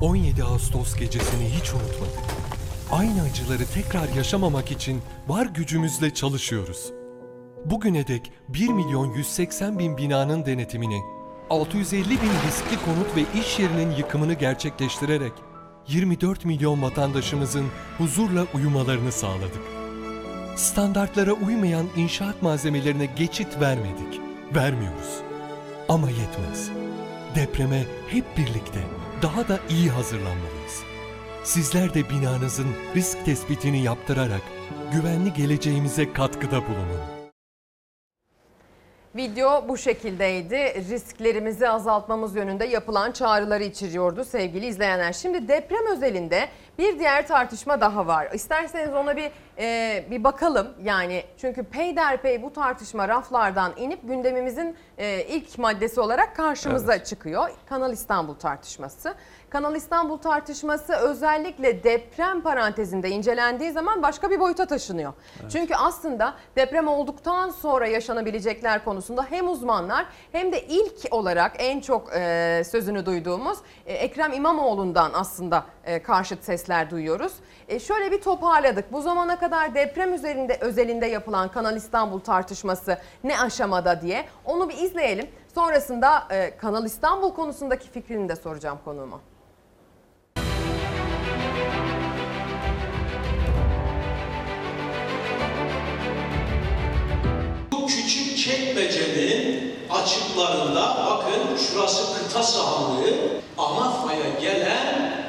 17 0.00 0.44
Ağustos 0.44 0.96
gecesini 0.96 1.44
hiç 1.44 1.74
unutmadık. 1.74 2.53
Aynı 2.94 3.22
acıları 3.22 3.66
tekrar 3.74 4.08
yaşamamak 4.08 4.70
için 4.70 5.02
var 5.28 5.46
gücümüzle 5.46 6.14
çalışıyoruz. 6.14 6.92
Bugüne 7.64 8.06
dek 8.06 8.32
1 8.48 8.68
milyon 8.68 9.14
180 9.14 9.78
bin 9.78 9.96
binanın 9.96 10.46
denetimini, 10.46 11.00
650 11.50 12.10
bin 12.10 12.46
riskli 12.46 12.84
konut 12.84 13.16
ve 13.16 13.40
iş 13.40 13.58
yerinin 13.58 13.90
yıkımını 13.90 14.34
gerçekleştirerek 14.34 15.32
24 15.88 16.44
milyon 16.44 16.82
vatandaşımızın 16.82 17.66
huzurla 17.98 18.46
uyumalarını 18.54 19.12
sağladık. 19.12 19.62
Standartlara 20.56 21.32
uymayan 21.32 21.86
inşaat 21.96 22.42
malzemelerine 22.42 23.06
geçit 23.06 23.60
vermedik, 23.60 24.20
vermiyoruz. 24.54 25.20
Ama 25.88 26.10
yetmez. 26.10 26.70
Depreme 27.34 27.84
hep 28.08 28.24
birlikte 28.36 28.80
daha 29.22 29.48
da 29.48 29.60
iyi 29.70 29.90
hazırlanmalıyız. 29.90 30.93
Sizler 31.44 31.94
de 31.94 32.10
binanızın 32.10 32.66
risk 32.94 33.24
tespitini 33.24 33.82
yaptırarak 33.82 34.40
güvenli 34.92 35.32
geleceğimize 35.32 36.12
katkıda 36.12 36.56
bulunun. 36.56 37.00
Video 39.16 39.68
bu 39.68 39.76
şekildeydi. 39.78 40.56
Risklerimizi 40.90 41.68
azaltmamız 41.68 42.36
yönünde 42.36 42.64
yapılan 42.64 43.12
çağrıları 43.12 43.64
içeriyordu 43.64 44.24
sevgili 44.24 44.66
izleyenler. 44.66 45.12
Şimdi 45.12 45.48
deprem 45.48 45.86
özelinde 45.92 46.48
bir 46.78 46.98
diğer 46.98 47.26
tartışma 47.26 47.80
daha 47.80 48.06
var. 48.06 48.28
İsterseniz 48.34 48.94
ona 48.94 49.16
bir 49.16 49.30
e, 49.58 50.04
bir 50.10 50.24
bakalım. 50.24 50.68
Yani 50.82 51.24
çünkü 51.38 51.64
peyderpey 51.64 52.42
bu 52.42 52.52
tartışma 52.52 53.08
raflardan 53.08 53.72
inip 53.76 54.08
gündemimizin 54.08 54.76
e, 54.98 55.24
ilk 55.24 55.58
maddesi 55.58 56.00
olarak 56.00 56.36
karşımıza 56.36 57.04
çıkıyor. 57.04 57.50
Kanal 57.68 57.92
İstanbul 57.92 58.34
tartışması. 58.34 59.14
Kanal 59.50 59.76
İstanbul 59.76 60.16
tartışması 60.18 60.92
özellikle 60.92 61.84
deprem 61.84 62.40
parantezinde 62.40 63.10
incelendiği 63.10 63.72
zaman 63.72 64.02
başka 64.02 64.30
bir 64.30 64.40
boyuta 64.40 64.66
taşınıyor. 64.66 65.12
Çünkü 65.52 65.74
aslında 65.74 66.34
deprem 66.56 66.88
olduktan 66.88 67.50
sonra 67.50 67.86
yaşanabilecekler 67.86 68.84
konusunda 68.84 69.26
hem 69.30 69.48
uzmanlar 69.48 70.06
hem 70.32 70.52
de 70.52 70.62
ilk 70.62 70.94
olarak 71.10 71.52
en 71.58 71.80
çok 71.80 72.10
e, 72.14 72.62
sözünü 72.70 73.06
duyduğumuz 73.06 73.58
e, 73.86 73.92
Ekrem 73.92 74.32
İmamoğlu'ndan 74.32 75.10
aslında 75.14 75.64
e, 75.84 76.02
karşıt 76.02 76.44
sesler 76.44 76.90
duyuyoruz. 76.90 77.32
E, 77.68 77.78
şöyle 77.80 78.10
bir 78.12 78.20
toparladık. 78.20 78.92
Bu 78.92 79.02
zamana 79.02 79.38
kadar 79.38 79.74
deprem 79.74 80.14
üzerinde 80.14 80.58
özelinde 80.60 81.06
yapılan 81.06 81.48
Kanal 81.50 81.76
İstanbul 81.76 82.20
tartışması 82.20 82.98
ne 83.24 83.40
aşamada 83.40 84.00
diye 84.00 84.24
onu 84.44 84.68
bir 84.68 84.76
izleyelim. 84.78 85.26
Sonrasında 85.54 86.24
e, 86.30 86.56
Kanal 86.56 86.84
İstanbul 86.84 87.34
konusundaki 87.34 87.90
fikrini 87.90 88.28
de 88.28 88.36
soracağım 88.36 88.78
konuğuma. 88.84 89.20
Bu 97.72 97.86
küçük 97.86 98.36
çekmecenin 98.38 99.74
açıklarında 99.90 100.96
bakın 101.06 101.56
şurası 101.56 102.18
kıta 102.18 102.42
sahanlığı 102.42 103.14
ana 103.58 103.90
faya 103.90 104.28
gelen 104.40 105.23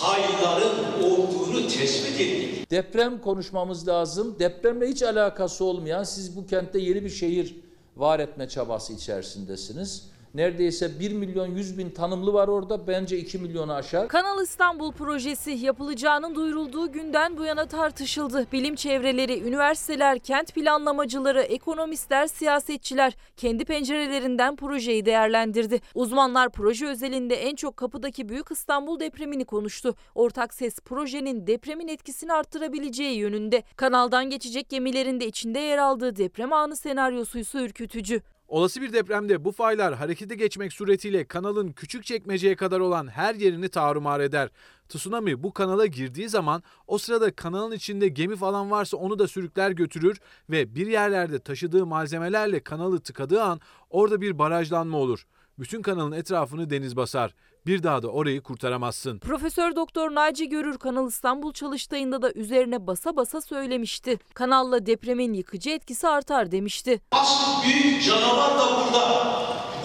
fayların 0.00 1.02
olduğunu 1.02 1.68
tespit 1.68 2.20
ettik. 2.20 2.70
Deprem 2.70 3.20
konuşmamız 3.20 3.88
lazım. 3.88 4.36
Depremle 4.38 4.88
hiç 4.88 5.02
alakası 5.02 5.64
olmayan 5.64 6.04
siz 6.04 6.36
bu 6.36 6.46
kentte 6.46 6.78
yeni 6.78 7.04
bir 7.04 7.10
şehir 7.10 7.56
var 7.96 8.20
etme 8.20 8.48
çabası 8.48 8.92
içerisindesiniz. 8.92 10.10
Neredeyse 10.34 11.00
1 11.00 11.12
milyon 11.12 11.46
100 11.46 11.78
bin 11.78 11.90
tanımlı 11.90 12.32
var 12.32 12.48
orada. 12.48 12.86
Bence 12.86 13.18
2 13.18 13.38
milyonu 13.38 13.72
aşar. 13.72 14.08
Kanal 14.08 14.42
İstanbul 14.42 14.92
projesi 14.92 15.50
yapılacağının 15.50 16.34
duyurulduğu 16.34 16.92
günden 16.92 17.36
bu 17.36 17.44
yana 17.44 17.66
tartışıldı. 17.66 18.46
Bilim 18.52 18.74
çevreleri, 18.74 19.40
üniversiteler, 19.40 20.18
kent 20.18 20.54
planlamacıları, 20.54 21.42
ekonomistler, 21.42 22.26
siyasetçiler 22.26 23.16
kendi 23.36 23.64
pencerelerinden 23.64 24.56
projeyi 24.56 25.04
değerlendirdi. 25.04 25.80
Uzmanlar 25.94 26.50
proje 26.52 26.86
özelinde 26.86 27.34
en 27.34 27.56
çok 27.56 27.76
kapıdaki 27.76 28.28
Büyük 28.28 28.50
İstanbul 28.50 29.00
depremini 29.00 29.44
konuştu. 29.44 29.94
Ortak 30.14 30.54
ses 30.54 30.80
projenin 30.80 31.46
depremin 31.46 31.88
etkisini 31.88 32.32
arttırabileceği 32.32 33.18
yönünde. 33.18 33.62
Kanaldan 33.76 34.30
geçecek 34.30 34.68
gemilerin 34.68 35.20
de 35.20 35.26
içinde 35.26 35.58
yer 35.58 35.78
aldığı 35.78 36.16
deprem 36.16 36.52
anı 36.52 36.76
senaryosuysa 36.76 37.60
ürkütücü. 37.60 38.22
Olası 38.48 38.82
bir 38.82 38.92
depremde 38.92 39.44
bu 39.44 39.52
faylar 39.52 39.94
harekete 39.94 40.34
geçmek 40.34 40.72
suretiyle 40.72 41.24
kanalın 41.24 41.72
küçük 41.72 42.04
çekmeceye 42.04 42.56
kadar 42.56 42.80
olan 42.80 43.08
her 43.08 43.34
yerini 43.34 43.68
tarumar 43.68 44.20
eder. 44.20 44.48
Tsunami 44.88 45.42
bu 45.42 45.52
kanala 45.52 45.86
girdiği 45.86 46.28
zaman 46.28 46.62
o 46.86 46.98
sırada 46.98 47.30
kanalın 47.30 47.72
içinde 47.72 48.08
gemi 48.08 48.36
falan 48.36 48.70
varsa 48.70 48.96
onu 48.96 49.18
da 49.18 49.28
sürükler 49.28 49.70
götürür 49.70 50.20
ve 50.50 50.74
bir 50.74 50.86
yerlerde 50.86 51.38
taşıdığı 51.38 51.86
malzemelerle 51.86 52.60
kanalı 52.60 53.00
tıkadığı 53.00 53.42
an 53.42 53.60
orada 53.90 54.20
bir 54.20 54.38
barajlanma 54.38 54.98
olur. 54.98 55.26
Bütün 55.58 55.82
kanalın 55.82 56.12
etrafını 56.12 56.70
deniz 56.70 56.96
basar. 56.96 57.34
Bir 57.68 57.82
daha 57.82 58.02
da 58.02 58.08
orayı 58.08 58.40
kurtaramazsın. 58.40 59.18
Profesör 59.18 59.76
Doktor 59.76 60.14
Naci 60.14 60.48
Görür 60.48 60.78
Kanal 60.78 61.08
İstanbul 61.08 61.52
çalıştayında 61.52 62.22
da 62.22 62.32
üzerine 62.32 62.86
basa 62.86 63.16
basa 63.16 63.40
söylemişti. 63.40 64.18
Kanalla 64.34 64.86
depremin 64.86 65.32
yıkıcı 65.32 65.70
etkisi 65.70 66.08
artar 66.08 66.52
demişti. 66.52 67.00
Asıl 67.12 67.62
büyük 67.62 68.04
canavar 68.04 68.58
da 68.58 68.66
burada. 68.76 69.32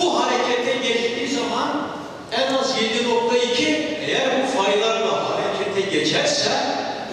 Bu 0.02 0.24
harekete 0.24 0.88
geçtiği 0.88 1.28
zaman 1.28 1.70
en 2.32 2.54
az 2.54 2.78
7.2 2.78 3.64
eğer 4.08 4.44
bu 4.44 4.62
faylarla 4.62 5.30
harekete 5.30 5.82
geçerse 5.82 6.52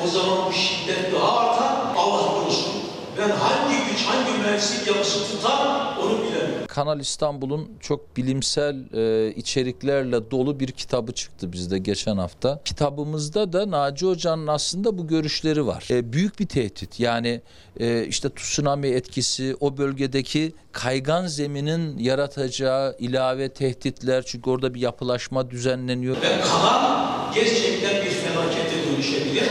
o 0.04 0.06
zaman 0.06 0.46
bu 0.48 0.52
şiddet 0.52 1.14
daha 1.14 1.38
artar. 1.38 1.94
Allah 1.96 2.40
korusun. 2.40 2.72
Ben 3.18 3.30
hangi 3.30 3.90
güç, 3.90 4.06
hangi 4.06 4.42
mevsim 4.42 4.94
yapısı 4.94 5.32
tutar 5.32 5.96
onu 6.02 6.22
bilemiyorum. 6.22 6.59
Kanal 6.70 7.00
İstanbul'un 7.00 7.68
çok 7.80 8.16
bilimsel 8.16 8.76
e, 8.94 9.34
içeriklerle 9.34 10.30
dolu 10.30 10.60
bir 10.60 10.68
kitabı 10.68 11.12
çıktı 11.12 11.52
bizde 11.52 11.78
geçen 11.78 12.16
hafta. 12.16 12.60
Kitabımızda 12.64 13.52
da 13.52 13.70
Naci 13.70 14.06
Hoca'nın 14.06 14.46
aslında 14.46 14.98
bu 14.98 15.06
görüşleri 15.06 15.66
var. 15.66 15.88
E, 15.90 16.12
büyük 16.12 16.40
bir 16.40 16.46
tehdit 16.46 17.00
yani 17.00 17.40
e, 17.80 18.04
işte 18.04 18.28
tsunami 18.34 18.86
etkisi 18.86 19.56
o 19.60 19.76
bölgedeki 19.76 20.52
kaygan 20.72 21.26
zeminin 21.26 21.98
yaratacağı 21.98 22.96
ilave 22.98 23.48
tehditler 23.48 24.22
çünkü 24.26 24.50
orada 24.50 24.74
bir 24.74 24.80
yapılaşma 24.80 25.50
düzenleniyor. 25.50 26.16
Ve 26.16 26.40
kanal 26.40 27.34
gerçekten 27.34 28.04
bir 28.04 28.10
felakete 28.10 28.76
dönüşebilir. 28.86 29.44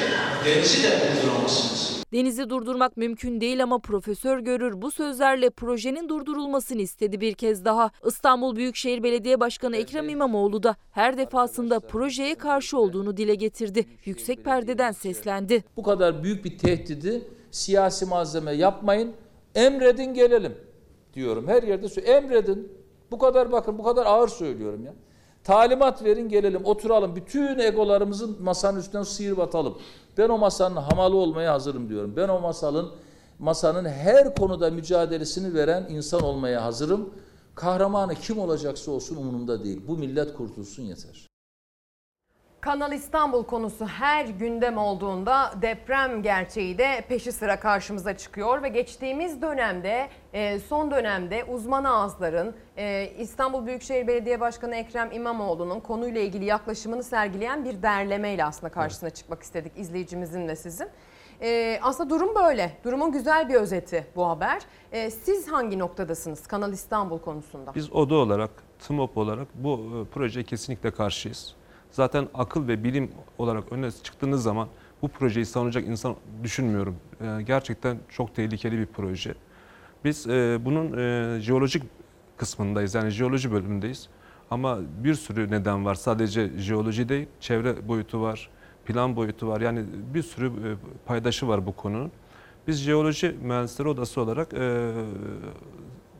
Denizi 0.46 0.84
de 0.84 0.90
durduramazsınız. 0.90 1.99
Denizi 2.14 2.50
durdurmak 2.50 2.98
mümkün 2.98 3.42
değil 3.42 3.64
ama 3.64 3.80
Profesör 3.80 4.40
Görür 4.40 4.82
bu 4.82 4.92
sözlerle 4.92 5.50
projenin 5.50 6.10
durdurulmasını 6.10 6.82
istedi 6.82 7.22
bir 7.22 7.34
kez 7.34 7.66
daha. 7.66 7.92
İstanbul 8.06 8.56
Büyükşehir 8.56 9.04
Belediye 9.04 9.40
Başkanı 9.40 9.78
Ekrem 9.78 10.10
İmamoğlu 10.10 10.64
da 10.64 10.76
her 10.92 11.18
defasında 11.18 11.80
projeye 11.80 12.36
karşı 12.36 12.78
olduğunu 12.78 13.18
dile 13.18 13.36
getirdi. 13.36 13.86
Yüksek 14.06 14.46
perdeden 14.46 14.92
seslendi. 14.92 15.64
Bu 15.78 15.84
kadar 15.84 16.24
büyük 16.24 16.46
bir 16.46 16.58
tehdidi 16.58 17.28
siyasi 17.52 18.06
malzeme 18.06 18.52
yapmayın. 18.52 19.14
Emredin 19.56 20.14
gelelim 20.14 20.54
diyorum. 21.14 21.48
Her 21.48 21.64
yerde 21.64 21.90
söyle 21.90 22.12
emredin. 22.12 22.72
Bu 23.12 23.20
kadar 23.20 23.52
bakın 23.52 23.78
bu 23.78 23.84
kadar 23.84 24.06
ağır 24.06 24.28
söylüyorum 24.28 24.86
ya. 24.86 24.94
Talimat 25.44 26.04
verin 26.04 26.30
gelelim 26.30 26.66
oturalım. 26.66 27.16
Bütün 27.16 27.60
egolarımızın 27.60 28.44
masanın 28.44 28.80
üstünden 28.80 29.04
sıyırıp 29.04 29.40
atalım. 29.40 29.78
Ben 30.20 30.30
o 30.30 30.38
masanın 30.38 30.76
hamalı 30.76 31.16
olmaya 31.16 31.54
hazırım 31.54 31.90
diyorum. 31.90 32.14
Ben 32.16 32.30
o 32.30 32.40
masanın 32.40 32.90
masanın 33.40 33.86
her 33.86 34.36
konuda 34.36 34.70
mücadelesini 34.70 35.54
veren 35.54 35.88
insan 35.90 36.24
olmaya 36.24 36.64
hazırım. 36.64 37.10
Kahramanı 37.56 38.16
kim 38.16 38.40
olacaksa 38.40 38.92
olsun 38.92 39.16
umurumda 39.16 39.64
değil. 39.64 39.82
Bu 39.88 39.98
millet 39.98 40.34
kurtulsun 40.34 40.84
yeter. 40.84 41.29
Kanal 42.62 42.92
İstanbul 42.92 43.44
konusu 43.44 43.88
her 43.88 44.26
gündem 44.26 44.78
olduğunda 44.78 45.54
deprem 45.62 46.24
gerçeği 46.24 46.78
de 46.78 47.06
peşi 47.10 47.32
sıra 47.32 47.60
karşımıza 47.60 48.18
çıkıyor 48.18 48.64
ve 48.64 48.70
geçtiğimiz 48.70 49.42
dönemde 49.42 50.10
e, 50.34 50.60
son 50.60 50.92
dönemde 50.92 51.44
uzman 51.44 51.84
ağızların 51.84 52.56
e, 52.78 53.12
İstanbul 53.20 53.66
Büyükşehir 53.66 54.08
Belediye 54.08 54.40
Başkanı 54.40 54.76
Ekrem 54.76 55.12
İmamoğlu'nun 55.12 55.80
konuyla 55.80 56.22
ilgili 56.22 56.46
yaklaşımını 56.46 57.04
sergileyen 57.04 57.66
bir 57.66 57.82
derlemeyle 57.84 58.46
aslında 58.46 58.72
karşısına 58.72 59.10
çıkmak 59.10 59.44
istedik 59.44 59.72
izleyicimizin 59.78 60.48
ve 60.48 60.56
sizin. 60.56 60.88
E, 61.42 61.80
aslında 61.84 62.10
durum 62.10 62.36
böyle. 62.36 62.78
Durumun 62.84 63.12
güzel 63.12 63.50
bir 63.50 63.56
özeti 63.56 64.08
bu 64.16 64.28
haber. 64.30 64.62
E, 64.92 65.12
siz 65.12 65.52
hangi 65.52 65.80
noktadasınız 65.80 66.48
Kanal 66.48 66.74
İstanbul 66.74 67.20
konusunda? 67.20 67.76
Biz 67.76 67.94
ODA 67.94 68.16
olarak, 68.16 68.52
TMOP 68.80 69.18
olarak 69.18 69.48
bu 69.54 69.72
e, 69.74 70.14
projeye 70.14 70.44
kesinlikle 70.44 70.92
karşıyız. 70.92 71.59
Zaten 71.92 72.28
akıl 72.34 72.68
ve 72.68 72.84
bilim 72.84 73.12
olarak 73.38 73.72
öne 73.72 73.92
çıktığınız 73.92 74.44
zaman 74.44 74.68
bu 75.02 75.08
projeyi 75.08 75.46
savunacak 75.46 75.88
insan 75.88 76.16
düşünmüyorum. 76.44 76.96
E, 77.22 77.42
Gerçekten 77.42 77.98
çok 78.10 78.36
tehlikeli 78.36 78.78
bir 78.78 78.86
proje. 78.86 79.34
Biz 80.04 80.28
e, 80.28 80.60
bunun 80.66 80.98
e, 80.98 81.40
jeolojik 81.42 81.84
kısmındayız 82.38 82.96
yani 82.96 83.10
jeoloji 83.10 83.52
bölümündeyiz. 83.52 84.10
Ama 84.52 84.80
bir 85.04 85.16
sürü 85.16 85.52
neden 85.52 85.86
var. 85.86 85.96
Sadece 85.96 86.50
jeoloji 86.58 87.10
değil, 87.10 87.28
çevre 87.40 87.88
boyutu 87.88 88.22
var, 88.22 88.50
plan 88.86 89.16
boyutu 89.16 89.48
var. 89.48 89.62
Yani 89.62 89.86
bir 90.14 90.24
sürü 90.24 90.48
e, 90.48 90.76
paydaşı 91.06 91.48
var 91.48 91.66
bu 91.66 91.76
konunun. 91.76 92.12
Biz 92.68 92.78
jeoloji 92.78 93.36
mühendisleri 93.42 93.88
odası 93.88 94.22
olarak 94.22 94.54
e, 94.54 94.92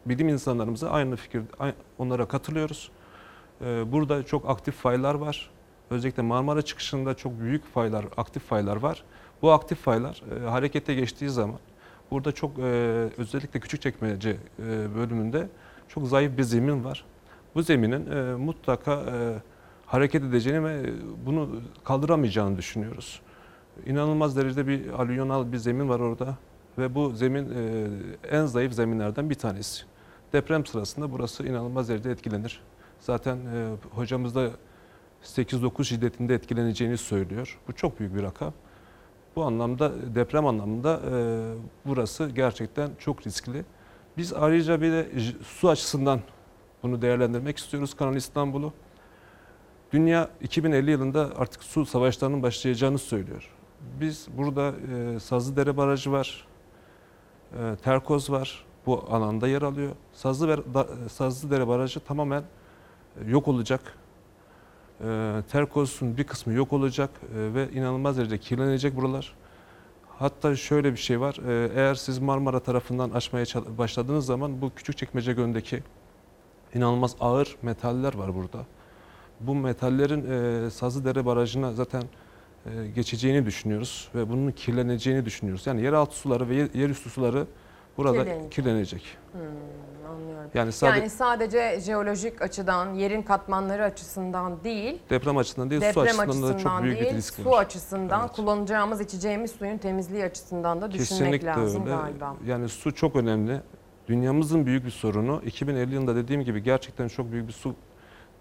bilim 0.06 0.30
insanlarımıza 0.30 0.90
aynı 0.90 1.16
fikir, 1.16 1.42
onlara 1.98 2.28
katılıyoruz. 2.28 2.92
E, 3.62 3.92
burada 3.92 4.24
çok 4.24 4.50
aktif 4.50 4.76
faylar 4.76 5.16
var. 5.16 5.50
Özellikle 5.90 6.24
Marmara 6.24 6.62
çıkışında 6.62 7.14
çok 7.14 7.40
büyük 7.40 7.66
faylar, 7.74 8.06
aktif 8.18 8.44
faylar 8.44 8.76
var. 8.76 9.04
Bu 9.42 9.52
aktif 9.52 9.80
faylar 9.80 10.24
e, 10.36 10.50
harekete 10.50 10.94
geçtiği 10.94 11.30
zaman 11.30 11.60
burada 12.12 12.32
çok 12.32 12.60
e, 12.60 12.64
özellikle 13.18 13.60
Küçükçekmece 13.60 14.38
e, 14.60 14.96
bölümünde 14.96 15.50
çok 15.88 16.08
zayıf 16.08 16.38
bir 16.38 16.44
zemin 16.44 16.84
var. 16.84 17.06
Bu 17.56 17.62
zeminin 17.62 18.12
e, 18.12 18.36
mutlaka 18.36 18.94
e, 18.94 19.36
hareket 19.86 20.24
edeceğini 20.24 20.66
ve 20.66 20.94
bunu 21.26 21.62
kaldıramayacağını 21.84 22.58
düşünüyoruz. 22.58 23.22
İnanılmaz 23.86 24.38
derecede 24.38 24.68
bir 24.68 24.90
alüvyonal 24.90 25.52
bir 25.52 25.58
zemin 25.58 25.90
var 25.90 26.00
orada 26.00 26.36
ve 26.78 26.96
bu 26.96 27.12
zemin 27.12 27.50
e, 27.50 27.88
en 28.30 28.46
zayıf 28.46 28.74
zeminlerden 28.74 29.30
bir 29.30 29.36
tanesi. 29.36 29.84
Deprem 30.34 30.66
sırasında 30.66 31.12
burası 31.12 31.48
inanılmaz 31.48 31.90
derecede 31.90 32.12
etkilenir. 32.12 32.62
Zaten 33.00 33.38
e, 33.38 33.70
hocamız 33.92 34.36
da 34.36 34.50
8-9 35.24 35.84
şiddetinde 35.84 36.36
etkileneceğini 36.36 36.98
söylüyor. 36.98 37.60
Bu 37.68 37.74
çok 37.74 38.00
büyük 38.00 38.16
bir 38.16 38.24
rakam. 38.24 38.54
Bu 39.36 39.44
anlamda 39.44 40.16
deprem 40.16 40.46
anlamında 40.46 41.02
e, 41.12 41.14
burası 41.86 42.30
gerçekten 42.30 42.92
çok 43.00 43.28
riskli. 43.28 43.66
Biz 44.18 44.34
ayrıca 44.34 44.82
bir 44.82 44.92
de 44.92 45.10
su 45.44 45.70
açısından 45.70 46.20
bunu 46.84 47.02
değerlendirmek 47.02 47.58
istiyoruz 47.58 47.94
Kanal 47.94 48.16
İstanbul'u. 48.16 48.74
Dünya 49.92 50.30
2050 50.42 50.92
yılında 50.92 51.30
artık 51.38 51.64
su 51.64 51.86
savaşlarının 51.86 52.44
başlayacağını 52.44 52.98
söylüyor. 52.98 53.50
Biz 54.00 54.28
burada 54.38 54.74
e, 55.16 55.20
Sazlıdere 55.20 55.78
Barajı 55.78 56.12
var, 56.12 56.48
e, 57.54 57.76
Terkoz 57.84 58.30
var. 58.30 58.66
Bu 58.86 59.06
alanda 59.10 59.48
yer 59.48 59.62
alıyor. 59.62 59.92
Sazlı 60.14 60.64
Sazlıdere 61.10 61.68
Barajı 61.68 62.00
tamamen 62.00 62.42
e, 62.42 63.30
yok 63.30 63.48
olacak. 63.48 63.99
E, 65.04 65.42
Terkoz'un 65.52 66.18
bir 66.18 66.24
kısmı 66.24 66.54
yok 66.54 66.74
olacak 66.74 67.10
e, 67.36 67.54
ve 67.54 67.70
inanılmaz 67.72 68.18
derecede 68.18 68.38
kirlenecek 68.38 68.96
buralar. 68.96 69.34
Hatta 70.18 70.56
şöyle 70.56 70.92
bir 70.92 70.98
şey 70.98 71.20
var. 71.20 71.38
e, 71.48 71.72
Eğer 71.76 71.96
siz 71.96 72.20
Marmara 72.20 72.60
tarafından 72.60 73.10
açmaya 73.10 73.46
başladığınız 73.78 74.26
zaman 74.26 74.62
bu 74.62 74.72
Küçükçekmece 74.76 75.34
Gölü'ndeki 75.34 75.84
inanılmaz 76.76 77.16
ağır 77.20 77.56
metaller 77.62 78.14
var 78.16 78.36
burada. 78.36 78.66
Bu 79.40 79.56
metallerin 79.56 80.26
e, 80.66 80.70
Sazlıdere 80.70 81.26
Barajı'na 81.26 81.74
zaten 81.74 82.02
e, 82.66 82.88
geçeceğini 82.96 83.46
düşünüyoruz 83.46 84.10
ve 84.16 84.30
bunun 84.30 84.52
kirleneceğini 84.52 85.26
düşünüyoruz. 85.26 85.68
Yani 85.68 85.82
yeraltı 85.82 86.16
suları 86.16 86.50
ve 86.50 86.56
yer- 86.56 86.70
yerüstü 86.74 87.10
suları 87.10 87.48
burada 87.98 88.24
Kirlenecek. 88.24 88.52
kirlenecek. 88.52 89.04
Hmm, 89.32 89.42
anlıyorum. 90.10 90.52
Yani 90.54 90.72
sadece 90.72 91.00
yani 91.00 91.10
sadece 91.10 91.80
jeolojik 91.80 92.42
açıdan, 92.42 92.94
yerin 92.94 93.22
katmanları 93.22 93.84
açısından 93.84 94.64
değil, 94.64 95.00
deprem 95.10 95.38
açısından 95.38 95.70
değil, 95.70 95.82
su 95.82 95.88
deprem 95.88 96.04
açısından, 96.04 96.28
açısından 96.28 96.54
da 96.54 96.58
çok 96.58 96.84
büyük 96.84 97.00
değil, 97.00 97.12
bir 97.12 97.18
risk 97.18 97.34
su 97.36 97.46
var. 97.50 97.62
açısından 97.64 98.28
kullanacağımız, 98.28 99.02
içeceğimiz 99.02 99.52
suyun 99.52 99.78
temizliği 99.78 100.24
açısından 100.24 100.82
da 100.82 100.92
düşünmek 100.92 101.10
Kesinlikle 101.10 101.48
lazım 101.48 101.82
öyle. 101.86 101.96
galiba. 101.96 102.36
Yani 102.46 102.70
su 102.70 102.96
çok 102.96 103.16
önemli. 103.16 103.62
Dünyamızın 104.08 104.66
büyük 104.66 104.86
bir 104.86 104.92
sorunu. 104.92 105.42
2050 105.46 105.94
yılında 105.94 106.16
dediğim 106.16 106.42
gibi 106.42 106.64
gerçekten 106.64 107.08
çok 107.08 107.32
büyük 107.32 107.48
bir 107.48 107.54
su 107.54 107.76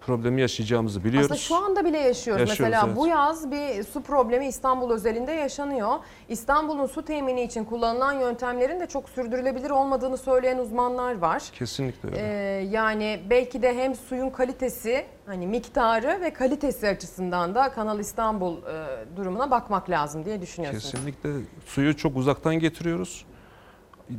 problemi 0.09 0.41
yaşayacağımızı 0.41 1.03
biliyoruz. 1.03 1.31
Aslında 1.31 1.39
şu 1.39 1.55
anda 1.55 1.85
bile 1.85 1.97
yaşıyoruz. 1.97 2.49
Yaşıyoruz, 2.49 2.73
Mesela 2.73 2.85
evet. 2.87 2.97
bu 2.97 3.07
yaz 3.07 3.51
bir 3.51 3.83
su 3.83 4.01
problemi 4.01 4.47
İstanbul 4.47 4.91
özelinde 4.91 5.31
yaşanıyor. 5.31 5.97
İstanbul'un 6.29 6.85
su 6.85 7.05
temini 7.05 7.41
için 7.41 7.63
kullanılan 7.65 8.13
yöntemlerin 8.13 8.79
de 8.79 8.87
çok 8.87 9.09
sürdürülebilir 9.09 9.69
olmadığını 9.69 10.17
söyleyen 10.17 10.57
uzmanlar 10.57 11.17
var. 11.17 11.43
Kesinlikle 11.53 12.09
öyle. 12.09 12.17
Ee, 12.19 12.67
yani 12.71 13.19
belki 13.29 13.61
de 13.61 13.75
hem 13.77 13.95
suyun 13.95 14.29
kalitesi, 14.29 15.05
hani 15.25 15.47
miktarı 15.47 16.21
ve 16.21 16.33
kalitesi 16.33 16.87
açısından 16.87 17.55
da 17.55 17.71
Kanal 17.71 17.99
İstanbul 17.99 18.57
e, 18.57 19.17
durumuna 19.17 19.51
bakmak 19.51 19.89
lazım 19.89 20.25
diye 20.25 20.41
düşünüyorsunuz. 20.41 20.91
Kesinlikle 20.91 21.29
suyu 21.65 21.97
çok 21.97 22.17
uzaktan 22.17 22.59
getiriyoruz. 22.59 23.25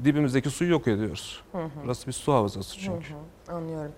Dibimizdeki 0.05 0.51
suyu 0.51 0.71
yok 0.71 0.89
ediyoruz. 0.89 1.43
Hı 1.53 1.59
hı. 1.59 1.71
Burası 1.85 2.07
bir 2.07 2.12
su 2.12 2.33
havzası 2.33 2.79
çünkü. 2.79 3.11
Hı 3.11 3.53
hı, 3.53 3.57
anlıyorum. 3.57 3.93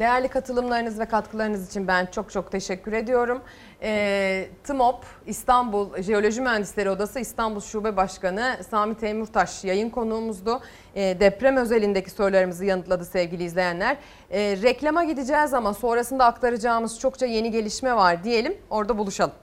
Değerli 0.00 0.28
katılımlarınız 0.28 0.98
ve 0.98 1.04
katkılarınız 1.04 1.68
için 1.68 1.88
ben 1.88 2.06
çok 2.06 2.30
çok 2.30 2.52
teşekkür 2.52 2.92
ediyorum. 2.92 3.42
Ee, 3.82 4.48
TMOP 4.64 5.04
İstanbul 5.26 6.02
Jeoloji 6.02 6.40
Mühendisleri 6.40 6.90
Odası 6.90 7.20
İstanbul 7.20 7.60
Şube 7.60 7.96
Başkanı 7.96 8.56
Sami 8.70 8.94
Temurtaş 8.94 9.64
yayın 9.64 9.90
konuğumuzdu. 9.90 10.60
Ee, 10.94 11.16
deprem 11.20 11.56
özelindeki 11.56 12.10
sorularımızı 12.10 12.64
yanıtladı 12.64 13.04
sevgili 13.04 13.44
izleyenler. 13.44 13.96
Ee, 14.30 14.56
reklama 14.62 15.04
gideceğiz 15.04 15.54
ama 15.54 15.74
sonrasında 15.74 16.24
aktaracağımız 16.24 17.00
çokça 17.00 17.26
yeni 17.26 17.50
gelişme 17.50 17.96
var 17.96 18.24
diyelim. 18.24 18.58
Orada 18.70 18.98
buluşalım. 18.98 19.34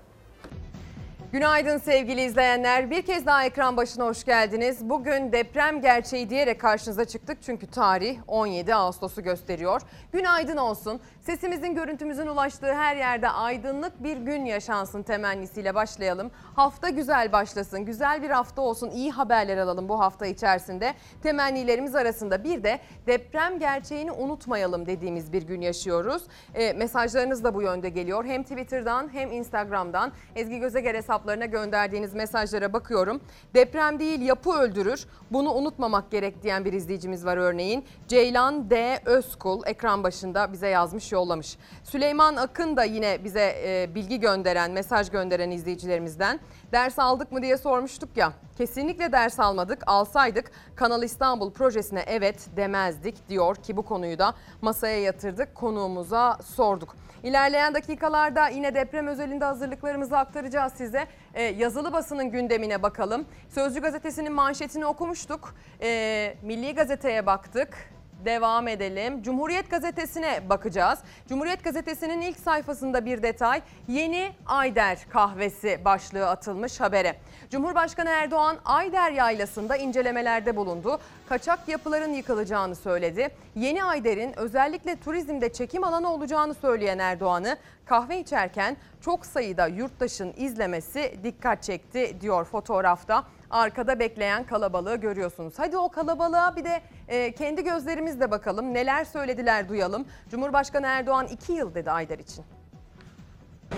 Günaydın 1.31 1.77
sevgili 1.77 2.21
izleyenler. 2.21 2.91
Bir 2.91 3.01
kez 3.01 3.25
daha 3.25 3.45
ekran 3.45 3.77
başına 3.77 4.05
hoş 4.05 4.23
geldiniz. 4.23 4.89
Bugün 4.89 5.31
deprem 5.31 5.81
gerçeği 5.81 6.29
diyerek 6.29 6.61
karşınıza 6.61 7.05
çıktık. 7.05 7.37
Çünkü 7.41 7.67
tarih 7.67 8.19
17 8.27 8.75
Ağustos'u 8.75 9.23
gösteriyor. 9.23 9.81
Günaydın 10.11 10.57
olsun. 10.57 11.01
Sesimizin, 11.21 11.75
görüntümüzün 11.75 12.27
ulaştığı 12.27 12.73
her 12.73 12.95
yerde 12.95 13.29
aydınlık 13.29 14.03
bir 14.03 14.17
gün 14.17 14.45
yaşansın 14.45 15.03
temennisiyle 15.03 15.75
başlayalım. 15.75 16.31
Hafta 16.55 16.89
güzel 16.89 17.31
başlasın. 17.31 17.85
Güzel 17.85 18.21
bir 18.21 18.29
hafta 18.29 18.61
olsun. 18.61 18.89
İyi 18.89 19.11
haberler 19.11 19.57
alalım 19.57 19.89
bu 19.89 19.99
hafta 19.99 20.25
içerisinde. 20.25 20.93
Temennilerimiz 21.23 21.95
arasında 21.95 22.43
bir 22.43 22.63
de 22.63 22.79
deprem 23.07 23.59
gerçeğini 23.59 24.11
unutmayalım 24.11 24.85
dediğimiz 24.85 25.33
bir 25.33 25.43
gün 25.43 25.61
yaşıyoruz. 25.61 26.23
E, 26.55 26.73
mesajlarınız 26.73 27.43
da 27.43 27.53
bu 27.53 27.61
yönde 27.61 27.89
geliyor. 27.89 28.25
Hem 28.25 28.43
Twitter'dan 28.43 29.13
hem 29.13 29.31
Instagram'dan 29.31 30.11
Ezgi 30.35 30.59
Gözeger 30.59 30.95
hesaplarına 31.17 31.45
gönderdiğiniz 31.45 32.13
mesajlara 32.13 32.73
bakıyorum. 32.73 33.21
Deprem 33.53 33.99
değil 33.99 34.21
yapı 34.21 34.51
öldürür. 34.51 35.05
Bunu 35.31 35.53
unutmamak 35.53 36.11
gerek 36.11 36.43
diyen 36.43 36.65
bir 36.65 36.73
izleyicimiz 36.73 37.25
var 37.25 37.37
örneğin. 37.37 37.85
Ceylan 38.07 38.69
D. 38.69 38.99
Özkul 39.05 39.61
ekran 39.65 40.03
başında 40.03 40.53
bize 40.53 40.67
yazmış 40.67 41.11
yollamış. 41.11 41.57
Süleyman 41.83 42.35
Akın 42.35 42.77
da 42.77 42.83
yine 42.83 43.23
bize 43.23 43.55
e, 43.65 43.95
bilgi 43.95 44.19
gönderen, 44.19 44.71
mesaj 44.71 45.09
gönderen 45.09 45.51
izleyicilerimizden. 45.51 46.39
Ders 46.71 46.99
aldık 46.99 47.31
mı 47.31 47.41
diye 47.41 47.57
sormuştuk 47.57 48.09
ya. 48.17 48.33
Kesinlikle 48.57 49.11
ders 49.11 49.39
almadık. 49.39 49.83
Alsaydık 49.87 50.51
Kanal 50.75 51.03
İstanbul 51.03 51.51
projesine 51.51 52.03
evet 52.07 52.47
demezdik 52.55 53.29
diyor 53.29 53.55
ki 53.55 53.77
bu 53.77 53.81
konuyu 53.81 54.19
da 54.19 54.33
masaya 54.61 55.01
yatırdık. 55.01 55.55
Konuğumuza 55.55 56.37
sorduk. 56.43 56.95
İlerleyen 57.23 57.73
dakikalarda 57.73 58.47
yine 58.47 58.75
deprem 58.75 59.07
özelinde 59.07 59.45
hazırlıklarımızı 59.45 60.17
aktaracağız 60.17 60.73
size. 60.73 61.07
Ee, 61.33 61.43
yazılı 61.43 61.93
basının 61.93 62.31
gündemine 62.31 62.83
bakalım. 62.83 63.25
Sözcü 63.49 63.81
gazetesinin 63.81 64.33
manşetini 64.33 64.85
okumuştuk. 64.85 65.55
Ee, 65.81 66.35
Milli 66.41 66.75
Gazete'ye 66.75 67.25
baktık. 67.25 67.96
Devam 68.25 68.67
edelim. 68.67 69.23
Cumhuriyet 69.23 69.69
Gazetesi'ne 69.69 70.49
bakacağız. 70.49 70.99
Cumhuriyet 71.29 71.63
Gazetesi'nin 71.63 72.21
ilk 72.21 72.39
sayfasında 72.39 73.05
bir 73.05 73.23
detay. 73.23 73.61
Yeni 73.87 74.31
Ayder 74.45 74.97
kahvesi 75.09 75.79
başlığı 75.85 76.29
atılmış 76.29 76.79
habere. 76.79 77.15
Cumhurbaşkanı 77.49 78.09
Erdoğan 78.09 78.57
Ayder 78.65 79.11
Yaylası'nda 79.11 79.77
incelemelerde 79.77 80.55
bulundu. 80.55 80.99
Kaçak 81.29 81.67
yapıların 81.67 82.13
yıkılacağını 82.13 82.75
söyledi. 82.75 83.29
Yeni 83.55 83.83
Ayder'in 83.83 84.39
özellikle 84.39 84.95
turizmde 84.95 85.53
çekim 85.53 85.83
alanı 85.83 86.13
olacağını 86.13 86.53
söyleyen 86.53 86.99
Erdoğan'ı 86.99 87.57
kahve 87.85 88.19
içerken 88.19 88.77
çok 89.01 89.25
sayıda 89.25 89.67
yurttaşın 89.67 90.33
izlemesi 90.37 91.19
dikkat 91.23 91.63
çekti 91.63 92.17
diyor 92.21 92.45
fotoğrafta. 92.45 93.23
Arkada 93.51 93.99
bekleyen 93.99 94.43
kalabalığı 94.43 94.95
görüyorsunuz. 94.95 95.53
Hadi 95.57 95.77
o 95.77 95.89
kalabalığa 95.89 96.55
bir 96.55 96.63
de 96.63 96.81
e, 97.07 97.31
kendi 97.31 97.63
gözlerimizle 97.63 98.31
bakalım. 98.31 98.73
Neler 98.73 99.05
söylediler 99.05 99.69
duyalım. 99.69 100.05
Cumhurbaşkanı 100.29 100.85
Erdoğan 100.85 101.27
2 101.27 101.53
yıl 101.53 101.75
dedi 101.75 101.91
Ayder 101.91 102.19
için. 102.19 102.45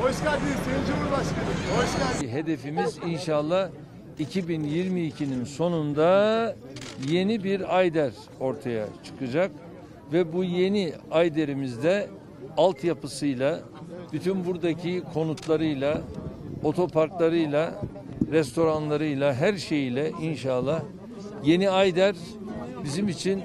Hoş 0.01 0.23
geldiniz 0.23 0.55
Sayın 0.65 0.85
Cumhurbaşkanı. 0.87 1.77
Hoş 1.77 1.97
geldiniz. 1.97 2.33
Hedefimiz 2.33 2.97
inşallah 3.05 3.69
2022'nin 4.19 5.43
sonunda 5.43 6.55
yeni 7.07 7.43
bir 7.43 7.77
Ayder 7.77 8.11
ortaya 8.39 8.85
çıkacak 9.03 9.51
ve 10.13 10.33
bu 10.33 10.43
yeni 10.43 10.93
Ayder'imizde 11.11 12.09
altyapısıyla, 12.57 13.59
bütün 14.13 14.45
buradaki 14.45 15.03
konutlarıyla, 15.13 16.01
otoparklarıyla, 16.63 17.73
restoranlarıyla, 18.31 19.33
her 19.33 19.57
şeyiyle 19.57 20.11
inşallah. 20.21 20.81
Yeni 21.43 21.69
Ayder 21.69 22.15
bizim 22.83 23.07
için 23.09 23.41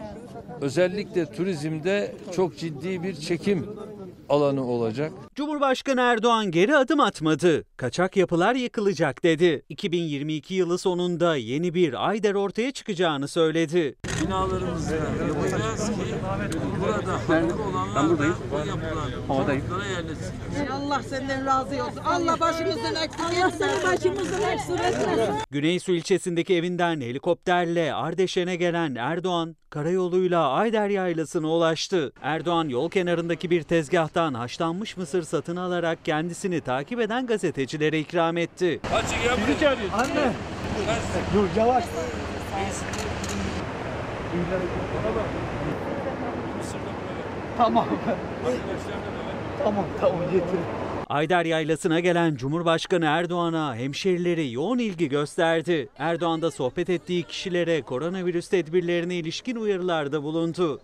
özellikle 0.61 1.27
turizmde 1.27 2.13
çok 2.37 2.59
ciddi 2.59 3.03
bir 3.03 3.15
çekim 3.15 3.67
alanı 4.29 4.67
olacak. 4.67 5.13
Cumhurbaşkanı 5.35 6.01
Erdoğan 6.01 6.51
geri 6.51 6.77
adım 6.77 7.01
atmadı. 7.01 7.65
Kaçak 7.77 8.17
yapılar 8.17 8.55
yıkılacak 8.55 9.23
dedi. 9.23 9.63
2022 9.69 10.55
yılı 10.55 10.79
sonunda 10.79 11.37
yeni 11.37 11.75
bir 11.75 12.09
Ayder 12.09 12.35
ortaya 12.35 12.73
çıkacağını 12.73 13.29
söyledi. 13.29 13.95
Binalarımızda 14.27 14.95
yapacağız 14.95 15.87
ki 15.89 15.95
burada 16.81 17.13
haklı 17.13 17.63
olanlar 17.63 17.97
ben 17.97 18.09
buradayım. 18.11 18.35
da 18.35 18.65
bu 18.65 18.69
yapılan 18.69 19.85
yerleşsin. 19.85 20.35
Allah 20.73 21.03
senden 21.03 21.47
razı 21.47 21.85
olsun. 21.85 22.01
Allah 22.07 22.41
başımızdan 22.41 22.95
eksik 22.95 23.21
etmesin. 23.21 23.41
Allah 23.41 23.51
seni 23.51 23.93
başımızdan 23.93 24.53
eksik 24.53 24.71
etmesin. 24.81 25.35
Güneysu 25.51 25.93
ilçesindeki 25.93 26.55
evinden 26.55 27.01
helikopterle 27.01 27.95
Ardeşen'e 27.95 28.57
gelen 28.57 28.95
Erdoğan, 28.95 29.57
karayoluyla 29.71 30.49
Ayder 30.49 30.89
Yaylası'na 30.89 31.49
ulaştı. 31.49 32.13
Erdoğan 32.23 32.69
yol 32.69 32.91
kenarındaki 32.91 33.51
bir 33.51 33.63
tezgahtan 33.63 34.24
haşlanmış 34.33 34.97
mısır 34.97 35.23
satın 35.23 35.57
alarak 35.57 36.05
kendisini 36.05 36.61
takip 36.61 37.01
eden 37.01 37.27
gazetecilere 37.27 38.01
ikram 38.01 38.37
etti. 38.37 38.81
Hacı 38.91 39.15
gel 39.25 39.37
Bizi 39.49 39.61
çağırıyorsun. 39.61 39.99
Anne. 39.99 40.33
Dur 41.35 41.47
yavaş. 41.57 41.85
Tamam. 47.57 47.87
tamam 49.65 49.85
tamam 50.01 50.21
getir. 50.33 50.59
Ayder 51.09 51.45
Yaylası'na 51.45 52.01
gelen 52.01 52.37
Cumhurbaşkanı 52.37 53.05
Erdoğan'a 53.05 53.77
hemşerileri 53.77 54.53
yoğun 54.53 54.79
ilgi 54.79 55.09
gösterdi. 55.09 55.89
Erdoğan 55.99 56.43
da 56.43 56.51
sohbet 56.51 56.91
ettiği 56.91 57.23
kişilere 57.23 57.83
koronavirüs 57.83 58.49
tedbirlerine 58.49 59.15
ilişkin 59.15 59.57
uyarılarda 59.57 60.23
bulundu. 60.23 60.81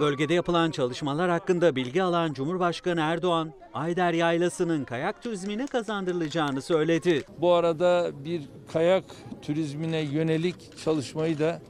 Bölgede 0.00 0.34
yapılan 0.34 0.70
çalışmalar 0.70 1.30
hakkında 1.30 1.76
bilgi 1.76 2.02
alan 2.02 2.32
Cumhurbaşkanı 2.32 3.00
Erdoğan, 3.00 3.52
Ayder 3.74 4.12
Yaylası'nın 4.12 4.84
kayak 4.84 5.22
turizmine 5.22 5.66
kazandırılacağını 5.66 6.62
söyledi. 6.62 7.22
Bu 7.38 7.52
arada 7.52 8.10
bir 8.24 8.42
kayak 8.72 9.04
turizmine 9.42 10.00
yönelik 10.00 10.78
çalışmayı 10.84 11.38
da 11.38 11.62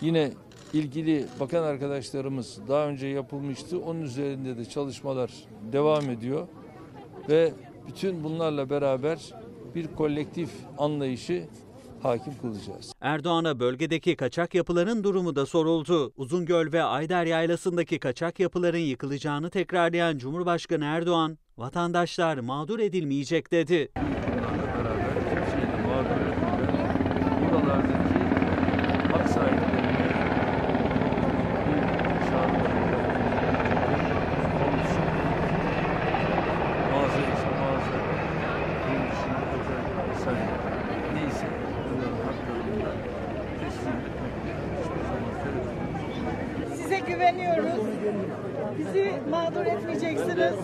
yine 0.00 0.32
ilgili 0.74 1.26
bakan 1.40 1.62
arkadaşlarımız 1.62 2.58
daha 2.68 2.86
önce 2.88 3.06
yapılmıştı. 3.06 3.80
Onun 3.80 4.02
üzerinde 4.02 4.56
de 4.56 4.64
çalışmalar 4.64 5.30
devam 5.72 6.10
ediyor 6.10 6.48
ve 7.28 7.52
bütün 7.88 8.24
bunlarla 8.24 8.70
beraber 8.70 9.18
bir 9.74 9.86
kolektif 9.96 10.50
anlayışı 10.78 11.48
hakim 12.02 12.32
kılacağız. 12.40 12.92
Erdoğan'a 13.00 13.60
bölgedeki 13.60 14.16
kaçak 14.16 14.54
yapıların 14.54 15.04
durumu 15.04 15.36
da 15.36 15.46
soruldu. 15.46 16.12
Uzungöl 16.16 16.72
ve 16.72 16.82
Ayder 16.82 17.26
Yaylası'ndaki 17.26 17.98
kaçak 17.98 18.40
yapıların 18.40 18.78
yıkılacağını 18.78 19.50
tekrarlayan 19.50 20.18
Cumhurbaşkanı 20.18 20.84
Erdoğan, 20.84 21.38
vatandaşlar 21.58 22.38
mağdur 22.38 22.78
edilmeyecek 22.78 23.52
dedi. 23.52 23.92
Bunlarla 23.96 24.66
beraber 24.74 25.14
kimseyi 25.14 25.72
de 25.72 25.76
mağdur 25.86 26.20
etmeden 26.26 27.50
buralardaki 27.50 28.18
hak 29.12 29.28
sahiplerine 29.28 30.04
bir 31.66 31.76
inşaatlarıyla 32.16 32.98
konuşup 34.58 35.08
mağaza 36.92 37.20
ise 37.32 37.48
mağaza 37.60 37.98
bunun 38.86 39.04
dışında 39.10 39.46
özel 39.56 39.84
vesaire 40.10 40.46
neyse 41.14 41.46
bunların 41.90 42.18
haklarını 42.26 42.76
da 42.84 42.90
teslim 43.60 43.98
etmekte 44.06 44.50
hiçbir 44.80 45.02
zaman 45.08 45.32
tereddüt 45.44 46.76
Size 46.82 46.98
güveniyoruz. 46.98 47.84
Bizi 48.78 49.12
mağdur 49.30 49.66
etmeyeceksiniz. 49.66 50.54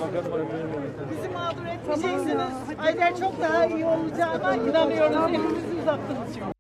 Bizi 1.11 1.29
mağdur 1.29 1.67
etmeyeceksiniz. 1.67 2.53
Ayder 2.79 3.17
çok 3.17 3.41
daha 3.41 3.67
iyi 3.67 3.85
olacağına 3.85 4.55
inanıyoruz. 4.55 5.17
Elimizi 5.29 5.81
uzattınız 5.83 6.29
çünkü. 6.35 6.51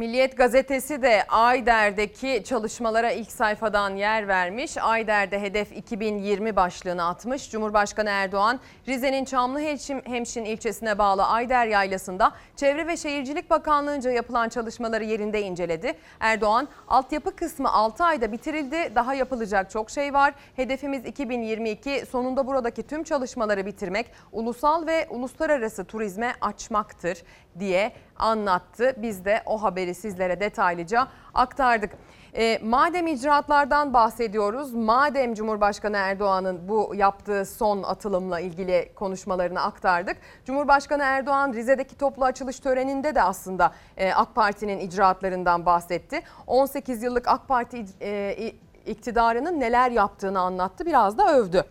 Milliyet 0.00 0.36
gazetesi 0.36 1.02
de 1.02 1.24
Ayder'deki 1.28 2.42
çalışmalara 2.44 3.10
ilk 3.10 3.32
sayfadan 3.32 3.96
yer 3.96 4.28
vermiş. 4.28 4.78
Ayder'de 4.78 5.40
hedef 5.40 5.72
2020 5.72 6.56
başlığını 6.56 7.06
atmış. 7.06 7.50
Cumhurbaşkanı 7.50 8.08
Erdoğan, 8.08 8.60
Rize'nin 8.88 9.24
Çamlıhemşin 9.24 10.02
Hemşin 10.04 10.44
ilçesine 10.44 10.98
bağlı 10.98 11.26
Ayder 11.26 11.66
Yaylası'nda 11.66 12.32
Çevre 12.56 12.86
ve 12.86 12.96
Şehircilik 12.96 13.50
Bakanlığı'nca 13.50 14.10
yapılan 14.10 14.48
çalışmaları 14.48 15.04
yerinde 15.04 15.42
inceledi. 15.42 15.92
Erdoğan, 16.20 16.68
altyapı 16.88 17.36
kısmı 17.36 17.72
6 17.72 18.04
ayda 18.04 18.32
bitirildi. 18.32 18.92
Daha 18.94 19.14
yapılacak 19.14 19.70
çok 19.70 19.90
şey 19.90 20.14
var. 20.14 20.34
Hedefimiz 20.56 21.06
2022 21.06 22.06
sonunda 22.10 22.46
buradaki 22.46 22.82
tüm 22.82 23.04
çalışmaları 23.04 23.66
bitirmek, 23.66 24.06
ulusal 24.32 24.86
ve 24.86 25.06
uluslararası 25.10 25.84
turizme 25.84 26.34
açmaktır 26.40 27.22
diye 27.58 27.92
anlattı. 28.16 28.94
Biz 28.96 29.24
de 29.24 29.42
o 29.46 29.62
haberi 29.62 29.89
sizlere 29.94 30.40
detaylıca 30.40 31.08
aktardık. 31.34 31.90
E, 32.36 32.58
madem 32.62 33.06
icraatlardan 33.06 33.94
bahsediyoruz, 33.94 34.74
madem 34.74 35.34
Cumhurbaşkanı 35.34 35.96
Erdoğan'ın 35.96 36.68
bu 36.68 36.92
yaptığı 36.94 37.44
son 37.44 37.82
atılımla 37.82 38.40
ilgili 38.40 38.92
konuşmalarını 38.94 39.62
aktardık. 39.62 40.16
Cumhurbaşkanı 40.44 41.02
Erdoğan 41.02 41.52
Rize'deki 41.52 41.98
toplu 41.98 42.24
açılış 42.24 42.60
töreninde 42.60 43.14
de 43.14 43.22
aslında 43.22 43.72
e, 43.96 44.12
AK 44.12 44.34
Parti'nin 44.34 44.78
icraatlarından 44.78 45.66
bahsetti. 45.66 46.22
18 46.46 47.02
yıllık 47.02 47.28
AK 47.28 47.48
Parti 47.48 47.84
e, 48.02 48.52
iktidarının 48.86 49.60
neler 49.60 49.90
yaptığını 49.90 50.40
anlattı, 50.40 50.86
biraz 50.86 51.18
da 51.18 51.36
övdü. 51.36 51.64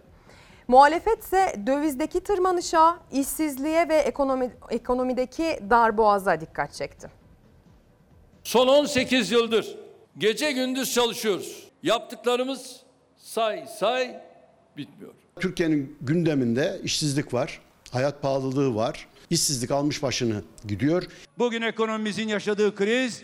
Muhalefet 0.68 1.24
ise 1.24 1.56
dövizdeki 1.68 2.24
tırmanışa, 2.24 2.98
işsizliğe 3.12 3.90
ve 3.90 3.96
ekonomi, 3.96 4.52
ekonomideki 4.70 5.60
darboğaza 5.70 6.42
dikkat 6.42 6.74
çekti. 6.74 7.19
Son 8.50 8.68
18 8.68 9.32
yıldır 9.32 9.68
gece 10.18 10.52
gündüz 10.52 10.94
çalışıyoruz. 10.94 11.64
Yaptıklarımız 11.84 12.76
say 13.18 13.66
say 13.80 14.20
bitmiyor. 14.78 15.14
Türkiye'nin 15.40 15.98
gündeminde 16.02 16.82
işsizlik 16.84 17.34
var, 17.34 17.60
hayat 17.92 18.22
pahalılığı 18.22 18.76
var, 18.76 19.08
işsizlik 19.30 19.72
almış 19.72 20.04
başını 20.04 20.44
gidiyor. 20.68 21.04
Bugün 21.38 21.62
ekonomimizin 21.62 22.28
yaşadığı 22.28 22.76
kriz 22.76 23.22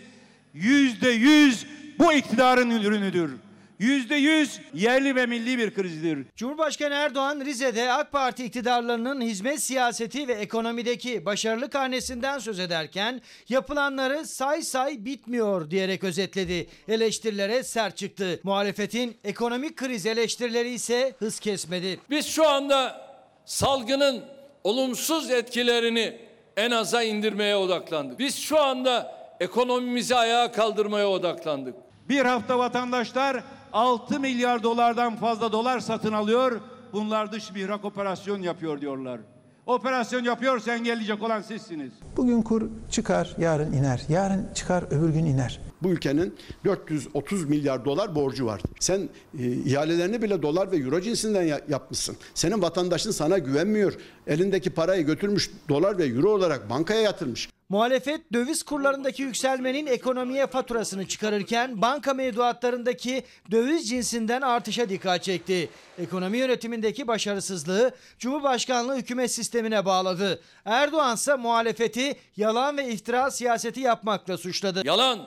yüzde 0.54 1.08
yüz 1.08 1.66
bu 1.98 2.12
iktidarın 2.12 2.70
ürünüdür. 2.70 3.30
Yüzde 3.78 4.14
yüz 4.14 4.60
yerli 4.74 5.16
ve 5.16 5.26
milli 5.26 5.58
bir 5.58 5.74
krizdir. 5.74 6.26
Cumhurbaşkanı 6.36 6.94
Erdoğan 6.94 7.40
Rize'de 7.40 7.92
AK 7.92 8.12
Parti 8.12 8.44
iktidarlarının 8.44 9.20
hizmet 9.20 9.62
siyaseti 9.62 10.28
ve 10.28 10.32
ekonomideki 10.32 11.26
başarılı 11.26 11.70
karnesinden 11.70 12.38
söz 12.38 12.60
ederken 12.60 13.20
yapılanları 13.48 14.26
say 14.26 14.62
say 14.62 15.04
bitmiyor 15.04 15.70
diyerek 15.70 16.04
özetledi. 16.04 16.68
Eleştirilere 16.88 17.62
sert 17.62 17.96
çıktı. 17.96 18.40
Muhalefetin 18.42 19.16
ekonomik 19.24 19.76
kriz 19.76 20.06
eleştirileri 20.06 20.70
ise 20.70 21.14
hız 21.18 21.40
kesmedi. 21.40 22.00
Biz 22.10 22.26
şu 22.26 22.48
anda 22.48 23.06
salgının 23.44 24.24
olumsuz 24.64 25.30
etkilerini 25.30 26.18
en 26.56 26.70
aza 26.70 27.02
indirmeye 27.02 27.56
odaklandık. 27.56 28.18
Biz 28.18 28.38
şu 28.38 28.60
anda 28.60 29.16
ekonomimizi 29.40 30.16
ayağa 30.16 30.52
kaldırmaya 30.52 31.08
odaklandık. 31.08 31.74
Bir 32.08 32.24
hafta 32.24 32.58
vatandaşlar 32.58 33.42
6 33.72 34.20
milyar 34.20 34.62
dolardan 34.62 35.16
fazla 35.16 35.52
dolar 35.52 35.80
satın 35.80 36.12
alıyor. 36.12 36.60
Bunlar 36.92 37.32
dış 37.32 37.52
mihrak 37.52 37.84
operasyon 37.84 38.42
yapıyor 38.42 38.80
diyorlar. 38.80 39.20
Operasyon 39.66 40.24
yapıyorsa 40.24 40.74
engelleyecek 40.74 41.22
olan 41.22 41.40
sizsiniz. 41.42 41.92
Bugün 42.16 42.42
kur 42.42 42.62
çıkar, 42.90 43.34
yarın 43.38 43.72
iner. 43.72 44.02
Yarın 44.08 44.48
çıkar, 44.54 44.84
öbür 44.90 45.08
gün 45.08 45.24
iner. 45.24 45.60
Bu 45.82 45.88
ülkenin 45.90 46.34
430 46.64 47.44
milyar 47.44 47.84
dolar 47.84 48.14
borcu 48.14 48.46
var. 48.46 48.60
Sen 48.80 49.08
e, 49.38 49.46
ihalelerini 49.52 50.22
bile 50.22 50.42
dolar 50.42 50.72
ve 50.72 50.76
euro 50.76 51.00
cinsinden 51.00 51.42
ya- 51.42 51.60
yapmışsın. 51.68 52.16
Senin 52.34 52.62
vatandaşın 52.62 53.10
sana 53.10 53.38
güvenmiyor. 53.38 53.92
Elindeki 54.26 54.70
parayı 54.70 55.06
götürmüş 55.06 55.50
dolar 55.68 55.98
ve 55.98 56.04
euro 56.06 56.30
olarak 56.30 56.70
bankaya 56.70 57.00
yatırmış. 57.00 57.48
Muhalefet 57.68 58.32
döviz 58.32 58.62
kurlarındaki 58.62 59.22
yükselmenin 59.22 59.86
ekonomiye 59.86 60.46
faturasını 60.46 61.06
çıkarırken 61.06 61.82
banka 61.82 62.14
mevduatlarındaki 62.14 63.22
döviz 63.50 63.88
cinsinden 63.88 64.40
artışa 64.42 64.88
dikkat 64.88 65.22
çekti. 65.22 65.68
Ekonomi 65.98 66.38
yönetimindeki 66.38 67.06
başarısızlığı 67.08 67.90
Cumhurbaşkanlığı 68.18 68.96
hükümet 68.96 69.30
sistemine 69.30 69.84
bağladı. 69.84 70.40
Erdoğan 70.64 71.14
ise 71.14 71.34
muhalefeti 71.36 72.16
yalan 72.36 72.76
ve 72.76 72.88
iftira 72.88 73.30
siyaseti 73.30 73.80
yapmakla 73.80 74.38
suçladı. 74.38 74.82
Yalan, 74.84 75.26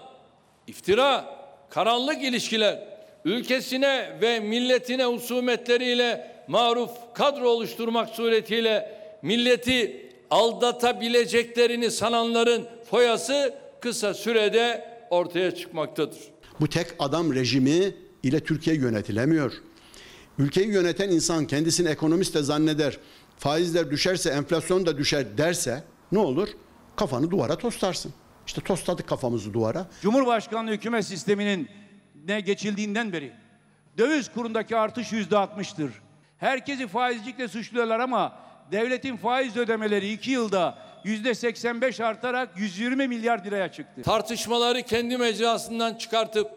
iftira, 0.70 1.26
karanlık 1.70 2.24
ilişkiler, 2.24 2.88
ülkesine 3.26 4.18
ve 4.22 4.40
milletine 4.40 5.06
husumetleriyle 5.06 6.32
maruf 6.48 6.92
kadro 7.14 7.50
oluşturmak 7.50 8.10
suretiyle 8.10 9.00
milleti 9.22 10.10
aldatabileceklerini 10.30 11.92
sananların 11.92 12.68
foyası 12.90 13.54
kısa 13.82 14.14
sürede 14.14 14.86
ortaya 15.10 15.56
çıkmaktadır. 15.56 16.20
Bu 16.60 16.70
tek 16.70 16.88
adam 17.00 17.36
rejimi 17.36 17.96
ile 18.24 18.40
Türkiye 18.40 18.76
yönetilemiyor. 18.76 19.54
Ülkeyi 20.38 20.68
yöneten 20.68 21.10
insan 21.10 21.48
kendisini 21.48 21.90
ekonomist 21.90 22.36
de 22.36 22.44
zanneder. 22.44 22.98
Faizler 23.38 23.92
düşerse 23.92 24.30
enflasyon 24.30 24.86
da 24.86 24.98
düşer 24.98 25.38
derse 25.38 25.84
ne 26.12 26.20
olur? 26.20 26.50
Kafanı 26.96 27.32
duvara 27.32 27.58
toslarsın. 27.58 28.14
İşte 28.50 28.62
tosladık 28.62 29.08
kafamızı 29.08 29.54
duvara. 29.54 29.88
Cumhurbaşkanlığı 30.02 30.72
hükümet 30.72 31.06
sisteminin 31.06 31.70
ne 32.26 32.40
geçildiğinden 32.40 33.14
beri 33.14 33.32
döviz 33.98 34.32
kurundaki 34.32 34.78
artış 34.78 35.12
yüzde 35.12 35.38
altmıştır. 35.38 35.92
Herkesi 36.38 36.88
faizcilikle 36.88 37.48
suçluyorlar 37.48 38.00
ama 38.00 38.40
devletin 38.72 39.18
faiz 39.18 39.58
ödemeleri 39.58 40.12
iki 40.12 40.32
yılda 40.32 40.78
yüzde 41.04 41.34
85 41.34 42.00
artarak 42.00 42.60
120 42.60 43.08
milyar 43.08 43.46
liraya 43.46 43.72
çıktı. 43.72 44.02
Tartışmaları 44.02 44.82
kendi 44.82 45.18
mecrasından 45.18 45.94
çıkartıp 45.94 46.52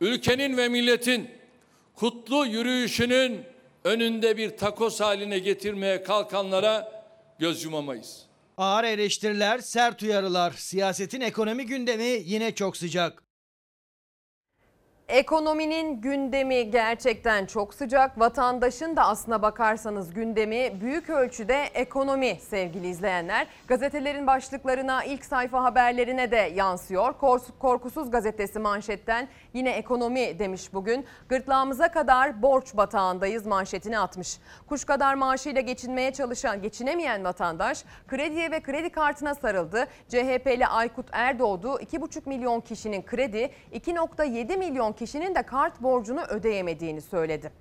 ülkenin 0.00 0.56
ve 0.56 0.68
milletin 0.68 1.30
kutlu 1.94 2.46
yürüyüşünün 2.46 3.42
önünde 3.84 4.36
bir 4.36 4.56
takos 4.56 5.00
haline 5.00 5.38
getirmeye 5.38 6.02
kalkanlara 6.02 7.04
göz 7.38 7.64
yumamayız. 7.64 8.33
Ağır 8.56 8.84
eleştiriler, 8.84 9.58
sert 9.58 10.02
uyarılar. 10.02 10.52
Siyasetin 10.52 11.20
ekonomi 11.20 11.66
gündemi 11.66 12.22
yine 12.24 12.54
çok 12.54 12.76
sıcak. 12.76 13.23
Ekonominin 15.08 16.00
gündemi 16.00 16.70
gerçekten 16.70 17.46
çok 17.46 17.74
sıcak. 17.74 18.20
Vatandaşın 18.20 18.96
da 18.96 19.06
aslına 19.06 19.42
bakarsanız 19.42 20.14
gündemi 20.14 20.80
büyük 20.80 21.10
ölçüde 21.10 21.62
ekonomi 21.74 22.38
sevgili 22.40 22.88
izleyenler. 22.88 23.46
Gazetelerin 23.68 24.26
başlıklarına, 24.26 25.04
ilk 25.04 25.24
sayfa 25.24 25.64
haberlerine 25.64 26.30
de 26.30 26.52
yansıyor. 26.54 27.14
Korkusuz 27.58 28.10
gazetesi 28.10 28.58
manşetten 28.58 29.28
yine 29.54 29.70
ekonomi 29.70 30.38
demiş 30.38 30.74
bugün. 30.74 31.06
Gırtlağımıza 31.28 31.88
kadar 31.88 32.42
borç 32.42 32.76
batağındayız 32.76 33.46
manşetini 33.46 33.98
atmış. 33.98 34.38
Kuş 34.68 34.84
kadar 34.84 35.14
maaşıyla 35.14 35.60
geçinmeye 35.60 36.12
çalışan, 36.12 36.62
geçinemeyen 36.62 37.24
vatandaş 37.24 37.84
krediye 38.08 38.50
ve 38.50 38.60
kredi 38.60 38.90
kartına 38.90 39.34
sarıldı. 39.34 39.86
CHP'li 40.08 40.66
Aykut 40.66 41.06
Erdoğdu 41.12 41.78
2,5 41.78 42.28
milyon 42.28 42.60
kişinin 42.60 43.02
kredi, 43.02 43.50
2,7 43.72 44.56
milyon 44.56 44.93
kişinin 44.96 45.34
de 45.34 45.42
kart 45.42 45.82
borcunu 45.82 46.22
ödeyemediğini 46.22 47.00
söyledi. 47.00 47.52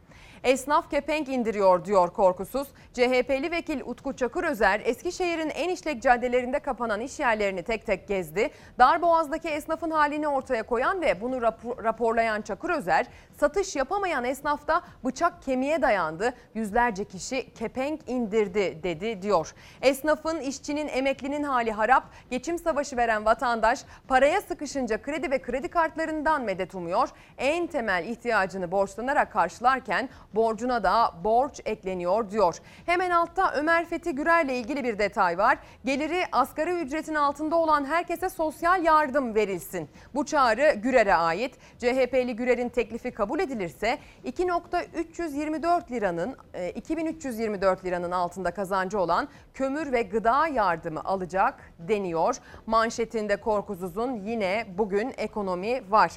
Esnaf 0.44 0.90
kepenk 0.90 1.30
indiriyor 1.30 1.86
diyor 1.86 2.10
korkusuz. 2.10 2.68
CHP'li 2.94 3.52
vekil 3.52 3.82
Utku 3.86 4.16
Çakırözer 4.16 4.82
Eskişehir'in 4.86 5.50
en 5.50 5.70
işlek 5.70 6.02
caddelerinde 6.02 6.60
kapanan 6.60 7.02
iş 7.02 7.20
yerlerini 7.20 7.64
tek 7.64 7.86
tek 7.86 8.08
gezdi. 8.08 8.50
Darboğaz'daki 8.80 9.48
esnafın 9.48 9.92
halini 9.92 10.28
ortaya 10.28 10.64
koyan 10.64 11.02
ve 11.02 11.22
bunu 11.22 11.36
rapor- 11.36 11.84
raporlayan 11.84 12.42
Çakırözer 12.42 13.06
satış 13.40 13.76
yapamayan 13.76 14.24
esnafta 14.24 14.82
bıçak 15.06 15.42
kemiğe 15.44 15.82
dayandı. 15.82 16.34
Yüzlerce 16.54 17.06
kişi 17.06 17.54
kepenk 17.54 18.10
indirdi 18.10 18.84
dedi 18.84 19.22
diyor. 19.22 19.54
Esnafın, 19.82 20.40
işçinin, 20.40 20.88
emeklinin 20.88 21.44
hali 21.44 21.72
harap. 21.72 22.04
Geçim 22.30 22.58
savaşı 22.58 22.98
veren 22.98 23.26
vatandaş 23.26 23.80
paraya 24.08 24.42
sıkışınca 24.42 25.02
kredi 25.02 25.32
ve 25.32 25.42
kredi 25.42 25.68
kartlarından 25.68 26.42
medet 26.42 26.76
umuyor. 26.76 27.10
En 27.38 27.68
temel 27.68 28.06
ihtiyacını 28.06 28.72
borçlanarak 28.72 29.32
karşılarken 29.32 30.10
borcuna 30.34 30.84
da 30.84 31.12
borç 31.24 31.62
ekleniyor 31.66 32.32
diyor. 32.32 32.58
Hemen 32.86 33.10
altta 33.10 33.54
Ömer 33.54 33.86
Fethi 33.86 34.16
Gürer'le 34.16 34.50
ilgili 34.50 34.84
bir 34.84 35.00
detay 35.00 35.38
var. 35.38 35.58
Geliri 35.86 36.24
asgari 36.32 36.72
ücretin 36.72 37.16
altında 37.16 37.56
olan 37.56 37.86
herkese 37.86 38.30
sosyal 38.30 38.84
yardım 38.84 39.36
verilsin. 39.36 39.90
Bu 40.16 40.26
çağrı 40.26 40.74
Gürer'e 40.74 41.16
ait. 41.16 41.56
CHP'li 41.80 42.36
Gürer'in 42.36 42.70
teklifi 42.70 43.12
kabul 43.12 43.40
edilirse 43.40 43.98
2.324 44.26 45.92
liranın 45.92 46.38
e, 46.54 46.70
2324 46.70 47.86
liranın 47.86 48.12
altında 48.12 48.52
kazancı 48.52 49.00
olan 49.00 49.28
kömür 49.54 49.92
ve 49.92 50.02
gıda 50.02 50.48
yardımı 50.48 51.04
alacak 51.04 51.74
deniyor. 51.80 52.36
Manşetinde 52.66 53.36
Korkusuz'un 53.36 54.14
yine 54.14 54.66
bugün 54.78 55.14
ekonomi 55.18 55.92
var. 55.92 56.12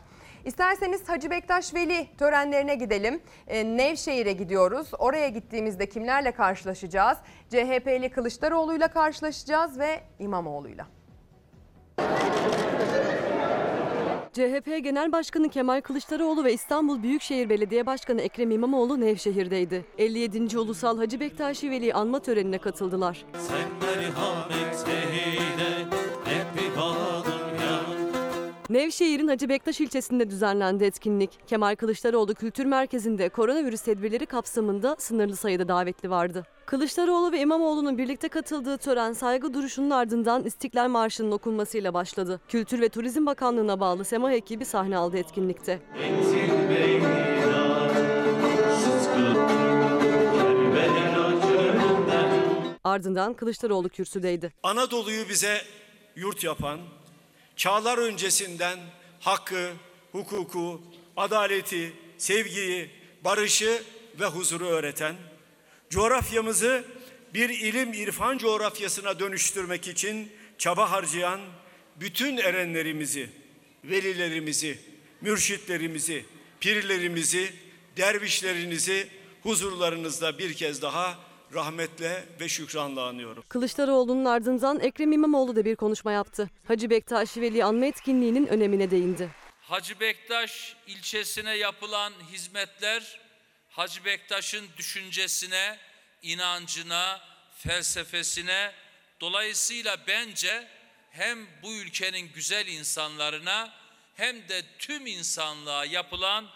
İsterseniz 0.47 1.09
Hacı 1.09 1.31
Bektaş 1.31 1.75
Veli 1.75 2.09
törenlerine 2.19 2.75
gidelim. 2.75 3.23
Ee, 3.49 3.65
Nevşehir'e 3.65 4.33
gidiyoruz. 4.33 4.91
Oraya 4.99 5.29
gittiğimizde 5.29 5.89
kimlerle 5.89 6.33
karşılaşacağız? 6.33 7.19
CHP'li 7.51 8.11
Kılıçdaroğlu'yla 8.11 8.89
karşılaşacağız 8.89 9.79
ve 9.79 10.01
İmamoğlu'yla. 10.19 10.87
CHP 14.33 14.85
Genel 14.85 15.13
Başkanı 15.13 15.49
Kemal 15.49 15.81
Kılıçdaroğlu 15.81 16.45
ve 16.45 16.53
İstanbul 16.53 17.03
Büyükşehir 17.03 17.49
Belediye 17.49 17.87
Başkanı 17.87 18.21
Ekrem 18.21 18.51
İmamoğlu 18.51 19.01
Nevşehir'deydi. 19.01 19.85
57. 19.99 20.59
Ulusal 20.59 20.99
Hacı 20.99 21.21
Bektaşi 21.21 21.71
Veli 21.71 21.95
anma 21.95 22.21
törenine 22.21 22.59
katıldılar. 22.59 23.25
Sen 23.49 23.89
merhamet 23.89 24.89
eyle 24.89 25.85
hep 26.25 26.77
ya 26.77 27.36
Nevşehir'in 28.71 29.29
Hacı 29.29 29.49
Bektaş 29.49 29.81
ilçesinde 29.81 30.31
düzenlendi 30.31 30.85
etkinlik. 30.85 31.31
Kemal 31.47 31.77
Kılıçdaroğlu 31.77 32.35
Kültür 32.35 32.65
Merkezi'nde 32.65 33.29
koronavirüs 33.29 33.83
tedbirleri 33.83 34.27
kapsamında 34.27 34.97
sınırlı 34.99 35.37
sayıda 35.37 35.69
davetli 35.69 36.11
vardı. 36.11 36.47
Kılıçdaroğlu 36.67 37.33
ve 37.33 37.41
İmamoğlu'nun 37.41 37.99
birlikte 37.99 38.29
katıldığı 38.29 38.79
tören 38.79 39.13
saygı 39.13 39.55
duruşunun 39.55 39.91
ardından 39.91 40.45
İstiklal 40.45 40.89
Marşı'nın 40.89 41.31
okunmasıyla 41.31 41.95
başladı. 41.95 42.41
Kültür 42.49 42.81
ve 42.81 42.89
Turizm 42.89 43.27
Bakanlığı'na 43.27 43.81
bağlı 43.81 44.05
SEMA 44.05 44.33
ekibi 44.33 44.65
sahne 44.65 44.97
aldı 44.97 45.17
etkinlikte. 45.17 45.81
Ardından 52.85 53.35
Kılıçdaroğlu 53.35 53.89
kürsüdeydi. 53.89 54.53
Anadolu'yu 54.63 55.29
bize 55.29 55.59
yurt 56.17 56.45
yapan, 56.45 56.79
çağlar 57.57 57.99
öncesinden 57.99 58.79
hakkı, 59.21 59.73
hukuku, 60.13 60.83
adaleti, 61.17 61.93
sevgiyi, 62.19 62.91
barışı 63.25 63.83
ve 64.21 64.27
huzuru 64.27 64.67
öğreten, 64.67 65.17
coğrafyamızı 65.91 66.85
bir 67.35 67.49
ilim 67.49 67.93
irfan 67.93 68.39
coğrafyasına 68.39 69.19
dönüştürmek 69.19 69.89
için 69.89 70.33
çaba 70.59 70.91
harcayan 70.91 71.41
bütün 71.97 72.37
erenlerimizi, 72.37 73.31
velilerimizi, 73.85 74.79
mürşitlerimizi, 75.21 76.25
pirlerimizi, 76.61 77.53
dervişlerinizi 77.97 79.09
huzurlarınızda 79.43 80.39
bir 80.39 80.55
kez 80.55 80.83
daha 80.83 81.19
rahmetle 81.57 82.25
ve 82.41 82.49
şükranla 82.49 83.07
anıyorum. 83.07 83.45
Kılıçdaroğlu'nun 83.49 84.25
ardından 84.25 84.81
Ekrem 84.81 85.13
İmamoğlu 85.13 85.57
da 85.57 85.65
bir 85.65 85.77
konuşma 85.77 86.13
yaptı. 86.13 86.51
Hacı 86.69 86.91
Bektaşi 86.91 87.41
Veli 87.41 87.65
anma 87.65 87.87
etkinliğinin 87.87 88.47
önemine 88.47 88.91
değindi. 88.91 89.31
Hacı 89.61 90.01
Bektaş 90.01 90.77
ilçesine 90.87 91.57
yapılan 91.57 92.13
hizmetler 92.33 93.21
Hacı 93.71 94.05
Bektaş'ın 94.05 94.65
düşüncesine, 94.79 95.79
inancına, 96.23 97.21
felsefesine 97.59 98.73
Dolayısıyla 99.21 99.97
bence 100.07 100.69
hem 101.11 101.47
bu 101.63 101.73
ülkenin 101.73 102.33
güzel 102.33 102.67
insanlarına 102.67 103.75
hem 104.15 104.49
de 104.49 104.63
tüm 104.79 105.07
insanlığa 105.07 105.85
yapılan 105.85 106.47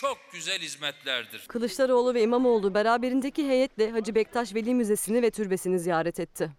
çok 0.00 0.18
güzel 0.32 0.58
hizmetlerdir. 0.58 1.46
Kılıçdaroğlu 1.48 2.14
ve 2.14 2.22
İmamoğlu 2.22 2.74
beraberindeki 2.74 3.48
heyetle 3.48 3.90
Hacı 3.90 4.14
Bektaş 4.14 4.54
Veli 4.54 4.74
Müzesi'ni 4.74 5.22
ve 5.22 5.30
türbesini 5.30 5.78
ziyaret 5.78 6.20
etti. 6.20 6.50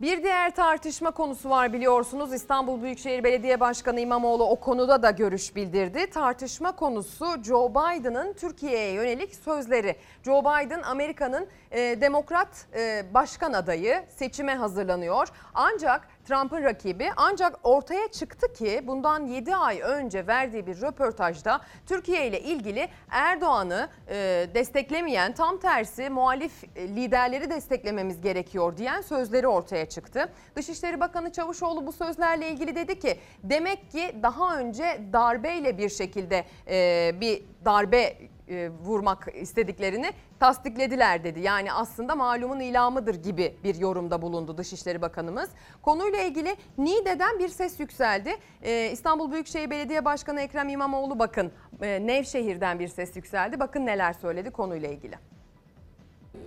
Bir 0.00 0.22
diğer 0.22 0.54
tartışma 0.54 1.10
konusu 1.10 1.50
var 1.50 1.72
biliyorsunuz. 1.72 2.32
İstanbul 2.32 2.82
Büyükşehir 2.82 3.24
Belediye 3.24 3.60
Başkanı 3.60 4.00
İmamoğlu 4.00 4.44
o 4.44 4.60
konuda 4.60 5.02
da 5.02 5.10
görüş 5.10 5.56
bildirdi. 5.56 6.10
Tartışma 6.10 6.76
konusu 6.76 7.42
Joe 7.42 7.70
Biden'ın 7.70 8.32
Türkiye'ye 8.32 8.92
yönelik 8.92 9.34
sözleri. 9.34 9.96
Joe 10.24 10.40
Biden 10.40 10.82
Amerika'nın 10.82 11.46
e, 11.70 12.00
demokrat 12.00 12.66
e, 12.74 13.04
başkan 13.14 13.52
adayı 13.52 14.04
seçime 14.16 14.54
hazırlanıyor. 14.54 15.28
Ancak 15.54 16.08
Trump'ın 16.28 16.62
rakibi 16.62 17.10
ancak 17.16 17.58
ortaya 17.62 18.08
çıktı 18.08 18.52
ki 18.52 18.80
bundan 18.86 19.26
7 19.26 19.56
ay 19.56 19.80
önce 19.80 20.26
verdiği 20.26 20.66
bir 20.66 20.80
röportajda 20.80 21.60
Türkiye 21.86 22.26
ile 22.26 22.40
ilgili 22.40 22.88
Erdoğan'ı 23.10 23.88
e, 24.08 24.14
desteklemeyen 24.54 25.34
tam 25.34 25.60
tersi 25.60 26.10
muhalif 26.10 26.64
e, 26.76 26.88
liderleri 26.88 27.50
desteklememiz 27.50 28.20
gerekiyor 28.20 28.76
diyen 28.76 29.00
sözleri 29.00 29.48
ortaya 29.48 29.88
çıktı. 29.88 30.32
Dışişleri 30.56 31.00
Bakanı 31.00 31.32
Çavuşoğlu 31.32 31.86
bu 31.86 31.92
sözlerle 31.92 32.48
ilgili 32.50 32.74
dedi 32.74 32.98
ki 32.98 33.18
demek 33.44 33.90
ki 33.90 34.16
daha 34.22 34.58
önce 34.58 35.00
darbeyle 35.12 35.78
bir 35.78 35.88
şekilde 35.88 36.44
e, 36.68 37.14
bir 37.20 37.42
darbe 37.64 38.16
e, 38.50 38.70
vurmak 38.84 39.28
istediklerini 39.34 40.10
tasdiklediler 40.40 41.24
dedi. 41.24 41.40
Yani 41.40 41.72
aslında 41.72 42.14
malumun 42.14 42.60
ilamıdır 42.60 43.14
gibi 43.14 43.56
bir 43.64 43.74
yorumda 43.74 44.22
bulundu 44.22 44.58
Dışişleri 44.58 45.02
Bakanımız. 45.02 45.50
Konuyla 45.82 46.18
ilgili 46.18 46.56
Niğde'den 46.78 47.38
bir 47.38 47.48
ses 47.48 47.80
yükseldi. 47.80 48.36
Ee, 48.62 48.90
İstanbul 48.92 49.32
Büyükşehir 49.32 49.70
Belediye 49.70 50.04
Başkanı 50.04 50.40
Ekrem 50.40 50.68
İmamoğlu 50.68 51.18
bakın 51.18 51.52
e, 51.82 52.06
Nevşehir'den 52.06 52.78
bir 52.78 52.88
ses 52.88 53.16
yükseldi. 53.16 53.60
Bakın 53.60 53.86
neler 53.86 54.12
söyledi 54.12 54.50
konuyla 54.50 54.88
ilgili. 54.88 55.14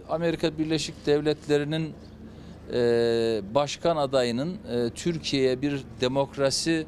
Amerika 0.09 0.57
Birleşik 0.57 1.05
Devletleri'nin 1.05 1.93
e, 2.73 2.75
başkan 3.55 3.97
adayının 3.97 4.57
e, 4.71 4.89
Türkiye'ye 4.89 5.61
bir 5.61 5.85
demokrasi 6.01 6.85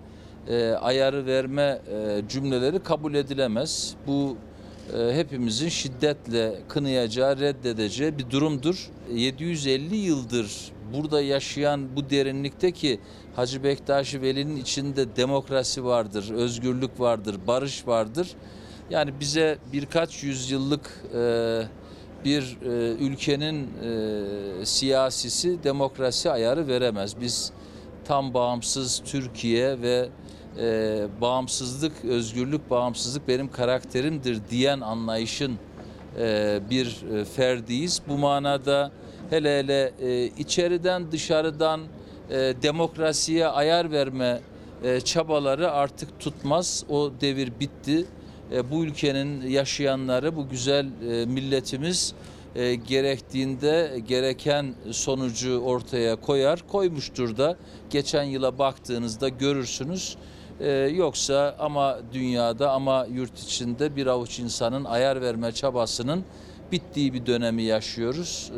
e, 0.48 0.72
ayarı 0.72 1.26
verme 1.26 1.81
e, 1.91 2.22
cümleleri 2.30 2.84
kabul 2.84 3.14
edilemez. 3.14 3.95
Bu 4.07 4.38
e, 4.38 4.53
hepimizin 4.91 5.69
şiddetle 5.69 6.60
kınayacağı, 6.68 7.39
reddedeceği 7.39 8.18
bir 8.18 8.30
durumdur. 8.30 8.89
750 9.14 9.95
yıldır 9.95 10.72
burada 10.93 11.22
yaşayan 11.22 11.95
bu 11.95 12.10
derinlikteki 12.10 12.99
Hacı 13.35 13.64
Bektaş 13.64 14.15
Veli'nin 14.15 14.55
içinde 14.55 15.15
demokrasi 15.15 15.85
vardır, 15.85 16.31
özgürlük 16.34 16.99
vardır, 16.99 17.35
barış 17.47 17.88
vardır. 17.88 18.27
Yani 18.89 19.14
bize 19.19 19.57
birkaç 19.73 20.23
yüzyıllık 20.23 21.01
e, 21.15 21.61
bir 22.26 22.57
e, 22.61 22.93
ülkenin 22.93 23.69
e, 23.84 24.65
siyasisi 24.65 25.64
demokrasi 25.64 26.31
ayarı 26.31 26.68
veremez. 26.68 27.22
Biz 27.22 27.51
tam 28.05 28.34
bağımsız 28.34 29.01
Türkiye 29.05 29.81
ve 29.81 30.10
e, 30.60 31.08
bağımsızlık, 31.22 32.06
özgürlük, 32.06 32.70
bağımsızlık 32.70 33.28
benim 33.28 33.52
karakterimdir 33.52 34.40
diyen 34.50 34.82
anlayışın 34.82 35.54
e, 36.20 36.60
bir 36.70 37.04
e, 37.14 37.26
ferdiyiz. 37.26 38.02
Bu 38.08 38.18
manada 38.18 38.92
hele 39.30 39.60
hele 39.60 39.94
e, 40.02 40.26
içeriden 40.26 41.12
dışarıdan 41.12 41.82
e, 42.30 42.36
demokrasiye 42.62 43.48
ayar 43.48 43.92
verme 43.92 44.42
e, 44.84 45.02
çabaları 45.02 45.72
artık 45.72 46.20
tutmaz. 46.20 46.84
O 46.90 47.12
devir 47.22 47.52
bitti. 47.60 48.06
E, 48.52 48.72
bu 48.72 48.84
ülkenin 48.84 49.48
yaşayanları, 49.48 50.36
bu 50.36 50.50
güzel 50.50 50.86
e, 50.86 51.26
milletimiz 51.26 52.14
e, 52.56 52.76
gerektiğinde 52.76 54.00
gereken 54.08 54.76
sonucu 54.92 55.60
ortaya 55.60 56.16
koyar. 56.16 56.68
Koymuştur 56.68 57.38
da 57.38 57.58
geçen 57.90 58.24
yıla 58.24 58.58
baktığınızda 58.58 59.30
görürsünüz. 59.30 60.18
E, 60.60 60.72
yoksa 60.72 61.56
ama 61.60 61.98
dünyada 62.14 62.72
ama 62.72 63.08
yurt 63.14 63.40
içinde 63.40 63.96
bir 63.96 64.08
avuç 64.08 64.40
insanın 64.40 64.84
ayar 64.86 65.22
verme 65.22 65.52
çabasının 65.52 66.24
bittiği 66.72 67.14
bir 67.14 67.26
dönemi 67.26 67.64
yaşıyoruz. 67.64 68.52
E, 68.52 68.58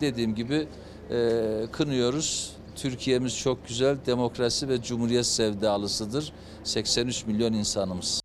dediğim 0.00 0.34
gibi 0.34 0.66
e, 1.10 1.40
kınıyoruz. 1.72 2.52
Türkiye'miz 2.76 3.38
çok 3.38 3.68
güzel, 3.68 3.96
demokrasi 4.06 4.68
ve 4.68 4.82
cumhuriyet 4.82 5.26
sevdalısıdır. 5.26 6.32
83 6.64 7.26
milyon 7.26 7.52
insanımız. 7.52 8.21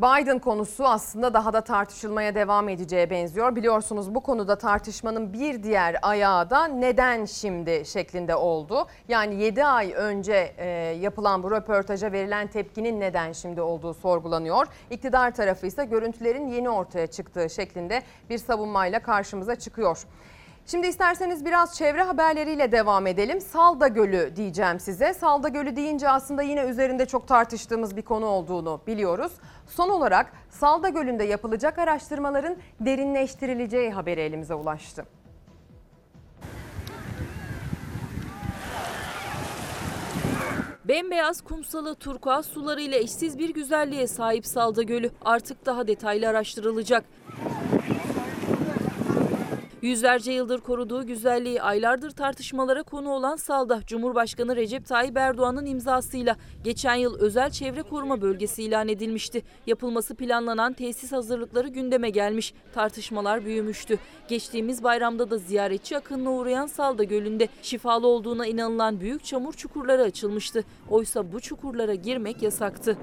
Biden 0.00 0.38
konusu 0.38 0.84
aslında 0.84 1.34
daha 1.34 1.52
da 1.52 1.60
tartışılmaya 1.60 2.34
devam 2.34 2.68
edeceğe 2.68 3.10
benziyor. 3.10 3.56
Biliyorsunuz 3.56 4.14
bu 4.14 4.20
konuda 4.20 4.58
tartışmanın 4.58 5.32
bir 5.32 5.62
diğer 5.62 5.96
ayağı 6.02 6.50
da 6.50 6.64
neden 6.64 7.24
şimdi 7.24 7.82
şeklinde 7.86 8.34
oldu. 8.34 8.86
Yani 9.08 9.42
7 9.42 9.64
ay 9.64 9.92
önce 9.96 10.54
e, 10.58 10.66
yapılan 11.00 11.42
bu 11.42 11.50
röportaja 11.50 12.12
verilen 12.12 12.46
tepkinin 12.46 13.00
neden 13.00 13.32
şimdi 13.32 13.60
olduğu 13.60 13.94
sorgulanıyor. 13.94 14.66
İktidar 14.90 15.34
tarafı 15.34 15.66
ise 15.66 15.84
görüntülerin 15.84 16.48
yeni 16.48 16.70
ortaya 16.70 17.06
çıktığı 17.06 17.50
şeklinde 17.50 18.02
bir 18.30 18.38
savunmayla 18.38 19.00
karşımıza 19.00 19.56
çıkıyor. 19.56 20.04
Şimdi 20.66 20.86
isterseniz 20.86 21.44
biraz 21.44 21.76
çevre 21.76 22.02
haberleriyle 22.02 22.72
devam 22.72 23.06
edelim. 23.06 23.40
Salda 23.40 23.88
Gölü 23.88 24.36
diyeceğim 24.36 24.80
size. 24.80 25.14
Salda 25.14 25.48
Gölü 25.48 25.76
deyince 25.76 26.08
aslında 26.08 26.42
yine 26.42 26.60
üzerinde 26.60 27.06
çok 27.06 27.28
tartıştığımız 27.28 27.96
bir 27.96 28.02
konu 28.02 28.26
olduğunu 28.26 28.80
biliyoruz. 28.86 29.32
Son 29.70 29.88
olarak 29.88 30.32
Salda 30.50 30.88
Gölü'nde 30.88 31.24
yapılacak 31.24 31.78
araştırmaların 31.78 32.56
derinleştirileceği 32.80 33.90
haberi 33.90 34.20
elimize 34.20 34.54
ulaştı. 34.54 35.06
Bembeyaz 40.84 41.40
kumsalı 41.40 41.94
turkuaz 41.94 42.46
sularıyla 42.46 42.98
eşsiz 42.98 43.38
bir 43.38 43.54
güzelliğe 43.54 44.06
sahip 44.06 44.46
Salda 44.46 44.82
Gölü 44.82 45.10
artık 45.24 45.66
daha 45.66 45.86
detaylı 45.88 46.28
araştırılacak. 46.28 47.04
Yüzlerce 49.82 50.32
yıldır 50.32 50.60
koruduğu 50.60 51.06
güzelliği 51.06 51.62
aylardır 51.62 52.10
tartışmalara 52.10 52.82
konu 52.82 53.10
olan 53.10 53.36
Salda, 53.36 53.80
Cumhurbaşkanı 53.86 54.56
Recep 54.56 54.86
Tayyip 54.86 55.16
Erdoğan'ın 55.16 55.66
imzasıyla 55.66 56.36
geçen 56.64 56.94
yıl 56.94 57.18
özel 57.20 57.50
çevre 57.50 57.82
koruma 57.82 58.22
bölgesi 58.22 58.62
ilan 58.62 58.88
edilmişti. 58.88 59.42
Yapılması 59.66 60.14
planlanan 60.14 60.72
tesis 60.72 61.12
hazırlıkları 61.12 61.68
gündeme 61.68 62.10
gelmiş, 62.10 62.54
tartışmalar 62.74 63.44
büyümüştü. 63.44 63.98
Geçtiğimiz 64.28 64.84
bayramda 64.84 65.30
da 65.30 65.38
ziyaretçi 65.38 65.96
akınına 65.96 66.32
uğrayan 66.32 66.66
Salda 66.66 67.04
Gölü'nde 67.04 67.48
şifalı 67.62 68.06
olduğuna 68.06 68.46
inanılan 68.46 69.00
büyük 69.00 69.24
çamur 69.24 69.52
çukurları 69.52 70.02
açılmıştı. 70.02 70.64
Oysa 70.90 71.32
bu 71.32 71.40
çukurlara 71.40 71.94
girmek 71.94 72.42
yasaktı. 72.42 72.96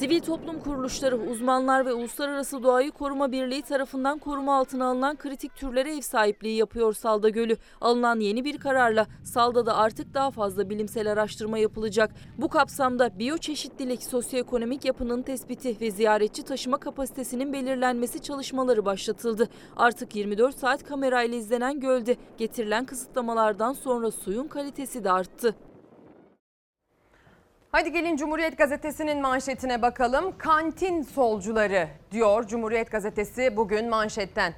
Sivil 0.00 0.20
toplum 0.20 0.60
kuruluşları, 0.60 1.16
uzmanlar 1.16 1.86
ve 1.86 1.92
Uluslararası 1.92 2.62
Doğayı 2.62 2.90
Koruma 2.90 3.32
Birliği 3.32 3.62
tarafından 3.62 4.18
koruma 4.18 4.58
altına 4.58 4.86
alınan 4.86 5.16
kritik 5.16 5.56
türlere 5.56 5.96
ev 5.96 6.00
sahipliği 6.00 6.56
yapıyor 6.56 6.92
Salda 6.92 7.28
Gölü. 7.28 7.56
Alınan 7.80 8.20
yeni 8.20 8.44
bir 8.44 8.58
kararla 8.58 9.06
Salda'da 9.24 9.76
artık 9.76 10.14
daha 10.14 10.30
fazla 10.30 10.70
bilimsel 10.70 11.12
araştırma 11.12 11.58
yapılacak. 11.58 12.10
Bu 12.38 12.48
kapsamda 12.48 13.18
biyoçeşitlilik, 13.18 14.02
sosyoekonomik 14.02 14.84
yapının 14.84 15.22
tespiti 15.22 15.80
ve 15.80 15.90
ziyaretçi 15.90 16.42
taşıma 16.42 16.78
kapasitesinin 16.78 17.52
belirlenmesi 17.52 18.22
çalışmaları 18.22 18.84
başlatıldı. 18.84 19.48
Artık 19.76 20.16
24 20.16 20.56
saat 20.56 20.84
kamerayla 20.84 21.38
izlenen 21.38 21.80
gölde 21.80 22.16
getirilen 22.38 22.84
kısıtlamalardan 22.84 23.72
sonra 23.72 24.10
suyun 24.10 24.48
kalitesi 24.48 25.04
de 25.04 25.10
arttı. 25.12 25.54
Hadi 27.72 27.92
gelin 27.92 28.16
Cumhuriyet 28.16 28.58
Gazetesi'nin 28.58 29.20
manşetine 29.20 29.82
bakalım. 29.82 30.38
Kantin 30.38 31.02
solcuları 31.02 31.88
diyor 32.12 32.46
Cumhuriyet 32.46 32.90
Gazetesi 32.90 33.56
bugün 33.56 33.88
manşetten. 33.88 34.54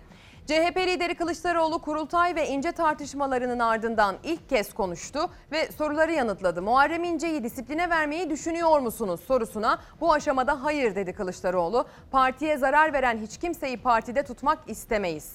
CHP 0.47 0.77
lideri 0.77 1.15
Kılıçdaroğlu 1.15 1.79
kurultay 1.79 2.35
ve 2.35 2.49
ince 2.49 2.73
tartışmalarının 2.73 3.59
ardından 3.59 4.17
ilk 4.25 4.49
kez 4.49 4.75
konuştu 4.75 5.31
ve 5.53 5.73
soruları 5.73 6.13
yanıtladı. 6.13 6.63
Muharrem 6.63 7.05
İnce'yi 7.05 7.45
disipline 7.45 7.91
vermeyi 7.91 8.31
düşünüyor 8.31 8.79
musunuz 8.79 9.21
sorusuna 9.21 9.79
bu 10.01 10.13
aşamada 10.13 10.65
hayır 10.65 10.95
dedi 10.95 11.13
Kılıçdaroğlu. 11.13 11.87
Partiye 12.11 12.57
zarar 12.57 12.93
veren 12.93 13.19
hiç 13.19 13.39
kimseyi 13.39 13.83
partide 13.83 14.23
tutmak 14.23 14.59
istemeyiz. 14.67 15.33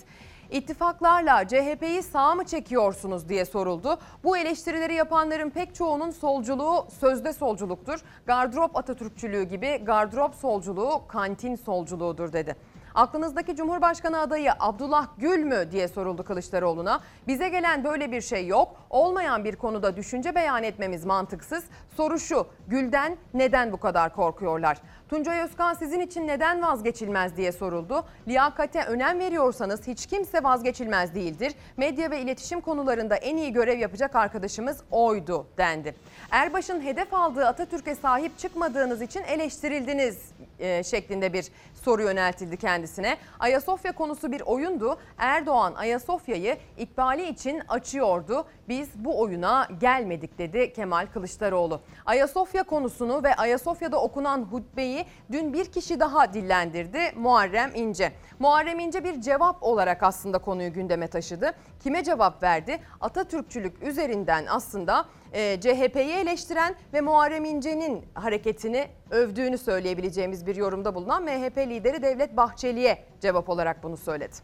İttifaklarla 0.52 1.48
CHP'yi 1.48 2.04
sağ 2.04 2.36
mı 2.36 2.44
çekiyorsunuz 2.44 3.30
diye 3.30 3.46
soruldu. 3.46 4.00
Bu 4.24 4.38
eleştirileri 4.38 4.94
yapanların 4.94 5.50
pek 5.50 5.76
çoğunun 5.76 6.12
solculuğu 6.12 6.88
sözde 7.00 7.34
solculuktur. 7.34 8.00
Gardırop 8.26 8.78
Atatürkçülüğü 8.78 9.44
gibi 9.44 9.78
gardırop 9.78 10.36
solculuğu 10.36 11.08
kantin 11.08 11.56
solculuğudur 11.56 12.34
dedi. 12.34 12.56
Aklınızdaki 12.96 13.56
Cumhurbaşkanı 13.56 14.20
adayı 14.20 14.52
Abdullah 14.60 15.08
Gül 15.18 15.44
mü 15.44 15.72
diye 15.72 15.88
soruldu 15.88 16.24
Kılıçdaroğlu'na. 16.24 17.00
Bize 17.28 17.50
gelen 17.50 17.84
böyle 17.84 18.12
bir 18.12 18.22
şey 18.22 18.48
yok. 18.48 18.76
Olmayan 18.90 19.44
bir 19.44 19.56
konuda 19.56 19.96
düşünce 19.98 20.36
beyan 20.36 20.64
etmemiz 20.64 21.06
mantıksız. 21.06 21.64
Soru 21.98 22.20
şu, 22.20 22.48
Gül'den 22.68 23.18
neden 23.34 23.72
bu 23.72 23.78
kadar 23.78 24.16
korkuyorlar? 24.16 24.78
Tuncay 25.10 25.42
Özkan 25.42 25.74
sizin 25.74 26.00
için 26.00 26.28
neden 26.28 26.62
vazgeçilmez 26.62 27.38
diye 27.38 27.52
soruldu. 27.52 28.06
Liyakate 28.28 28.84
önem 28.84 29.20
veriyorsanız 29.20 29.88
hiç 29.88 30.06
kimse 30.06 30.44
vazgeçilmez 30.44 31.16
değildir. 31.16 31.54
Medya 31.78 32.12
ve 32.12 32.22
iletişim 32.22 32.62
konularında 32.62 33.16
en 33.16 33.38
iyi 33.38 33.54
görev 33.54 33.80
yapacak 33.80 34.16
arkadaşımız 34.16 34.78
oydu 34.92 35.48
dendi. 35.58 35.96
Erbaş'ın 36.32 36.82
hedef 36.82 37.14
aldığı 37.14 37.48
Atatürk'e 37.48 37.96
sahip 37.96 38.38
çıkmadığınız 38.40 39.02
için 39.02 39.24
eleştirildiniz 39.24 40.32
e, 40.60 40.84
şeklinde 40.84 41.34
bir 41.34 41.48
soru 41.84 42.02
yöneltildi 42.02 42.58
kendisine. 42.58 43.18
Ayasofya 43.40 43.92
konusu 43.92 44.32
bir 44.32 44.42
oyundu. 44.42 44.98
Erdoğan 45.18 45.74
Ayasofya'yı 45.74 46.58
ikbali 46.78 47.30
için 47.30 47.62
açıyordu. 47.68 48.48
Biz 48.70 48.90
bu 48.96 49.22
oyuna 49.22 49.68
gelmedik 49.80 50.38
dedi 50.38 50.74
Kemal 50.74 51.08
Kılıçdaroğlu. 51.14 51.82
Ayasofya 52.06 52.64
konusunu 52.64 53.24
ve 53.24 53.36
Ayasofya'da 53.36 54.02
okunan 54.02 54.42
hutbeyi 54.42 55.06
dün 55.32 55.54
bir 55.54 55.66
kişi 55.66 56.00
daha 56.00 56.34
dillendirdi 56.34 57.00
Muharrem 57.16 57.72
İnce. 57.76 58.12
Muharrem 58.40 58.80
İnce 58.80 59.04
bir 59.04 59.22
cevap 59.22 59.64
olarak 59.64 60.04
aslında 60.04 60.38
konuyu 60.38 60.74
gündeme 60.74 61.08
taşıdı. 61.08 61.52
Kime 61.84 62.04
cevap 62.04 62.44
verdi? 62.44 62.80
Atatürkçülük 63.02 63.84
üzerinden 63.84 64.46
aslında 64.50 65.06
e, 65.34 65.60
CHP'yi 65.62 66.14
eleştiren 66.14 66.76
ve 66.94 67.02
Muharrem 67.02 67.46
İnce'nin 67.46 68.06
hareketini 68.14 68.88
övdüğünü 69.12 69.58
söyleyebileceğimiz 69.58 70.48
bir 70.48 70.56
yorumda 70.56 70.96
bulunan 70.96 71.24
MHP 71.24 71.58
lideri 71.58 72.02
Devlet 72.02 72.38
Bahçeli'ye 72.38 73.04
cevap 73.22 73.50
olarak 73.50 73.84
bunu 73.84 73.98
söyledi. 73.98 74.36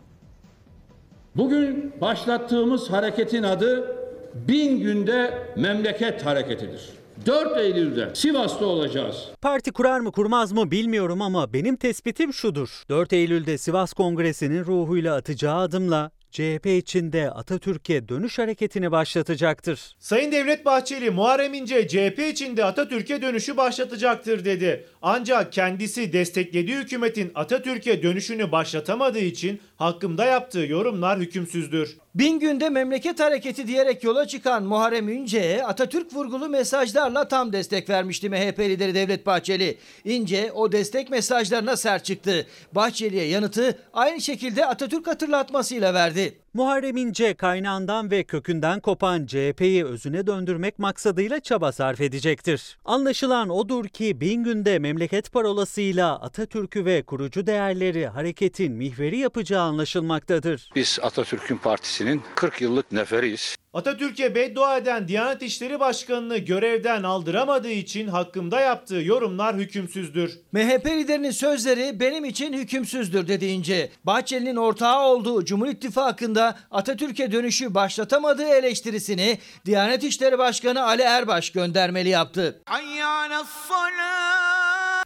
Bugün 1.36 1.94
başlattığımız 2.02 2.92
hareketin 2.92 3.44
adı 3.44 3.98
bin 4.36 4.80
günde 4.80 5.48
memleket 5.58 6.26
hareketidir. 6.26 6.90
4 7.26 7.58
Eylül'de 7.58 8.16
Sivas'ta 8.16 8.66
olacağız. 8.66 9.30
Parti 9.42 9.72
kurar 9.72 10.00
mı 10.00 10.12
kurmaz 10.12 10.52
mı 10.52 10.72
bilmiyorum 10.72 11.22
ama 11.22 11.54
benim 11.54 11.76
tespitim 11.76 12.34
şudur. 12.34 12.84
4 12.90 13.14
Eylül'de 13.14 13.58
Sivas 13.58 13.94
Kongresi'nin 13.94 14.66
ruhuyla 14.66 15.16
atacağı 15.16 15.58
adımla 15.58 16.12
CHP 16.34 16.66
içinde 16.66 17.32
Atatürk'e 17.32 18.10
dönüş 18.10 18.40
hareketini 18.40 18.92
başlatacaktır. 18.92 19.96
Sayın 20.00 20.32
Devlet 20.32 20.66
Bahçeli, 20.66 21.10
Muharrem 21.10 21.54
İnce 21.54 21.88
CHP 21.88 22.20
içinde 22.32 22.66
Atatürk'e 22.66 23.22
dönüşü 23.22 23.58
başlatacaktır 23.58 24.46
dedi. 24.46 24.86
Ancak 25.02 25.54
kendisi 25.54 26.14
desteklediği 26.14 26.78
hükümetin 26.78 27.32
Atatürk'e 27.36 28.04
dönüşünü 28.04 28.52
başlatamadığı 28.52 29.20
için 29.20 29.62
hakkımda 29.84 30.26
yaptığı 30.26 30.60
yorumlar 30.60 31.20
hükümsüzdür. 31.20 31.98
Bin 32.16 32.40
günde 32.40 32.70
memleket 32.70 33.20
hareketi 33.20 33.68
diyerek 33.68 34.04
yola 34.04 34.28
çıkan 34.28 34.64
Muharrem 34.64 35.10
İnce'ye 35.10 35.64
Atatürk 35.64 36.14
vurgulu 36.14 36.50
mesajlarla 36.50 37.28
tam 37.28 37.54
destek 37.54 37.90
vermişti 37.90 38.30
MHP 38.30 38.60
lideri 38.60 38.96
Devlet 38.96 39.26
Bahçeli. 39.26 39.78
İnce 40.06 40.52
o 40.52 40.72
destek 40.72 41.10
mesajlarına 41.10 41.78
sert 41.78 42.06
çıktı. 42.06 42.48
Bahçeli'ye 42.72 43.26
yanıtı 43.26 43.80
aynı 43.94 44.22
şekilde 44.22 44.66
Atatürk 44.66 45.08
hatırlatmasıyla 45.08 45.94
verdi. 45.94 46.43
Muharrem 46.56 46.98
İnce 46.98 47.34
kaynağından 47.34 48.12
ve 48.12 48.24
kökünden 48.24 48.80
kopan 48.80 49.26
CHP'yi 49.26 49.86
özüne 49.86 50.28
döndürmek 50.28 50.80
maksadıyla 50.80 51.40
çaba 51.40 51.72
sarf 51.72 52.02
edecektir. 52.02 52.78
Anlaşılan 52.86 53.50
odur 53.50 53.88
ki 53.88 54.22
bin 54.22 54.44
günde 54.44 54.80
memleket 54.80 55.32
parolasıyla 55.32 56.20
Atatürk'ü 56.20 56.86
ve 56.86 57.04
kurucu 57.04 57.48
değerleri 57.48 58.08
hareketin 58.08 58.74
mihveri 58.74 59.18
yapacağı 59.18 59.62
anlaşılmaktadır. 59.62 60.70
Biz 60.76 61.00
Atatürk'ün 61.02 61.58
partisinin 61.58 62.22
40 62.36 62.62
yıllık 62.62 62.92
neferiyiz. 62.92 63.56
Atatürk'e 63.74 64.36
beddua 64.36 64.78
eden 64.78 65.08
Diyanet 65.08 65.42
İşleri 65.42 65.80
Başkanı'nı 65.80 66.38
görevden 66.38 67.04
aldıramadığı 67.04 67.72
için 67.72 68.08
hakkımda 68.08 68.60
yaptığı 68.60 69.02
yorumlar 69.02 69.56
hükümsüzdür. 69.56 70.40
MHP 70.52 70.86
liderinin 70.86 71.32
sözleri 71.32 72.00
benim 72.00 72.26
için 72.26 72.54
hükümsüzdür 72.54 73.28
dedi 73.28 73.46
İnce. 73.46 73.90
Bahçeli'nin 74.04 74.56
ortağı 74.56 75.06
olduğu 75.06 75.46
Cumhur 75.46 75.68
İttifakı'nda 75.68 76.43
Atatürk'e 76.72 77.32
dönüşü 77.32 77.74
başlatamadığı 77.74 78.50
eleştirisini 78.50 79.38
Diyanet 79.66 80.04
İşleri 80.04 80.38
Başkanı 80.38 80.84
Ali 80.84 81.02
Erbaş 81.02 81.50
göndermeli 81.52 82.10
yaptı. 82.10 82.62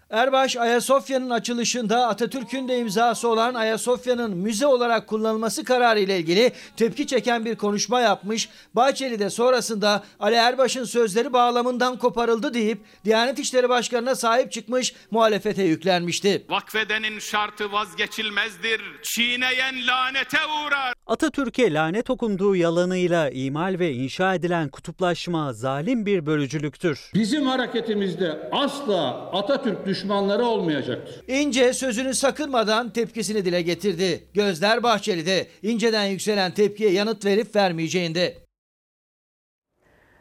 Erbaş 0.10 0.58
Ayasofya'nın 0.58 1.30
açılışında 1.30 2.08
Atatürk'ün 2.08 2.68
de 2.68 2.80
imzası 2.80 3.28
olan 3.28 3.54
Ayasofya'nın 3.54 4.38
müze 4.38 4.68
olarak 4.68 5.08
kullanılması 5.08 5.64
kararı 5.64 6.00
ile 6.00 6.20
ilgili 6.20 6.52
tepki 6.78 7.08
çeken 7.08 7.46
bir 7.46 7.56
konuşma 7.56 8.02
yapmış. 8.02 8.50
Bahçeli 8.76 9.20
de 9.20 9.30
sonrasında 9.30 10.04
Ali 10.20 10.36
Erbaş'ın 10.36 10.84
sözleri 10.84 11.34
bağlamından 11.34 11.98
koparıldı 11.98 12.54
deyip 12.54 12.80
Diyanet 13.06 13.40
İşleri 13.40 13.70
Başkanı'na 13.70 14.16
sahip 14.16 14.52
çıkmış 14.52 14.94
muhalefete 15.12 15.64
yüklenmişti. 15.64 16.46
Vakfedenin 16.50 17.20
şartı 17.20 17.72
vazgeçilmezdir. 17.72 18.82
Çiğneyen 19.04 19.88
lanete 19.88 20.38
uğrar. 20.38 20.94
Atatürk'e 21.08 21.74
lanet 21.74 22.10
okunduğu 22.10 22.56
yalanıyla 22.56 23.30
imal 23.30 23.76
ve 23.80 23.94
inşa 23.94 24.36
edilen 24.36 24.70
kutuplaşma 24.70 25.54
zalim 25.54 26.06
bir 26.06 26.26
bölücülüktür. 26.26 27.12
Bizim 27.14 27.48
hareketimizde 27.48 28.50
asla 28.52 29.30
Atatürk 29.34 29.86
düşmanları 29.98 30.46
olmayacaktır. 30.46 31.22
İnce 31.28 31.74
sözünü 31.74 32.14
sakınmadan 32.14 32.90
tepkisini 32.90 33.46
dile 33.46 33.62
getirdi. 33.62 34.24
Gözler 34.34 34.84
Bahçeli'de 34.84 35.48
İnce'den 35.62 36.06
yükselen 36.06 36.52
tepkiye 36.52 36.92
yanıt 36.92 37.26
verip 37.26 37.56
vermeyeceğinde. 37.56 38.38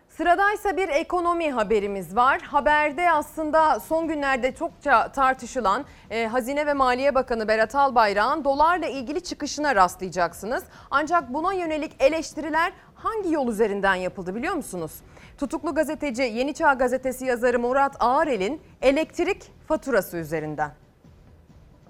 Sıradaysa 0.08 0.76
bir 0.76 0.88
ekonomi 0.88 1.50
haberimiz 1.50 2.16
var. 2.16 2.40
Haberde 2.40 3.10
aslında 3.10 3.80
son 3.80 4.08
günlerde 4.08 4.54
çokça 4.54 5.12
tartışılan 5.12 5.84
e, 6.10 6.26
Hazine 6.26 6.66
ve 6.66 6.72
Maliye 6.72 7.14
Bakanı 7.14 7.48
Berat 7.48 7.74
Albayrak'ın 7.74 8.44
dolarla 8.44 8.86
ilgili 8.86 9.20
çıkışına 9.20 9.74
rastlayacaksınız. 9.74 10.64
Ancak 10.90 11.34
buna 11.34 11.52
yönelik 11.52 11.92
eleştiriler 12.00 12.72
hangi 12.94 13.32
yol 13.32 13.48
üzerinden 13.48 13.94
yapıldı 13.94 14.34
biliyor 14.34 14.54
musunuz? 14.54 14.92
Tutuklu 15.38 15.74
gazeteci 15.74 16.22
Yeni 16.22 16.54
Çağ 16.54 16.74
Gazetesi 16.74 17.24
yazarı 17.24 17.58
Murat 17.58 17.96
Ağrel'in 18.00 18.60
elektrik 18.82 19.42
faturası 19.68 20.16
üzerinden. 20.16 20.72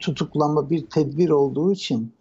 Tutuklanma 0.01 0.71
bir 0.71 0.87
tedbir 0.87 1.31
olduğu 1.31 1.73
için 1.73 2.15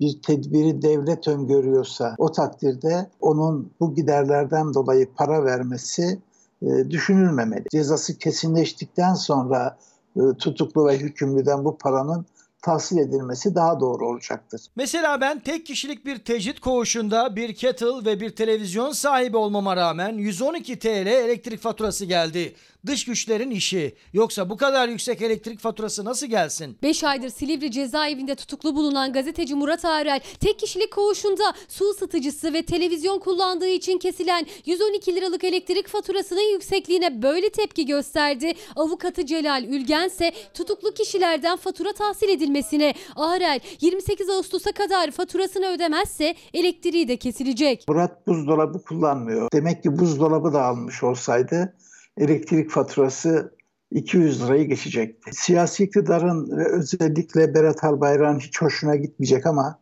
bir 0.00 0.22
tedbiri 0.22 0.82
devlet 0.82 1.28
öngörüyorsa 1.28 2.14
o 2.18 2.32
takdirde 2.32 3.10
onun 3.20 3.72
bu 3.80 3.94
giderlerden 3.94 4.74
dolayı 4.74 5.08
para 5.14 5.44
vermesi 5.44 6.20
e, 6.62 6.90
düşünülmemeli. 6.90 7.64
Cezası 7.70 8.18
kesinleştikten 8.18 9.14
sonra 9.14 9.78
e, 10.16 10.20
tutuklu 10.38 10.86
ve 10.86 10.98
hükümlüden 10.98 11.64
bu 11.64 11.78
paranın 11.78 12.26
tahsil 12.62 12.98
edilmesi 12.98 13.54
daha 13.54 13.80
doğru 13.80 14.08
olacaktır. 14.08 14.60
Mesela 14.76 15.20
ben 15.20 15.40
tek 15.40 15.66
kişilik 15.66 16.06
bir 16.06 16.18
tecrit 16.18 16.60
koğuşunda 16.60 17.36
bir 17.36 17.54
kettle 17.54 18.04
ve 18.04 18.20
bir 18.20 18.30
televizyon 18.30 18.92
sahibi 18.92 19.36
olmama 19.36 19.76
rağmen 19.76 20.18
112 20.18 20.78
TL 20.78 21.06
elektrik 21.06 21.60
faturası 21.60 22.04
geldi. 22.04 22.54
Dış 22.86 23.04
güçlerin 23.04 23.50
işi. 23.50 23.94
Yoksa 24.12 24.50
bu 24.50 24.56
kadar 24.56 24.88
yüksek 24.88 25.22
elektrik 25.22 25.60
faturası 25.60 26.04
nasıl 26.04 26.26
gelsin? 26.26 26.78
5 26.82 27.04
aydır 27.04 27.28
Silivri 27.28 27.70
cezaevinde 27.70 28.34
tutuklu 28.34 28.76
bulunan 28.76 29.12
gazeteci 29.12 29.54
Murat 29.54 29.84
Arel 29.84 30.20
tek 30.40 30.58
kişilik 30.58 30.92
koğuşunda 30.92 31.42
su 31.68 31.90
ısıtıcısı 31.90 32.52
ve 32.52 32.62
televizyon 32.62 33.18
kullandığı 33.18 33.68
için 33.68 33.98
kesilen 33.98 34.46
112 34.66 35.16
liralık 35.16 35.44
elektrik 35.44 35.88
faturasının 35.88 36.52
yüksekliğine 36.52 37.22
böyle 37.22 37.50
tepki 37.50 37.86
gösterdi. 37.86 38.52
Avukatı 38.76 39.26
Celal 39.26 39.64
Ülgen 39.64 40.06
ise 40.06 40.32
tutuklu 40.54 40.94
kişilerden 40.94 41.56
fatura 41.56 41.92
tahsil 41.92 42.28
edilmesine 42.28 42.94
Arel 43.16 43.60
28 43.80 44.30
Ağustos'a 44.30 44.72
kadar 44.72 45.10
faturasını 45.10 45.66
ödemezse 45.66 46.34
elektriği 46.54 47.08
de 47.08 47.16
kesilecek. 47.16 47.84
Murat 47.88 48.26
buzdolabı 48.26 48.82
kullanmıyor. 48.82 49.48
Demek 49.52 49.82
ki 49.82 49.98
buzdolabı 49.98 50.52
da 50.52 50.64
almış 50.64 51.02
olsaydı 51.02 51.74
elektrik 52.20 52.70
faturası 52.70 53.54
200 53.90 54.42
lirayı 54.42 54.68
geçecekti. 54.68 55.30
Siyasi 55.32 55.84
iktidarın 55.84 56.56
ve 56.58 56.64
özellikle 56.72 57.54
Berat 57.54 57.84
Albayrak'ın 57.84 58.38
hiç 58.38 58.62
hoşuna 58.62 58.96
gitmeyecek 58.96 59.46
ama 59.46 59.80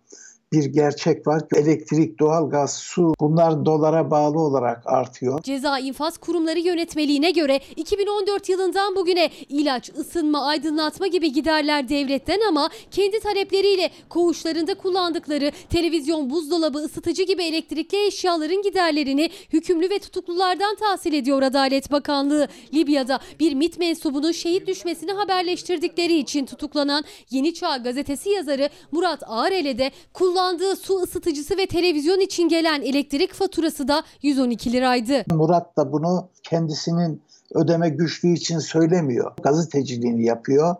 bir 0.53 0.65
gerçek 0.65 1.27
var. 1.27 1.43
Elektrik, 1.57 2.19
doğalgaz, 2.19 2.77
su 2.77 3.15
bunlar 3.21 3.67
dolara 3.67 4.11
bağlı 4.11 4.39
olarak 4.39 4.83
artıyor. 4.87 5.43
Ceza 5.43 5.79
infaz 5.79 6.19
kurumları 6.19 6.59
yönetmeliğine 6.59 7.31
göre 7.31 7.61
2014 7.77 8.49
yılından 8.49 8.97
bugüne 8.97 9.31
ilaç, 9.49 9.91
ısınma, 9.99 10.47
aydınlatma 10.47 11.07
gibi 11.07 11.33
giderler 11.33 11.89
devletten 11.89 12.41
ama 12.49 12.71
kendi 12.91 13.21
talepleriyle 13.21 13.91
koğuşlarında 14.09 14.75
kullandıkları 14.75 15.53
televizyon, 15.71 16.31
buzdolabı, 16.31 16.79
ısıtıcı 16.79 17.23
gibi 17.23 17.45
elektrikli 17.45 18.07
eşyaların 18.07 18.63
giderlerini 18.63 19.31
hükümlü 19.53 19.91
ve 19.91 19.99
tutuklulardan 19.99 20.77
tahsil 20.77 21.13
ediyor 21.13 21.43
Adalet 21.43 21.93
Bakanlığı. 21.93 22.49
Libya'da 22.75 23.21
bir 23.41 23.55
MİT 23.55 23.79
mensubunun 23.79 24.33
şehit 24.33 24.67
düşmesini 24.67 25.13
haberleştirdikleri 25.13 26.19
için 26.19 26.47
tutuklanan 26.47 27.05
Yeni 27.31 27.55
Çağ 27.55 27.77
gazetesi 27.77 28.31
yazarı 28.31 28.69
Murat 28.93 29.23
Ağrel'e 29.27 29.79
de 29.79 29.91
kullandığı 30.39 30.77
su 30.77 31.03
ısıtıcısı 31.03 31.57
ve 31.57 31.67
televizyon 31.67 32.21
için 32.21 32.49
gelen 32.49 32.83
elektrik 32.83 33.35
faturası 33.35 33.89
da 33.89 34.03
112 34.23 34.73
liraydı. 34.73 35.25
Murat 35.31 35.77
da 35.77 35.93
bunu 35.93 36.29
kendisinin 36.43 37.23
ödeme 37.55 37.89
güçlüğü 37.89 38.33
için 38.33 38.59
söylemiyor. 38.59 39.33
Gazeteciliğini 39.43 40.25
yapıyor. 40.25 40.77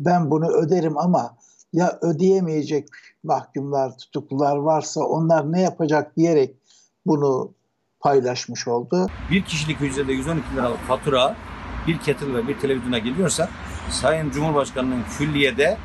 Ben 0.00 0.30
bunu 0.30 0.48
öderim 0.48 0.98
ama 0.98 1.36
ya 1.72 1.98
ödeyemeyecek 2.02 2.88
mahkumlar, 3.24 3.98
tutuklular 3.98 4.56
varsa 4.56 5.00
onlar 5.00 5.52
ne 5.52 5.60
yapacak 5.60 6.16
diyerek 6.16 6.54
bunu 7.06 7.52
paylaşmış 8.00 8.68
oldu. 8.68 9.06
Bir 9.30 9.44
kişilik 9.44 9.80
hücrede 9.80 10.12
112 10.12 10.56
liralık 10.56 10.80
fatura 10.80 11.36
bir 11.86 11.98
kettle 11.98 12.34
ve 12.34 12.48
bir 12.48 12.58
televizyona 12.58 12.98
geliyorsa 12.98 13.48
Sayın 13.90 14.30
Cumhurbaşkanı'nın 14.30 15.02
külliyede 15.18 15.78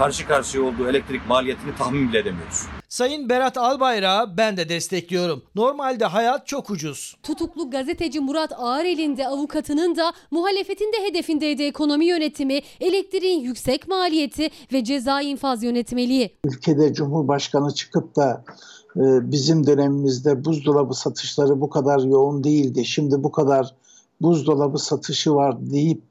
karşı 0.00 0.26
karşıya 0.26 0.64
olduğu 0.64 0.88
elektrik 0.88 1.28
maliyetini 1.28 1.76
tahmin 1.78 2.08
bile 2.08 2.18
edemiyoruz. 2.18 2.66
Sayın 2.88 3.28
Berat 3.28 3.58
Albayrak'ı 3.58 4.36
ben 4.36 4.56
de 4.56 4.68
destekliyorum. 4.68 5.42
Normalde 5.54 6.04
hayat 6.04 6.46
çok 6.46 6.70
ucuz. 6.70 7.16
Tutuklu 7.22 7.70
gazeteci 7.70 8.20
Murat 8.20 8.52
Ağrel'in 8.58 9.16
de 9.16 9.28
avukatının 9.28 9.96
da 9.96 10.12
muhalefetin 10.30 10.92
de 10.92 11.08
hedefindeydi 11.08 11.62
ekonomi 11.62 12.06
yönetimi, 12.06 12.60
elektriğin 12.80 13.40
yüksek 13.40 13.88
maliyeti 13.88 14.50
ve 14.72 14.84
ceza 14.84 15.20
infaz 15.20 15.62
yönetmeliği. 15.62 16.36
Ülkede 16.44 16.94
Cumhurbaşkanı 16.94 17.74
çıkıp 17.74 18.16
da 18.16 18.44
e, 18.96 19.30
bizim 19.30 19.66
dönemimizde 19.66 20.44
buzdolabı 20.44 20.94
satışları 20.94 21.60
bu 21.60 21.70
kadar 21.70 21.98
yoğun 21.98 22.44
değildi. 22.44 22.84
Şimdi 22.84 23.22
bu 23.22 23.32
kadar 23.32 23.74
buzdolabı 24.20 24.78
satışı 24.78 25.34
var 25.34 25.70
deyip 25.70 26.02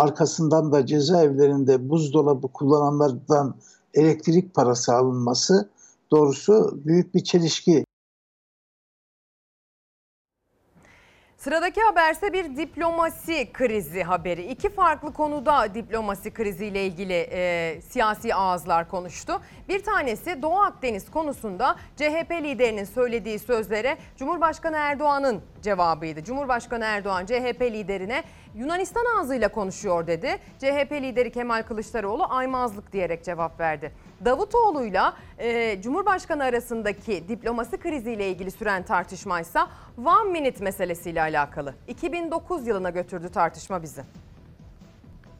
arkasından 0.00 0.72
da 0.72 0.86
cezaevlerinde 0.86 1.88
buzdolabı 1.88 2.48
kullananlardan 2.48 3.54
elektrik 3.94 4.54
parası 4.54 4.94
alınması 4.94 5.70
doğrusu 6.10 6.80
büyük 6.84 7.14
bir 7.14 7.24
çelişki. 7.24 7.84
Sıradaki 11.36 11.80
haberse 11.80 12.32
bir 12.32 12.56
diplomasi 12.56 13.52
krizi 13.52 14.02
haberi. 14.02 14.46
İki 14.46 14.70
farklı 14.70 15.12
konuda 15.12 15.74
diplomasi 15.74 16.30
kriziyle 16.30 16.86
ilgili 16.86 17.28
e, 17.32 17.80
siyasi 17.80 18.34
ağızlar 18.34 18.88
konuştu. 18.88 19.40
Bir 19.68 19.84
tanesi 19.84 20.42
Doğu 20.42 20.58
Akdeniz 20.58 21.10
konusunda 21.10 21.76
CHP 21.96 22.30
liderinin 22.30 22.84
söylediği 22.84 23.38
sözlere 23.38 23.98
Cumhurbaşkanı 24.16 24.76
Erdoğan'ın 24.76 25.40
cevabıydı. 25.62 26.24
Cumhurbaşkanı 26.24 26.84
Erdoğan 26.84 27.26
CHP 27.26 27.62
liderine 27.62 28.24
Yunanistan 28.54 29.04
ağzıyla 29.18 29.48
konuşuyor 29.48 30.06
dedi. 30.06 30.38
CHP 30.58 30.92
lideri 30.92 31.32
Kemal 31.32 31.62
Kılıçdaroğlu 31.62 32.26
aymazlık 32.30 32.92
diyerek 32.92 33.24
cevap 33.24 33.60
verdi. 33.60 33.92
Davutoğlu'yla 34.24 35.16
e, 35.38 35.82
Cumhurbaşkanı 35.82 36.44
arasındaki 36.44 37.28
diplomasi 37.28 37.76
kriziyle 37.78 38.30
ilgili 38.30 38.50
süren 38.50 38.82
tartışmaysa 38.82 39.68
One 40.06 40.30
Minute 40.30 40.64
meselesiyle 40.64 41.20
alakalı. 41.22 41.74
2009 41.88 42.66
yılına 42.66 42.90
götürdü 42.90 43.28
tartışma 43.28 43.82
bizi. 43.82 44.02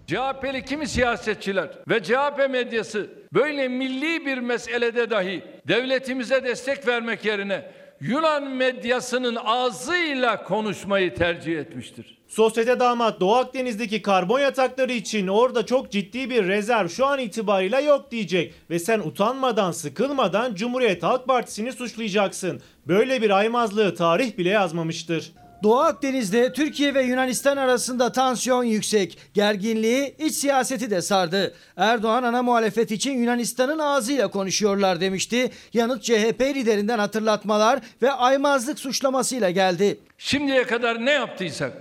CHP'li 0.06 0.64
kimi 0.64 0.88
siyasetçiler 0.88 1.70
ve 1.88 2.02
CHP 2.02 2.50
medyası 2.50 3.10
böyle 3.34 3.68
milli 3.68 4.26
bir 4.26 4.38
meselede 4.38 5.10
dahi 5.10 5.44
devletimize 5.68 6.44
destek 6.44 6.86
vermek 6.86 7.24
yerine 7.24 7.70
Yunan 8.00 8.50
medyasının 8.50 9.36
ağzıyla 9.44 10.44
konuşmayı 10.44 11.14
tercih 11.14 11.58
etmiştir. 11.58 12.18
Sosyete 12.28 12.80
damat 12.80 13.20
Doğu 13.20 13.34
Akdeniz'deki 13.34 14.02
karbon 14.02 14.40
yatakları 14.40 14.92
için 14.92 15.26
orada 15.26 15.66
çok 15.66 15.90
ciddi 15.90 16.30
bir 16.30 16.48
rezerv 16.48 16.88
şu 16.88 17.06
an 17.06 17.18
itibariyle 17.18 17.80
yok 17.80 18.10
diyecek. 18.10 18.54
Ve 18.70 18.78
sen 18.78 18.98
utanmadan 18.98 19.72
sıkılmadan 19.72 20.54
Cumhuriyet 20.54 21.02
Halk 21.02 21.26
Partisi'ni 21.26 21.72
suçlayacaksın. 21.72 22.60
Böyle 22.86 23.22
bir 23.22 23.30
aymazlığı 23.30 23.94
tarih 23.94 24.38
bile 24.38 24.48
yazmamıştır. 24.48 25.32
Doğu 25.62 25.78
Akdeniz'de 25.80 26.52
Türkiye 26.52 26.94
ve 26.94 27.02
Yunanistan 27.02 27.56
arasında 27.56 28.12
tansiyon 28.12 28.64
yüksek. 28.64 29.18
Gerginliği 29.34 30.14
iç 30.18 30.34
siyaseti 30.34 30.90
de 30.90 31.02
sardı. 31.02 31.54
Erdoğan 31.76 32.22
ana 32.22 32.42
muhalefet 32.42 32.90
için 32.90 33.18
Yunanistan'ın 33.18 33.78
ağzıyla 33.78 34.28
konuşuyorlar 34.28 35.00
demişti. 35.00 35.50
Yanıt 35.72 36.02
CHP 36.02 36.40
liderinden 36.40 36.98
hatırlatmalar 36.98 37.80
ve 38.02 38.12
aymazlık 38.12 38.78
suçlamasıyla 38.78 39.50
geldi. 39.50 39.98
Şimdiye 40.18 40.62
kadar 40.62 41.06
ne 41.06 41.10
yaptıysak, 41.10 41.72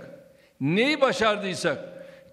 neyi 0.60 1.00
başardıysak 1.00 1.78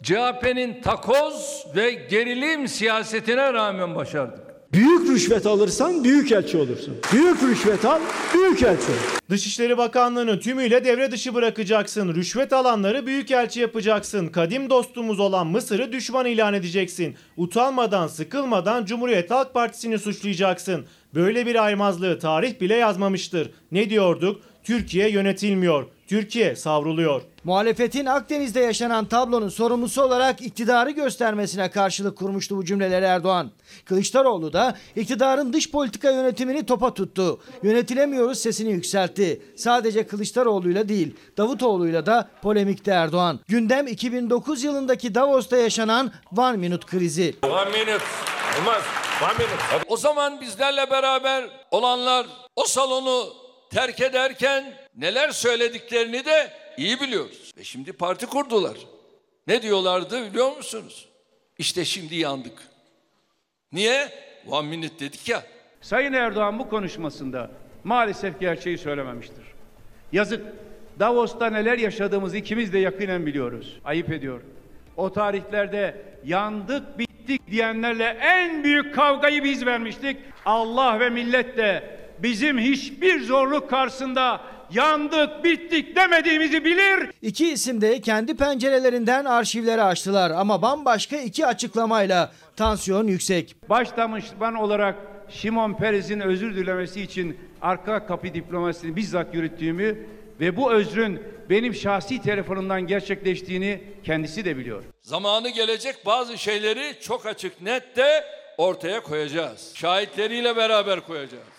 CHP'nin 0.04 0.82
takoz 0.82 1.66
ve 1.76 1.92
gerilim 1.92 2.68
siyasetine 2.68 3.54
rağmen 3.54 3.96
başardık. 3.96 4.47
Büyük 4.78 5.10
rüşvet 5.10 5.46
alırsan 5.46 6.04
büyük 6.04 6.32
elçi 6.32 6.58
olursun. 6.58 6.94
Büyük 7.14 7.44
rüşvet 7.44 7.86
al, 7.86 8.00
büyük 8.34 8.64
elçi 8.64 8.92
ol. 8.92 9.20
Dışişleri 9.30 9.78
Bakanlığı'nı 9.78 10.40
tümüyle 10.40 10.86
devre 10.86 11.12
dışı 11.12 11.36
bırakacaksın. 11.36 12.16
Rüşvet 12.16 12.54
alanları 12.54 13.06
büyükelçi 13.06 13.60
yapacaksın. 13.60 14.28
Kadim 14.28 14.70
dostumuz 14.70 15.20
olan 15.20 15.48
Mısır'ı 15.48 15.92
düşman 15.92 16.26
ilan 16.26 16.54
edeceksin. 16.54 17.16
Utanmadan, 17.38 18.08
sıkılmadan 18.08 18.86
Cumhuriyet 18.86 19.32
Halk 19.32 19.54
Partisi'ni 19.54 20.00
suçlayacaksın. 20.00 20.86
Böyle 21.16 21.46
bir 21.46 21.66
aymazlığı 21.66 22.20
tarih 22.20 22.62
bile 22.62 22.76
yazmamıştır. 22.76 23.52
Ne 23.72 23.90
diyorduk? 23.90 24.42
Türkiye 24.64 25.10
yönetilmiyor. 25.10 25.86
Türkiye 26.08 26.56
savruluyor. 26.56 27.22
Muhalefetin 27.44 28.06
Akdeniz'de 28.06 28.60
yaşanan 28.60 29.06
tablonun 29.06 29.50
sorumlusu 29.50 30.02
olarak 30.04 30.42
iktidarı 30.42 30.92
göstermesine 30.92 31.72
karşılık 31.72 32.18
kurmuştu 32.18 32.58
bu 32.58 32.66
cümleleri 32.66 33.06
Erdoğan. 33.06 33.52
Kılıçdaroğlu 33.86 34.54
da 34.54 34.76
iktidarın 34.96 35.54
dış 35.54 35.72
politika 35.72 36.12
yönetimini 36.12 36.66
topa 36.66 36.94
tuttu. 36.94 37.40
Yönetilemiyoruz 37.64 38.40
sesini 38.40 38.72
yükseltti. 38.72 39.42
Sadece 39.56 40.08
Kılıçdaroğlu'yla 40.08 40.90
değil 40.90 41.16
Davutoğlu'yla 41.38 42.06
da 42.06 42.30
polemikte 42.42 42.92
Erdoğan. 42.92 43.40
Gündem 43.48 43.88
2009 43.88 44.64
yılındaki 44.64 45.16
Davos'ta 45.16 45.58
yaşanan 45.58 46.12
One 46.38 46.58
Minute 46.58 46.88
krizi. 46.88 47.36
One 47.44 47.70
minute. 47.70 48.04
Olmaz. 48.60 48.84
One 49.24 49.34
minute. 49.34 49.86
O 49.88 49.98
zaman 49.98 50.42
bizlerle 50.42 50.92
beraber 50.92 51.50
olanlar 51.72 52.26
o 52.56 52.64
salonu 52.64 53.47
terk 53.70 54.02
ederken 54.02 54.74
neler 54.96 55.30
söylediklerini 55.30 56.26
de 56.26 56.52
iyi 56.78 57.00
biliyoruz. 57.00 57.54
Ve 57.58 57.64
şimdi 57.64 57.94
parti 57.94 58.26
kurdular. 58.26 58.78
Ne 59.48 59.62
diyorlardı 59.62 60.30
biliyor 60.30 60.58
musunuz? 60.58 61.10
İşte 61.58 61.86
şimdi 61.86 62.16
yandık. 62.16 62.58
Niye? 63.72 64.10
One 64.48 64.68
minute 64.68 65.00
dedik 65.00 65.30
ya. 65.30 65.44
Sayın 65.82 66.14
Erdoğan 66.14 66.60
bu 66.60 66.70
konuşmasında 66.70 67.52
maalesef 67.84 68.40
gerçeği 68.40 68.78
söylememiştir. 68.78 69.46
Yazık. 70.12 70.46
Davos'ta 71.00 71.50
neler 71.50 71.78
yaşadığımızı 71.78 72.38
ikimiz 72.38 72.74
de 72.74 72.80
yakinen 72.80 73.26
biliyoruz. 73.26 73.80
Ayıp 73.86 74.12
ediyor. 74.12 74.42
O 74.98 75.14
tarihlerde 75.14 76.02
yandık 76.26 77.00
bittik 77.00 77.52
diyenlerle 77.52 78.18
en 78.22 78.64
büyük 78.64 78.96
kavgayı 78.96 79.44
biz 79.44 79.66
vermiştik. 79.66 80.18
Allah 80.46 81.00
ve 81.00 81.10
millet 81.10 81.58
de 81.58 81.97
bizim 82.24 82.60
hiçbir 82.60 83.24
zorluk 83.24 83.70
karşısında 83.70 84.42
yandık 84.74 85.44
bittik 85.44 85.96
demediğimizi 85.96 86.66
bilir. 86.66 87.10
İki 87.22 87.52
isim 87.52 87.82
de 87.82 88.02
kendi 88.02 88.38
pencerelerinden 88.38 89.26
arşivleri 89.26 89.82
açtılar 89.82 90.32
ama 90.32 90.62
bambaşka 90.62 91.18
iki 91.18 91.46
açıklamayla 91.46 92.32
tansiyon 92.56 93.08
yüksek. 93.08 93.56
Başdanışman 93.70 94.56
olarak 94.56 94.96
Şimon 95.30 95.74
Peres'in 95.74 96.20
özür 96.20 96.56
dilemesi 96.56 97.02
için 97.02 97.38
arka 97.62 98.06
kapı 98.06 98.34
diplomasisini 98.34 98.96
bizzat 98.96 99.36
yürüttüğümü 99.36 99.98
ve 100.40 100.58
bu 100.58 100.72
özrün 100.74 101.22
benim 101.50 101.76
şahsi 101.76 102.22
telefonumdan 102.22 102.88
gerçekleştiğini 102.88 103.82
kendisi 104.04 104.46
de 104.46 104.58
biliyor. 104.58 104.84
Zamanı 105.02 105.50
gelecek 105.50 105.96
bazı 106.06 106.38
şeyleri 106.38 106.96
çok 107.02 107.26
açık 107.26 107.62
net 107.62 107.98
de 107.98 108.24
ortaya 108.58 109.04
koyacağız. 109.04 109.72
Şahitleriyle 109.76 110.56
beraber 110.56 111.00
koyacağız. 111.00 111.57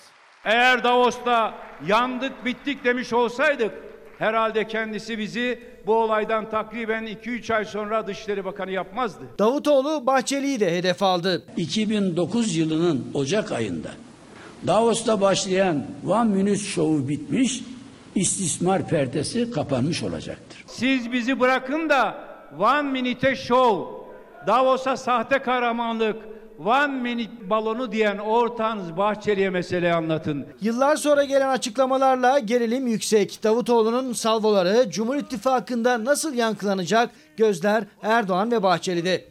Eğer 0.49 0.85
Davos'ta 0.85 1.55
yandık 1.87 2.45
bittik 2.45 2.85
demiş 2.85 3.13
olsaydık 3.13 3.73
herhalde 4.19 4.69
kendisi 4.69 5.19
bizi 5.19 5.63
bu 5.87 5.95
olaydan 5.95 6.51
takriben 6.51 7.07
2-3 7.07 7.55
ay 7.55 7.65
sonra 7.65 8.07
Dışişleri 8.07 8.45
Bakanı 8.45 8.71
yapmazdı. 8.71 9.25
Davutoğlu 9.39 10.07
Bahçeli'yi 10.07 10.61
de 10.61 10.77
hedef 10.77 11.03
aldı. 11.03 11.43
2009 11.57 12.57
yılının 12.57 13.11
Ocak 13.15 13.53
ayında 13.53 13.89
Davos'ta 14.67 15.21
başlayan 15.21 15.87
One 16.09 16.31
Minute 16.31 16.59
Show'u 16.59 17.09
bitmiş, 17.09 17.61
istismar 18.15 18.89
perdesi 18.89 19.51
kapanmış 19.51 20.03
olacaktır. 20.03 20.65
Siz 20.67 21.13
bizi 21.13 21.41
bırakın 21.41 21.89
da 21.89 22.19
One 22.59 22.83
Minute 22.83 23.37
Show, 23.37 23.95
Davos'a 24.47 24.97
sahte 24.97 25.39
kahramanlık, 25.39 26.17
One 26.65 26.87
Minute 26.87 27.51
balonu 27.51 27.93
diyen 27.93 28.19
ortağınız 28.19 28.97
Bahçeli'ye 28.97 29.51
meseleyi 29.51 29.93
anlatın. 29.93 30.47
Yıllar 30.61 30.97
sonra 30.97 31.25
gelen 31.25 31.49
açıklamalarla 31.49 32.39
gerilim 32.39 32.87
yüksek. 32.87 33.41
Davutoğlu'nun 33.45 34.13
salvoları 34.13 34.91
Cumhur 34.91 35.17
İttifakı'nda 35.17 36.05
nasıl 36.05 36.35
yankılanacak? 36.35 37.11
Gözler 37.37 37.85
Erdoğan 38.03 38.53
ve 38.53 38.63
Bahçeli'de. 38.63 39.25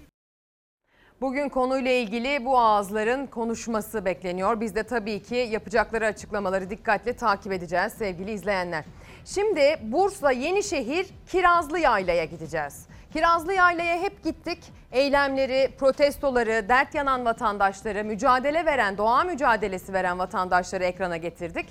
Bugün 1.22 1.50
konuyla 1.50 1.92
ilgili 1.92 2.46
bu 2.46 2.60
ağızların 2.60 3.28
konuşması 3.28 4.06
bekleniyor. 4.06 4.62
Biz 4.62 4.76
de 4.76 4.84
tabii 4.84 5.24
ki 5.24 5.36
yapacakları 5.36 6.06
açıklamaları 6.06 6.70
dikkatle 6.70 7.14
takip 7.16 7.52
edeceğiz 7.52 7.94
sevgili 7.94 8.32
izleyenler. 8.32 8.86
Şimdi 9.26 9.80
Bursa 9.82 10.32
Yenişehir 10.32 11.08
Kirazlı 11.32 11.80
Yayla'ya 11.80 12.26
gideceğiz. 12.26 12.88
Kirazlı 13.14 13.54
Yayla'ya 13.54 14.02
hep 14.02 14.24
gittik. 14.24 14.60
Eylemleri, 14.92 15.72
protestoları, 15.78 16.70
dert 16.70 16.96
yanan 16.96 17.26
vatandaşları, 17.26 18.04
mücadele 18.04 18.66
veren, 18.66 18.98
doğa 18.98 19.24
mücadelesi 19.24 19.94
veren 19.94 20.20
vatandaşları 20.20 20.84
ekrana 20.84 21.18
getirdik. 21.18 21.66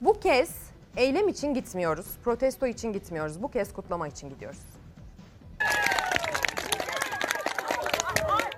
Bu 0.00 0.20
kez 0.20 0.50
eylem 0.96 1.28
için 1.28 1.54
gitmiyoruz, 1.54 2.06
protesto 2.24 2.66
için 2.66 2.92
gitmiyoruz. 2.92 3.42
Bu 3.42 3.50
kez 3.50 3.72
kutlama 3.72 4.08
için 4.08 4.28
gidiyoruz. 4.28 4.81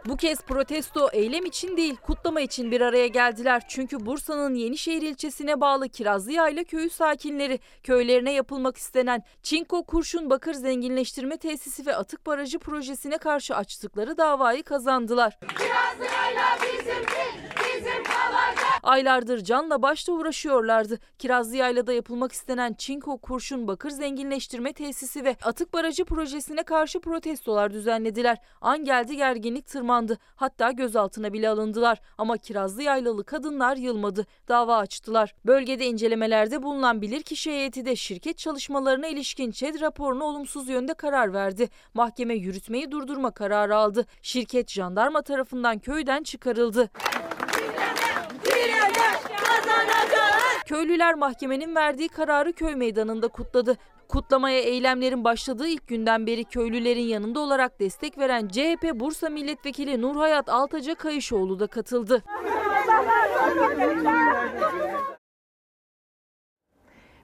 Bu 0.09 0.17
kez 0.17 0.41
protesto 0.41 1.09
eylem 1.13 1.47
için 1.47 1.77
değil 1.77 1.97
kutlama 1.97 2.41
için 2.41 2.71
bir 2.71 2.81
araya 2.81 3.07
geldiler. 3.07 3.63
Çünkü 3.69 4.07
Bursa'nın 4.07 4.55
Yenişehir 4.55 5.03
ilçesine 5.03 5.61
bağlı 5.61 5.89
Kirazlıyayla 5.89 6.65
köyü 6.65 6.91
sakinleri 6.91 7.61
köylerine 7.83 8.33
yapılmak 8.33 8.77
istenen 8.77 9.23
Çinko 9.43 9.85
Kurşun 9.85 10.31
Bakır 10.31 10.55
Zenginleştirme 10.55 11.37
Tesisi 11.37 11.87
ve 11.87 11.97
Atık 11.97 12.27
Barajı 12.27 12.59
projesine 12.59 13.19
karşı 13.19 13.57
açtıkları 13.57 14.19
davayı 14.19 14.63
kazandılar. 14.63 15.39
Aylardır 18.85 19.45
canla 19.45 19.83
başla 19.83 20.13
uğraşıyorlardı. 20.13 20.99
Kirazlı 21.19 21.57
Yayla'da 21.57 21.93
yapılmak 21.93 22.33
istenen 22.33 22.75
Çinko 22.79 23.19
Kurşun 23.19 23.69
Bakır 23.69 23.91
Zenginleştirme 23.91 24.73
Tesisi 24.73 25.25
ve 25.25 25.37
Atık 25.45 25.73
Barajı 25.73 26.05
projesine 26.05 26.63
karşı 26.63 27.01
protestolar 27.01 27.73
düzenlediler. 27.73 28.39
An 28.61 28.85
geldi 28.85 29.17
gerginlik 29.17 29.67
tırmandı. 29.67 30.19
Hatta 30.37 30.71
gözaltına 30.71 31.33
bile 31.33 31.49
alındılar. 31.49 32.01
Ama 32.19 32.37
Kirazlı 32.37 32.83
Yaylalı 32.83 33.25
kadınlar 33.25 33.77
yılmadı. 33.77 34.27
Dava 34.49 34.77
açtılar. 34.77 35.35
Bölgede 35.47 35.87
incelemelerde 35.87 36.63
bulunan 36.63 37.03
bilirkişi 37.03 37.51
heyeti 37.51 37.85
de 37.85 37.97
şirket 37.97 38.39
çalışmalarına 38.39 39.07
ilişkin 39.07 39.51
ÇED 39.51 39.81
raporuna 39.81 40.25
olumsuz 40.25 40.69
yönde 40.69 40.95
karar 40.95 41.33
verdi. 41.33 41.69
Mahkeme 41.95 42.35
yürütmeyi 42.35 42.91
durdurma 42.91 43.31
kararı 43.31 43.77
aldı. 43.77 44.07
Şirket 44.23 44.71
jandarma 44.71 45.23
tarafından 45.23 45.79
köyden 45.79 46.23
çıkarıldı. 46.23 46.91
Köylüler 50.67 51.15
mahkemenin 51.15 51.75
verdiği 51.75 52.09
kararı 52.09 52.53
köy 52.53 52.75
meydanında 52.75 53.29
kutladı. 53.29 53.77
Kutlamaya 54.09 54.61
eylemlerin 54.61 55.25
başladığı 55.25 55.69
ilk 55.69 55.89
günden 55.89 56.27
beri 56.27 56.45
köylülerin 56.45 57.01
yanında 57.01 57.41
olarak 57.41 57.81
destek 57.81 58.19
veren 58.19 58.49
CHP 58.49 58.91
Bursa 58.95 59.29
Milletvekili 59.29 60.03
Nurhayat 60.03 60.49
Altaca 60.49 60.95
Kayışoğlu 60.95 61.61
da 61.61 61.67
katıldı. 61.67 62.23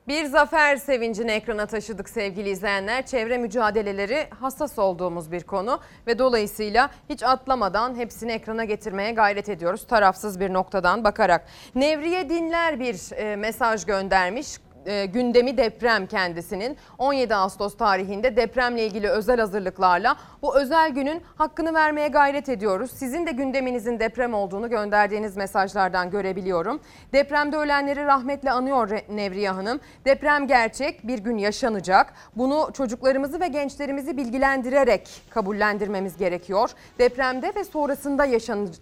Bir 0.08 0.24
zafer 0.24 0.76
sevincini 0.76 1.30
ekrana 1.30 1.66
taşıdık 1.66 2.08
sevgili 2.08 2.50
izleyenler. 2.50 3.06
Çevre 3.06 3.38
mücadeleleri 3.38 4.26
hassas 4.40 4.78
olduğumuz 4.78 5.32
bir 5.32 5.42
konu 5.42 5.80
ve 6.06 6.18
dolayısıyla 6.18 6.90
hiç 7.08 7.22
atlamadan 7.22 7.94
hepsini 7.94 8.32
ekrana 8.32 8.64
getirmeye 8.64 9.12
gayret 9.12 9.48
ediyoruz. 9.48 9.86
Tarafsız 9.86 10.40
bir 10.40 10.52
noktadan 10.52 11.04
bakarak. 11.04 11.46
Nevriye 11.74 12.28
Dinler 12.28 12.80
bir 12.80 13.12
e, 13.16 13.36
mesaj 13.36 13.86
göndermiş 13.86 14.58
e, 14.86 15.06
gündemi 15.06 15.56
deprem 15.56 16.06
kendisinin 16.06 16.76
17 16.98 17.34
Ağustos 17.34 17.76
tarihinde 17.76 18.36
depremle 18.36 18.86
ilgili 18.86 19.08
özel 19.08 19.40
hazırlıklarla 19.40 20.16
bu 20.42 20.58
özel 20.60 20.90
günün 20.90 21.22
hakkını 21.36 21.74
vermeye 21.74 22.08
gayret 22.08 22.48
ediyoruz. 22.48 22.90
Sizin 22.90 23.26
de 23.26 23.30
gündeminizin 23.30 24.00
deprem 24.00 24.34
olduğunu 24.34 24.70
gönderdiğiniz 24.70 25.36
mesajlardan 25.36 26.10
görebiliyorum. 26.10 26.80
Depremde 27.12 27.56
ölenleri 27.56 28.04
rahmetle 28.04 28.50
anıyor 28.50 28.90
Nevriye 29.08 29.50
Hanım. 29.50 29.80
Deprem 30.04 30.46
gerçek 30.46 31.06
bir 31.06 31.18
gün 31.18 31.38
yaşanacak. 31.38 32.14
Bunu 32.36 32.70
çocuklarımızı 32.74 33.40
ve 33.40 33.48
gençlerimizi 33.48 34.16
bilgilendirerek 34.16 35.08
kabullendirmemiz 35.30 36.16
gerekiyor. 36.16 36.70
Depremde 36.98 37.52
ve 37.56 37.64
sonrasında 37.64 38.24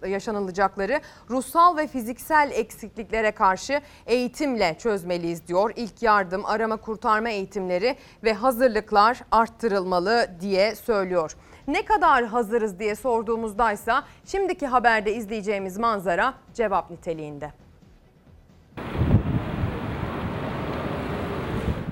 yaşanılacakları 0.07 1.01
ruhsal 1.29 1.77
ve 1.77 1.87
fiziksel 1.87 2.51
eksikliklere 2.53 3.31
karşı 3.31 3.81
eğitimle 4.05 4.75
çözmeliyiz 4.79 5.47
diyor. 5.47 5.73
İlk 5.75 5.88
ilk 5.89 6.03
yardım, 6.03 6.45
arama 6.45 6.77
kurtarma 6.77 7.29
eğitimleri 7.29 7.95
ve 8.23 8.33
hazırlıklar 8.33 9.21
arttırılmalı 9.31 10.27
diye 10.41 10.75
söylüyor. 10.75 11.35
Ne 11.67 11.85
kadar 11.85 12.25
hazırız 12.25 12.79
diye 12.79 12.95
sorduğumuzdaysa 12.95 14.03
şimdiki 14.25 14.67
haberde 14.67 15.15
izleyeceğimiz 15.15 15.77
manzara 15.77 16.33
cevap 16.53 16.91
niteliğinde. 16.91 17.51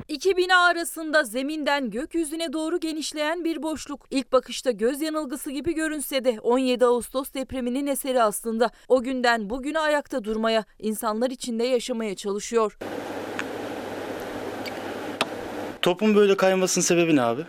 İki 0.08 0.38
bina 0.38 0.58
arasında 0.58 1.24
zeminden 1.24 1.90
gökyüzüne 1.90 2.54
doğru 2.54 2.80
genişleyen 2.80 3.44
bir 3.44 3.64
boşluk. 3.64 4.06
İlk 4.12 4.32
bakışta 4.32 4.72
göz 4.72 5.02
yanılgısı 5.02 5.52
gibi 5.52 5.76
görünse 5.76 6.24
de 6.24 6.40
17 6.40 6.86
Ağustos 6.86 7.34
depreminin 7.34 7.88
eseri 7.88 8.24
aslında. 8.24 8.70
O 8.88 9.04
günden 9.04 9.50
bugüne 9.50 9.80
ayakta 9.80 10.24
durmaya, 10.24 10.66
insanlar 10.80 11.30
içinde 11.30 11.64
yaşamaya 11.64 12.16
çalışıyor. 12.16 12.78
Topun 15.88 16.16
böyle 16.16 16.38
kaymasının 16.38 16.84
sebebi 16.84 17.16
ne 17.16 17.22
abi? 17.22 17.42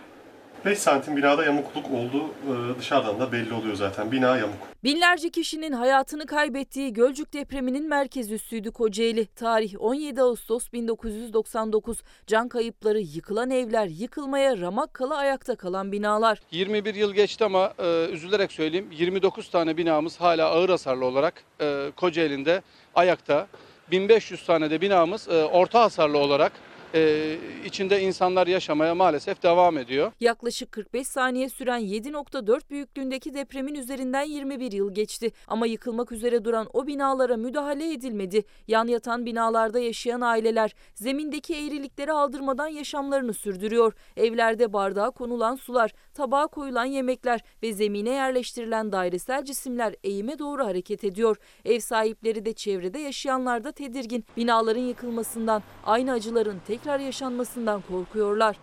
5 0.65 0.79
santim 0.79 1.17
binada 1.17 1.45
yamukluk 1.45 1.85
olduğu 1.85 2.25
e, 2.25 2.79
dışarıdan 2.79 3.19
da 3.19 3.31
belli 3.31 3.53
oluyor 3.53 3.75
zaten. 3.75 4.11
Bina 4.11 4.37
yamuk. 4.37 4.55
Binlerce 4.83 5.29
kişinin 5.29 5.71
hayatını 5.71 6.25
kaybettiği 6.25 6.93
Gölcük 6.93 7.33
depreminin 7.33 7.89
merkez 7.89 8.31
üssüydü 8.31 8.71
Kocaeli. 8.71 9.25
Tarih 9.25 9.75
17 9.79 10.21
Ağustos 10.21 10.73
1999. 10.73 12.01
Can 12.27 12.47
kayıpları, 12.49 12.99
yıkılan 12.99 13.51
evler, 13.51 13.87
yıkılmaya 13.87 14.57
ramak 14.57 14.93
kala 14.93 15.17
ayakta 15.17 15.55
kalan 15.55 15.91
binalar. 15.91 16.39
21 16.51 16.95
yıl 16.95 17.13
geçti 17.13 17.45
ama 17.45 17.73
e, 17.79 18.07
üzülerek 18.11 18.51
söyleyeyim 18.51 18.87
29 18.91 19.49
tane 19.49 19.77
binamız 19.77 20.21
hala 20.21 20.49
ağır 20.49 20.69
hasarlı 20.69 21.05
olarak 21.05 21.43
e, 21.61 21.91
Kocaeli'nde 21.95 22.61
ayakta. 22.95 23.47
1500 23.91 24.45
tane 24.45 24.69
de 24.69 24.81
binamız 24.81 25.27
e, 25.27 25.45
orta 25.45 25.81
hasarlı 25.81 26.17
olarak 26.17 26.51
e, 26.93 27.37
içinde 27.65 28.01
insanlar 28.01 28.47
yaşamaya 28.47 28.95
maalesef 28.95 29.43
devam 29.43 29.77
ediyor. 29.77 30.11
Yaklaşık 30.19 30.71
45 30.71 31.07
saniye 31.07 31.49
süren 31.49 31.81
7.4 31.81 32.69
büyüklüğündeki 32.69 33.33
depremin 33.33 33.75
üzerinden 33.75 34.23
21 34.23 34.71
yıl 34.71 34.93
geçti. 34.93 35.31
Ama 35.47 35.65
yıkılmak 35.67 36.11
üzere 36.11 36.45
duran 36.45 36.67
o 36.73 36.87
binalara 36.87 37.37
müdahale 37.37 37.93
edilmedi. 37.93 38.43
Yan 38.67 38.87
yatan 38.87 39.25
binalarda 39.25 39.79
yaşayan 39.79 40.21
aileler 40.21 40.75
zemindeki 40.95 41.55
eğrilikleri 41.55 42.11
aldırmadan 42.11 42.67
yaşamlarını 42.67 43.33
sürdürüyor. 43.33 43.93
Evlerde 44.17 44.73
bardağa 44.73 45.09
konulan 45.09 45.55
sular, 45.55 45.91
tabağa 46.13 46.47
koyulan 46.47 46.85
yemekler 46.85 47.39
ve 47.63 47.73
zemine 47.73 48.09
yerleştirilen 48.09 48.91
dairesel 48.91 49.45
cisimler 49.45 49.95
eğime 50.03 50.39
doğru 50.39 50.65
hareket 50.65 51.03
ediyor. 51.03 51.37
Ev 51.65 51.79
sahipleri 51.79 52.45
de 52.45 52.53
çevrede 52.53 52.99
yaşayanlar 52.99 53.63
da 53.63 53.71
tedirgin. 53.71 54.25
Binaların 54.37 54.81
yıkılmasından, 54.81 55.63
aynı 55.85 56.11
acıların 56.11 56.59
tekrar 56.79 56.99
yaşanmasından 56.99 57.81
korkuyorlar. 57.81 58.55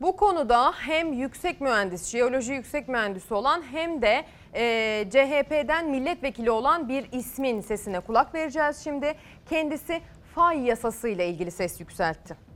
Bu 0.00 0.16
konuda 0.16 0.72
hem 0.72 1.12
yüksek 1.12 1.60
mühendis, 1.60 2.08
jeoloji 2.08 2.52
yüksek 2.52 2.88
mühendisi 2.88 3.34
olan 3.34 3.62
hem 3.72 4.02
de 4.02 4.24
e, 4.54 5.04
CHP'den 5.10 5.90
milletvekili 5.90 6.50
olan 6.50 6.88
bir 6.88 7.12
ismin 7.12 7.60
sesine 7.60 8.00
kulak 8.00 8.34
vereceğiz 8.34 8.80
şimdi. 8.84 9.14
Kendisi 9.50 10.00
fay 10.34 10.60
yasası 10.60 11.08
ile 11.08 11.28
ilgili 11.28 11.50
ses 11.50 11.80
yükseltti. 11.80 12.47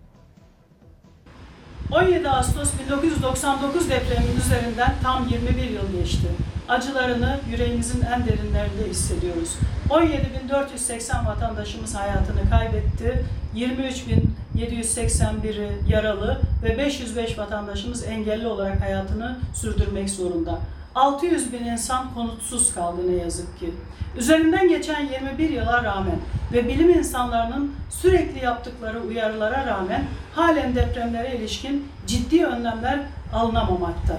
17 1.92 2.28
Ağustos 2.28 2.70
1999 2.78 3.90
depreminin 3.90 4.36
üzerinden 4.36 4.94
tam 5.02 5.28
21 5.28 5.70
yıl 5.70 5.92
geçti. 5.92 6.28
Acılarını 6.68 7.40
yüreğimizin 7.50 8.02
en 8.02 8.26
derinlerinde 8.26 8.88
hissediyoruz. 8.90 9.56
17.480 9.90 11.26
vatandaşımız 11.26 11.94
hayatını 11.94 12.50
kaybetti. 12.50 13.24
23.781'i 13.56 15.68
yaralı 15.88 16.40
ve 16.62 16.78
505 16.78 17.38
vatandaşımız 17.38 18.06
engelli 18.06 18.46
olarak 18.46 18.80
hayatını 18.80 19.38
sürdürmek 19.54 20.10
zorunda. 20.10 20.58
600 20.94 21.52
bin 21.52 21.64
insan 21.64 22.14
konutsuz 22.14 22.74
kaldı 22.74 23.00
ne 23.08 23.22
yazık 23.22 23.58
ki. 23.58 23.74
Üzerinden 24.16 24.68
geçen 24.68 25.06
21 25.06 25.50
yıla 25.50 25.84
rağmen 25.84 26.18
ve 26.52 26.68
bilim 26.68 26.90
insanlarının 26.90 27.74
sürekli 27.90 28.44
yaptıkları 28.44 29.02
uyarılara 29.02 29.66
rağmen 29.66 30.04
halen 30.34 30.74
depremlere 30.74 31.36
ilişkin 31.36 31.88
ciddi 32.06 32.46
önlemler 32.46 33.00
alınamamakta. 33.34 34.16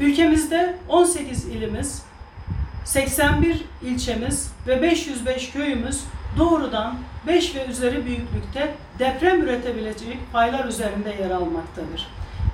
Ülkemizde 0.00 0.76
18 0.88 1.44
ilimiz, 1.44 2.02
81 2.84 3.64
ilçemiz 3.82 4.52
ve 4.66 4.82
505 4.82 5.50
köyümüz 5.50 6.04
doğrudan 6.38 6.94
5 7.26 7.54
ve 7.54 7.66
üzeri 7.66 8.06
büyüklükte 8.06 8.74
deprem 8.98 9.42
üretebilecek 9.42 10.18
paylar 10.32 10.64
üzerinde 10.64 11.10
yer 11.10 11.30
almaktadır. 11.30 12.08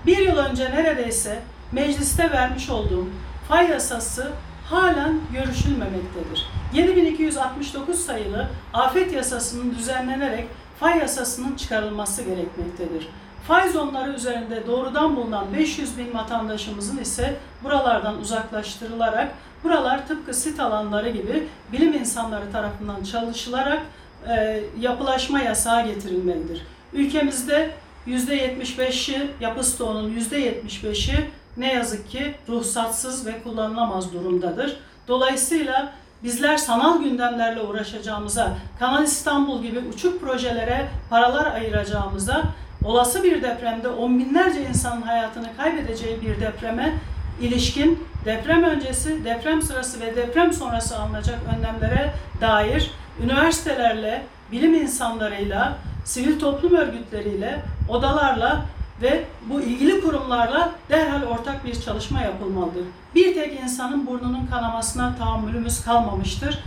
Bir 0.07 0.19
yıl 0.19 0.36
önce 0.36 0.65
neredeyse 0.65 1.39
mecliste 1.73 2.31
vermiş 2.31 2.70
olduğum 2.70 3.09
fay 3.49 3.70
yasası 3.70 4.31
halen 4.65 5.20
görüşülmemektedir. 5.33 6.47
7269 6.75 8.01
sayılı 8.07 8.49
afet 8.75 9.12
yasasının 9.12 9.75
düzenlenerek 9.75 10.49
fay 10.81 10.99
yasasının 10.99 11.55
çıkarılması 11.57 12.23
gerekmektedir. 12.23 13.09
Fay 13.49 13.69
zonları 13.69 14.12
üzerinde 14.12 14.66
doğrudan 14.66 15.16
bulunan 15.16 15.47
500 15.59 15.99
bin 15.99 16.15
vatandaşımızın 16.15 16.99
ise 16.99 17.37
buralardan 17.65 18.20
uzaklaştırılarak 18.20 19.29
buralar 19.65 20.09
tıpkı 20.09 20.35
sit 20.35 20.61
alanları 20.61 21.11
gibi 21.11 21.49
bilim 21.73 21.93
insanları 21.93 22.53
tarafından 22.53 23.05
çalışılarak 23.05 23.83
e, 24.29 24.61
yapılaşma 24.81 25.41
yasağı 25.41 25.87
getirilmelidir. 25.87 26.62
Ülkemizde 26.93 27.70
%75'i 28.07 29.31
yapı 29.41 29.65
stoğunun 29.65 30.15
%75'i 30.15 31.31
ne 31.59 31.72
yazık 31.72 32.10
ki 32.10 32.35
ruhsatsız 32.48 33.26
ve 33.26 33.43
kullanılamaz 33.43 34.12
durumdadır. 34.12 34.76
Dolayısıyla 35.09 35.93
bizler 36.22 36.56
sanal 36.56 37.02
gündemlerle 37.02 37.60
uğraşacağımıza, 37.60 38.56
Kanal 38.78 39.05
İstanbul 39.05 39.62
gibi 39.62 39.78
uçuk 39.78 40.20
projelere 40.20 40.89
paralar 41.10 41.52
ayıracağımıza, 41.52 42.43
olası 42.85 43.22
bir 43.22 43.43
depremde 43.43 43.89
on 43.89 44.18
binlerce 44.18 44.62
insanın 44.62 45.02
hayatını 45.02 45.56
kaybedeceği 45.56 46.20
bir 46.20 46.40
depreme 46.40 46.94
ilişkin 47.40 48.05
deprem 48.24 48.62
öncesi, 48.62 49.24
deprem 49.24 49.62
sırası 49.62 50.01
ve 50.01 50.16
deprem 50.16 50.52
sonrası 50.52 50.98
alınacak 50.98 51.39
önlemlere 51.56 52.14
dair 52.40 52.90
üniversitelerle, 53.22 54.22
bilim 54.52 54.74
insanlarıyla, 54.74 55.78
sivil 56.05 56.40
toplum 56.40 56.74
örgütleriyle, 56.74 57.62
odalarla 57.89 58.60
ve 59.03 59.25
bu 59.47 59.61
ilgili 59.61 60.01
kurumlarla 60.01 60.73
derhal 60.91 61.23
ortak 61.23 61.65
bir 61.65 61.81
çalışma 61.81 62.20
yapılmalıdır. 62.20 62.85
Bir 63.15 63.35
tek 63.35 63.61
insanın 63.61 64.07
burnunun 64.07 64.47
kanamasına 64.47 65.16
tahammülümüz 65.16 65.85
kalmamıştır. 65.85 66.59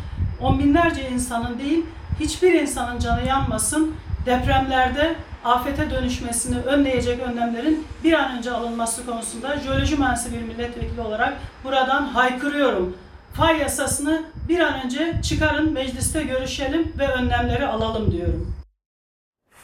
On 0.41 0.59
binlerce 0.59 1.09
insanın 1.09 1.59
değil, 1.59 1.85
hiçbir 2.19 2.53
insanın 2.53 2.99
canı 2.99 3.27
yanmasın. 3.27 3.95
Depremlerde 4.25 5.15
afete 5.45 5.89
dönüşmesini 5.89 6.59
önleyecek 6.59 7.19
önlemlerin 7.19 7.87
bir 8.03 8.13
an 8.13 8.37
önce 8.37 8.51
alınması 8.51 9.05
konusunda 9.05 9.59
jeoloji 9.59 9.95
mühendisi 9.95 10.33
bir 10.33 10.41
milletvekili 10.41 11.01
olarak 11.01 11.37
buradan 11.63 12.03
haykırıyorum. 12.03 12.97
Fay 13.33 13.57
yasasını 13.57 14.23
bir 14.49 14.59
an 14.59 14.85
önce 14.85 15.21
çıkarın, 15.23 15.73
mecliste 15.73 16.23
görüşelim 16.23 16.93
ve 16.99 17.07
önlemleri 17.07 17.67
alalım 17.67 18.11
diyorum. 18.11 18.60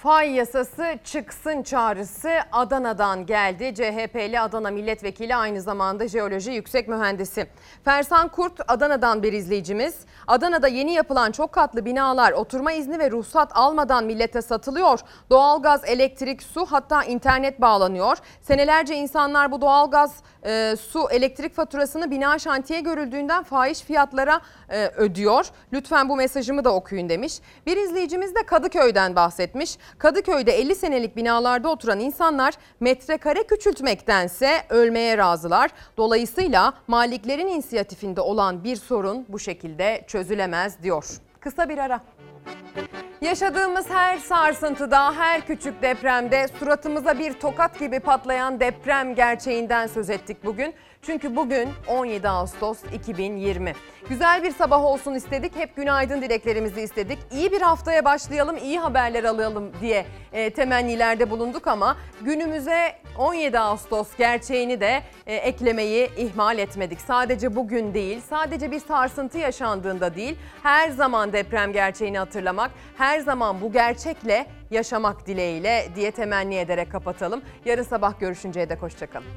Fay 0.08 0.32
yasası 0.32 0.96
çıksın 1.04 1.64
çağrısı 1.64 2.30
Adana'dan 2.52 3.26
geldi. 3.26 3.76
CHP'li 3.76 4.40
Adana 4.40 4.72
milletvekili 4.72 5.36
aynı 5.36 5.62
zamanda 5.62 6.08
jeoloji 6.08 6.52
yüksek 6.52 6.88
mühendisi. 6.88 7.48
Fersan 7.86 8.28
Kurt 8.28 8.60
Adana'dan 8.68 9.24
bir 9.24 9.34
izleyicimiz. 9.34 9.96
Adana'da 10.28 10.68
yeni 10.68 10.94
yapılan 10.94 11.32
çok 11.32 11.52
katlı 11.52 11.86
binalar 11.86 12.32
oturma 12.32 12.72
izni 12.72 13.00
ve 13.00 13.12
ruhsat 13.12 13.52
almadan 13.54 14.06
millete 14.06 14.42
satılıyor. 14.42 15.00
Doğalgaz, 15.30 15.82
elektrik, 15.86 16.44
su 16.44 16.66
hatta 16.66 17.04
internet 17.04 17.62
bağlanıyor. 17.62 18.18
Senelerce 18.42 18.96
insanlar 18.96 19.52
bu 19.52 19.62
doğalgaz, 19.62 20.16
e, 20.46 20.76
su, 20.76 21.08
elektrik 21.12 21.56
faturasını 21.56 22.12
bina 22.12 22.40
şantiye 22.40 22.80
görüldüğünden 22.80 23.44
fahiş 23.44 23.82
fiyatlara 23.82 24.42
e, 24.70 24.88
ödüyor. 24.88 25.46
Lütfen 25.74 26.10
bu 26.10 26.16
mesajımı 26.16 26.64
da 26.64 26.74
okuyun 26.74 27.10
demiş. 27.10 27.40
Bir 27.66 27.78
izleyicimiz 27.78 28.36
de 28.36 28.44
Kadıköy'den 28.44 29.16
bahsetmiş. 29.16 29.78
Kadıköy'de 29.98 30.52
50 30.52 30.76
senelik 30.76 31.16
binalarda 31.16 31.70
oturan 31.70 32.00
insanlar 32.00 32.54
metrekare 32.80 33.44
küçültmektense 33.44 34.62
ölmeye 34.70 35.18
razılar. 35.18 35.72
Dolayısıyla 35.98 36.74
maliklerin 36.88 37.48
inisiyatifinde 37.48 38.22
olan 38.22 38.64
bir 38.64 38.76
sorun 38.76 39.26
bu 39.30 39.40
şekilde 39.40 40.04
çözülemez 40.08 40.84
diyor. 40.84 41.06
Kısa 41.40 41.70
bir 41.70 41.78
ara. 41.78 42.02
Yaşadığımız 43.22 43.90
her 43.90 44.18
sarsıntıda, 44.18 45.14
her 45.16 45.42
küçük 45.48 45.82
depremde 45.82 46.48
suratımıza 46.60 47.20
bir 47.20 47.34
tokat 47.34 47.80
gibi 47.80 48.00
patlayan 48.00 48.60
deprem 48.60 49.16
gerçeğinden 49.16 49.88
söz 49.88 50.10
ettik 50.10 50.38
bugün. 50.46 50.74
Çünkü 51.08 51.36
bugün 51.36 51.70
17 51.88 52.30
Ağustos 52.30 52.78
2020. 52.94 53.74
Güzel 54.10 54.44
bir 54.44 54.52
sabah 54.52 54.84
olsun 54.84 55.14
istedik. 55.14 55.56
Hep 55.56 55.76
günaydın 55.76 56.22
dileklerimizi 56.22 56.82
istedik. 56.82 57.20
İyi 57.32 57.52
bir 57.52 57.62
haftaya 57.62 58.06
başlayalım, 58.06 58.58
iyi 58.58 58.80
haberler 58.80 59.24
alalım 59.24 59.72
diye 59.82 60.06
e, 60.34 60.50
temennilerde 60.50 61.30
bulunduk 61.30 61.68
ama 61.68 61.98
günümüze 62.22 62.96
17 63.18 63.60
Ağustos 63.60 64.08
gerçeğini 64.18 64.82
de 64.82 65.04
e, 65.26 65.36
eklemeyi 65.36 66.10
ihmal 66.18 66.58
etmedik. 66.58 67.02
Sadece 67.02 67.56
bugün 67.56 67.94
değil, 67.94 68.22
sadece 68.30 68.72
bir 68.72 68.80
sarsıntı 68.80 69.38
yaşandığında 69.38 70.16
değil, 70.16 70.38
her 70.64 70.90
zaman 70.90 71.34
deprem 71.34 71.74
gerçeğini 71.74 72.20
hatırlamak, 72.20 72.72
her 72.98 73.20
zaman 73.20 73.62
bu 73.62 73.72
gerçekle 73.72 74.46
yaşamak 74.72 75.28
dileğiyle 75.28 75.88
diye 75.96 76.12
temenni 76.12 76.56
ederek 76.56 76.92
kapatalım. 76.92 77.42
Yarın 77.66 77.84
sabah 77.84 78.20
görüşünceye 78.20 78.70
dek 78.70 78.82
hoşçakalın. 78.82 79.28